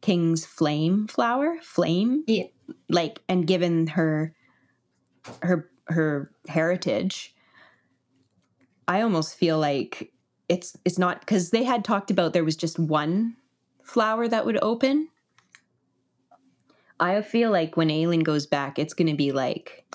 King's 0.00 0.46
Flame 0.46 1.06
flower, 1.06 1.56
flame. 1.62 2.24
Yeah. 2.26 2.44
Like, 2.88 3.20
and 3.28 3.46
given 3.46 3.88
her, 3.88 4.34
her, 5.42 5.70
her 5.88 6.30
heritage, 6.48 7.34
I 8.88 9.02
almost 9.02 9.36
feel 9.36 9.58
like 9.58 10.12
it's 10.48 10.76
it's 10.84 10.98
not 10.98 11.20
because 11.20 11.50
they 11.50 11.62
had 11.62 11.84
talked 11.84 12.10
about 12.10 12.32
there 12.32 12.44
was 12.44 12.56
just 12.56 12.76
one 12.76 13.36
flower 13.84 14.26
that 14.26 14.44
would 14.44 14.58
open 14.62 15.08
I 17.00 17.22
feel 17.22 17.50
like 17.50 17.76
when 17.76 17.88
Aelin 17.88 18.22
goes 18.22 18.46
back, 18.46 18.78
it's 18.78 18.92
going 18.92 19.08
to 19.08 19.16
be 19.16 19.32
like 19.32 19.86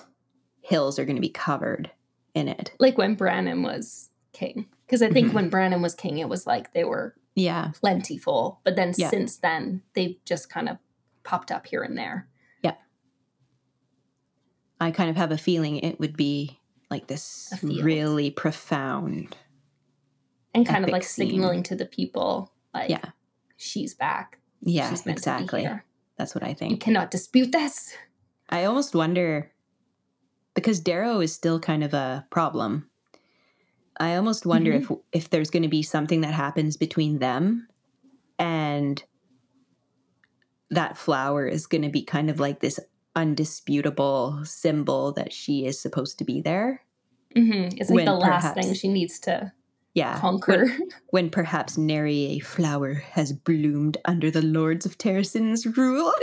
hills 0.60 0.98
are 0.98 1.04
going 1.04 1.16
to 1.16 1.22
be 1.22 1.28
covered 1.28 1.90
in 2.34 2.48
it. 2.48 2.72
Like 2.80 2.98
when 2.98 3.14
Brannon 3.14 3.62
was 3.62 4.10
king. 4.32 4.66
Because 4.84 5.02
I 5.02 5.10
think 5.10 5.28
mm-hmm. 5.28 5.36
when 5.36 5.48
Brannon 5.48 5.82
was 5.82 5.94
king, 5.94 6.18
it 6.18 6.28
was 6.28 6.46
like 6.46 6.72
they 6.72 6.84
were 6.84 7.14
yeah 7.36 7.70
plentiful. 7.80 8.60
But 8.64 8.74
then 8.74 8.92
yeah. 8.96 9.10
since 9.10 9.36
then, 9.36 9.82
they've 9.94 10.16
just 10.24 10.50
kind 10.50 10.68
of 10.68 10.78
popped 11.22 11.52
up 11.52 11.66
here 11.66 11.82
and 11.82 11.96
there. 11.96 12.26
Yeah. 12.62 12.74
I 14.80 14.90
kind 14.90 15.10
of 15.10 15.16
have 15.16 15.30
a 15.30 15.38
feeling 15.38 15.76
it 15.76 16.00
would 16.00 16.16
be 16.16 16.58
like 16.90 17.06
this 17.06 17.52
really 17.62 18.30
profound. 18.30 19.36
And 20.54 20.66
kind 20.66 20.84
of 20.84 20.90
like 20.90 21.04
scene. 21.04 21.28
signaling 21.28 21.62
to 21.64 21.76
the 21.76 21.84
people, 21.84 22.52
like, 22.72 22.88
yeah. 22.88 23.10
she's 23.58 23.94
back. 23.94 24.38
Yeah, 24.62 24.88
she's 24.88 25.06
exactly. 25.06 25.68
That's 26.16 26.34
what 26.34 26.42
I 26.42 26.54
think. 26.54 26.72
You 26.72 26.78
cannot 26.78 27.10
dispute 27.10 27.52
this. 27.52 27.94
I 28.48 28.64
almost 28.64 28.94
wonder 28.94 29.52
because 30.54 30.80
Darrow 30.80 31.20
is 31.20 31.34
still 31.34 31.60
kind 31.60 31.84
of 31.84 31.92
a 31.92 32.26
problem. 32.30 32.88
I 33.98 34.16
almost 34.16 34.46
wonder 34.46 34.72
mm-hmm. 34.72 34.92
if 34.92 35.24
if 35.24 35.30
there's 35.30 35.50
going 35.50 35.62
to 35.62 35.68
be 35.68 35.82
something 35.82 36.20
that 36.20 36.34
happens 36.34 36.76
between 36.76 37.18
them 37.18 37.68
and 38.38 39.02
that 40.70 40.98
flower 40.98 41.46
is 41.46 41.66
going 41.66 41.82
to 41.82 41.88
be 41.88 42.02
kind 42.02 42.28
of 42.28 42.40
like 42.40 42.60
this 42.60 42.80
undisputable 43.14 44.44
symbol 44.44 45.12
that 45.12 45.32
she 45.32 45.64
is 45.64 45.80
supposed 45.80 46.18
to 46.18 46.24
be 46.24 46.40
there. 46.40 46.82
Mm-hmm. 47.34 47.78
It's 47.78 47.90
like 47.90 48.04
the 48.04 48.14
last 48.14 48.42
perhaps, 48.42 48.66
thing 48.66 48.74
she 48.74 48.88
needs 48.88 49.18
to 49.20 49.52
yeah, 49.94 50.18
conquer. 50.20 50.66
When, 50.66 50.88
when 51.10 51.30
perhaps 51.30 51.78
nary 51.78 52.24
a 52.26 52.38
flower 52.40 52.94
has 53.12 53.32
bloomed 53.32 53.96
under 54.04 54.30
the 54.30 54.42
lords 54.42 54.84
of 54.84 54.98
Terrasen's 54.98 55.66
rule. 55.66 56.12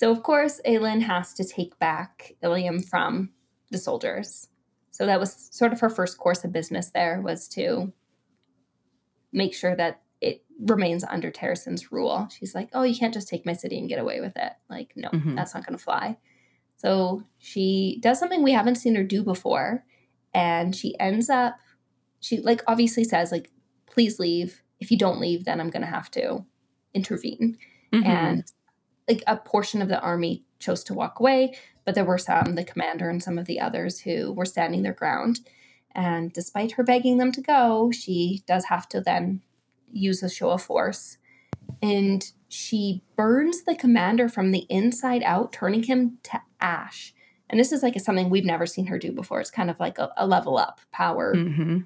So, 0.06 0.12
of 0.12 0.22
course, 0.22 0.60
Aelin 0.64 1.02
has 1.02 1.34
to 1.34 1.42
take 1.42 1.76
back 1.80 2.36
Ilium 2.40 2.80
from 2.80 3.30
the 3.72 3.78
soldiers. 3.78 4.46
So 4.92 5.04
that 5.04 5.18
was 5.18 5.48
sort 5.50 5.72
of 5.72 5.80
her 5.80 5.90
first 5.90 6.16
course 6.16 6.44
of 6.44 6.52
business 6.52 6.90
there 6.90 7.20
was 7.20 7.48
to 7.48 7.92
make 9.32 9.52
sure 9.52 9.74
that 9.74 10.02
it 10.20 10.44
remains 10.60 11.02
under 11.02 11.32
Terrasen's 11.32 11.90
rule. 11.90 12.28
She's 12.30 12.54
like, 12.54 12.68
oh, 12.72 12.84
you 12.84 12.96
can't 12.96 13.12
just 13.12 13.26
take 13.26 13.44
my 13.44 13.52
city 13.52 13.80
and 13.80 13.88
get 13.88 13.98
away 13.98 14.20
with 14.20 14.36
it. 14.36 14.52
Like, 14.70 14.92
no, 14.94 15.08
mm-hmm. 15.08 15.34
that's 15.34 15.54
not 15.54 15.66
going 15.66 15.76
to 15.76 15.82
fly. 15.82 16.18
So 16.76 17.24
she 17.38 17.98
does 18.00 18.20
something 18.20 18.44
we 18.44 18.52
haven't 18.52 18.76
seen 18.76 18.94
her 18.94 19.02
do 19.02 19.24
before. 19.24 19.84
And 20.32 20.72
she 20.76 20.96
ends 21.00 21.28
up, 21.28 21.56
she 22.20 22.38
like 22.38 22.62
obviously 22.68 23.02
says, 23.02 23.32
like, 23.32 23.50
please 23.86 24.20
leave. 24.20 24.62
If 24.78 24.92
you 24.92 24.98
don't 24.98 25.18
leave, 25.18 25.46
then 25.46 25.60
I'm 25.60 25.70
going 25.70 25.82
to 25.82 25.88
have 25.88 26.12
to 26.12 26.44
intervene. 26.94 27.58
Mm-hmm. 27.92 28.06
And 28.06 28.44
like 29.08 29.22
a 29.26 29.36
portion 29.36 29.82
of 29.82 29.88
the 29.88 30.00
army 30.00 30.44
chose 30.58 30.82
to 30.84 30.94
walk 30.94 31.20
away, 31.20 31.56
but 31.84 31.94
there 31.94 32.04
were 32.04 32.18
some, 32.18 32.54
the 32.54 32.64
commander 32.64 33.08
and 33.08 33.22
some 33.22 33.38
of 33.38 33.46
the 33.46 33.60
others, 33.60 34.00
who 34.00 34.32
were 34.32 34.44
standing 34.44 34.82
their 34.82 34.92
ground. 34.92 35.40
And 35.94 36.32
despite 36.32 36.72
her 36.72 36.82
begging 36.82 37.18
them 37.18 37.32
to 37.32 37.40
go, 37.40 37.90
she 37.90 38.42
does 38.46 38.66
have 38.66 38.88
to 38.90 39.00
then 39.00 39.42
use 39.92 40.22
a 40.22 40.28
show 40.28 40.50
of 40.50 40.62
force. 40.62 41.18
And 41.82 42.24
she 42.48 43.02
burns 43.16 43.64
the 43.64 43.74
commander 43.74 44.28
from 44.28 44.50
the 44.50 44.66
inside 44.68 45.22
out, 45.22 45.52
turning 45.52 45.84
him 45.84 46.18
to 46.24 46.40
ash. 46.60 47.14
And 47.48 47.60
this 47.60 47.72
is 47.72 47.82
like 47.82 47.98
something 48.00 48.28
we've 48.28 48.44
never 48.44 48.66
seen 48.66 48.86
her 48.86 48.98
do 48.98 49.12
before. 49.12 49.40
It's 49.40 49.50
kind 49.50 49.70
of 49.70 49.78
like 49.78 49.98
a, 49.98 50.10
a 50.16 50.26
level 50.26 50.58
up 50.58 50.80
power. 50.92 51.34
Mm-hmm. 51.34 51.78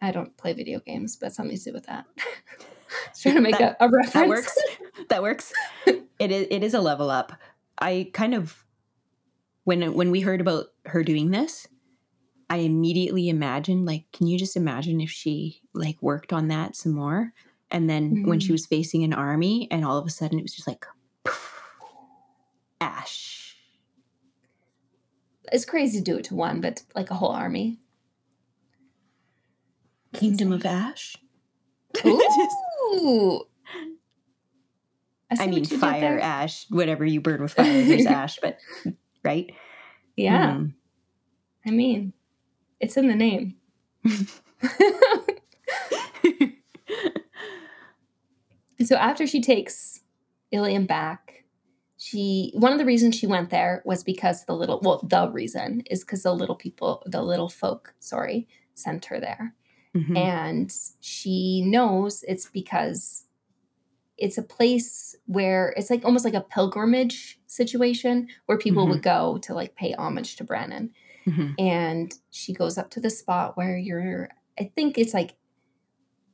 I 0.00 0.12
don't 0.12 0.36
play 0.36 0.52
video 0.52 0.80
games, 0.80 1.16
but 1.16 1.32
something 1.32 1.56
to 1.56 1.64
do 1.64 1.72
with 1.72 1.86
that. 1.86 2.06
trying 3.20 3.34
to 3.34 3.40
make 3.40 3.58
that, 3.58 3.76
a, 3.80 3.86
a, 3.86 3.90
reference. 3.90 4.12
That 4.12 4.28
works. 4.28 4.58
that 5.08 5.22
works. 5.22 5.52
It 6.20 6.30
is. 6.30 6.46
It 6.50 6.62
is 6.62 6.74
a 6.74 6.80
level 6.80 7.10
up. 7.10 7.32
I 7.78 8.10
kind 8.12 8.34
of 8.34 8.64
when 9.64 9.94
when 9.94 10.10
we 10.10 10.20
heard 10.20 10.40
about 10.40 10.66
her 10.84 11.02
doing 11.02 11.30
this, 11.30 11.66
I 12.48 12.58
immediately 12.58 13.28
imagined 13.28 13.86
like, 13.86 14.04
can 14.12 14.26
you 14.26 14.38
just 14.38 14.56
imagine 14.56 15.00
if 15.00 15.10
she 15.10 15.62
like 15.72 16.00
worked 16.02 16.32
on 16.32 16.48
that 16.48 16.76
some 16.76 16.92
more? 16.92 17.32
And 17.70 17.88
then 17.88 18.10
mm-hmm. 18.10 18.28
when 18.28 18.38
she 18.38 18.48
mm-hmm. 18.48 18.54
was 18.54 18.66
facing 18.66 19.02
an 19.02 19.14
army, 19.14 19.66
and 19.70 19.84
all 19.84 19.96
of 19.96 20.06
a 20.06 20.10
sudden 20.10 20.38
it 20.38 20.42
was 20.42 20.54
just 20.54 20.68
like 20.68 20.84
poof, 21.24 21.62
ash. 22.80 23.56
It's 25.50 25.64
crazy 25.64 25.98
to 25.98 26.04
do 26.04 26.18
it 26.18 26.24
to 26.24 26.34
one, 26.34 26.60
but 26.60 26.82
like 26.94 27.10
a 27.10 27.14
whole 27.14 27.30
army. 27.32 27.78
Kingdom 30.12 30.52
of 30.52 30.64
Ash. 30.66 31.16
Ooh. 32.06 33.46
I, 35.30 35.44
I 35.44 35.46
mean, 35.46 35.64
fire, 35.64 36.18
ash, 36.18 36.66
whatever 36.70 37.04
you 37.04 37.20
burn 37.20 37.42
with 37.42 37.52
fire, 37.52 37.84
there's 37.84 38.06
ash, 38.20 38.38
but 38.42 38.58
right? 39.24 39.54
Yeah. 40.16 40.54
Mm. 40.54 40.72
I 41.66 41.70
mean, 41.70 42.12
it's 42.80 42.96
in 42.96 43.06
the 43.06 43.14
name. 43.14 43.54
so 48.84 48.96
after 48.96 49.26
she 49.26 49.40
takes 49.40 50.00
Ilium 50.50 50.86
back, 50.86 51.44
she 51.96 52.50
one 52.54 52.72
of 52.72 52.78
the 52.78 52.84
reasons 52.86 53.14
she 53.14 53.26
went 53.26 53.50
there 53.50 53.82
was 53.84 54.02
because 54.02 54.46
the 54.46 54.54
little 54.54 54.80
well 54.82 55.00
the 55.06 55.30
reason 55.30 55.82
is 55.90 56.00
because 56.02 56.22
the 56.22 56.34
little 56.34 56.54
people 56.54 57.02
the 57.06 57.22
little 57.22 57.50
folk 57.50 57.92
sorry 58.00 58.48
sent 58.74 59.04
her 59.04 59.20
there 59.20 59.54
Mhm. 59.94 60.16
and 60.16 60.72
she 61.00 61.62
knows 61.66 62.24
it's 62.26 62.48
because 62.48 63.26
it's 64.20 64.38
a 64.38 64.42
place 64.42 65.16
where 65.26 65.72
it's 65.76 65.90
like 65.90 66.04
almost 66.04 66.24
like 66.24 66.34
a 66.34 66.40
pilgrimage 66.40 67.38
situation 67.46 68.28
where 68.46 68.58
people 68.58 68.86
would 68.86 69.02
go 69.02 69.38
to 69.42 69.54
like 69.54 69.74
pay 69.74 69.92
homage 69.94 70.36
to 70.36 70.44
Brannon 70.44 70.90
Mhm. 71.26 71.54
and 71.58 72.14
she 72.30 72.52
goes 72.54 72.78
up 72.78 72.90
to 72.90 73.00
the 73.00 73.10
spot 73.10 73.54
where 73.56 73.76
you're 73.76 74.30
i 74.58 74.64
think 74.74 74.96
it's 74.96 75.12
like 75.12 75.34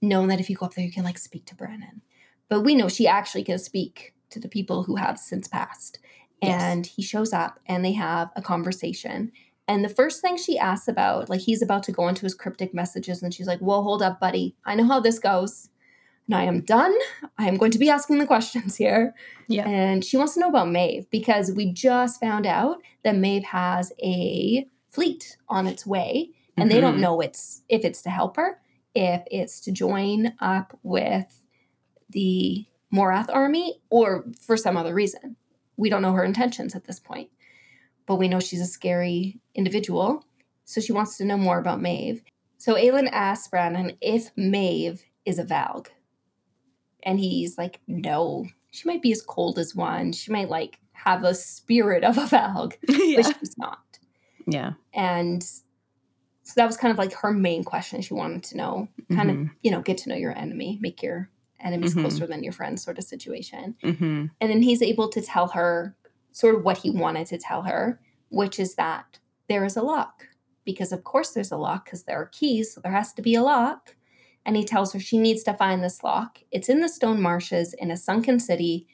known 0.01 0.29
that 0.29 0.39
if 0.41 0.49
you 0.49 0.55
go 0.57 0.67
up 0.67 0.75
there 0.75 0.85
you 0.85 0.93
can 0.93 1.03
like 1.05 1.19
speak 1.19 1.45
to 1.47 1.55
Brannon 1.57 2.03
but 2.49 2.61
we 2.61 2.75
know 2.77 2.89
she 2.89 3.09
actually 3.09 3.43
can 3.43 3.59
speak 3.59 4.15
to 4.31 4.39
the 4.39 4.49
people 4.49 4.85
who 4.85 4.95
have 4.97 5.19
since 5.19 5.49
passed. 5.49 5.99
Yes. 6.43 6.63
and 6.63 6.87
he 6.87 7.03
shows 7.03 7.33
up 7.33 7.59
and 7.67 7.83
they 7.85 7.93
have 7.93 8.31
a 8.37 8.43
conversation. 8.43 9.33
And 9.67 9.83
the 9.83 9.89
first 9.89 10.21
thing 10.21 10.37
she 10.37 10.59
asks 10.59 10.87
about 10.87 11.29
like 11.31 11.41
he's 11.41 11.63
about 11.63 11.83
to 11.85 11.93
go 11.93 12.07
into 12.09 12.23
his 12.27 12.35
cryptic 12.35 12.75
messages 12.75 13.23
and 13.23 13.33
she's 13.35 13.47
like 13.49 13.61
well 13.61 13.83
hold 13.83 14.03
up 14.03 14.21
buddy. 14.21 14.55
I 14.65 14.75
know 14.77 14.85
how 14.87 15.01
this 15.01 15.19
goes 15.19 15.71
and 16.27 16.35
i 16.35 16.43
am 16.45 16.61
done 16.61 16.95
i 17.39 17.47
am 17.49 17.57
going 17.57 17.71
to 17.71 17.79
be 17.79 17.89
asking 17.91 18.19
the 18.19 18.27
questions 18.27 18.77
here 18.77 19.15
Yeah. 19.49 19.69
and 19.69 20.05
she 20.05 20.17
wants 20.17 20.35
to 20.35 20.41
know 20.41 20.49
about 20.49 20.69
Maeve 20.71 21.09
because 21.11 21.53
we 21.53 21.73
just 21.73 22.21
found 22.21 22.47
out 22.47 22.83
that 23.05 23.15
Maeve 23.17 23.45
has 23.45 23.93
a 24.03 24.67
fleet 24.91 25.37
on 25.49 25.67
its 25.67 25.87
way, 25.87 26.31
and 26.57 26.71
they 26.71 26.81
don't 26.81 26.97
Mhm. 26.97 27.01
know 27.01 27.21
it's 27.21 27.63
if 27.69 27.85
it's 27.85 28.03
to 28.03 28.11
help 28.11 28.37
her, 28.37 28.61
if 28.95 29.23
it's 29.31 29.61
to 29.61 29.71
join 29.71 30.33
up 30.41 30.77
with 30.83 31.43
the 32.11 32.65
Morath 32.93 33.29
army, 33.33 33.81
or 33.91 34.25
for 34.41 34.57
some 34.57 34.77
other 34.77 34.95
reason. 34.95 35.37
We 35.77 35.91
don't 35.91 36.03
know 36.03 36.13
her 36.13 36.25
intentions 36.25 36.75
at 36.75 36.85
this 36.85 36.99
point, 36.99 37.31
but 38.07 38.17
we 38.17 38.27
know 38.29 38.41
she's 38.41 38.61
a 38.63 38.67
scary 38.67 39.39
individual, 39.55 40.25
so 40.65 40.81
she 40.81 40.93
wants 40.93 41.17
to 41.19 41.25
know 41.25 41.37
more 41.37 41.59
about 41.59 41.81
Maeve. 41.83 42.23
So 42.59 42.75
Aelin 42.75 43.09
asks 43.13 43.49
Brannon 43.49 43.93
if 44.01 44.31
Maeve 44.37 45.05
is 45.25 45.39
a 45.39 45.45
Valg. 45.45 45.89
And 47.07 47.19
he's 47.19 47.57
like, 47.57 47.81
no, 47.87 48.45
she 48.73 48.87
might 48.89 49.01
be 49.01 49.13
as 49.13 49.23
cold 49.23 49.59
as 49.59 49.75
one. 49.75 50.13
She 50.13 50.31
might 50.31 50.51
like 50.51 50.79
have 50.93 51.25
a 51.25 51.35
spirit 51.35 52.05
of 52.05 52.19
a 52.19 52.23
Valg, 52.27 52.75
yeah. 52.89 53.23
but 53.23 53.37
she's 53.39 53.57
not. 53.57 53.79
Yeah. 54.47 54.73
And 54.93 55.43
so 55.43 56.53
that 56.57 56.67
was 56.67 56.77
kind 56.77 56.93
of 56.93 56.99
like 56.99 57.13
her 57.15 57.33
main 57.33 57.65
question. 57.65 58.01
She 58.03 58.13
wanted 58.15 58.43
to 58.45 58.57
know, 58.57 58.89
kind 59.15 59.31
of, 59.31 59.37
Mhm. 59.37 59.51
you 59.63 59.71
know, 59.71 59.81
get 59.83 59.99
to 59.99 60.09
know 60.09 60.15
your 60.17 60.37
enemy, 60.37 60.79
make 60.81 61.03
your 61.03 61.31
enemies 61.61 61.95
Mhm. 61.95 62.03
closer 62.03 62.27
than 62.27 62.45
your 62.45 62.53
friends 62.53 62.83
sort 62.85 62.99
of 62.99 63.05
situation. 63.05 63.77
Mhm. 63.83 64.31
And 64.41 64.51
then 64.51 64.63
he's 64.63 64.83
able 64.83 65.09
to 65.09 65.21
tell 65.23 65.49
her 65.49 65.97
sort 66.33 66.55
of 66.55 66.65
what 66.65 66.79
he 66.79 66.91
wanted 66.91 67.27
to 67.29 67.39
tell 67.39 67.63
her, 67.63 67.99
which 68.29 68.61
is 68.61 68.75
that 68.75 69.19
there 69.49 69.65
is 69.65 69.77
a 69.77 69.83
lock. 69.83 70.29
Because, 70.65 70.93
of 70.93 71.03
course, 71.05 71.31
there's 71.33 71.53
a 71.53 71.57
lock 71.57 71.85
because 71.87 72.03
there 72.05 72.21
are 72.21 72.27
keys, 72.27 72.75
so 72.75 72.81
there 72.81 72.93
has 72.93 73.13
to 73.15 73.23
be 73.23 73.35
a 73.37 73.43
lock. 73.43 73.95
And 74.47 74.57
he 74.57 74.65
tells 74.65 74.93
her 74.93 75.01
she 75.01 75.19
needs 75.19 75.43
to 75.43 75.55
find 75.55 75.83
this 75.83 76.05
lock. 76.05 76.39
It's 76.53 76.69
in 76.69 76.81
the 76.81 76.89
stone 76.89 77.21
marshes 77.21 77.75
in 77.75 77.91
a 77.91 77.97
sunken 77.97 78.39
city. 78.41 78.87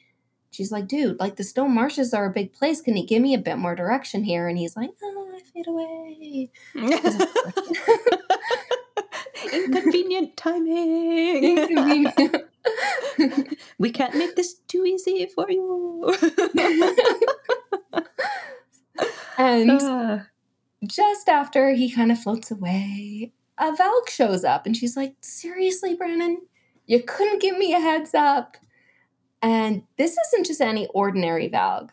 She's 0.49 0.71
like, 0.71 0.87
dude, 0.87 1.19
like 1.19 1.35
the 1.35 1.43
stone 1.43 1.73
marshes 1.75 2.11
are 2.13 2.25
a 2.25 2.33
big 2.33 2.53
place. 2.53 2.81
Can 2.81 2.97
you 2.97 3.05
give 3.05 3.21
me 3.21 3.35
a 3.35 3.39
bit 3.39 3.57
more 3.59 3.75
direction 3.75 4.23
here? 4.23 4.47
And 4.47 4.57
he's 4.57 4.75
like, 4.75 4.89
oh, 5.03 5.31
I 5.35 5.41
fade 5.53 5.67
away. 5.67 6.49
Inconvenient 9.53 10.35
timing. 10.37 11.43
Inconvenient. 11.57 12.35
we 13.77 13.91
can't 13.91 14.15
make 14.15 14.35
this 14.35 14.55
too 14.67 14.85
easy 14.85 15.25
for 15.27 15.49
you. 15.51 16.15
and 19.37 19.71
Ah. 19.81 20.25
just 20.85 21.29
after 21.29 21.71
he 21.73 21.91
kind 21.91 22.11
of 22.11 22.19
floats 22.19 22.51
away, 22.51 23.31
a 23.57 23.71
Valg 23.71 24.09
shows 24.09 24.43
up 24.43 24.65
and 24.65 24.75
she's 24.75 24.97
like, 24.97 25.15
Seriously, 25.21 25.95
Brannon? 25.95 26.41
You 26.85 27.01
couldn't 27.03 27.41
give 27.41 27.57
me 27.57 27.73
a 27.73 27.79
heads 27.79 28.13
up. 28.13 28.57
And 29.41 29.83
this 29.97 30.17
isn't 30.17 30.45
just 30.45 30.61
any 30.61 30.87
ordinary 30.87 31.49
Valg. 31.49 31.89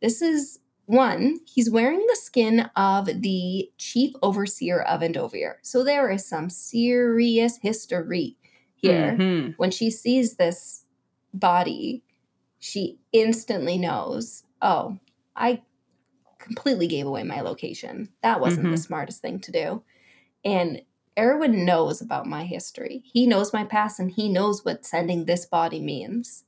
This 0.00 0.20
is 0.22 0.60
one, 0.86 1.38
he's 1.46 1.70
wearing 1.70 2.04
the 2.08 2.16
skin 2.16 2.68
of 2.76 3.06
the 3.22 3.70
chief 3.78 4.12
overseer 4.22 4.82
of 4.82 5.00
Endovier. 5.00 5.54
So 5.62 5.82
there 5.82 6.10
is 6.10 6.28
some 6.28 6.50
serious 6.50 7.56
history 7.58 8.36
here. 8.74 9.16
Mhm. 9.18 9.54
When 9.56 9.70
she 9.70 9.90
sees 9.90 10.34
this 10.36 10.84
body, 11.32 12.02
she 12.58 12.98
instantly 13.12 13.78
knows, 13.78 14.44
oh, 14.60 14.98
I 15.34 15.62
completely 16.38 16.86
gave 16.86 17.06
away 17.06 17.22
my 17.22 17.40
location. 17.40 18.10
That 18.22 18.40
wasn't 18.40 18.64
the 18.64 18.76
Mhm. 18.76 18.86
smartest 18.86 19.22
thing 19.22 19.40
to 19.40 19.52
do. 19.52 19.82
And 20.44 20.82
Erawan 21.16 21.64
knows 21.64 22.00
about 22.00 22.26
my 22.26 22.44
history. 22.44 23.02
He 23.04 23.26
knows 23.26 23.52
my 23.52 23.64
past 23.64 24.00
and 24.00 24.10
he 24.10 24.28
knows 24.28 24.64
what 24.64 24.84
sending 24.84 25.24
this 25.24 25.46
body 25.46 25.80
means. 25.80 26.44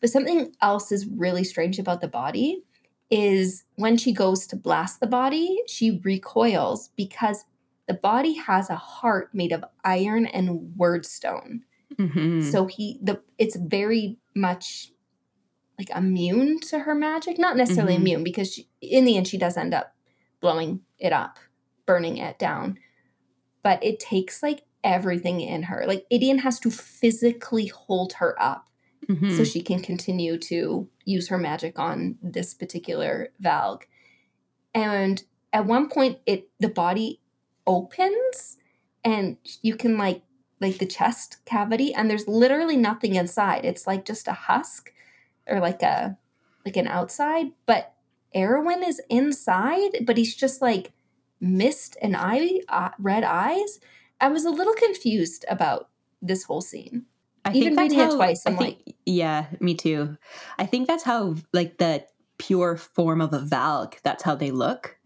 But 0.00 0.10
something 0.10 0.54
else 0.60 0.90
is 0.90 1.06
really 1.06 1.44
strange 1.44 1.78
about 1.78 2.00
the 2.00 2.08
body 2.08 2.64
is 3.10 3.64
when 3.74 3.96
she 3.96 4.12
goes 4.12 4.46
to 4.46 4.56
blast 4.56 5.00
the 5.00 5.06
body, 5.06 5.60
she 5.66 6.00
recoils 6.04 6.90
because 6.96 7.44
the 7.86 7.94
body 7.94 8.34
has 8.34 8.70
a 8.70 8.76
heart 8.76 9.30
made 9.34 9.52
of 9.52 9.64
iron 9.84 10.26
and 10.26 10.74
Wyrdstone. 10.78 11.60
Mhm. 11.96 12.42
So 12.50 12.66
he 12.66 12.98
the 13.02 13.20
it's 13.36 13.56
very 13.56 14.16
much 14.34 14.92
like 15.78 15.90
immune 15.90 16.60
to 16.60 16.80
her 16.80 16.94
magic. 16.94 17.38
Not 17.38 17.56
necessarily 17.56 17.94
Mhm. 17.94 18.00
immune 18.00 18.24
because 18.24 18.52
she, 18.54 18.68
in 18.80 19.04
the 19.04 19.16
end 19.16 19.26
she 19.26 19.38
does 19.38 19.56
end 19.56 19.74
up 19.74 19.92
blowing 20.40 20.82
it 20.98 21.12
up, 21.12 21.38
burning 21.86 22.16
it 22.18 22.38
down. 22.38 22.78
But 23.62 23.82
it 23.84 24.00
takes 24.00 24.42
like 24.42 24.62
everything 24.82 25.40
in 25.40 25.64
her. 25.64 25.84
Like 25.86 26.06
Aedion 26.12 26.40
has 26.40 26.58
to 26.60 26.70
physically 26.70 27.66
hold 27.66 28.14
her 28.14 28.40
up 28.42 28.68
Mhm. 29.08 29.36
so 29.36 29.44
she 29.44 29.60
can 29.62 29.80
continue 29.80 30.38
to 30.38 30.88
use 31.04 31.28
her 31.28 31.38
magic 31.38 31.78
on 31.78 32.16
this 32.22 32.54
particular 32.54 33.28
Valg. 33.42 33.82
And 34.74 35.22
at 35.52 35.66
one 35.66 35.88
point 35.88 36.18
it 36.26 36.48
the 36.60 36.68
body 36.68 37.20
opens 37.66 38.56
and 39.04 39.36
you 39.62 39.76
can 39.76 39.98
like 39.98 40.22
like 40.60 40.78
the 40.78 40.86
chest 40.86 41.38
cavity 41.46 41.92
and 41.94 42.10
there's 42.10 42.28
literally 42.28 42.76
nothing 42.76 43.14
inside. 43.14 43.64
It's 43.64 43.86
like 43.86 44.04
just 44.04 44.28
a 44.28 44.32
husk 44.32 44.92
or 45.46 45.58
like 45.60 45.82
a 45.82 46.16
like 46.64 46.76
an 46.76 46.86
outside, 46.86 47.46
but 47.66 47.94
Erawan 48.34 48.86
is 48.86 49.00
inside, 49.08 50.04
but 50.04 50.16
he's 50.16 50.36
just 50.36 50.60
like 50.62 50.92
mist 51.40 51.96
and 52.02 52.16
eye 52.16 52.60
uh, 52.68 52.90
red 52.98 53.24
eyes. 53.24 53.80
I 54.20 54.28
was 54.28 54.44
a 54.44 54.50
little 54.50 54.74
confused 54.74 55.44
about 55.48 55.88
this 56.20 56.44
whole 56.44 56.60
scene. 56.60 57.06
I 57.44 57.52
even 57.54 57.76
reading 57.76 58.00
it 58.00 58.10
twice, 58.10 58.46
I 58.46 58.50
I'm 58.50 58.58
think, 58.58 58.94
yeah, 59.06 59.46
me 59.60 59.74
too. 59.74 60.16
I 60.58 60.66
think 60.66 60.86
that's 60.86 61.04
how 61.04 61.36
like 61.52 61.78
the 61.78 62.04
pure 62.38 62.76
form 62.76 63.20
of 63.20 63.32
a 63.32 63.38
Valg. 63.38 63.94
That's 64.02 64.22
how 64.22 64.34
they 64.34 64.50
look. 64.50 64.98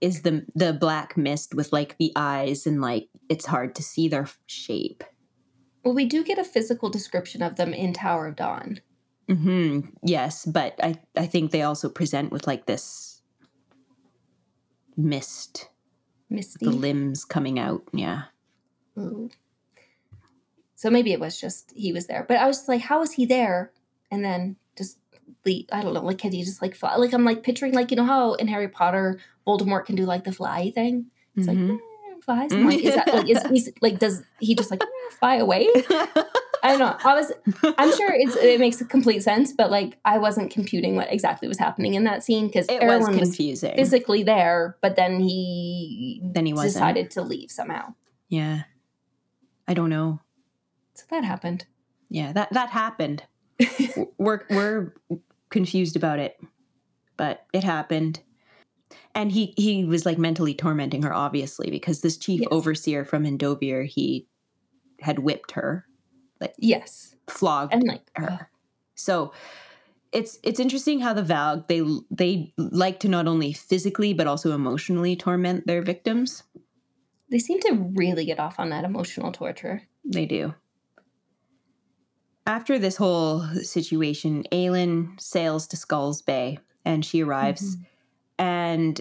Is 0.00 0.22
the 0.22 0.44
the 0.54 0.72
black 0.72 1.16
mist 1.16 1.54
with 1.54 1.72
like 1.72 1.96
the 1.98 2.12
eyes 2.16 2.66
and 2.66 2.80
like 2.82 3.08
it's 3.28 3.46
hard 3.46 3.74
to 3.76 3.82
see 3.82 4.08
their 4.08 4.28
shape. 4.46 5.04
Well, 5.84 5.94
we 5.94 6.04
do 6.04 6.24
get 6.24 6.38
a 6.38 6.44
physical 6.44 6.90
description 6.90 7.40
of 7.42 7.56
them 7.56 7.72
in 7.72 7.92
Tower 7.92 8.26
of 8.26 8.36
Dawn. 8.36 8.80
hmm 9.28 9.80
Yes, 10.02 10.44
but 10.44 10.74
I 10.82 10.96
I 11.16 11.26
think 11.26 11.50
they 11.50 11.62
also 11.62 11.88
present 11.88 12.32
with 12.32 12.46
like 12.46 12.66
this 12.66 13.22
mist, 14.96 15.68
Misty. 16.28 16.66
the 16.66 16.72
limbs 16.72 17.24
coming 17.24 17.58
out. 17.58 17.82
Yeah. 17.92 18.22
Ooh. 18.98 19.30
So 20.74 20.90
maybe 20.90 21.12
it 21.12 21.20
was 21.20 21.40
just 21.40 21.72
he 21.74 21.92
was 21.92 22.06
there, 22.06 22.24
but 22.28 22.36
I 22.38 22.46
was 22.46 22.58
just 22.58 22.68
like, 22.68 22.82
how 22.82 23.02
is 23.02 23.12
he 23.12 23.24
there? 23.26 23.72
And 24.10 24.24
then 24.24 24.56
just 24.76 24.98
leave. 25.44 25.66
I 25.72 25.82
don't 25.82 25.94
know. 25.94 26.02
Like, 26.02 26.18
can 26.18 26.32
he 26.32 26.42
just 26.44 26.60
like 26.60 26.74
fly? 26.74 26.96
Like, 26.96 27.12
I'm 27.14 27.24
like 27.24 27.42
picturing 27.42 27.72
like 27.74 27.90
you 27.90 27.96
know 27.96 28.04
how 28.04 28.34
in 28.34 28.48
Harry 28.48 28.68
Potter 28.68 29.18
Voldemort 29.46 29.86
can 29.86 29.96
do 29.96 30.04
like 30.04 30.24
the 30.24 30.32
fly 30.32 30.70
thing. 30.72 31.06
It's 31.36 31.46
like 31.48 31.56
Mhm. 31.56 31.76
"Eh, 31.76 32.14
flies. 32.22 32.52
I'm 32.52 32.66
like, 32.68 32.82
is 32.82 32.94
that 32.94 33.12
like 33.14 33.28
is 33.28 33.42
he's 33.50 33.70
like 33.80 33.98
does 33.98 34.22
he 34.40 34.54
just 34.54 34.70
like 34.70 34.82
eh, 34.82 34.86
fly 35.18 35.36
away? 35.36 35.68
I 36.66 36.76
don't 36.76 36.78
know. 36.80 36.96
I 37.04 37.14
was. 37.14 37.32
I'm 37.78 37.96
sure 37.96 38.12
it's 38.12 38.36
it 38.36 38.58
makes 38.60 38.82
complete 38.84 39.22
sense, 39.22 39.52
but 39.52 39.70
like 39.70 39.98
I 40.04 40.18
wasn't 40.18 40.50
computing 40.50 40.96
what 40.96 41.12
exactly 41.12 41.48
was 41.48 41.58
happening 41.58 41.94
in 41.94 42.04
that 42.04 42.24
scene 42.24 42.46
because 42.48 42.66
it 42.68 42.82
was 42.82 43.02
Erawan 43.04 43.18
was 43.18 43.28
confusing. 43.28 43.76
physically 43.76 44.22
there, 44.22 44.76
but 44.82 44.96
then 44.96 45.20
he 45.20 46.20
then 46.34 46.46
he 46.46 46.52
wasn't. 46.52 46.74
decided 46.74 47.10
to 47.12 47.22
leave 47.22 47.50
somehow. 47.50 47.94
Yeah. 48.28 48.62
I 49.68 49.74
don't 49.74 49.90
know. 49.90 50.20
So 50.94 51.04
that 51.10 51.24
happened. 51.24 51.66
Yeah, 52.08 52.32
that 52.32 52.52
that 52.52 52.70
happened. 52.70 53.24
we're 54.18 54.44
we're 54.50 54.94
confused 55.50 55.96
about 55.96 56.18
it, 56.18 56.38
but 57.16 57.46
it 57.52 57.64
happened. 57.64 58.20
And 59.14 59.32
he 59.32 59.54
he 59.56 59.84
was 59.84 60.06
like 60.06 60.18
mentally 60.18 60.54
tormenting 60.54 61.02
her, 61.02 61.12
obviously, 61.12 61.70
because 61.70 62.00
this 62.00 62.16
chief 62.16 62.40
Yes. 62.42 62.48
overseer 62.50 63.04
from 63.04 63.24
Endovier, 63.24 63.86
he 63.86 64.28
had 65.00 65.18
whipped 65.20 65.52
her, 65.52 65.85
Yes. 66.58 67.14
flogged 67.28 67.72
And 67.72 67.84
like, 67.86 68.10
her. 68.14 68.50
So 68.94 69.32
it's 70.12 70.38
it's 70.42 70.60
interesting 70.60 71.00
how 71.00 71.12
the 71.12 71.22
Valg 71.22 71.68
they 71.68 71.82
they 72.10 72.52
like 72.56 73.00
to 73.00 73.08
not 73.08 73.26
only 73.26 73.52
physically 73.52 74.14
but 74.14 74.26
also 74.26 74.52
emotionally 74.52 75.16
torment 75.16 75.66
their 75.66 75.82
victims. 75.82 76.42
They 77.30 77.38
seem 77.38 77.60
to 77.60 77.90
really 77.94 78.24
get 78.24 78.38
off 78.38 78.60
on 78.60 78.70
that 78.70 78.84
emotional 78.84 79.32
torture. 79.32 79.82
They 80.04 80.26
do. 80.26 80.54
After 82.46 82.78
this 82.78 82.96
whole 82.96 83.42
situation, 83.62 84.44
Aelin 84.52 85.20
sails 85.20 85.66
to 85.68 85.76
Skulls 85.76 86.22
Bay 86.22 86.60
and 86.84 87.04
she 87.04 87.24
arrives 87.24 87.76
mm-hmm. 87.76 87.82
and 88.38 89.00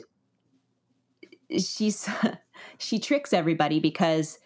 she's 1.60 2.10
she 2.80 3.00
tricks 3.00 3.32
everybody 3.32 3.80
because 3.80 4.40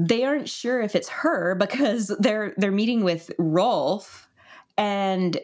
they 0.00 0.24
aren't 0.24 0.48
sure 0.48 0.80
if 0.80 0.94
it's 0.94 1.08
her 1.08 1.54
because 1.54 2.08
they're 2.18 2.54
they're 2.56 2.72
meeting 2.72 3.04
with 3.04 3.30
Rolfe 3.38 4.28
and 4.76 5.38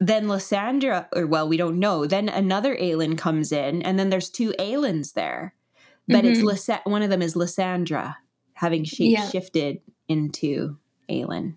then 0.00 0.28
Lysandra 0.28 1.08
or 1.14 1.26
well 1.26 1.48
we 1.48 1.56
don't 1.56 1.78
know. 1.78 2.06
Then 2.06 2.28
another 2.28 2.76
Aelin 2.76 3.16
comes 3.16 3.52
in 3.52 3.82
and 3.82 3.98
then 3.98 4.10
there's 4.10 4.30
two 4.30 4.52
Aelins 4.58 5.14
there. 5.14 5.54
But 6.06 6.24
mm-hmm. 6.24 6.26
it's 6.26 6.42
Lys- 6.42 6.80
one 6.84 7.02
of 7.02 7.08
them 7.08 7.22
is 7.22 7.34
Lysandra 7.34 8.18
having 8.52 8.84
shape 8.84 9.12
yeah. 9.12 9.28
shifted 9.28 9.80
into 10.06 10.76
Aelin. 11.08 11.56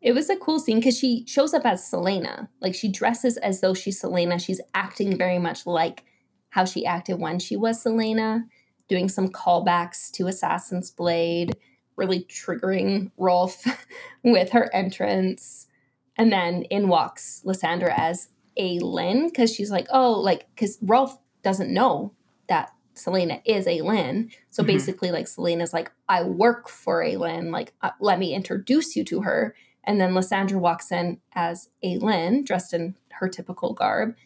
It 0.00 0.12
was 0.12 0.30
a 0.30 0.36
cool 0.36 0.58
scene 0.58 0.78
because 0.78 0.96
she 0.96 1.26
shows 1.26 1.52
up 1.52 1.66
as 1.66 1.82
Celaena. 1.82 2.48
Like 2.62 2.74
she 2.74 2.88
dresses 2.88 3.36
as 3.36 3.60
though 3.60 3.74
she's 3.74 4.00
Celaena. 4.00 4.42
She's 4.42 4.60
acting 4.74 5.18
very 5.18 5.38
much 5.38 5.66
like 5.66 6.04
how 6.48 6.64
she 6.64 6.86
acted 6.86 7.20
when 7.20 7.38
she 7.38 7.56
was 7.56 7.84
Celaena 7.84 8.44
doing 8.88 9.08
some 9.08 9.28
callbacks 9.28 10.10
to 10.12 10.26
Assassin's 10.26 10.90
Blade, 10.90 11.56
really 11.96 12.24
triggering 12.24 13.10
Rolfe 13.16 13.66
with 14.24 14.50
her 14.50 14.74
entrance. 14.74 15.66
And 16.16 16.32
then 16.32 16.62
in 16.64 16.88
walks 16.88 17.42
Lysandra 17.44 17.92
as 17.96 18.28
Aelin 18.58 19.26
because 19.26 19.54
she's 19.54 19.70
like, 19.70 19.86
oh, 19.92 20.12
like, 20.12 20.46
because 20.54 20.78
Rolfe 20.82 21.16
doesn't 21.42 21.72
know 21.72 22.12
that 22.48 22.72
Celaena 22.94 23.40
is 23.44 23.66
Aelin. 23.66 24.32
So 24.50 24.62
mm-hmm. 24.62 24.72
basically, 24.72 25.12
like, 25.12 25.26
Celaena's 25.26 25.72
like, 25.72 25.92
I 26.08 26.22
work 26.24 26.68
for 26.68 27.02
Aelin. 27.02 27.50
Like, 27.50 27.72
uh, 27.82 27.90
let 28.00 28.18
me 28.18 28.34
introduce 28.34 28.96
you 28.96 29.04
to 29.04 29.22
her. 29.22 29.54
And 29.84 30.00
then 30.00 30.14
Lysandra 30.14 30.58
walks 30.58 30.90
in 30.90 31.20
as 31.34 31.70
Aelin, 31.84 32.44
dressed 32.44 32.74
in 32.74 32.96
her 33.12 33.28
typical 33.28 33.72
garb. 33.72 34.16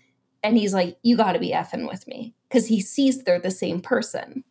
And 0.43 0.57
he's 0.57 0.75
like, 0.75 0.97
You 1.03 1.17
got 1.17 1.33
to 1.33 1.39
be 1.39 1.53
effing 1.53 1.87
with 1.87 2.09
me. 2.09 2.35
Because 2.49 2.67
he 2.67 2.81
sees 2.81 3.23
they're 3.23 3.39
the 3.39 3.51
same 3.51 3.81
person. 3.81 4.45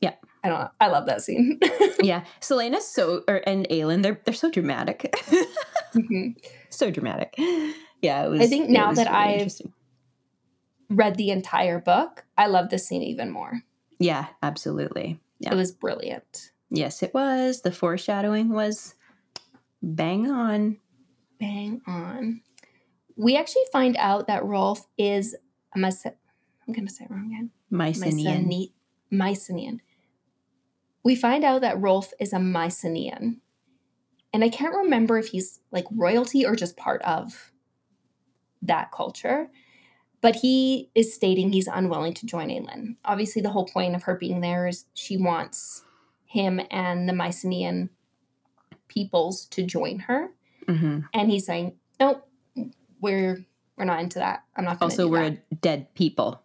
Yeah. 0.00 0.14
I 0.42 0.48
don't 0.48 0.60
know. 0.60 0.70
I 0.80 0.88
love 0.88 1.06
that 1.06 1.22
scene. 1.22 1.58
yeah. 2.02 2.24
Celaena's 2.40 2.86
so 2.86 3.24
or 3.28 3.40
and 3.46 3.66
Aelin, 3.70 4.02
they're 4.02 4.20
they're 4.24 4.34
so 4.34 4.50
dramatic. 4.50 5.02
mm-hmm. 5.94 6.38
So 6.70 6.90
dramatic. 6.90 7.34
Yeah, 8.02 8.26
it 8.26 8.28
was 8.28 8.40
I 8.42 8.46
think 8.46 8.68
now 8.68 8.92
that 8.92 9.10
really 9.10 9.44
I've 9.44 9.60
read 10.90 11.16
the 11.16 11.30
entire 11.30 11.78
book, 11.78 12.24
I 12.36 12.46
love 12.46 12.68
this 12.68 12.86
scene 12.86 13.02
even 13.02 13.30
more. 13.30 13.62
Yeah, 13.98 14.26
absolutely. 14.42 15.20
Yeah. 15.38 15.52
It 15.52 15.56
was 15.56 15.72
brilliant. 15.72 16.52
Yes, 16.70 17.02
it 17.02 17.14
was. 17.14 17.62
The 17.62 17.72
foreshadowing 17.72 18.50
was 18.50 18.94
bang 19.82 20.30
on. 20.30 20.78
Bang 21.38 21.80
on. 21.86 22.42
We 23.16 23.36
actually 23.36 23.64
find 23.72 23.96
out 23.96 24.26
that 24.26 24.44
Rolfe 24.44 24.86
is 24.98 25.36
a 25.74 25.78
Mas- 25.78 26.04
I'm 26.04 26.72
going 26.74 26.86
to 26.86 26.92
say 26.92 27.04
it 27.04 27.10
wrong 27.10 27.26
again. 27.26 27.50
Mycenaean. 27.70 28.72
Mycenaean. 29.16 29.80
We 31.02 31.14
find 31.14 31.44
out 31.44 31.60
that 31.60 31.80
Rolfe 31.80 32.12
is 32.18 32.32
a 32.32 32.38
Mycenaean. 32.38 33.40
And 34.32 34.42
I 34.42 34.48
can't 34.48 34.74
remember 34.74 35.18
if 35.18 35.28
he's 35.28 35.60
like 35.70 35.84
royalty 35.94 36.44
or 36.44 36.56
just 36.56 36.76
part 36.76 37.02
of 37.02 37.52
that 38.62 38.90
culture. 38.90 39.50
But 40.20 40.36
he 40.36 40.90
is 40.94 41.14
stating 41.14 41.52
he's 41.52 41.68
unwilling 41.68 42.14
to 42.14 42.26
join 42.26 42.48
Aelin. 42.48 42.96
Obviously, 43.04 43.42
the 43.42 43.50
whole 43.50 43.66
point 43.66 43.94
of 43.94 44.04
her 44.04 44.16
being 44.16 44.40
there 44.40 44.66
is 44.66 44.86
she 44.94 45.16
wants 45.18 45.84
him 46.24 46.60
and 46.70 47.08
the 47.08 47.12
Mycenaean 47.12 47.90
peoples 48.88 49.44
to 49.46 49.62
join 49.64 50.00
her. 50.00 50.30
Mm-hmm. 50.66 51.00
And 51.12 51.30
he's 51.30 51.44
saying, 51.44 51.74
nope, 52.00 52.26
we're 53.00 53.44
we're 53.76 53.84
not 53.84 54.00
into 54.00 54.18
that. 54.18 54.44
I'm 54.56 54.64
not. 54.64 54.80
Also, 54.80 55.08
we're 55.08 55.30
that. 55.30 55.60
dead 55.60 55.94
people. 55.94 56.43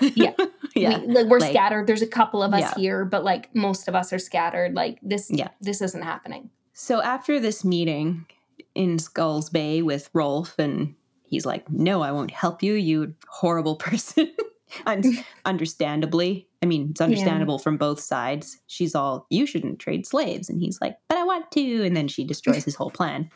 Yeah, 0.00 0.32
yeah. 0.74 0.98
We, 0.98 1.06
like 1.06 1.26
we're 1.26 1.38
like, 1.38 1.52
scattered. 1.52 1.86
There's 1.86 2.02
a 2.02 2.06
couple 2.06 2.42
of 2.42 2.52
us 2.52 2.60
yeah. 2.60 2.74
here, 2.76 3.04
but 3.04 3.24
like 3.24 3.54
most 3.54 3.88
of 3.88 3.94
us 3.94 4.12
are 4.12 4.18
scattered. 4.18 4.74
Like 4.74 4.98
this. 5.02 5.30
Yeah. 5.30 5.48
This 5.60 5.80
isn't 5.80 6.02
happening. 6.02 6.50
So 6.72 7.00
after 7.00 7.40
this 7.40 7.64
meeting 7.64 8.26
in 8.74 8.98
Skulls 8.98 9.50
Bay 9.50 9.82
with 9.82 10.10
Rolfe, 10.12 10.58
and 10.58 10.94
he's 11.24 11.46
like, 11.46 11.70
"No, 11.70 12.02
I 12.02 12.12
won't 12.12 12.30
help 12.30 12.62
you. 12.62 12.74
You 12.74 13.14
horrible 13.28 13.76
person." 13.76 14.32
and 14.86 15.04
understandably, 15.44 16.48
I 16.62 16.66
mean, 16.66 16.88
it's 16.90 17.00
understandable 17.00 17.56
yeah. 17.58 17.62
from 17.62 17.76
both 17.76 18.00
sides. 18.00 18.58
She's 18.66 18.94
all, 18.94 19.26
"You 19.30 19.46
shouldn't 19.46 19.78
trade 19.78 20.06
slaves," 20.06 20.48
and 20.48 20.60
he's 20.60 20.80
like, 20.80 20.98
"But 21.08 21.18
I 21.18 21.24
want 21.24 21.50
to." 21.52 21.84
And 21.84 21.96
then 21.96 22.08
she 22.08 22.24
destroys 22.24 22.64
his 22.64 22.74
whole 22.74 22.90
plan. 22.90 23.30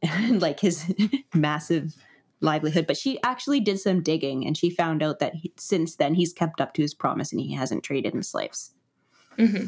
And 0.00 0.40
like 0.40 0.60
his 0.60 0.94
massive 1.34 1.92
livelihood. 2.40 2.86
But 2.86 2.96
she 2.96 3.22
actually 3.22 3.60
did 3.60 3.80
some 3.80 4.02
digging 4.02 4.46
and 4.46 4.56
she 4.56 4.70
found 4.70 5.02
out 5.02 5.18
that 5.18 5.34
he, 5.34 5.52
since 5.56 5.96
then 5.96 6.14
he's 6.14 6.32
kept 6.32 6.60
up 6.60 6.74
to 6.74 6.82
his 6.82 6.94
promise 6.94 7.32
and 7.32 7.40
he 7.40 7.54
hasn't 7.54 7.82
traded 7.82 8.14
in 8.14 8.22
slaves. 8.22 8.72
Mm-hmm. 9.38 9.66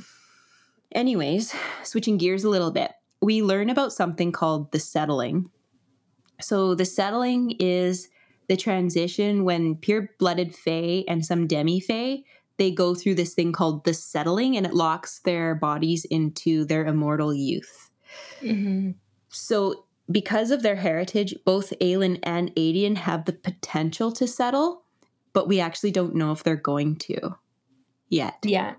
Anyways, 0.92 1.54
switching 1.82 2.18
gears 2.18 2.44
a 2.44 2.50
little 2.50 2.70
bit, 2.70 2.92
we 3.22 3.42
learn 3.42 3.70
about 3.70 3.92
something 3.92 4.32
called 4.32 4.72
the 4.72 4.80
settling. 4.80 5.50
So, 6.40 6.74
the 6.74 6.86
settling 6.86 7.52
is 7.60 8.08
the 8.48 8.56
transition 8.56 9.44
when 9.44 9.76
pure 9.76 10.10
blooded 10.18 10.56
Fae 10.56 11.04
and 11.06 11.24
some 11.24 11.46
demi 11.46 11.80
Fae 11.80 12.24
they 12.60 12.70
go 12.70 12.94
through 12.94 13.14
this 13.14 13.32
thing 13.32 13.52
called 13.52 13.84
the 13.84 13.94
settling 13.94 14.54
and 14.54 14.66
it 14.66 14.74
locks 14.74 15.20
their 15.20 15.54
bodies 15.54 16.04
into 16.04 16.66
their 16.66 16.84
immortal 16.84 17.32
youth. 17.32 17.90
Mm-hmm. 18.42 18.90
So 19.30 19.86
because 20.10 20.50
of 20.50 20.62
their 20.62 20.76
heritage, 20.76 21.34
both 21.44 21.72
Aelin 21.80 22.18
and 22.22 22.54
Aedion 22.56 22.96
have 22.96 23.24
the 23.24 23.32
potential 23.32 24.10
to 24.12 24.26
settle, 24.26 24.82
but 25.32 25.48
we 25.48 25.60
actually 25.60 25.90
don't 25.90 26.14
know 26.14 26.32
if 26.32 26.42
they're 26.42 26.56
going 26.56 26.96
to 26.96 27.36
yet. 28.08 28.38
Yeah. 28.42 28.74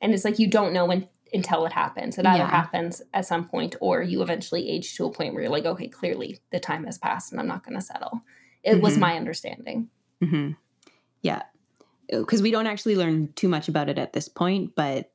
And 0.00 0.14
it's 0.14 0.24
like 0.24 0.38
you 0.38 0.48
don't 0.48 0.72
know 0.72 0.86
when 0.86 1.08
until 1.32 1.64
it 1.64 1.72
happens. 1.72 2.18
It 2.18 2.26
either 2.26 2.38
yeah. 2.38 2.50
happens 2.50 3.02
at 3.14 3.26
some 3.26 3.48
point 3.48 3.76
or 3.80 4.02
you 4.02 4.22
eventually 4.22 4.68
age 4.68 4.96
to 4.96 5.06
a 5.06 5.12
point 5.12 5.32
where 5.32 5.42
you're 5.42 5.52
like, 5.52 5.64
okay, 5.64 5.88
clearly 5.88 6.40
the 6.50 6.58
time 6.58 6.84
has 6.84 6.98
passed 6.98 7.30
and 7.30 7.40
I'm 7.40 7.46
not 7.46 7.64
going 7.64 7.78
to 7.78 7.84
settle. 7.84 8.22
It 8.62 8.72
mm-hmm. 8.72 8.82
was 8.82 8.98
my 8.98 9.16
understanding. 9.16 9.88
Mm-hmm. 10.22 10.52
Yeah. 11.22 11.42
Because 12.08 12.42
we 12.42 12.50
don't 12.50 12.66
actually 12.66 12.96
learn 12.96 13.32
too 13.34 13.48
much 13.48 13.68
about 13.68 13.88
it 13.88 13.98
at 13.98 14.12
this 14.12 14.28
point, 14.28 14.74
but 14.74 15.12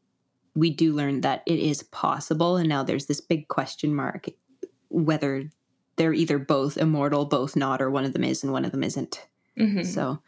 we 0.55 0.69
do 0.69 0.93
learn 0.93 1.21
that 1.21 1.43
it 1.45 1.59
is 1.59 1.83
possible. 1.83 2.55
And 2.55 2.69
now 2.69 2.83
there's 2.83 3.07
this 3.07 3.19
big 3.19 3.49
question 3.49 3.93
mark 3.93 4.29
whether 4.95 5.49
they're 5.97 6.13
either 6.13 6.39
both 6.39 6.77
immortal, 6.77 7.25
both 7.25 7.55
not, 7.55 7.81
or 7.81 7.89
one 7.89 8.05
of 8.05 8.13
them 8.13 8.23
is 8.23 8.43
and 8.43 8.51
one 8.51 8.65
of 8.65 8.71
them 8.71 8.83
isn't. 8.83 9.27
Mm-hmm. 9.59 9.83
So 9.83 10.21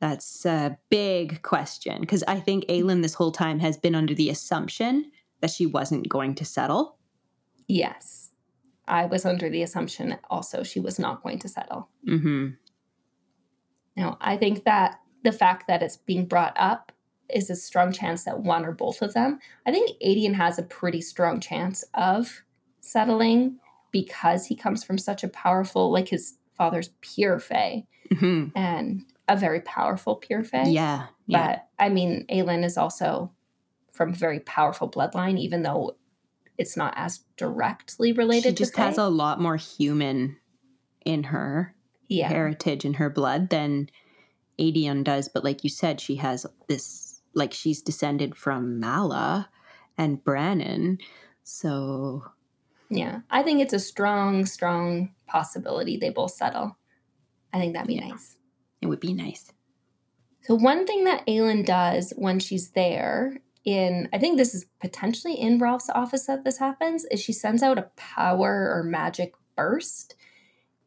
that's 0.00 0.44
a 0.44 0.78
big 0.90 1.42
question 1.42 2.00
because 2.00 2.22
I 2.24 2.40
think 2.40 2.66
Aelin 2.66 3.02
this 3.02 3.14
whole 3.14 3.32
time 3.32 3.58
has 3.60 3.76
been 3.76 3.94
under 3.94 4.14
the 4.14 4.30
assumption 4.30 5.10
that 5.40 5.50
she 5.50 5.66
wasn't 5.66 6.08
going 6.08 6.34
to 6.36 6.44
settle. 6.44 6.96
Yes. 7.66 8.30
I 8.88 9.06
was 9.06 9.24
under 9.24 9.48
the 9.48 9.62
assumption 9.62 10.16
also 10.30 10.62
she 10.62 10.80
was 10.80 10.98
not 10.98 11.22
going 11.22 11.38
to 11.40 11.48
settle. 11.48 11.88
Mm-hmm. 12.06 12.48
Now, 13.96 14.18
I 14.20 14.36
think 14.36 14.64
that 14.64 15.00
the 15.24 15.32
fact 15.32 15.66
that 15.66 15.82
it's 15.82 15.96
being 15.96 16.26
brought 16.26 16.54
up 16.56 16.92
is 17.28 17.50
a 17.50 17.56
strong 17.56 17.92
chance 17.92 18.24
that 18.24 18.40
one 18.40 18.64
or 18.64 18.72
both 18.72 19.02
of 19.02 19.14
them. 19.14 19.40
I 19.66 19.72
think 19.72 19.98
Aedion 20.04 20.34
has 20.34 20.58
a 20.58 20.62
pretty 20.62 21.00
strong 21.00 21.40
chance 21.40 21.84
of 21.94 22.44
settling 22.80 23.58
because 23.96 24.44
he 24.44 24.54
comes 24.54 24.84
from 24.84 24.98
such 24.98 25.24
a 25.24 25.28
powerful, 25.28 25.90
like 25.90 26.08
his 26.08 26.36
father's 26.54 26.90
pure 27.00 27.38
Fae 27.38 27.86
mm-hmm. 28.10 28.48
and 28.54 29.06
a 29.26 29.34
very 29.38 29.62
powerful 29.62 30.16
pure 30.16 30.44
Fae. 30.44 30.64
Yeah, 30.64 31.06
yeah. 31.24 31.46
But 31.46 31.68
I 31.82 31.88
mean, 31.88 32.26
Aelin 32.30 32.62
is 32.62 32.76
also 32.76 33.32
from 33.92 34.10
a 34.10 34.14
very 34.14 34.40
powerful 34.40 34.90
bloodline, 34.90 35.38
even 35.38 35.62
though 35.62 35.96
it's 36.58 36.76
not 36.76 36.92
as 36.94 37.20
directly 37.38 38.12
related. 38.12 38.50
She 38.50 38.64
just 38.64 38.76
has 38.76 38.98
a 38.98 39.08
lot 39.08 39.40
more 39.40 39.56
human 39.56 40.36
in 41.06 41.22
her 41.24 41.74
yeah. 42.08 42.28
heritage 42.28 42.84
in 42.84 42.94
her 42.94 43.08
blood 43.08 43.48
than 43.48 43.88
Aedion 44.60 45.04
does. 45.04 45.28
But 45.28 45.42
like 45.42 45.64
you 45.64 45.70
said, 45.70 46.02
she 46.02 46.16
has 46.16 46.44
this 46.68 47.22
like 47.32 47.54
she's 47.54 47.80
descended 47.80 48.36
from 48.36 48.78
Mala 48.78 49.48
and 49.96 50.22
Brannon. 50.22 50.98
So 51.44 52.24
yeah, 52.88 53.20
I 53.30 53.42
think 53.42 53.60
it's 53.60 53.72
a 53.72 53.78
strong, 53.78 54.46
strong 54.46 55.14
possibility 55.26 55.96
they 55.96 56.10
both 56.10 56.32
settle. 56.32 56.76
I 57.52 57.58
think 57.58 57.74
that'd 57.74 57.88
be 57.88 57.94
yeah. 57.94 58.08
nice. 58.08 58.36
It 58.80 58.86
would 58.86 59.00
be 59.00 59.12
nice. 59.12 59.52
So 60.42 60.54
one 60.54 60.86
thing 60.86 61.04
that 61.04 61.26
Aelin 61.26 61.66
does 61.66 62.12
when 62.16 62.38
she's 62.38 62.70
there 62.70 63.38
in 63.64 64.08
I 64.12 64.18
think 64.18 64.38
this 64.38 64.54
is 64.54 64.66
potentially 64.80 65.34
in 65.34 65.58
Rolfe's 65.58 65.90
office 65.90 66.26
that 66.26 66.44
this 66.44 66.58
happens 66.58 67.04
is 67.06 67.20
she 67.20 67.32
sends 67.32 67.62
out 67.62 67.78
a 67.78 67.90
power 67.96 68.72
or 68.72 68.84
magic 68.84 69.34
burst. 69.56 70.14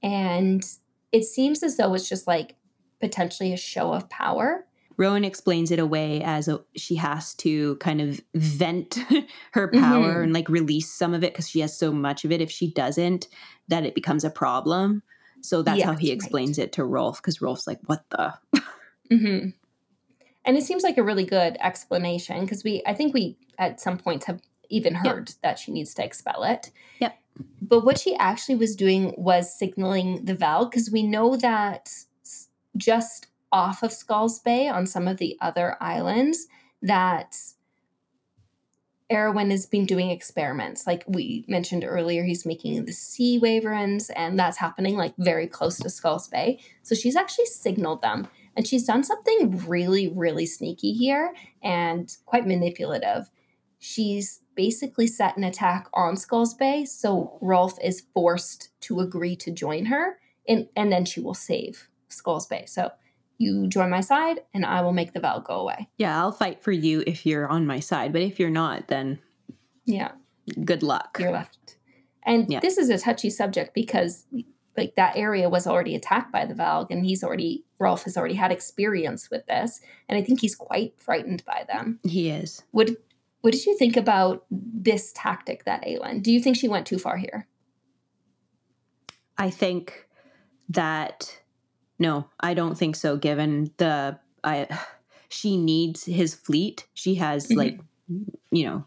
And 0.01 0.63
it 1.11 1.25
seems 1.25 1.61
as 1.61 1.75
though 1.75 1.93
it's 1.93 2.07
just 2.07 2.25
like 2.25 2.55
potentially 3.01 3.51
a 3.51 3.57
show 3.57 3.91
of 3.91 4.09
power. 4.09 4.65
Rowan 4.99 5.23
explains 5.23 5.71
it 5.71 5.79
away 5.79 6.21
as 6.21 6.49
a, 6.49 6.59
she 6.75 6.95
has 6.95 7.33
to 7.35 7.77
kind 7.77 8.01
of 8.01 8.19
vent 8.35 8.99
her 9.53 9.69
power 9.69 10.19
Mhm. 10.19 10.23
and 10.25 10.33
like 10.33 10.49
release 10.49 10.91
some 10.91 11.13
of 11.13 11.23
it 11.23 11.31
because 11.31 11.49
she 11.49 11.61
has 11.61 11.75
so 11.75 11.93
much 11.93 12.25
of 12.25 12.33
it. 12.33 12.41
If 12.41 12.51
she 12.51 12.71
doesn't, 12.73 13.29
that 13.69 13.85
it 13.85 13.95
becomes 13.95 14.25
a 14.25 14.29
problem. 14.29 15.01
So 15.41 15.61
that's 15.61 15.81
how 15.83 15.95
he 15.95 16.09
right. 16.09 16.15
explains 16.15 16.59
it 16.59 16.73
to 16.73 16.83
Rolfe 16.83 17.21
because 17.21 17.41
Rolfe's 17.41 17.65
like, 17.65 17.79
"What 17.85 18.03
the?" 18.09 18.33
hmm 19.09 19.49
And 20.43 20.57
it 20.57 20.63
seems 20.63 20.83
like 20.83 20.97
a 20.97 21.03
really 21.03 21.23
good 21.23 21.55
explanation 21.61 22.41
because 22.41 22.65
we, 22.65 22.83
I 22.85 22.93
think 22.93 23.13
we 23.13 23.37
at 23.57 23.79
some 23.79 23.97
points 23.97 24.25
have 24.25 24.41
even 24.69 24.95
heard 24.95 25.31
that 25.43 25.59
she 25.59 25.71
needs 25.71 25.93
to 25.93 26.03
expel 26.03 26.43
it. 26.43 26.71
Yep. 26.99 27.17
But 27.61 27.85
what 27.85 27.97
she 27.97 28.15
actually 28.17 28.55
was 28.55 28.75
doing 28.75 29.13
was 29.17 29.57
signaling 29.57 30.25
the 30.25 30.35
Valg 30.35 30.71
because 30.71 30.91
we 30.91 31.03
know 31.03 31.37
that 31.37 31.89
just 32.75 33.27
off 33.51 33.83
of 33.83 33.91
Skulls 33.91 34.39
Bay 34.39 34.67
on 34.67 34.85
some 34.85 35.07
of 35.07 35.17
the 35.17 35.37
other 35.41 35.75
islands 35.81 36.47
that 36.81 37.35
Erawan 39.11 39.49
has 39.49 39.65
been 39.65 39.85
doing 39.85 40.11
experiments. 40.11 40.85
Like 40.85 41.03
we 41.07 41.43
mentioned 41.47 41.83
earlier, 41.83 42.23
he's 42.23 42.45
making 42.45 42.85
the 42.85 42.93
sea 42.93 43.39
wyverns, 43.39 44.11
and 44.11 44.37
that's 44.37 44.57
happening 44.57 44.95
like 44.95 45.15
very 45.17 45.47
close 45.47 45.77
to 45.79 45.89
Skulls 45.89 46.27
Bay. 46.27 46.59
So 46.83 46.93
she's 46.93 47.15
actually 47.15 47.47
signaled 47.47 48.01
them. 48.01 48.27
And 48.55 48.67
she's 48.67 48.85
done 48.85 49.03
something 49.03 49.65
really, 49.67 50.09
really 50.09 50.45
sneaky 50.45 50.91
here 50.91 51.33
and 51.63 52.13
quite 52.25 52.45
manipulative. 52.45 53.29
She's 53.79 54.41
basically 54.55 55.07
set 55.07 55.37
an 55.37 55.45
attack 55.45 55.87
on 55.93 56.17
Skulls 56.17 56.53
Bay, 56.53 56.83
so 56.83 57.37
Rolfe 57.41 57.79
is 57.81 58.03
forced 58.13 58.69
to 58.81 58.99
agree 58.99 59.37
to 59.37 59.51
join 59.51 59.85
her, 59.85 60.19
and, 60.47 60.67
and 60.75 60.91
then 60.91 61.05
she 61.05 61.21
will 61.21 61.33
save 61.33 61.87
Skulls 62.09 62.45
Bay. 62.45 62.65
So 62.67 62.91
you 63.39 63.67
join 63.67 63.89
my 63.89 64.01
side, 64.01 64.41
and 64.53 64.63
I 64.65 64.81
will 64.81 64.93
make 64.93 65.13
the 65.13 65.19
Valg 65.19 65.45
go 65.45 65.55
away. 65.61 65.89
Yeah, 65.97 66.19
I'll 66.19 66.31
fight 66.31 66.61
for 66.61 66.71
you 66.71 67.03
if 67.07 67.25
you're 67.25 67.47
on 67.47 67.65
my 67.65 67.79
side, 67.79 68.13
but 68.13 68.21
if 68.21 68.39
you're 68.39 68.49
not, 68.51 68.87
then 68.89 69.19
Yeah. 69.85 70.11
good 70.63 70.83
luck. 70.83 71.17
you're 71.19 71.31
left. 71.31 71.77
And 72.23 72.51
Yeah. 72.51 72.59
this 72.59 72.77
is 72.77 72.89
a 72.89 72.97
touchy 72.99 73.29
subject 73.31 73.73
because 73.73 74.27
like 74.77 74.95
that 74.95 75.17
area 75.17 75.49
was 75.49 75.65
already 75.67 75.95
attacked 75.95 76.31
by 76.31 76.45
the 76.45 76.53
Valg 76.53 76.87
and 76.91 77.03
he's 77.05 77.23
already 77.23 77.65
Rolfe 77.79 78.03
has 78.03 78.15
already 78.17 78.35
had 78.35 78.51
experience 78.51 79.29
with 79.31 79.45
this 79.47 79.81
and 80.07 80.17
I 80.17 80.21
think 80.21 80.41
he's 80.41 80.55
quite 80.55 80.93
frightened 81.01 81.43
by 81.45 81.65
them. 81.67 81.99
He 82.03 82.29
is. 82.29 82.63
What 82.71 82.91
what 83.41 83.51
did 83.53 83.65
you 83.65 83.77
think 83.77 83.95
about 83.97 84.45
this 84.51 85.11
tactic 85.15 85.63
that 85.65 85.83
Aelin? 85.83 86.21
Do 86.21 86.31
you 86.31 86.41
think 86.41 86.55
she 86.57 86.67
went 86.67 86.85
too 86.85 86.99
far 86.99 87.17
here? 87.17 87.47
I 89.37 89.49
think 89.49 90.07
that 90.69 91.41
no, 91.99 92.25
I 92.39 92.53
don't 92.53 92.77
think 92.77 92.95
so. 92.95 93.17
Given 93.17 93.71
the 93.77 94.17
I, 94.43 94.67
she 95.29 95.57
needs 95.57 96.05
his 96.05 96.33
fleet. 96.33 96.87
She 96.93 97.15
has 97.15 97.47
Mhm. 97.47 97.57
like, 97.57 97.79
you 98.51 98.65
know, 98.65 98.85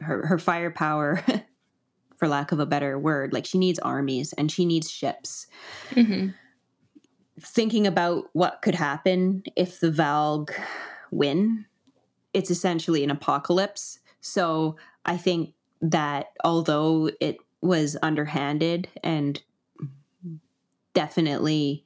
her 0.00 0.26
her 0.26 0.38
firepower, 0.38 1.22
for 2.16 2.28
lack 2.28 2.50
of 2.52 2.58
a 2.60 2.66
better 2.66 2.98
word. 2.98 3.32
Like 3.32 3.46
she 3.46 3.58
needs 3.58 3.78
armies 3.78 4.32
and 4.34 4.50
she 4.50 4.64
needs 4.64 4.90
ships. 4.90 5.46
Mm-hmm. 5.90 6.28
Thinking 7.40 7.86
about 7.86 8.24
what 8.32 8.60
could 8.62 8.74
happen 8.74 9.42
if 9.56 9.78
the 9.80 9.90
Valg 9.90 10.50
win, 11.10 11.66
it's 12.32 12.50
essentially 12.50 13.04
an 13.04 13.10
apocalypse. 13.10 13.98
So 14.22 14.76
I 15.04 15.16
think 15.18 15.52
that 15.82 16.28
although 16.42 17.10
it 17.20 17.36
was 17.60 17.96
underhanded 18.02 18.88
and 19.04 19.42
definitely 20.94 21.84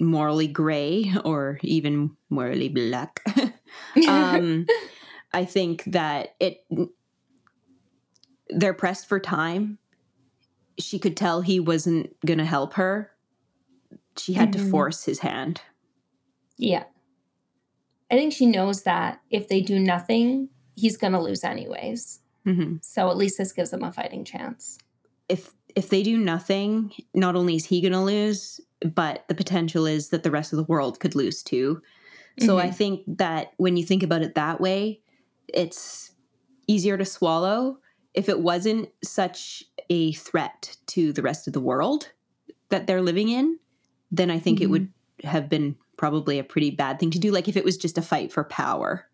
morally 0.00 0.46
gray 0.48 1.12
or 1.24 1.58
even 1.62 2.16
morally 2.30 2.68
black, 2.68 3.20
um, 4.08 4.66
I 5.32 5.44
think 5.44 5.84
that 5.84 6.34
it 6.40 6.58
they're 8.48 8.74
pressed 8.74 9.06
for 9.08 9.20
time. 9.20 9.78
She 10.78 10.98
could 10.98 11.16
tell 11.16 11.40
he 11.40 11.60
wasn't 11.60 12.14
going 12.24 12.38
to 12.38 12.44
help 12.44 12.74
her. 12.74 13.10
She 14.16 14.32
had 14.34 14.52
to 14.52 14.58
Mhm. 14.58 14.70
force 14.70 15.04
his 15.04 15.20
hand. 15.20 15.60
yeah. 16.56 16.84
I 18.10 18.14
think 18.16 18.32
she 18.32 18.46
knows 18.46 18.84
that 18.84 19.20
if 19.30 19.48
they 19.48 19.60
do 19.60 19.78
nothing, 19.78 20.48
he's 20.76 20.96
going 20.96 21.12
to 21.12 21.20
lose 21.20 21.44
anyways. 21.44 22.20
hmm 22.44 22.76
So 22.80 23.10
at 23.10 23.18
least 23.18 23.36
this 23.36 23.52
gives 23.52 23.70
them 23.70 23.82
a 23.84 23.92
fighting 23.92 24.24
chance. 24.24 24.78
If 25.28 25.52
if 25.78 25.90
they 25.90 26.02
do 26.02 26.18
nothing, 26.18 26.92
not 27.14 27.36
only 27.36 27.54
is 27.54 27.64
he 27.64 27.80
going 27.80 27.92
to 27.92 28.00
lose, 28.00 28.60
but 28.82 29.22
the 29.28 29.34
potential 29.34 29.86
is 29.86 30.08
that 30.08 30.24
the 30.24 30.30
rest 30.30 30.52
of 30.52 30.56
the 30.56 30.64
world 30.64 30.98
could 30.98 31.14
lose 31.14 31.40
too. 31.40 31.80
So 32.40 32.58
I 32.58 32.64
mm-hmm. 32.64 32.72
think 32.72 33.02
that 33.18 33.52
when 33.58 33.76
you 33.76 33.84
think 33.84 34.02
about 34.02 34.22
it 34.22 34.34
that 34.34 34.60
way, 34.60 35.00
it's 35.46 36.10
easier 36.66 36.98
to 36.98 37.04
swallow. 37.04 37.78
If 38.12 38.28
it 38.28 38.40
wasn't 38.40 38.88
such 39.04 39.62
a 39.88 40.12
threat 40.14 40.76
to 40.88 41.12
the 41.12 41.22
rest 41.22 41.46
of 41.46 41.52
the 41.52 41.60
world 41.60 42.10
that 42.70 42.88
they're 42.88 43.00
living 43.00 43.28
in, 43.28 43.60
then 44.10 44.32
I 44.32 44.40
think 44.40 44.60
it 44.60 44.64
mm-hmm. 44.64 44.72
would 44.72 44.92
have 45.22 45.48
been 45.48 45.76
probably 45.96 46.40
a 46.40 46.44
pretty 46.44 46.70
bad 46.70 46.98
thing 46.98 47.12
to 47.12 47.20
do. 47.20 47.30
Like 47.30 47.46
if 47.46 47.56
it 47.56 47.64
was 47.64 47.76
just 47.76 47.98
a 47.98 48.02
fight 48.02 48.32
for 48.32 48.42
power, 48.42 49.06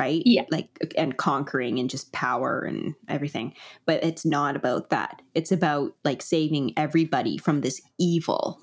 right? 0.00 0.22
Yeah. 0.24 0.44
Like 0.50 0.68
and 0.96 1.16
conquering 1.16 1.78
and 1.78 1.88
just 1.88 2.12
power 2.12 2.62
and 2.62 2.94
everything. 3.08 3.54
But 3.86 4.02
it's 4.02 4.24
not 4.24 4.56
about 4.56 4.90
that. 4.90 5.22
It's 5.34 5.52
about 5.52 5.92
like 6.04 6.22
saving 6.22 6.72
everybody 6.76 7.38
from 7.38 7.60
this 7.60 7.80
evil. 7.98 8.60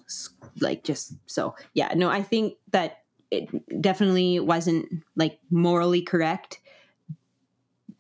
Like 0.59 0.83
just 0.83 1.13
so 1.27 1.55
yeah. 1.73 1.93
No, 1.95 2.09
I 2.09 2.23
think 2.23 2.55
that 2.71 3.03
it 3.31 3.49
definitely 3.81 4.39
wasn't 4.39 5.03
like 5.15 5.39
morally 5.51 6.01
correct 6.01 6.59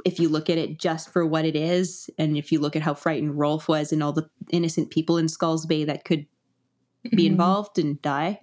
if 0.05 0.19
you 0.19 0.29
look 0.29 0.49
at 0.49 0.57
it 0.57 0.79
just 0.79 1.11
for 1.11 1.25
what 1.25 1.43
it 1.43 1.55
is 1.55 2.09
and 2.17 2.37
if 2.37 2.51
you 2.51 2.59
look 2.59 2.75
at 2.75 2.81
how 2.81 2.93
frightened 2.93 3.37
Rolfe 3.37 3.67
was 3.67 3.91
and 3.91 4.01
all 4.01 4.13
the 4.13 4.29
innocent 4.51 4.89
people 4.89 5.17
in 5.17 5.27
Skulls 5.27 5.65
Bay 5.65 5.83
that 5.83 6.05
could 6.05 6.25
be 7.11 7.23
Mhm. 7.23 7.31
involved 7.31 7.77
and 7.79 8.01
die 8.01 8.39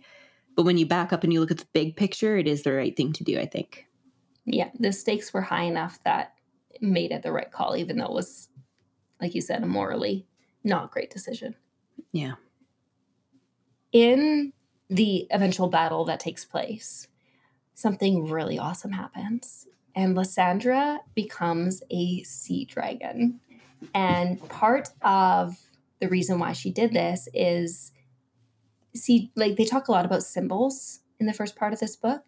but 0.57 0.65
when 0.65 0.77
you 0.79 0.87
back 0.87 1.13
up 1.13 1.25
and 1.25 1.33
you 1.33 1.41
look 1.41 1.51
at 1.51 1.59
the 1.59 1.67
big 1.73 1.97
picture 1.97 2.37
it 2.37 2.47
is 2.47 2.63
the 2.63 2.73
right 2.73 2.95
thing 2.97 3.13
to 3.15 3.25
do 3.25 3.39
I 3.39 3.47
think 3.47 3.87
Yeah, 4.47 4.71
the 4.79 4.93
stakes 4.93 5.33
were 5.33 5.41
high 5.41 5.65
enough 5.65 6.03
that 6.05 6.35
it 6.71 6.83
made 6.83 7.13
it 7.13 7.23
the 7.23 7.33
right 7.33 7.51
call, 7.51 7.77
even 7.77 7.99
though 7.99 8.07
it 8.07 8.13
was, 8.13 8.49
like 9.21 9.35
you 9.35 9.41
said, 9.41 9.63
a 9.63 9.67
morally 9.67 10.27
not 10.63 10.91
great 10.91 11.11
decision. 11.11 11.55
yeah 12.13 12.35
In 13.93 14.53
the 14.89 15.27
eventual 15.31 15.69
battle 15.69 16.05
that 16.05 16.21
takes 16.21 16.45
place, 16.45 17.09
something 17.75 18.29
really 18.29 18.59
awesome 18.59 18.93
happens, 18.93 19.67
and 19.95 20.15
Lysandra 20.15 21.01
becomes 21.15 21.83
a 21.91 22.23
sea 22.23 22.65
dragon. 22.65 23.41
And 23.95 24.47
part 24.49 24.89
of 25.03 25.59
the 26.01 26.09
reason 26.09 26.39
why 26.39 26.53
she 26.53 26.71
did 26.71 26.93
this 26.93 27.29
is 27.33 27.93
see, 28.95 29.31
like 29.35 29.57
they 29.57 29.65
talk 29.65 29.89
a 29.89 29.93
lot 29.93 30.05
about 30.05 30.23
symbols 30.23 31.01
in 31.19 31.27
the 31.27 31.33
first 31.33 31.57
part 31.57 31.73
of 31.73 31.81
this 31.81 31.97
book. 31.97 32.23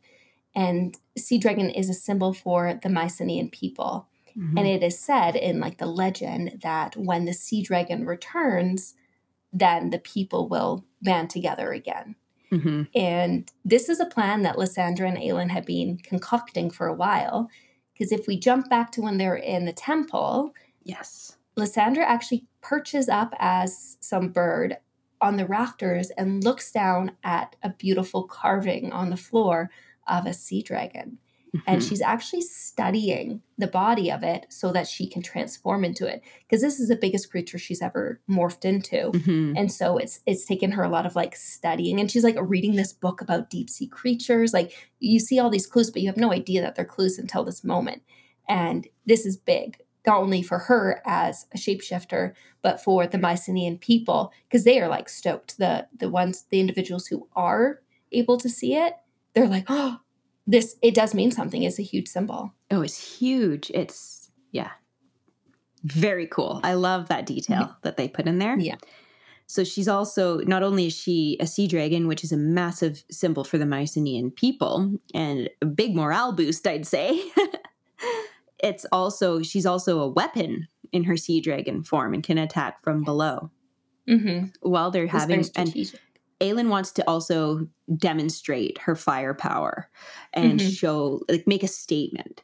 And 0.57 0.97
sea 1.17 1.39
dragon 1.39 1.71
is 1.71 1.89
a 1.89 1.95
symbol 1.95 2.33
for 2.33 2.81
the 2.83 2.89
Mycenaean 2.89 3.51
people. 3.51 4.09
Mhm. 4.37 4.59
And 4.59 4.67
it 4.67 4.83
is 4.83 4.99
said 4.99 5.37
in 5.37 5.61
like 5.61 5.79
the 5.79 5.87
legend 5.87 6.61
that 6.63 6.97
when 6.97 7.27
the 7.27 7.33
sea 7.33 7.63
dragon 7.63 8.05
returns, 8.05 8.95
then 9.53 9.91
the 9.91 9.99
people 9.99 10.49
will 10.49 10.85
band 11.03 11.31
together 11.31 11.73
again. 11.73 12.17
Mhm. 12.51 12.89
And 12.95 13.53
this 13.65 13.89
is 13.89 14.01
a 14.01 14.07
plan 14.07 14.43
that 14.43 14.59
Lysandra 14.59 15.09
and 15.09 15.19
Aelin 15.19 15.51
had 15.51 15.65
been 15.65 15.99
concocting 15.99 16.71
for 16.71 16.87
a 16.87 16.95
while. 16.95 17.49
Because 17.93 18.13
if 18.13 18.27
we 18.27 18.39
jump 18.39 18.69
back 18.69 18.91
to 18.93 19.03
when 19.03 19.19
they're 19.19 19.37
in 19.37 19.65
the 19.67 19.73
temple, 19.73 20.53
yes 20.83 21.37
Lysandra 21.57 22.05
actually 22.05 22.47
perches 22.61 23.09
up 23.09 23.35
as 23.39 23.97
some 24.01 24.29
bird 24.29 24.77
on 25.21 25.37
the 25.37 25.47
rafters 25.47 26.11
and 26.11 26.45
looks 26.45 26.71
down 26.71 27.13
at 27.25 27.57
a 27.63 27.71
beautiful 27.71 28.25
carving 28.25 28.93
on 28.93 29.09
the 29.09 29.17
floor 29.17 29.71
of 30.09 30.27
a 30.27 30.33
sea 30.35 30.63
dragon. 30.63 31.19
And 31.67 31.81
Mhm. 31.81 31.89
she's 31.89 32.03
actually 32.03 32.43
studying 32.43 33.41
the 33.57 33.67
body 33.67 34.11
of 34.13 34.23
it 34.23 34.47
so 34.51 34.73
that 34.73 34.87
she 34.87 35.09
can 35.09 35.23
transform 35.23 35.85
into 35.85 36.07
it 36.07 36.23
because 36.41 36.61
this 36.61 36.79
is 36.79 36.89
the 36.89 36.97
biggest 36.97 37.31
creature 37.31 37.57
she's 37.59 37.81
ever 37.81 38.21
morphed 38.29 38.65
into. 38.65 39.11
Mhm. 39.13 39.55
and 39.57 39.73
so 39.73 39.97
it's 39.97 40.21
it's 40.27 40.45
taken 40.45 40.73
her 40.73 40.83
a 40.85 40.89
lot 40.91 41.07
of 41.07 41.17
like 41.17 41.35
studying. 41.35 41.99
And 41.99 42.11
she's 42.11 42.25
like 42.25 42.37
reading 42.41 42.77
this 42.77 42.93
book 42.93 43.21
about 43.23 43.49
deep 43.49 43.71
sea 43.71 43.87
creatures. 43.87 44.53
Like 44.53 44.73
you 45.01 45.19
see 45.19 45.39
all 45.39 45.49
these 45.51 45.67
clues 45.67 45.91
but 45.91 46.03
you 46.03 46.09
have 46.09 46.17
no 46.19 46.33
idea 46.33 46.61
that 46.61 46.75
they're 46.75 46.85
clues 46.85 47.19
until 47.19 47.43
this 47.45 47.65
moment. 47.65 48.03
And 48.49 48.87
this 49.07 49.25
is 49.25 49.37
big 49.39 49.79
not 50.07 50.19
only 50.19 50.43
for 50.43 50.59
her 50.59 51.03
as 51.07 51.47
a 51.55 51.57
shapeshifter 51.59 52.35
but 52.63 52.81
for 52.83 53.07
the 53.07 53.19
mycenaean 53.19 53.79
people 53.79 54.33
because 54.49 54.65
they 54.65 54.79
are 54.81 54.89
like 54.89 55.09
stoked. 55.09 55.57
The 55.59 55.89
the 55.97 56.11
ones 56.11 56.45
the 56.51 56.61
individuals 56.61 57.07
who 57.07 57.27
are 57.35 57.81
able 58.13 58.37
to 58.39 58.49
see 58.49 58.75
it 58.75 58.95
they're 59.37 59.47
like 59.47 59.67
oh 59.69 59.99
this 60.49 60.77
it 60.83 60.95
does 60.95 61.15
mean 61.15 61.31
something 61.31 61.63
it's 61.63 61.79
a 61.79 61.83
huge 61.83 62.09
symbol 62.09 62.53
oh 62.73 62.83
it's 62.83 63.19
huge 63.19 63.71
it's 63.73 64.33
yeah 64.51 64.71
very 65.85 66.27
cool 66.27 66.61
I 66.65 66.75
love 66.75 67.07
that 67.09 67.27
detail 67.27 67.77
that 67.83 67.97
they 67.97 68.09
put 68.09 68.27
in 68.27 68.39
there 68.39 68.59
Yeah. 68.59 68.75
So 69.47 69.63
she's 69.63 69.87
also 69.87 70.39
not 70.39 70.63
only 70.63 70.87
is 70.87 70.93
she 70.97 71.37
a 71.41 71.47
sea 71.47 71.69
dragon, 71.69 72.09
which 72.09 72.25
is 72.25 72.33
a 72.33 72.37
massive 72.37 73.05
symbol 73.11 73.45
for 73.45 73.59
the 73.59 73.67
Mycenaean 73.67 74.33
people 74.33 74.99
and 75.15 75.49
a 75.63 75.67
big 75.67 75.95
morale 75.95 76.33
boost, 76.33 76.67
I'd 76.67 76.87
say. 76.87 77.23
it's 78.59 78.85
also 78.91 79.43
she's 79.43 79.67
also 79.67 80.01
a 80.01 80.09
weapon 80.09 80.67
in 80.93 81.05
her 81.05 81.17
sea 81.17 81.41
dragon 81.41 81.85
form 81.85 82.13
and 82.13 82.25
can 82.25 82.39
attack 82.39 82.83
from 82.83 83.05
below. 83.05 83.51
Mm-hmm. 84.09 84.47
While 84.61 84.91
they're 84.91 85.05
It's 85.05 85.13
having 85.13 85.45
and. 85.55 85.75
Aelin 86.41 86.69
wants 86.69 86.93
to 86.93 87.09
also 87.09 87.67
demonstrate 87.97 88.79
her 88.79 88.95
firepower 88.95 89.91
and 90.33 90.61
Mhm. 90.61 90.77
show, 90.77 91.23
like, 91.29 91.47
make 91.47 91.63
a 91.63 91.69
statement. 91.69 92.43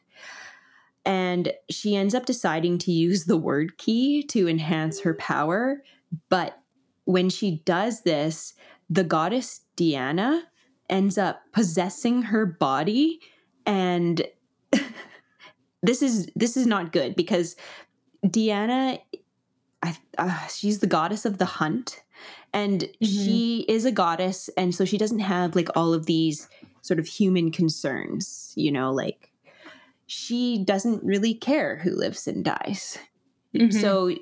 And 1.05 1.51
she 1.69 1.95
ends 1.95 2.15
up 2.15 2.25
deciding 2.25 2.77
to 2.79 2.91
use 2.91 3.25
the 3.25 3.37
Wyrdkey 3.39 4.27
to 4.29 4.47
enhance 4.47 5.01
her 5.01 5.13
power. 5.13 5.83
But 6.29 6.57
when 7.05 7.29
she 7.29 7.61
does 7.65 8.01
this, 8.01 8.53
the 8.89 9.03
goddess 9.03 9.61
Deanna 9.75 10.43
ends 10.89 11.17
up 11.17 11.41
possessing 11.51 12.21
her 12.23 12.45
body. 12.45 13.19
And 13.65 14.25
this 15.83 16.01
is 16.01 16.29
this 16.35 16.55
is 16.55 16.65
not 16.65 16.93
good 16.93 17.15
because 17.15 17.55
Deanna, 18.25 18.99
I, 19.81 19.97
uh, 20.17 20.47
she's 20.47 20.79
the 20.79 20.87
goddess 20.87 21.25
of 21.25 21.37
the 21.37 21.45
hunt 21.45 22.02
and 22.53 22.87
she 23.01 23.65
is 23.67 23.85
a 23.85 23.91
goddess 23.91 24.49
and 24.57 24.73
so 24.75 24.85
she 24.85 24.97
doesn't 24.97 25.19
have 25.19 25.55
like 25.55 25.69
all 25.75 25.93
of 25.93 26.05
these 26.05 26.47
sort 26.81 26.99
of 26.99 27.07
human 27.07 27.51
concerns 27.51 28.53
you 28.55 28.71
know 28.71 28.91
like 28.91 29.31
she 30.05 30.63
doesn't 30.63 31.03
really 31.03 31.33
care 31.33 31.77
who 31.77 31.91
lives 31.91 32.27
and 32.27 32.43
dies. 32.45 32.97
Mhm. 33.55 33.73
so 33.73 34.15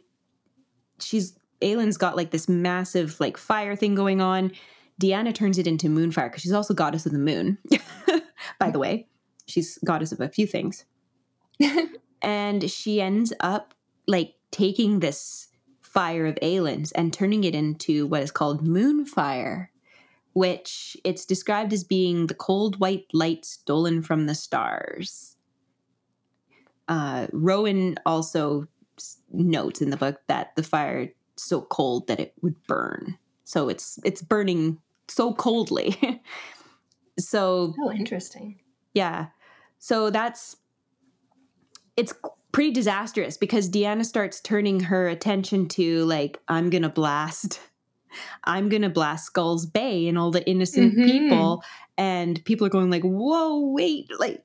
she's 0.99 1.35
Aelin's 1.61 1.97
got 1.97 2.15
like 2.15 2.31
this 2.31 2.47
massive 2.47 3.19
like 3.19 3.37
fire 3.37 3.75
thing 3.75 3.95
going 3.95 4.21
on. 4.21 4.51
Deanna 5.01 5.33
turns 5.33 5.57
it 5.57 5.67
into 5.67 5.87
moonfire 5.87 6.29
because 6.29 6.41
she's 6.43 6.53
also 6.53 6.73
goddess 6.73 7.05
of 7.05 7.11
the 7.11 7.19
moon. 7.19 7.57
By 8.59 8.69
the 8.71 8.79
way 8.79 9.07
she's 9.47 9.77
goddess 9.83 10.11
of 10.11 10.21
a 10.21 10.29
few 10.29 10.47
things. 10.47 10.85
And 12.23 12.69
she 12.69 13.01
ends 13.01 13.33
up 13.39 13.73
like 14.07 14.35
taking 14.51 14.99
this 14.99 15.47
fire 15.91 16.26
of 16.26 16.38
Aelin's 16.41 16.91
and 16.93 17.13
turning 17.13 17.43
it 17.43 17.53
into 17.53 18.07
what 18.07 18.23
is 18.23 18.31
called 18.31 18.65
moonfire, 18.65 19.68
which 20.34 20.95
it's 21.03 21.26
described 21.26 21.73
as 21.73 21.84
being 21.84 22.27
the 22.27 22.34
cold 22.34 22.80
white 22.80 23.07
light 23.13 23.43
stolen 23.43 24.01
from 24.01 24.26
the 24.26 24.35
stars. 24.35 25.35
Uh, 26.88 27.27
Rowan 27.34 27.97
also 28.05 28.68
notes 29.31 29.81
in 29.81 29.89
the 29.89 29.97
book 29.97 30.22
that 30.27 30.55
the 30.55 30.63
fire 30.63 31.09
so 31.35 31.61
cold 31.61 32.07
that 32.07 32.19
it 32.19 32.34
would 32.41 32.55
burn. 32.68 33.18
So 33.43 33.68
it's 33.68 33.99
it's 34.05 34.22
burning 34.22 34.77
so 35.09 35.34
coldly. 35.34 36.22
so 37.19 37.73
Oh, 37.81 37.91
interesting. 37.91 38.59
yeah. 38.93 39.27
So 39.80 40.09
that's 40.09 40.55
it's 41.97 42.13
pretty 42.51 42.71
disastrous 42.71 43.37
because 43.37 43.69
Deanna 43.69 44.05
starts 44.05 44.41
turning 44.41 44.79
her 44.81 45.07
attention 45.07 45.67
to 45.69 46.03
like 46.05 46.39
I'm 46.47 46.69
going 46.69 46.83
to 46.83 46.89
blast 46.89 47.59
I'm 48.43 48.67
going 48.67 48.81
to 48.81 48.89
blast 48.89 49.25
Skull's 49.27 49.65
Bay 49.65 50.07
and 50.07 50.17
all 50.17 50.31
the 50.31 50.45
innocent 50.49 50.95
Mhm. 50.97 51.05
people 51.07 51.63
and 51.97 52.43
people 52.45 52.67
are 52.67 52.69
going 52.71 52.89
like 52.89 53.03
whoa 53.03 53.59
wait 53.71 54.07
like 54.19 54.43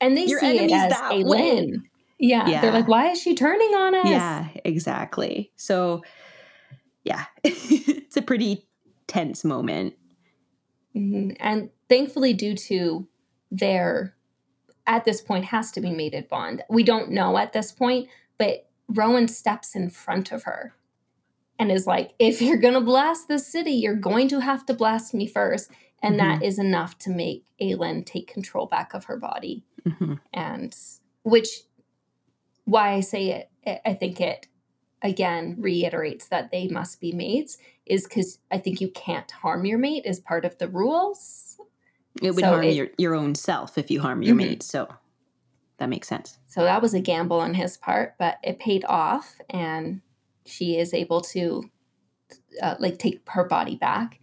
And 0.00 0.16
they 0.16 0.26
see 0.26 0.58
it 0.58 0.70
as 0.70 0.90
that 0.92 1.12
a 1.12 1.16
way. 1.16 1.24
win. 1.24 1.82
Yeah. 2.18 2.48
Yeah. 2.48 2.60
They're 2.60 2.72
like, 2.72 2.86
why 2.86 3.08
is 3.10 3.20
she 3.20 3.34
turning 3.34 3.74
on 3.74 3.94
us? 3.96 4.06
yeah 4.06 4.48
exactly. 4.64 5.50
So 5.56 6.02
yeah. 7.04 7.24
it's 7.44 8.16
a 8.16 8.22
pretty 8.22 8.68
tense 9.08 9.44
moment. 9.44 9.94
Mhm. 10.94 11.36
And 11.40 11.70
thankfully, 11.88 12.32
due 12.34 12.54
to 12.54 13.08
their, 13.50 14.14
at 14.86 15.04
this 15.04 15.20
point, 15.20 15.46
has 15.46 15.70
to 15.72 15.80
be 15.80 15.90
mated 15.90 16.28
bond. 16.28 16.62
We 16.68 16.82
don't 16.82 17.10
know 17.10 17.36
at 17.38 17.52
this 17.52 17.72
point, 17.72 18.08
but 18.38 18.68
Rowan 18.88 19.28
steps 19.28 19.74
in 19.74 19.90
front 19.90 20.32
of 20.32 20.42
her 20.44 20.74
and 21.58 21.70
is 21.70 21.86
like, 21.86 22.12
if 22.18 22.42
you're 22.42 22.56
going 22.56 22.74
to 22.74 22.80
blast 22.80 23.28
the 23.28 23.38
city, 23.38 23.72
you're 23.72 23.94
going 23.94 24.28
to 24.28 24.40
have 24.40 24.66
to 24.66 24.74
blast 24.74 25.14
me 25.14 25.26
first. 25.26 25.70
And 26.02 26.18
that 26.18 26.42
is 26.42 26.58
enough 26.58 26.98
to 26.98 27.10
make 27.10 27.44
Aelin 27.60 28.04
take 28.04 28.26
control 28.26 28.66
back 28.66 28.92
of 28.92 29.04
her 29.04 29.16
body. 29.16 29.64
Mhm. 29.86 30.18
And 30.32 30.76
which, 31.22 31.60
why 32.64 32.94
I 32.94 33.00
say 33.00 33.28
it, 33.30 33.50
I- 33.64 33.80
I 33.90 33.94
think 33.94 34.20
it 34.20 34.48
again 35.00 35.56
reiterates 35.58 36.26
that 36.28 36.50
they 36.50 36.66
must 36.66 37.00
be 37.00 37.12
mates 37.12 37.56
is 37.86 38.04
because 38.04 38.40
I 38.50 38.58
think 38.58 38.80
you 38.80 38.88
can't 38.88 39.30
harm 39.30 39.64
your 39.64 39.78
mate 39.78 40.04
is 40.04 40.18
part 40.18 40.44
of 40.44 40.58
the 40.58 40.66
rules. 40.68 41.60
It 42.20 42.34
would 42.34 42.44
So 42.44 42.50
harm 42.50 42.64
it- 42.64 42.74
your 42.74 42.88
your 42.98 43.14
own 43.14 43.34
self 43.34 43.78
if 43.78 43.90
you 43.90 44.00
harm 44.00 44.22
your 44.22 44.34
Mhm. 44.34 44.38
mate. 44.38 44.62
So 44.62 44.88
that 45.78 45.88
makes 45.88 46.08
sense. 46.08 46.38
So 46.46 46.62
that 46.64 46.82
was 46.82 46.92
a 46.94 47.00
gamble 47.00 47.40
on 47.40 47.54
his 47.54 47.76
part, 47.76 48.14
but 48.18 48.38
it 48.44 48.58
paid 48.58 48.84
off, 48.86 49.40
and 49.48 50.02
she 50.44 50.76
is 50.76 50.92
able 50.92 51.20
to 51.22 51.70
uh, 52.62 52.76
like 52.78 52.98
take 52.98 53.20
her 53.30 53.44
body 53.44 53.76
back. 53.76 54.18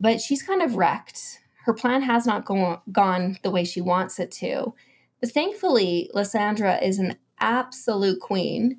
But 0.00 0.20
she's 0.20 0.42
kind 0.42 0.62
of 0.62 0.76
wrecked. 0.76 1.40
Her 1.64 1.72
plan 1.74 2.02
has 2.02 2.26
not 2.26 2.44
go- 2.44 2.80
gone 2.92 3.38
the 3.42 3.50
way 3.50 3.64
she 3.64 3.80
wants 3.80 4.18
it 4.20 4.30
to. 4.32 4.74
But 5.20 5.32
thankfully, 5.32 6.10
Lysandra 6.14 6.78
is 6.82 6.98
an 6.98 7.16
absolute 7.40 8.20
queen 8.20 8.78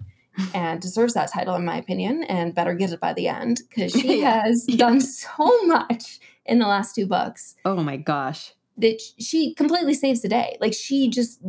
and 0.53 0.81
deserves 0.81 1.13
that 1.15 1.31
title, 1.31 1.55
in 1.55 1.65
my 1.65 1.77
opinion, 1.77 2.23
and 2.23 2.53
better 2.53 2.73
get 2.73 2.91
it 2.91 2.99
by 2.99 3.13
the 3.13 3.27
end 3.27 3.61
because 3.69 3.91
she 3.91 4.19
Yeah. 4.21 4.43
has 4.43 4.65
done 4.65 5.01
so 5.01 5.63
much 5.65 6.19
in 6.45 6.59
the 6.59 6.67
last 6.67 6.95
two 6.95 7.05
books 7.07 7.55
Oh 7.65 7.77
my 7.83 7.97
gosh. 7.97 8.53
that 8.77 8.99
she 9.19 9.53
completely 9.55 9.93
saves 9.93 10.21
the 10.21 10.29
day. 10.29 10.57
Like 10.61 10.73
she 10.73 11.09
just 11.09 11.41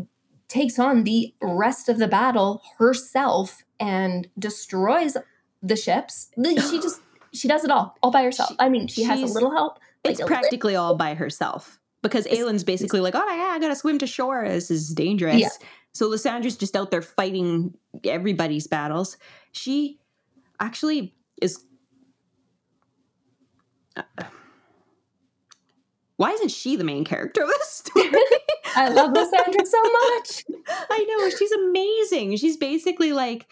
takes 0.48 0.78
on 0.78 1.05
the 1.05 1.35
rest 1.43 1.89
of 1.89 1.98
the 1.98 2.09
battle 2.09 2.62
herself 2.78 3.62
and 3.78 4.28
destroys 4.39 5.16
the 5.62 5.77
ships. 5.77 6.31
She 6.43 6.81
just 6.82 7.01
she 7.32 7.47
does 7.47 7.62
it 7.65 7.70
all 7.70 7.97
all 8.02 8.10
by 8.10 8.23
herself. 8.23 8.51
She- 8.51 8.56
I 8.59 8.69
mean, 8.69 8.86
she 8.89 9.02
has 9.05 9.20
a 9.20 9.27
little 9.27 9.51
help. 9.51 9.78
It's 10.05 10.20
practically 10.23 10.74
all 10.77 10.94
by 10.94 11.15
herself 11.15 11.78
because 12.02 12.27
Aelin's 12.28 12.65
basically 12.65 13.01
like, 13.01 13.15
oh 13.15 13.19
my 13.27 13.36
god, 13.36 13.56
I 13.56 13.59
gotta 13.59 13.77
swim 13.77 13.98
to 13.98 14.06
shore. 14.06 14.48
This 14.48 14.70
is 14.70 14.89
dangerous. 14.94 15.40
Yeah. 15.40 15.48
So 15.98 16.06
Lysandra's 16.08 16.56
just 16.56 16.76
out 16.76 16.92
there 16.92 17.02
fighting 17.02 17.74
everybody's 18.04 18.68
battles. 18.68 19.16
She 19.50 19.98
actually 20.60 21.12
is. 21.42 21.64
uh, 23.96 24.02
Why 26.16 26.30
isn't 26.30 26.50
she 26.52 26.76
the 26.76 26.84
main 26.84 27.04
character 27.04 27.42
of 27.42 27.48
this 27.48 27.68
story? 27.84 28.10
I 28.76 28.90
love 28.90 29.10
Lysandra 29.12 29.66
so 29.66 29.82
much. 29.82 30.44
I 30.88 31.04
know 31.08 31.30
she's 31.30 31.50
amazing. 31.50 32.36
She's 32.36 32.56
basically 32.56 33.12
like, 33.12 33.50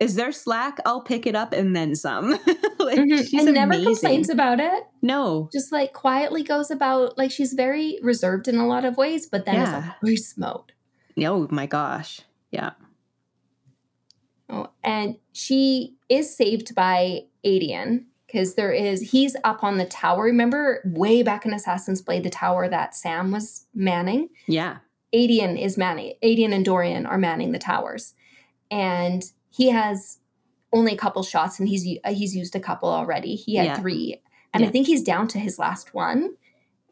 "Is 0.00 0.16
there 0.16 0.32
slack? 0.32 0.78
I'll 0.84 1.00
pick 1.02 1.26
it 1.26 1.36
up 1.36 1.52
and 1.52 1.76
then 1.76 1.94
some." 1.94 2.30
like 2.80 2.98
Mhm. 2.98 3.18
she's 3.30 3.44
and 3.46 3.54
never 3.54 3.74
amazing. 3.74 3.94
complains 3.94 4.30
about 4.30 4.58
it. 4.58 4.82
No, 5.00 5.48
Just 5.52 5.70
like 5.70 5.92
quietly 5.92 6.42
goes 6.42 6.72
about 6.72 7.16
like 7.16 7.30
she's 7.30 7.52
very 7.52 8.00
reserved 8.02 8.48
in 8.48 8.56
a 8.56 8.66
lot 8.66 8.84
of 8.84 8.96
ways, 8.96 9.28
but 9.28 9.44
then 9.44 9.54
Yeah. 9.54 9.78
is 9.78 9.84
like 9.86 10.00
beast 10.02 10.36
mode. 10.38 10.72
Oh 11.18 11.46
my 11.50 11.66
gosh, 11.66 12.20
yeah. 12.50 12.72
Oh, 14.48 14.68
and 14.82 15.16
she 15.32 15.96
is 16.08 16.34
saved 16.36 16.74
by 16.74 17.22
Aedion 17.44 18.04
because 18.26 18.54
there 18.54 18.72
is 18.72 19.10
he's 19.12 19.36
up 19.44 19.62
on 19.64 19.78
the 19.78 19.84
tower. 19.86 20.24
Remember 20.24 20.80
way 20.84 21.22
back 21.22 21.46
in 21.46 21.54
Assassin's 21.54 22.02
Blade, 22.02 22.24
the 22.24 22.30
tower 22.30 22.68
that 22.68 22.94
Sam 22.94 23.30
was 23.30 23.66
manning. 23.74 24.28
Yeah. 24.46 24.78
Aedion 25.14 25.60
is 25.60 25.78
manning. 25.78 26.14
Aedion 26.22 26.52
and 26.52 26.64
Dorian 26.64 27.06
are 27.06 27.18
manning 27.18 27.52
the 27.52 27.58
towers, 27.58 28.14
and 28.70 29.22
he 29.50 29.70
has 29.70 30.18
only 30.72 30.92
a 30.92 30.96
couple 30.96 31.22
shots, 31.22 31.60
and 31.60 31.68
he's 31.68 31.98
uh, 32.04 32.12
he's 32.12 32.34
used 32.34 32.56
a 32.56 32.60
couple 32.60 32.88
already. 32.88 33.36
He 33.36 33.54
had 33.54 33.66
Yeah. 33.66 33.78
three, 33.78 34.20
and 34.52 34.64
I 34.64 34.68
think 34.68 34.88
he's 34.88 35.02
down 35.02 35.28
to 35.28 35.38
his 35.38 35.58
last 35.58 35.94
one. 35.94 36.30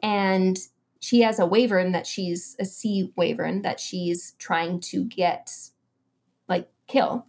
And 0.04 0.58
she 1.02 1.22
has 1.22 1.40
a 1.40 1.44
wyvern 1.46 1.90
that 1.92 2.06
she's 2.06 2.54
a 2.60 2.64
sea 2.64 3.12
wyvern 3.16 3.62
that 3.62 3.80
she's 3.80 4.34
trying 4.38 4.78
to 4.78 5.04
get 5.04 5.50
like 6.48 6.70
kill. 6.86 7.26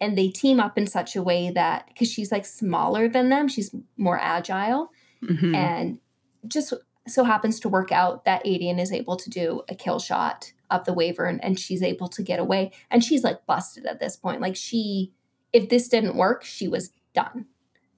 And 0.00 0.18
they 0.18 0.28
team 0.28 0.58
up 0.58 0.76
in 0.76 0.88
such 0.88 1.14
a 1.14 1.22
way 1.22 1.50
that 1.50 1.86
because 1.86 2.10
she's 2.10 2.32
like 2.32 2.44
smaller 2.44 3.08
than 3.08 3.28
them 3.28 3.46
she's 3.48 3.72
more 3.96 4.18
agile. 4.20 4.90
Mhm. 5.22 5.54
and 5.54 5.98
just 6.48 6.72
so 7.06 7.24
happens 7.24 7.60
to 7.60 7.68
work 7.68 7.92
out 7.92 8.24
that 8.24 8.44
Aedion 8.44 8.80
is 8.80 8.90
able 8.92 9.16
to 9.16 9.28
do 9.30 9.62
a 9.68 9.74
kill 9.74 9.98
shot 10.00 10.52
of 10.70 10.84
the 10.84 10.92
wyvern 10.94 11.38
and 11.42 11.60
she's 11.60 11.82
able 11.82 12.08
to 12.08 12.22
get 12.22 12.40
away. 12.40 12.72
And 12.90 13.04
she's 13.04 13.22
like 13.22 13.44
busted 13.46 13.86
at 13.86 14.00
this 14.00 14.16
point. 14.16 14.40
Like 14.40 14.56
she 14.56 15.12
if 15.52 15.68
this 15.68 15.86
didn't 15.88 16.16
work 16.16 16.42
she 16.44 16.66
was 16.66 16.90
done. 17.14 17.46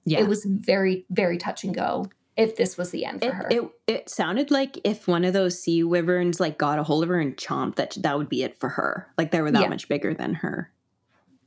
Yeah. 0.05 0.19
it 0.19 0.27
was 0.27 0.45
very 0.45 1.05
very 1.09 1.37
touch 1.39 1.63
and 1.63 1.73
go 1.73 2.05
if 2.35 2.55
this 2.55 2.77
was 2.77 2.91
the 2.91 3.05
end 3.05 3.19
for 3.21 3.27
It, 3.27 3.33
her 3.33 3.49
it 3.51 3.63
it 3.87 4.09
sounded 4.09 4.51
like 4.51 4.79
if 4.83 5.07
one 5.07 5.23
of 5.25 5.33
those 5.33 5.61
sea 5.61 5.83
wyverns 5.83 6.39
like 6.39 6.57
got 6.57 6.79
a 6.79 6.83
hold 6.83 7.03
of 7.03 7.09
her 7.09 7.19
and 7.19 7.37
chomped 7.37 7.75
that 7.75 7.95
that 8.01 8.17
would 8.17 8.29
be 8.29 8.43
it 8.43 8.59
for 8.59 8.69
her. 8.69 9.07
Like 9.17 9.31
they 9.31 9.41
were 9.41 9.51
that 9.51 9.61
Yeah. 9.61 9.67
much 9.69 9.87
bigger 9.87 10.13
than 10.13 10.33
her. 10.35 10.71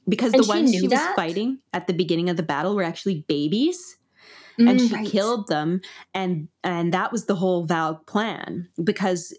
because 0.08 0.32
And 0.32 0.42
the 0.44 0.48
ones 0.48 0.70
knew 0.70 0.80
she 0.80 0.88
was 0.88 1.00
fighting 1.16 1.58
at 1.72 1.86
the 1.88 1.92
beginning 1.92 2.30
of 2.30 2.36
the 2.36 2.42
battle 2.44 2.74
were 2.76 2.82
actually 2.84 3.24
babies 3.28 3.98
and 4.58 4.80
Mm, 4.80 4.88
she 4.88 4.94
right. 4.94 5.06
killed 5.06 5.48
them 5.48 5.80
and 6.14 6.48
and 6.64 6.94
that 6.94 7.12
was 7.12 7.26
the 7.26 7.34
whole 7.34 7.66
Valg 7.66 8.06
plan 8.06 8.68
because 8.82 9.36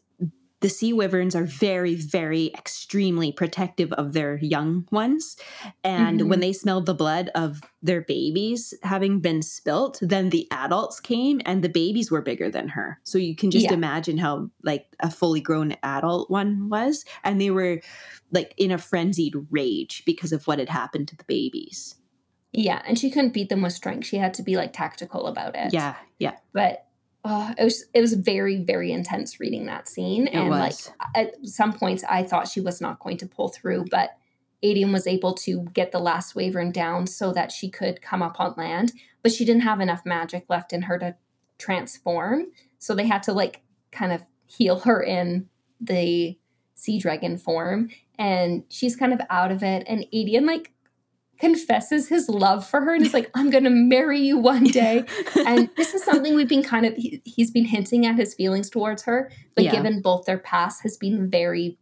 the 0.61 0.69
sea 0.69 0.91
wyverns 0.91 1.35
are 1.35 1.43
very 1.43 1.95
very 1.95 2.47
extremely 2.53 3.31
protective 3.31 3.91
of 3.93 4.13
their 4.13 4.37
young 4.37 4.87
ones 4.91 5.37
and 5.83 6.19
Mhm. 6.21 6.29
when 6.29 6.39
they 6.39 6.51
smelled 6.53 6.85
the 6.87 6.93
blood 6.95 7.29
of 7.35 7.61
their 7.83 8.01
babies 8.01 8.73
having 8.83 9.19
been 9.19 9.41
spilt 9.41 9.99
then 10.01 10.29
the 10.29 10.47
adults 10.51 10.99
came 10.99 11.41
and 11.45 11.63
the 11.63 11.69
babies 11.69 12.09
were 12.09 12.21
bigger 12.21 12.49
than 12.49 12.69
her 12.69 12.99
so 13.03 13.17
you 13.17 13.35
can 13.35 13.51
just 13.51 13.65
Yeah. 13.65 13.73
imagine 13.73 14.17
how 14.17 14.49
like 14.63 14.87
a 14.99 15.11
fully 15.11 15.41
grown 15.41 15.75
adult 15.83 16.29
one 16.31 16.69
was 16.69 17.05
and 17.23 17.39
they 17.39 17.51
were 17.51 17.81
like 18.31 18.53
in 18.57 18.71
a 18.71 18.77
frenzied 18.77 19.35
rage 19.51 20.03
because 20.05 20.31
of 20.31 20.47
what 20.47 20.59
had 20.59 20.69
happened 20.69 21.07
to 21.09 21.15
the 21.15 21.23
babies 21.25 21.95
Yeah, 22.53 22.81
and 22.87 22.97
she 22.97 23.11
couldn't 23.11 23.33
beat 23.33 23.49
them 23.49 23.61
with 23.61 23.73
strength. 23.73 24.07
She 24.07 24.17
had 24.17 24.33
to 24.35 24.41
be 24.41 24.55
like 24.55 24.73
tactical 24.73 25.27
about 25.27 25.55
it. 25.55 25.71
yeah 25.73 25.95
yeah 26.17 26.37
but 26.53 26.86
oh, 27.27 27.53
it 27.57 27.63
was 27.63 27.85
it 27.93 28.01
was 28.01 28.13
very 28.13 28.57
very 28.63 28.91
intense 28.91 29.39
reading 29.39 29.65
that 29.65 29.87
scene, 29.87 30.27
it 30.27 30.33
and 30.33 30.49
like 30.49 30.75
at 31.15 31.45
some 31.45 31.73
points 31.73 32.03
I 32.09 32.23
thought 32.23 32.47
she 32.47 32.61
was 32.61 32.81
not 32.81 32.99
going 32.99 33.17
to 33.17 33.27
pull 33.27 33.49
through, 33.49 33.85
but 33.91 34.17
Aedion 34.63 34.91
was 34.91 35.05
able 35.05 35.33
to 35.35 35.63
get 35.73 35.91
the 35.91 35.99
last 35.99 36.35
wyvern 36.35 36.71
down 36.71 37.05
so 37.05 37.31
that 37.33 37.51
she 37.51 37.69
could 37.69 38.01
come 38.01 38.23
up 38.23 38.39
on 38.39 38.55
land, 38.57 38.93
but 39.21 39.31
she 39.31 39.45
didn't 39.45 39.61
have 39.61 39.79
enough 39.79 40.05
magic 40.05 40.45
left 40.49 40.73
in 40.73 40.83
her 40.83 40.97
to 40.97 41.15
transform, 41.57 42.47
so 42.79 42.95
they 42.95 43.07
had 43.07 43.23
to 43.23 43.33
like 43.33 43.61
kind 43.91 44.11
of 44.11 44.23
heal 44.45 44.79
her 44.79 45.03
in 45.03 45.49
the 45.81 46.37
sea 46.75 46.97
dragon 46.99 47.37
form, 47.37 47.89
and 48.17 48.63
she's 48.69 48.95
kind 48.95 49.13
of 49.13 49.21
out 49.29 49.51
of 49.51 49.63
it, 49.63 49.83
and 49.87 50.05
Aedion 50.13 50.45
like 50.45 50.71
confesses 51.39 52.07
his 52.09 52.27
love 52.29 52.67
for 52.67 52.81
her 52.81 52.93
and 52.93 53.05
is 53.05 53.13
like, 53.13 53.29
I'm 53.33 53.49
gonna 53.49 53.69
marry 53.69 54.19
you 54.19 54.37
one 54.37 54.63
day 54.65 55.05
and 55.35 55.69
this 55.77 55.93
is 55.93 56.03
something 56.03 56.35
we've 56.35 56.47
been 56.49 56.63
kind 56.63 56.85
of 56.85 56.95
he, 56.95 57.21
he's 57.25 57.51
been 57.51 57.65
hinting 57.65 58.05
at 58.05 58.15
his 58.15 58.33
feelings 58.33 58.69
towards 58.69 59.03
her 59.03 59.31
but 59.55 59.63
Yeah. 59.63 59.71
given 59.71 60.01
both 60.01 60.25
their 60.25 60.37
past 60.39 60.83
has 60.83 60.97
been 60.97 61.29
very 61.29 61.77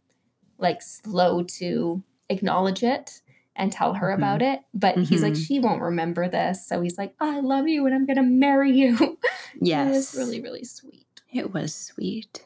like 0.58 0.82
slow 0.82 1.42
to 1.58 2.02
acknowledge 2.28 2.82
it 2.82 3.20
and 3.54 3.72
tell 3.72 3.94
her 3.94 4.08
Mhm. 4.08 4.14
about 4.14 4.42
it 4.42 4.60
but 4.74 4.96
he's 4.98 5.22
like 5.22 5.32
Mhm. 5.34 5.46
she 5.46 5.58
won't 5.58 5.80
remember 5.80 6.28
this 6.28 6.66
so 6.66 6.80
he's 6.80 6.98
like 6.98 7.14
i 7.20 7.40
love 7.40 7.66
you 7.68 7.86
and 7.86 7.94
i'm 7.94 8.04
gonna 8.06 8.22
marry 8.22 8.72
you 8.72 9.18
yes 9.60 9.86
it 9.88 9.90
was 9.90 10.14
really 10.26 10.40
really 10.40 10.64
sweet 10.64 11.06
It 11.32 11.52
was 11.54 11.74
sweet. 11.74 12.42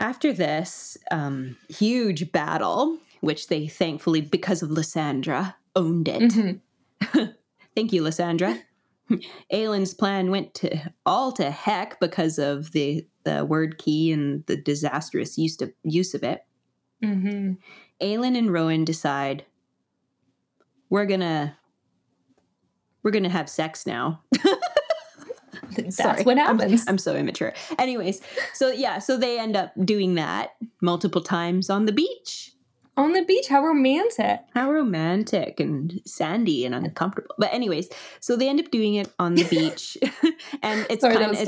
After 0.00 0.32
this 0.32 0.96
um, 1.10 1.56
huge 1.68 2.30
battle, 2.30 2.98
which 3.20 3.48
they 3.48 3.66
thankfully, 3.68 4.20
because 4.20 4.62
of 4.62 4.70
Lysandra, 4.70 5.56
owned 5.76 6.08
it. 6.08 6.22
Mhm. 6.32 6.60
Thank 7.74 7.92
you, 7.92 8.02
Lysandra. 8.02 8.58
Aelin's 9.52 9.94
plan 9.98 10.30
went 10.30 10.54
to 10.54 10.76
all 11.06 11.32
to 11.32 11.50
heck 11.50 11.98
because 12.00 12.38
of 12.38 12.72
the 12.72 13.06
the 13.24 13.46
Wyrdkey 13.46 14.12
and 14.12 14.44
the 14.46 14.56
disastrous 14.56 15.36
use 15.38 15.60
of 15.60 15.72
use 15.82 16.14
of 16.14 16.22
it. 16.22 16.42
Aylin 17.02 17.56
and 18.36 18.50
Rowan 18.52 18.84
decide 18.84 19.44
we're 20.90 21.06
gonna 21.06 21.56
we're 23.02 23.10
gonna 23.12 23.28
have 23.28 23.48
sex 23.48 23.86
now. 23.86 24.22
that's 25.76 25.96
Sorry. 25.96 26.22
what 26.24 26.38
I'm- 26.38 26.58
happens 26.58 26.84
I'm, 26.88 26.98
so 26.98 27.14
immature. 27.14 27.52
Anyways, 27.78 28.20
so 28.54 28.70
yeah, 28.70 28.98
so 28.98 29.16
they 29.16 29.38
end 29.38 29.56
up 29.56 29.72
doing 29.84 30.14
that 30.16 30.50
multiple 30.80 31.22
times 31.22 31.70
on 31.70 31.86
the 31.86 31.92
beach. 31.92 32.52
On 32.98 33.12
the 33.14 33.22
beach 33.24 33.48
how 33.48 33.62
romantic 33.64 34.40
How 34.54 34.70
romantic 34.70 35.60
and 35.60 36.00
sandy 36.04 36.66
and 36.66 36.74
uncomfortable. 36.74 37.34
But 37.38 37.54
anyways, 37.54 37.88
so 38.20 38.36
they 38.36 38.48
end 38.48 38.60
up 38.60 38.70
doing 38.70 38.94
it 38.96 39.08
on 39.18 39.34
the 39.36 39.44
beach, 39.44 39.96
and 40.62 40.86
it's 40.90 41.00
Sorry, 41.00 41.16
kind 41.16 41.30
of. 41.34 41.38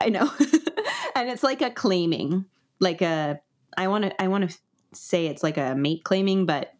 I 0.00 0.08
know, 0.08 0.30
and 1.14 1.28
it's 1.28 1.42
like 1.42 1.60
a 1.62 1.70
claiming, 1.70 2.46
like 2.80 3.02
a 3.02 3.40
I 3.76 3.86
want 3.88 4.04
to 4.04 4.22
I 4.22 4.28
want 4.28 4.50
to 4.50 4.58
say 4.94 5.26
it's 5.26 5.42
like 5.42 5.58
a 5.58 5.74
mate 5.74 6.02
claiming, 6.04 6.46
but 6.46 6.72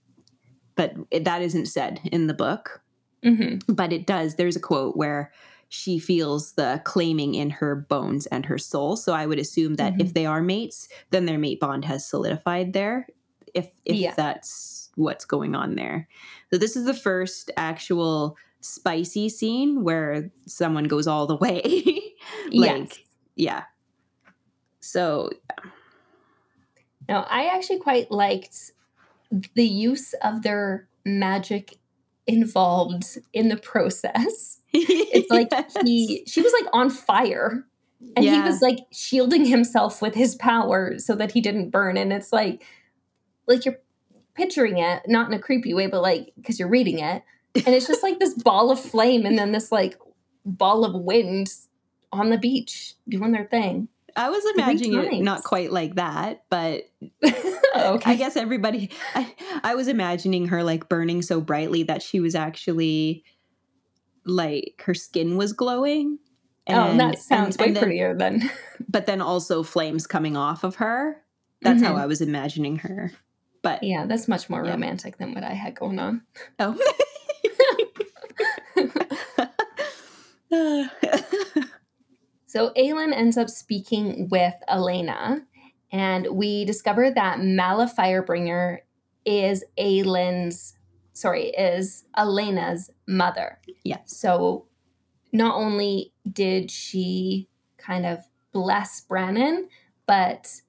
but 0.74 0.94
it, 1.10 1.24
that 1.27 1.43
isn't 1.43 1.66
said 1.66 2.01
in 2.10 2.27
the 2.27 2.35
book. 2.35 2.82
hmm 3.22 3.56
But 3.68 3.93
it 3.93 4.06
does. 4.06 4.36
There's 4.36 4.56
a 4.56 4.60
quote 4.60 4.97
where 4.97 5.31
she 5.68 5.98
feels 6.01 6.52
the 6.55 6.81
claiming 6.85 7.35
in 7.35 7.51
her 7.51 7.77
bones 7.77 8.27
and 8.27 8.47
her 8.47 8.59
soul. 8.59 8.97
So 8.97 9.12
I 9.12 9.27
would 9.27 9.39
assume 9.39 9.74
that 9.77 9.93
Mhm. 9.94 10.01
if 10.01 10.14
they 10.14 10.27
are 10.27 10.43
mates, 10.43 10.89
then 11.10 11.27
their 11.27 11.39
mate 11.39 11.60
bond 11.60 11.85
has 11.85 12.09
solidified 12.09 12.72
there. 12.72 13.06
If 13.55 13.70
if 13.85 13.97
Yeah. 13.97 14.14
that's 14.14 14.90
what's 14.97 15.24
going 15.24 15.55
on 15.55 15.74
there. 15.77 16.09
So 16.51 16.59
this 16.59 16.77
is 16.77 16.85
the 16.85 16.94
first 16.94 17.51
actual 17.56 18.36
spicy 18.60 19.28
scene 19.28 19.82
where 19.82 20.31
someone 20.47 20.85
goes 20.85 21.06
all 21.06 21.27
the 21.27 21.36
way. 21.36 21.62
like 22.52 22.89
yes 22.89 22.98
yeah. 23.36 23.64
So 24.81 25.31
Now, 27.09 27.27
I 27.28 27.47
actually 27.47 27.81
quite 27.81 28.10
liked 28.10 28.72
the 29.55 29.66
use 29.66 30.14
of 30.22 30.43
their 30.43 30.89
magic 31.05 31.78
involved 32.27 33.18
in 33.32 33.48
the 33.48 33.56
process. 33.56 34.59
It's 34.72 35.31
like 35.31 35.51
he 35.85 36.22
she 36.27 36.40
was 36.40 36.52
like 36.52 36.66
on 36.72 36.90
fire 36.90 37.66
and 38.16 38.24
he 38.24 38.40
was 38.40 38.62
like 38.62 38.78
shielding 38.93 39.44
himself 39.44 40.01
with 40.01 40.14
his 40.14 40.36
power 40.36 40.98
so 40.98 41.16
that 41.16 41.32
he 41.32 41.40
didn't 41.40 41.70
burn 41.70 41.97
and 41.97 42.12
it's 42.12 42.32
like 42.32 42.64
like 43.51 43.64
you're 43.66 43.78
picturing 44.35 44.78
it 44.78 45.02
not 45.06 45.27
in 45.28 45.35
a 45.35 45.39
creepy 45.39 45.74
way 45.74 45.86
but 45.86 46.01
like 46.01 46.32
cuz 46.47 46.59
you're 46.59 46.68
reading 46.68 46.98
it 47.01 47.22
and 47.55 47.74
it's 47.74 47.86
just 47.86 48.02
like 48.02 48.18
this 48.18 48.35
ball 48.43 48.70
of 48.70 48.81
flame 48.81 49.27
and 49.27 49.39
then 49.39 49.52
this 49.52 49.70
like 49.72 49.98
ball 50.47 50.85
of 50.85 50.94
wind 50.94 51.48
on 52.12 52.31
the 52.31 52.39
beach 52.39 52.94
doing 53.09 53.32
their 53.32 53.44
thing. 53.44 53.89
I 54.16 54.31
was 54.31 54.44
imagining 54.56 54.94
it 54.94 55.22
not 55.22 55.44
quite 55.44 55.70
like 55.70 55.94
that, 55.97 56.43
but 56.51 56.85
Oh, 57.72 57.94
okay. 57.94 58.10
I 58.12 58.14
guess 58.16 58.36
everybody. 58.36 58.90
I, 59.14 59.32
I 59.62 59.74
was 59.77 59.86
imagining 59.86 60.48
her 60.48 60.64
like 60.64 60.89
burning 60.89 61.22
so 61.22 61.40
brightly 61.40 61.85
that 61.85 62.02
she 62.02 62.18
was 62.18 62.35
actually 62.35 63.22
like 64.24 64.82
her 64.86 64.94
skin 64.94 65.36
was 65.36 65.52
glowing. 65.52 66.18
oh, 66.68 66.97
that 66.97 67.18
sounds 67.18 67.56
and- 67.56 67.60
way 67.60 67.66
and 67.68 67.77
then- 67.77 67.82
prettier 67.82 68.14
than 68.14 68.51
But 68.89 69.06
then 69.06 69.20
also 69.20 69.62
flames 69.62 70.06
coming 70.06 70.36
off 70.36 70.64
of 70.64 70.77
her. 70.77 71.22
That's 71.62 71.82
how 71.82 71.94
Mhm. 71.94 72.01
I 72.01 72.06
was 72.06 72.20
imagining 72.20 72.78
her. 72.78 73.12
But 73.62 73.82
Yeah, 73.82 74.07
that's 74.07 74.27
much 74.28 74.49
more 74.49 74.65
Yeah. 74.65 74.70
romantic 74.73 75.19
than 75.19 75.35
what 75.35 75.45
I 75.45 75.53
had 75.53 75.74
going 75.74 75.99
on. 75.99 76.23
oh. 76.59 76.78
So 82.47 82.70
Aelin 82.77 83.12
ends 83.15 83.37
up 83.39 83.49
speaking 83.49 84.28
with 84.28 84.55
Elena, 84.66 85.47
and 85.93 86.27
we 86.32 86.65
discover 86.65 87.09
that 87.12 87.39
Mala 87.39 87.89
Firebringer 87.97 88.78
is 89.24 89.62
Aelin's, 89.78 90.74
sorry, 91.12 91.51
is 91.51 92.03
Elena's 92.16 92.91
mother. 93.07 93.61
Yeah. 93.85 93.99
So 94.07 94.66
not 95.32 95.55
only 95.55 96.12
did 96.28 96.73
she 96.73 97.49
kind 97.78 98.05
of 98.05 98.24
bless 98.53 99.01
Brannon, 99.03 99.69
but 100.07 100.61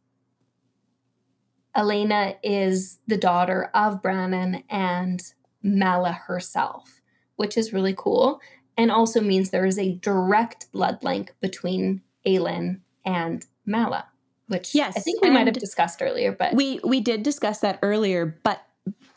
Elena 1.75 2.35
is 2.43 2.99
the 3.07 3.17
daughter 3.17 3.69
of 3.73 4.01
Brannon 4.01 4.63
and 4.69 5.21
Mala 5.63 6.11
herself, 6.11 7.01
which 7.35 7.57
is 7.57 7.73
really 7.73 7.93
cool 7.97 8.41
and 8.77 8.91
also 8.91 9.21
means 9.21 9.49
there 9.49 9.65
is 9.65 9.77
a 9.77 9.93
direct 9.95 10.71
blood 10.71 11.03
link 11.03 11.33
between 11.41 12.01
Aelin 12.25 12.79
and 13.05 13.45
Mala, 13.65 14.07
which 14.47 14.73
Yes, 14.73 14.97
I 14.97 15.01
think 15.01 15.21
we 15.21 15.29
might 15.29 15.47
have 15.47 15.55
discussed 15.55 16.01
earlier, 16.01 16.31
but 16.31 16.53
we 16.53 16.79
we 16.83 16.99
did 16.99 17.23
discuss 17.23 17.59
that 17.59 17.79
earlier, 17.81 18.39
but 18.43 18.65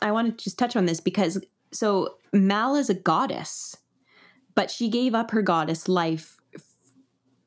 I 0.01 0.11
want 0.11 0.37
to 0.37 0.43
just 0.43 0.59
touch 0.59 0.75
on 0.75 0.85
this 0.85 0.99
because 0.99 1.43
so 1.71 2.17
Mal 2.33 2.75
is 2.75 2.89
a 2.89 2.93
goddess, 2.93 3.77
but 4.53 4.69
she 4.69 4.89
gave 4.89 5.15
up 5.15 5.31
her 5.31 5.41
goddess 5.41 5.87
life 5.87 6.37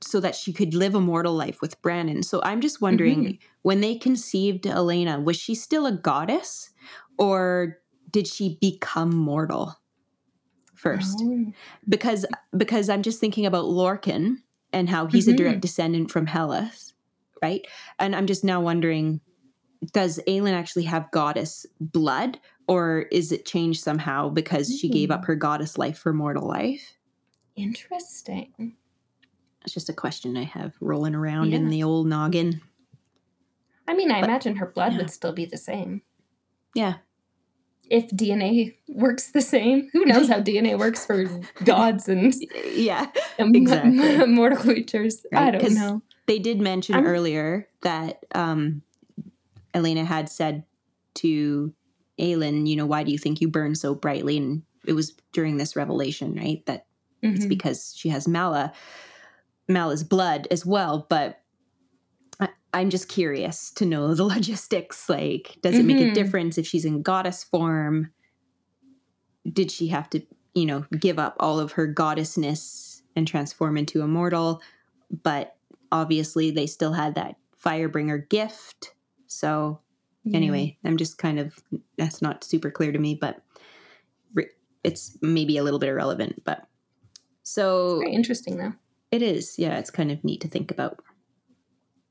so 0.01 0.20
that 0.20 0.35
she 0.35 0.52
could 0.52 0.74
live 0.74 0.94
a 0.94 1.01
mortal 1.01 1.35
life 1.35 1.60
with 1.60 1.80
Brannon. 1.82 2.22
So 2.22 2.40
I'm 2.43 2.60
just 2.60 2.80
wondering 2.80 3.24
Mhm. 3.24 3.39
When 3.68 3.82
they 3.82 3.96
conceived 3.96 4.66
Elena, 4.66 5.20
was 5.20 5.36
she 5.36 5.54
still 5.54 5.84
a 5.84 5.92
goddess 5.92 6.70
or 7.18 7.76
did 8.10 8.26
she 8.26 8.56
become 8.62 9.14
mortal 9.14 9.76
first? 10.74 11.22
Oh. 11.22 11.52
because 11.86 12.24
because 12.56 12.88
I'm 12.88 13.02
just 13.02 13.20
thinking 13.20 13.44
about 13.44 13.66
Lorcan 13.66 14.36
and 14.72 14.88
how 14.88 15.04
he's 15.04 15.28
a 15.28 15.34
Mhm. 15.34 15.36
direct 15.36 15.60
descendant 15.60 16.10
from 16.10 16.24
Hellas, 16.24 16.94
right? 17.42 17.60
And 17.98 18.16
I'm 18.16 18.26
just 18.26 18.42
now 18.42 18.62
wondering, 18.62 19.20
does 19.92 20.18
Aelin 20.26 20.54
actually 20.54 20.84
have 20.84 21.10
goddess 21.10 21.66
blood, 21.78 22.40
or 22.68 23.00
is 23.12 23.32
it 23.32 23.44
changed 23.44 23.82
somehow 23.82 24.30
because 24.30 24.74
she 24.78 24.88
gave 24.88 25.10
up 25.10 25.20
Hmm. 25.20 25.26
her 25.26 25.36
goddess 25.36 25.76
life 25.76 25.98
for 25.98 26.14
mortal 26.14 26.48
life? 26.48 26.94
interesting. 27.54 28.76
It's 29.62 29.74
just 29.74 29.90
a 29.90 29.92
question 30.04 30.38
I 30.38 30.44
have 30.44 30.72
rolling 30.80 31.14
around 31.14 31.52
in 31.52 31.68
the 31.68 31.82
old 31.82 32.06
noggin. 32.06 32.62
I 33.89 33.94
mean, 33.94 34.10
I 34.12 34.20
But- 34.20 34.28
imagine 34.31 34.56
her 34.56 34.66
blood 34.66 34.93
yeah. 34.93 34.98
would 34.98 35.10
still 35.10 35.32
be 35.32 35.47
the 35.47 35.56
same. 35.56 36.02
Yeah, 36.74 36.97
if 37.90 38.09
DNA 38.10 38.77
works 38.89 39.31
the 39.31 39.40
same. 39.40 39.89
Who 39.93 40.05
knows 40.05 40.28
how 40.28 40.40
DNA 40.40 40.78
works 40.78 41.06
for 41.06 41.24
gods 41.65 42.09
and 42.09 42.32
yeah, 42.74 43.06
and 43.39 43.56
exactly. 43.56 44.27
mortal 44.27 44.59
creatures? 44.59 45.24
I 45.35 45.51
don't 45.51 45.74
know. 45.74 46.02
They 46.27 46.39
did 46.39 46.60
mention 46.60 46.94
I'm- 46.94 47.06
earlier 47.06 47.69
that 47.82 48.24
um, 48.35 48.82
Elena 49.74 50.05
had 50.05 50.28
said 50.28 50.65
to 51.15 51.73
Aelin, 52.20 52.66
you 52.69 52.77
know, 52.77 52.86
why 52.86 53.02
do 53.02 53.10
you 53.10 53.19
think 53.19 53.40
you 53.40 53.48
burn 53.48 53.74
so 53.74 53.94
brightly? 53.94 54.36
And 54.36 54.62
it 54.86 54.93
was 54.93 55.16
during 55.32 55.56
this 55.56 55.74
revelation, 55.74 56.35
right? 56.35 56.65
That 56.66 56.86
it's 57.23 57.47
Mhm. 57.47 57.48
because 57.48 57.94
she 57.97 58.10
has 58.10 58.28
Mala, 58.28 58.73
Mala's 59.69 60.05
blood 60.05 60.47
as 60.51 60.65
well. 60.66 61.06
But 61.09 61.40
I, 62.40 62.48
I'm 62.73 62.90
just 62.90 63.09
curious 63.09 63.70
to 63.73 63.86
know 63.86 64.15
the 64.15 64.24
logistics. 64.35 65.09
Like, 65.09 65.59
does 65.62 65.78
it 65.78 65.85
make 65.86 66.01
a 66.01 66.05
Mhm. 66.06 66.15
difference 66.15 66.59
if 66.59 66.66
she's 66.66 66.85
in 66.85 67.02
goddess 67.02 67.44
form? 67.44 68.12
Did 69.51 69.70
she 69.70 69.89
have 69.89 70.10
to, 70.10 70.20
you 70.55 70.66
know, 70.66 70.85
give 70.98 71.19
up 71.19 71.36
all 71.40 71.59
of 71.59 71.73
her 71.73 71.93
goddessness 71.93 73.01
and 73.16 73.27
transform 73.27 73.77
into 73.77 74.02
a 74.02 74.09
mortal? 74.09 74.60
But 75.23 75.56
obviously, 75.90 76.51
they 76.51 76.66
still 76.66 76.93
had 76.93 77.15
that 77.15 77.36
firebringer 77.62 78.28
gift. 78.28 78.94
So 79.27 79.81
anyway 80.35 80.77
i'm 80.85 80.98
just 80.98 81.16
kind 81.16 81.39
of 81.39 81.59
that's 81.97 82.20
not 82.20 82.44
super 82.44 82.70
clear 82.70 82.93
to 82.93 82.98
me 82.98 83.15
but 83.15 83.40
it's 84.85 85.16
maybe 85.23 85.56
a 85.56 85.62
little 85.62 85.78
bit 85.78 85.89
irrelevant 85.89 86.43
but 86.44 86.66
so 87.43 87.98
Very 88.01 88.12
interesting 88.12 88.59
though. 88.59 88.73
it 89.10 89.23
is 89.23 89.59
yeah 89.59 89.78
it's 89.78 89.90
kind 89.90 90.10
of 90.12 90.23
neat 90.23 90.40
to 90.43 90.48
think 90.48 90.70
about 90.70 91.01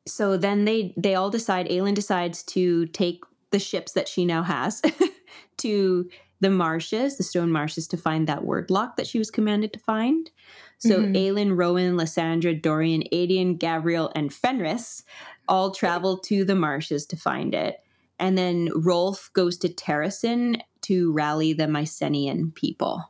so 0.07 0.37
then 0.37 0.65
they 0.65 0.93
they 0.97 1.15
all 1.15 1.29
decide 1.29 1.67
aelin 1.69 1.93
decides 1.93 2.43
to 2.43 2.85
take 2.87 3.21
the 3.51 3.59
ships 3.59 3.93
that 3.93 4.07
she 4.07 4.25
now 4.25 4.43
has 4.43 4.81
to 5.57 6.09
the 6.39 6.49
marshes 6.49 7.17
the 7.17 7.23
stone 7.23 7.51
marshes 7.51 7.87
to 7.87 7.97
find 7.97 8.27
that 8.27 8.43
word 8.45 8.69
lock 8.69 8.95
that 8.97 9.07
she 9.07 9.17
was 9.19 9.31
commanded 9.31 9.73
to 9.73 9.79
find 9.79 10.31
so 10.77 11.03
Mhm. 11.03 11.13
aelin 11.15 11.57
rowan 11.57 11.97
lysandra 11.97 12.53
dorian 12.53 13.03
aedion 13.13 13.57
gavriel 13.57 14.11
and 14.15 14.33
fenris 14.33 15.03
all 15.47 15.71
travel 15.71 16.17
to 16.19 16.43
the 16.45 16.55
marshes 16.55 17.05
to 17.05 17.15
find 17.17 17.53
it 17.55 17.77
and 18.19 18.37
then 18.37 18.69
rolfe 18.75 19.29
goes 19.33 19.57
to 19.57 19.69
terrasen 19.69 20.61
to 20.81 21.11
rally 21.13 21.53
the 21.53 21.67
mycenian 21.67 22.53
people 22.53 23.03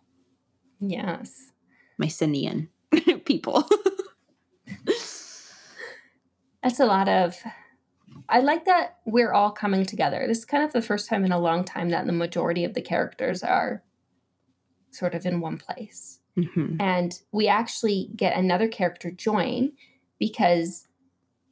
Yes. 0.79 1.51
mycenian 2.01 2.69
people 3.25 3.67
That's 6.67 6.81
a 6.81 6.85
lot 6.85 7.07
of. 7.07 7.41
I 8.27 8.41
like 8.41 8.65
that 8.65 8.97
we're 9.05 9.31
all 9.31 9.51
coming 9.51 9.85
together. 9.85 10.25
This 10.27 10.39
is 10.39 10.45
kind 10.45 10.65
of 10.65 10.73
the 10.73 10.81
first 10.81 11.07
time 11.07 11.23
in 11.23 11.31
a 11.31 11.39
long 11.39 11.63
time 11.63 11.91
that 11.91 12.05
the 12.05 12.11
majority 12.11 12.65
of 12.65 12.73
the 12.73 12.81
characters 12.81 13.41
are 13.41 13.83
sort 14.91 15.15
of 15.15 15.25
in 15.25 15.39
one 15.39 15.59
place. 15.59 16.19
Mhm. 16.35 16.75
And 16.81 17.21
we 17.31 17.47
actually 17.47 18.11
get 18.17 18.35
another 18.35 18.67
character 18.67 19.11
join 19.11 19.71
because 20.19 20.89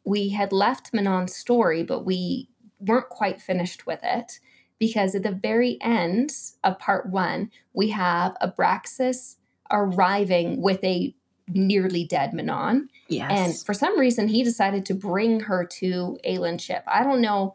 we 0.04 0.30
had 0.30 0.52
left 0.52 0.94
Manon's 0.94 1.34
story, 1.34 1.82
but 1.82 2.04
we 2.04 2.50
weren't 2.80 3.08
quite 3.08 3.42
finished 3.42 3.88
with 3.88 4.02
it. 4.04 4.42
Because 4.80 5.16
at 5.16 5.24
the 5.24 5.32
very 5.32 5.78
end 5.80 6.34
of 6.62 6.78
part 6.78 7.10
one, 7.10 7.52
we 7.72 7.92
have 7.92 8.36
Abraxas 8.42 9.38
arriving 9.72 10.62
with 10.62 10.84
a 10.84 11.16
nearly 11.47 12.05
dead 12.05 12.34
Manon. 12.34 12.89
yes 13.07 13.31
And 13.31 13.65
for 13.65 13.73
some 13.73 13.99
reason, 13.99 14.27
he 14.27 14.43
decided 14.43 14.85
to 14.88 14.93
bring 14.93 15.41
her 15.41 15.65
to 15.65 16.17
Aelin's 16.23 16.63
ship. 16.63 16.84
I 16.88 17.03
don't 17.03 17.22
know 17.22 17.53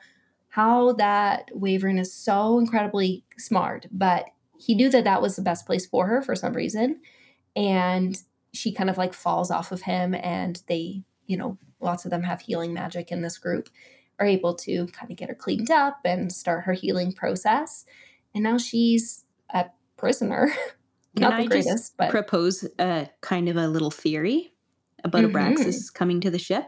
how 0.48 0.92
that 0.92 1.48
wyvern 1.52 1.98
is 1.98 2.12
so 2.12 2.58
incredibly 2.58 3.24
smart, 3.38 3.86
but 3.90 4.26
he 4.58 4.74
knew 4.74 4.90
that 4.90 5.04
that 5.04 5.22
was 5.22 5.36
the 5.36 5.42
best 5.42 5.66
place 5.66 5.86
for 5.86 6.06
her 6.06 6.22
for 6.22 6.34
some 6.34 6.52
reason. 6.52 7.00
And 7.56 8.20
she 8.52 8.72
kind 8.72 8.90
of 8.90 8.98
like 8.98 9.14
falls 9.14 9.50
off 9.50 9.72
of 9.72 9.82
him, 9.82 10.14
and 10.14 10.60
they, 10.66 11.02
you 11.26 11.36
know, 11.36 11.56
lots 11.80 12.04
of 12.04 12.10
them 12.10 12.24
have 12.24 12.40
healing 12.40 12.74
magic 12.74 13.10
in 13.10 13.22
this 13.22 13.38
group, 13.38 13.68
are 14.18 14.26
able 14.26 14.54
to 14.54 14.86
kind 14.88 15.10
of 15.10 15.16
get 15.16 15.28
her 15.28 15.34
cleaned 15.34 15.70
up 15.70 16.00
and 16.04 16.32
start 16.32 16.64
her 16.64 16.72
healing 16.72 17.12
process. 17.12 17.86
And 18.34 18.44
now 18.44 18.58
she's 18.58 19.24
a 19.52 19.66
prisoner. 19.96 20.52
Can 21.16 21.28
Not 21.28 21.41
I 21.41 21.47
the 21.47 21.62
just 21.62 21.97
but 21.97 22.11
propose 22.11 22.65
a 22.78 23.09
kind 23.20 23.49
of 23.49 23.57
a 23.57 23.69
little 23.69 23.91
theory 23.91 24.55
about 25.05 25.24
Mhm. 25.24 25.32
Abraxas 25.32 25.93
coming 25.93 26.20
to 26.20 26.31
the 26.31 26.39
ship? 26.39 26.66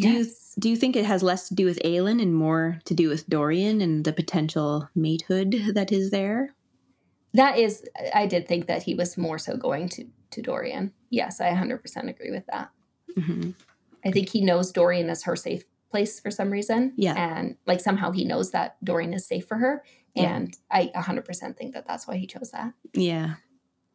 Do 0.00 0.08
you 0.10 0.24
yes. 0.24 0.54
do 0.58 0.68
you 0.70 0.76
think 0.76 0.96
it 0.96 1.04
has 1.06 1.22
less 1.22 1.48
to 1.48 1.54
do 1.54 1.64
with 1.66 1.78
Aelin 1.84 2.20
and 2.22 2.34
more 2.34 2.80
to 2.84 2.94
do 2.94 3.08
with 3.08 3.28
Dorian 3.28 3.80
and 3.80 4.04
the 4.04 4.12
potential 4.12 4.88
matehood 4.96 5.74
that 5.74 5.92
is 5.92 6.10
there? 6.10 6.54
That 7.34 7.58
is, 7.58 7.84
I 8.14 8.26
did 8.26 8.48
think 8.48 8.66
that 8.66 8.82
he 8.82 8.94
was 8.94 9.18
more 9.18 9.38
so 9.38 9.56
going 9.56 9.88
to 9.90 10.06
to 10.30 10.42
Dorian. 10.42 10.92
Yes, 11.10 11.40
I 11.40 11.48
100% 11.48 12.08
agree 12.10 12.30
with 12.30 12.44
that. 12.46 12.70
Mhm. 13.16 13.54
I 14.04 14.10
think 14.10 14.28
he 14.28 14.40
knows 14.40 14.72
Dorian 14.72 15.10
is 15.10 15.24
her 15.24 15.36
safe 15.36 15.64
place 15.90 16.20
for 16.20 16.30
some 16.30 16.50
reason. 16.50 16.92
Yeah. 16.96 17.14
And 17.16 17.56
like 17.66 17.80
somehow 17.80 18.12
he 18.12 18.24
knows 18.24 18.50
that 18.52 18.76
Dorian 18.84 19.12
is 19.14 19.26
safe 19.26 19.46
for 19.46 19.56
her. 19.56 19.82
Yeah. 20.14 20.36
And 20.36 20.56
I 20.70 20.90
100% 20.94 21.56
think 21.56 21.74
that 21.74 21.86
that's 21.86 22.06
why 22.06 22.16
he 22.16 22.26
chose 22.26 22.50
that. 22.52 22.74
Yeah. 22.94 23.36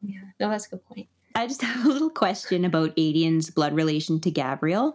Yeah. 0.04 0.20
No, 0.40 0.50
that's 0.50 0.68
a 0.68 0.72
good 0.72 0.86
point. 0.86 1.08
I 1.36 1.48
just 1.48 1.62
have 1.64 1.86
a 1.86 1.90
little 1.90 2.10
question 2.10 2.66
about 2.66 2.94
Aedion's 2.98 3.50
blood 3.50 3.74
relation 3.74 4.20
to 4.22 4.32
Gavriel. 4.32 4.94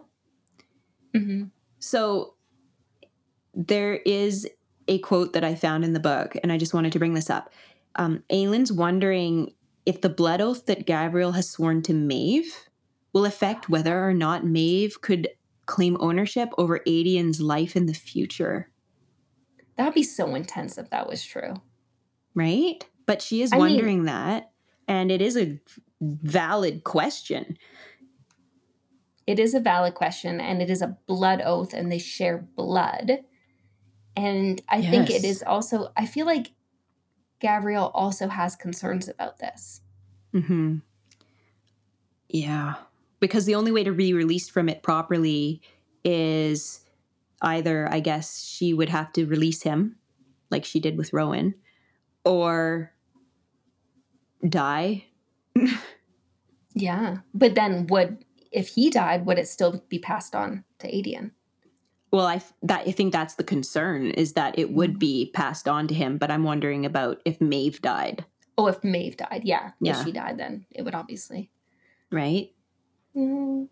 hmm 1.13 1.45
So 1.79 2.35
there 3.53 3.95
is 3.95 4.47
a 4.87 4.99
quote 4.99 5.33
that 5.33 5.43
I 5.43 5.55
found 5.55 5.83
in 5.83 5.93
the 5.93 5.99
book, 5.99 6.35
and 6.41 6.51
I 6.51 6.57
just 6.57 6.73
wanted 6.73 6.91
to 6.93 6.99
bring 6.99 7.13
this 7.13 7.29
up. 7.29 7.51
Um, 7.95 8.23
wondering 8.71 9.53
if 9.85 10.01
the 10.01 10.09
blood 10.09 10.41
oath 10.41 10.65
that 10.67 10.85
Gavriel 10.85 11.35
has 11.35 11.49
sworn 11.49 11.81
to 11.83 11.93
Maeve 11.93 12.69
will 13.13 13.25
affect 13.25 13.69
whether 13.69 14.07
or 14.07 14.13
not 14.13 14.45
Maeve 14.45 15.01
could 15.01 15.29
claim 15.65 15.97
ownership 15.99 16.49
over 16.57 16.79
Aedion's 16.87 17.41
life 17.41 17.75
in 17.75 17.85
the 17.87 17.93
future, 17.93 18.69
That'd 19.75 19.93
be 19.93 20.03
so 20.03 20.35
intense 20.35 20.77
if 20.77 20.89
that 20.89 21.07
was 21.07 21.23
true. 21.23 21.53
right? 22.35 22.83
But 23.05 23.21
she 23.21 23.41
is 23.41 23.51
I 23.53 23.55
mean- 23.55 23.59
wondering 23.61 24.03
that, 24.05 24.51
and 24.89 25.11
it 25.11 25.21
is 25.21 25.37
a 25.37 25.59
valid 26.01 26.83
question. 26.83 27.57
It 29.27 29.39
is 29.39 29.53
a 29.53 29.59
valid 29.59 29.93
question 29.93 30.41
and 30.41 30.61
it 30.61 30.71
is 30.71 30.81
a 30.81 30.97
blood 31.05 31.41
oath 31.45 31.73
and 31.73 31.91
they 31.91 31.99
share 31.99 32.39
blood. 32.39 33.19
And 34.17 34.61
I 34.67 34.81
think 34.81 35.11
it 35.11 35.23
is 35.23 35.43
also, 35.45 35.93
I 35.95 36.07
feel 36.07 36.25
like 36.25 36.51
Gavriel 37.39 37.91
also 37.93 38.27
has 38.27 38.55
concerns 38.55 39.07
about 39.07 39.37
this. 39.37 39.81
hmm 40.33 40.77
Yeah. 42.27 42.73
Because 43.19 43.45
the 43.45 43.55
only 43.55 43.71
way 43.71 43.83
to 43.83 43.91
be 43.91 44.13
released 44.13 44.49
from 44.49 44.67
it 44.67 44.81
properly 44.81 45.61
is 46.03 46.83
either, 47.43 47.87
I 47.93 47.99
guess, 47.99 48.43
she 48.43 48.73
would 48.73 48.89
have 48.89 49.13
to 49.13 49.27
release 49.27 49.61
him, 49.61 49.97
like 50.49 50.65
she 50.65 50.79
did 50.79 50.97
with 50.97 51.13
Rowan, 51.13 51.53
or 52.25 52.93
die. 54.47 55.05
Yeah. 56.73 57.17
But 57.33 57.55
then 57.55 57.87
would 57.87 58.23
if 58.51 58.69
he 58.69 58.89
died, 58.89 59.25
would 59.25 59.37
it 59.39 59.47
still 59.47 59.83
be 59.89 59.99
passed 59.99 60.35
on 60.35 60.63
to 60.79 60.87
Aedion? 60.87 61.31
Well, 62.11 62.25
I 62.25 62.41
that 62.63 62.87
I 62.87 62.91
think 62.91 63.11
that's 63.13 63.35
the 63.35 63.43
concern 63.43 64.11
is 64.11 64.33
that 64.33 64.57
it 64.57 64.71
would 64.71 64.97
be 64.97 65.31
passed 65.33 65.67
on 65.67 65.87
to 65.87 65.93
him, 65.93 66.17
but 66.17 66.31
I'm 66.31 66.43
wondering 66.43 66.85
about 66.85 67.21
if 67.25 67.39
Maeve 67.41 67.81
died, 67.81 68.25
Oh, 68.57 68.67
if 68.67 68.83
Maeve 68.83 69.15
died, 69.15 69.43
yeah. 69.45 69.71
Yeah. 69.79 69.97
If 69.97 70.05
she 70.05 70.11
died, 70.11 70.37
then 70.37 70.65
it 70.71 70.81
would 70.83 70.95
obviously. 70.95 71.49
right? 72.11 72.51
Mm. 73.15 73.69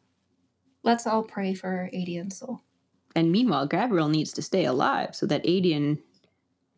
Let's 0.84 1.06
all 1.06 1.24
pray 1.24 1.54
for 1.54 1.90
Aedion's 1.94 2.38
soul. 2.38 2.62
And 3.16 3.32
meanwhile, 3.32 3.68
Gavriel 3.68 4.10
needs 4.10 4.32
to 4.34 4.42
stay 4.42 4.64
alive 4.64 5.14
so 5.14 5.26
that 5.26 5.44
Aedion 5.44 6.00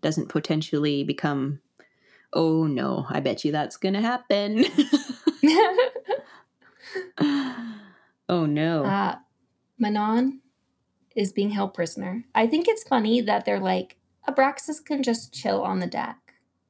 doesn't 0.02 0.30
potentially 0.30 1.04
become. 1.04 1.60
Oh 2.34 2.66
no! 2.68 3.06
I 3.10 3.20
bet 3.20 3.44
you 3.44 3.52
that's 3.52 3.78
gonna 3.78 4.02
happen. 4.02 4.66
oh 8.30 8.46
no! 8.46 8.86
uh, 8.86 9.16
Manon 9.78 10.42
is 11.16 11.32
being 11.32 11.52
held 11.52 11.74
prisoner. 11.74 12.24
I 12.36 12.48
think 12.48 12.68
it's 12.68 12.84
funny 12.84 13.22
that 13.22 13.46
they're 13.46 13.60
like, 13.60 13.98
Abraxas 14.28 14.84
can 14.84 15.04
just 15.04 15.34
chill 15.34 15.62
on 15.62 15.80
the 15.80 15.88
deck. 15.88 16.18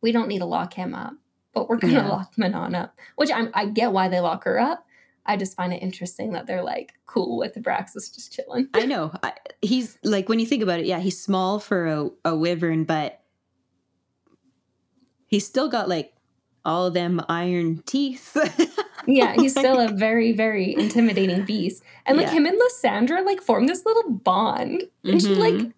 We 0.02 0.12
don't 0.12 0.28
need 0.28 0.40
to 0.40 0.46
lock 0.46 0.74
him 0.74 0.96
up, 0.96 1.14
but 1.54 1.70
we're 1.70 1.78
going 1.78 1.94
to 1.94 2.00
Yeah. 2.00 2.08
lock 2.10 2.34
Manon 2.38 2.74
up, 2.74 2.98
which 3.16 3.30
I'm, 3.32 3.50
I 3.54 3.66
get 3.66 3.92
why 3.92 4.08
they 4.08 4.20
lock 4.22 4.46
her 4.46 4.58
up. 4.60 4.86
I 5.26 5.36
just 5.38 5.56
find 5.58 5.74
it 5.74 5.84
interesting 5.84 6.32
that 6.32 6.48
they're 6.48 6.64
like 6.64 6.94
cool 7.06 7.38
with 7.38 7.56
Abraxas 7.56 8.14
just 8.16 8.34
chilling. 8.34 8.70
I 8.74 8.86
know. 8.86 9.12
I, 9.22 9.34
he's 9.62 9.98
like 10.04 10.30
when 10.30 10.40
you 10.40 10.46
think 10.46 10.64
about 10.64 10.80
it, 10.80 10.86
yeah, 10.86 11.00
he's 11.00 11.22
small 11.22 11.60
for 11.60 11.86
a, 11.86 12.10
a 12.26 12.36
wyvern, 12.36 12.86
but 12.86 13.22
he's 15.30 15.46
still 15.48 15.70
got 15.70 15.88
like 15.88 16.14
all 16.66 16.92
them 16.92 17.22
iron 17.30 17.82
teeth. 17.86 18.36
yeah, 19.08 19.34
he's 19.36 19.54
still 19.54 19.80
a 19.80 19.88
very, 19.88 20.34
very 20.34 20.76
intimidating 20.76 21.46
beast. 21.46 21.82
And 22.06 22.18
like 22.18 22.28
Yeah. 22.28 22.34
him 22.34 22.46
and 22.46 22.58
Lysandra 22.60 23.22
like 23.22 23.42
form 23.42 23.68
this 23.68 23.86
little 23.86 24.12
bond. 24.12 24.84
And 25.06 25.22
she 25.22 25.36
like 25.36 25.72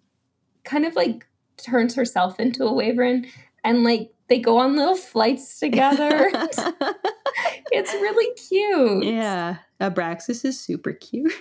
kind 0.64 0.84
of 0.84 0.96
like 0.96 1.26
turns 1.56 1.94
herself 1.94 2.40
into 2.40 2.64
a 2.64 2.72
wyvern. 2.72 3.26
and 3.64 3.84
like 3.84 4.10
they 4.28 4.40
go 4.40 4.58
on 4.58 4.74
little 4.76 4.96
flights 4.96 5.60
together. 5.60 6.30
it's 7.70 7.92
really 7.92 8.34
cute. 8.48 9.04
Yeah. 9.04 9.58
Abraxas 9.80 10.44
is 10.44 10.58
super 10.60 10.92
cute. 10.92 11.32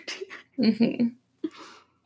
hmm 0.57 1.07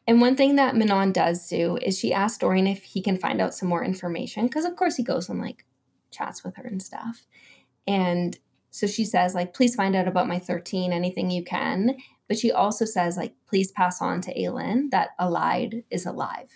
And 0.08 0.22
one 0.22 0.36
thing 0.36 0.56
that 0.56 0.76
Manon 0.76 1.12
does 1.12 1.48
do 1.50 1.78
is 1.82 1.98
she 2.00 2.14
asks 2.14 2.38
Dorian 2.38 2.68
if 2.68 2.84
he 2.84 3.02
can 3.02 3.18
find 3.18 3.42
out 3.42 3.54
some 3.56 3.68
more 3.70 3.84
information 3.84 4.46
because, 4.46 4.66
of 4.66 4.76
course, 4.76 4.96
he 4.96 5.04
goes 5.04 5.28
and 5.30 5.42
like 5.42 5.66
chats 6.12 6.44
with 6.44 6.56
her 6.58 6.64
and 6.64 6.82
stuff. 6.82 7.26
And 7.88 8.38
so 8.72 8.88
she 8.88 9.06
says, 9.06 9.34
like, 9.36 9.54
please 9.54 9.76
find 9.76 9.96
out 9.96 10.08
about 10.08 10.28
my 10.28 10.40
13, 10.40 10.92
anything 10.92 11.30
you 11.32 11.44
can. 11.44 11.96
But 12.28 12.38
she 12.38 12.52
also 12.52 12.86
says, 12.86 13.18
like, 13.18 13.34
please 13.48 13.72
pass 13.72 14.02
on 14.02 14.22
to 14.22 14.34
Aelin 14.38 14.90
that 14.92 15.10
Elide 15.20 15.84
is 15.92 16.06
alive. 16.06 16.50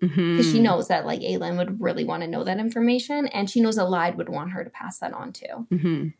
Because 0.00 0.46
Mhm. 0.46 0.52
she 0.52 0.60
knows 0.60 0.88
that, 0.88 1.06
like, 1.06 1.20
Aelin 1.20 1.56
would 1.56 1.80
really 1.80 2.04
want 2.04 2.22
to 2.22 2.28
know 2.28 2.44
that 2.44 2.58
information. 2.58 3.26
And 3.28 3.48
she 3.50 3.60
knows 3.60 3.78
Elide 3.78 4.16
would 4.16 4.28
want 4.28 4.52
her 4.52 4.62
to 4.62 4.70
pass 4.70 4.98
that 4.98 5.12
on 5.12 5.32
to. 5.34 5.66
Mhm. 5.70 6.14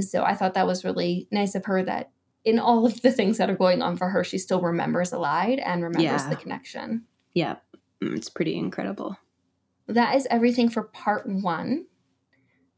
So 0.00 0.22
I 0.24 0.34
thought 0.34 0.54
that 0.54 0.66
was 0.66 0.84
really 0.84 1.26
nice 1.30 1.54
of 1.54 1.64
her 1.66 1.82
that 1.82 2.10
in 2.44 2.58
all 2.58 2.86
of 2.86 3.02
the 3.02 3.10
things 3.12 3.36
that 3.38 3.50
are 3.50 3.56
going 3.56 3.82
on 3.82 3.96
for 3.96 4.08
her, 4.10 4.22
she 4.24 4.38
still 4.38 4.60
remembers 4.62 5.10
Elide 5.10 5.60
and 5.64 5.82
remembers 5.82 6.22
Yeah. 6.22 6.30
the 6.30 6.36
connection. 6.36 7.04
Yeah. 7.34 7.56
Mm, 8.00 8.16
It's 8.16 8.30
pretty 8.30 8.56
incredible. 8.56 9.16
That 9.88 10.14
is 10.14 10.26
everything 10.30 10.68
for 10.68 10.84
part 10.84 11.26
one 11.28 11.86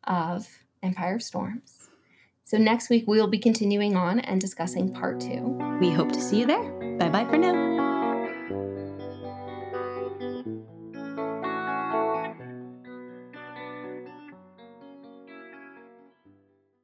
of 0.04 0.48
Empire 0.82 1.16
of 1.16 1.22
Storms. 1.22 1.88
So 2.44 2.58
next 2.58 2.90
week 2.90 3.04
we 3.06 3.18
will 3.20 3.28
be 3.28 3.38
continuing 3.38 3.96
on 3.96 4.20
and 4.20 4.40
discussing 4.40 4.92
part 4.92 5.20
two. 5.20 5.58
We 5.80 5.90
hope 5.90 6.12
to 6.12 6.20
see 6.20 6.40
you 6.40 6.46
there. 6.46 6.96
Bye 6.98 7.08
bye 7.08 7.24
for 7.24 7.38
now. 7.38 7.89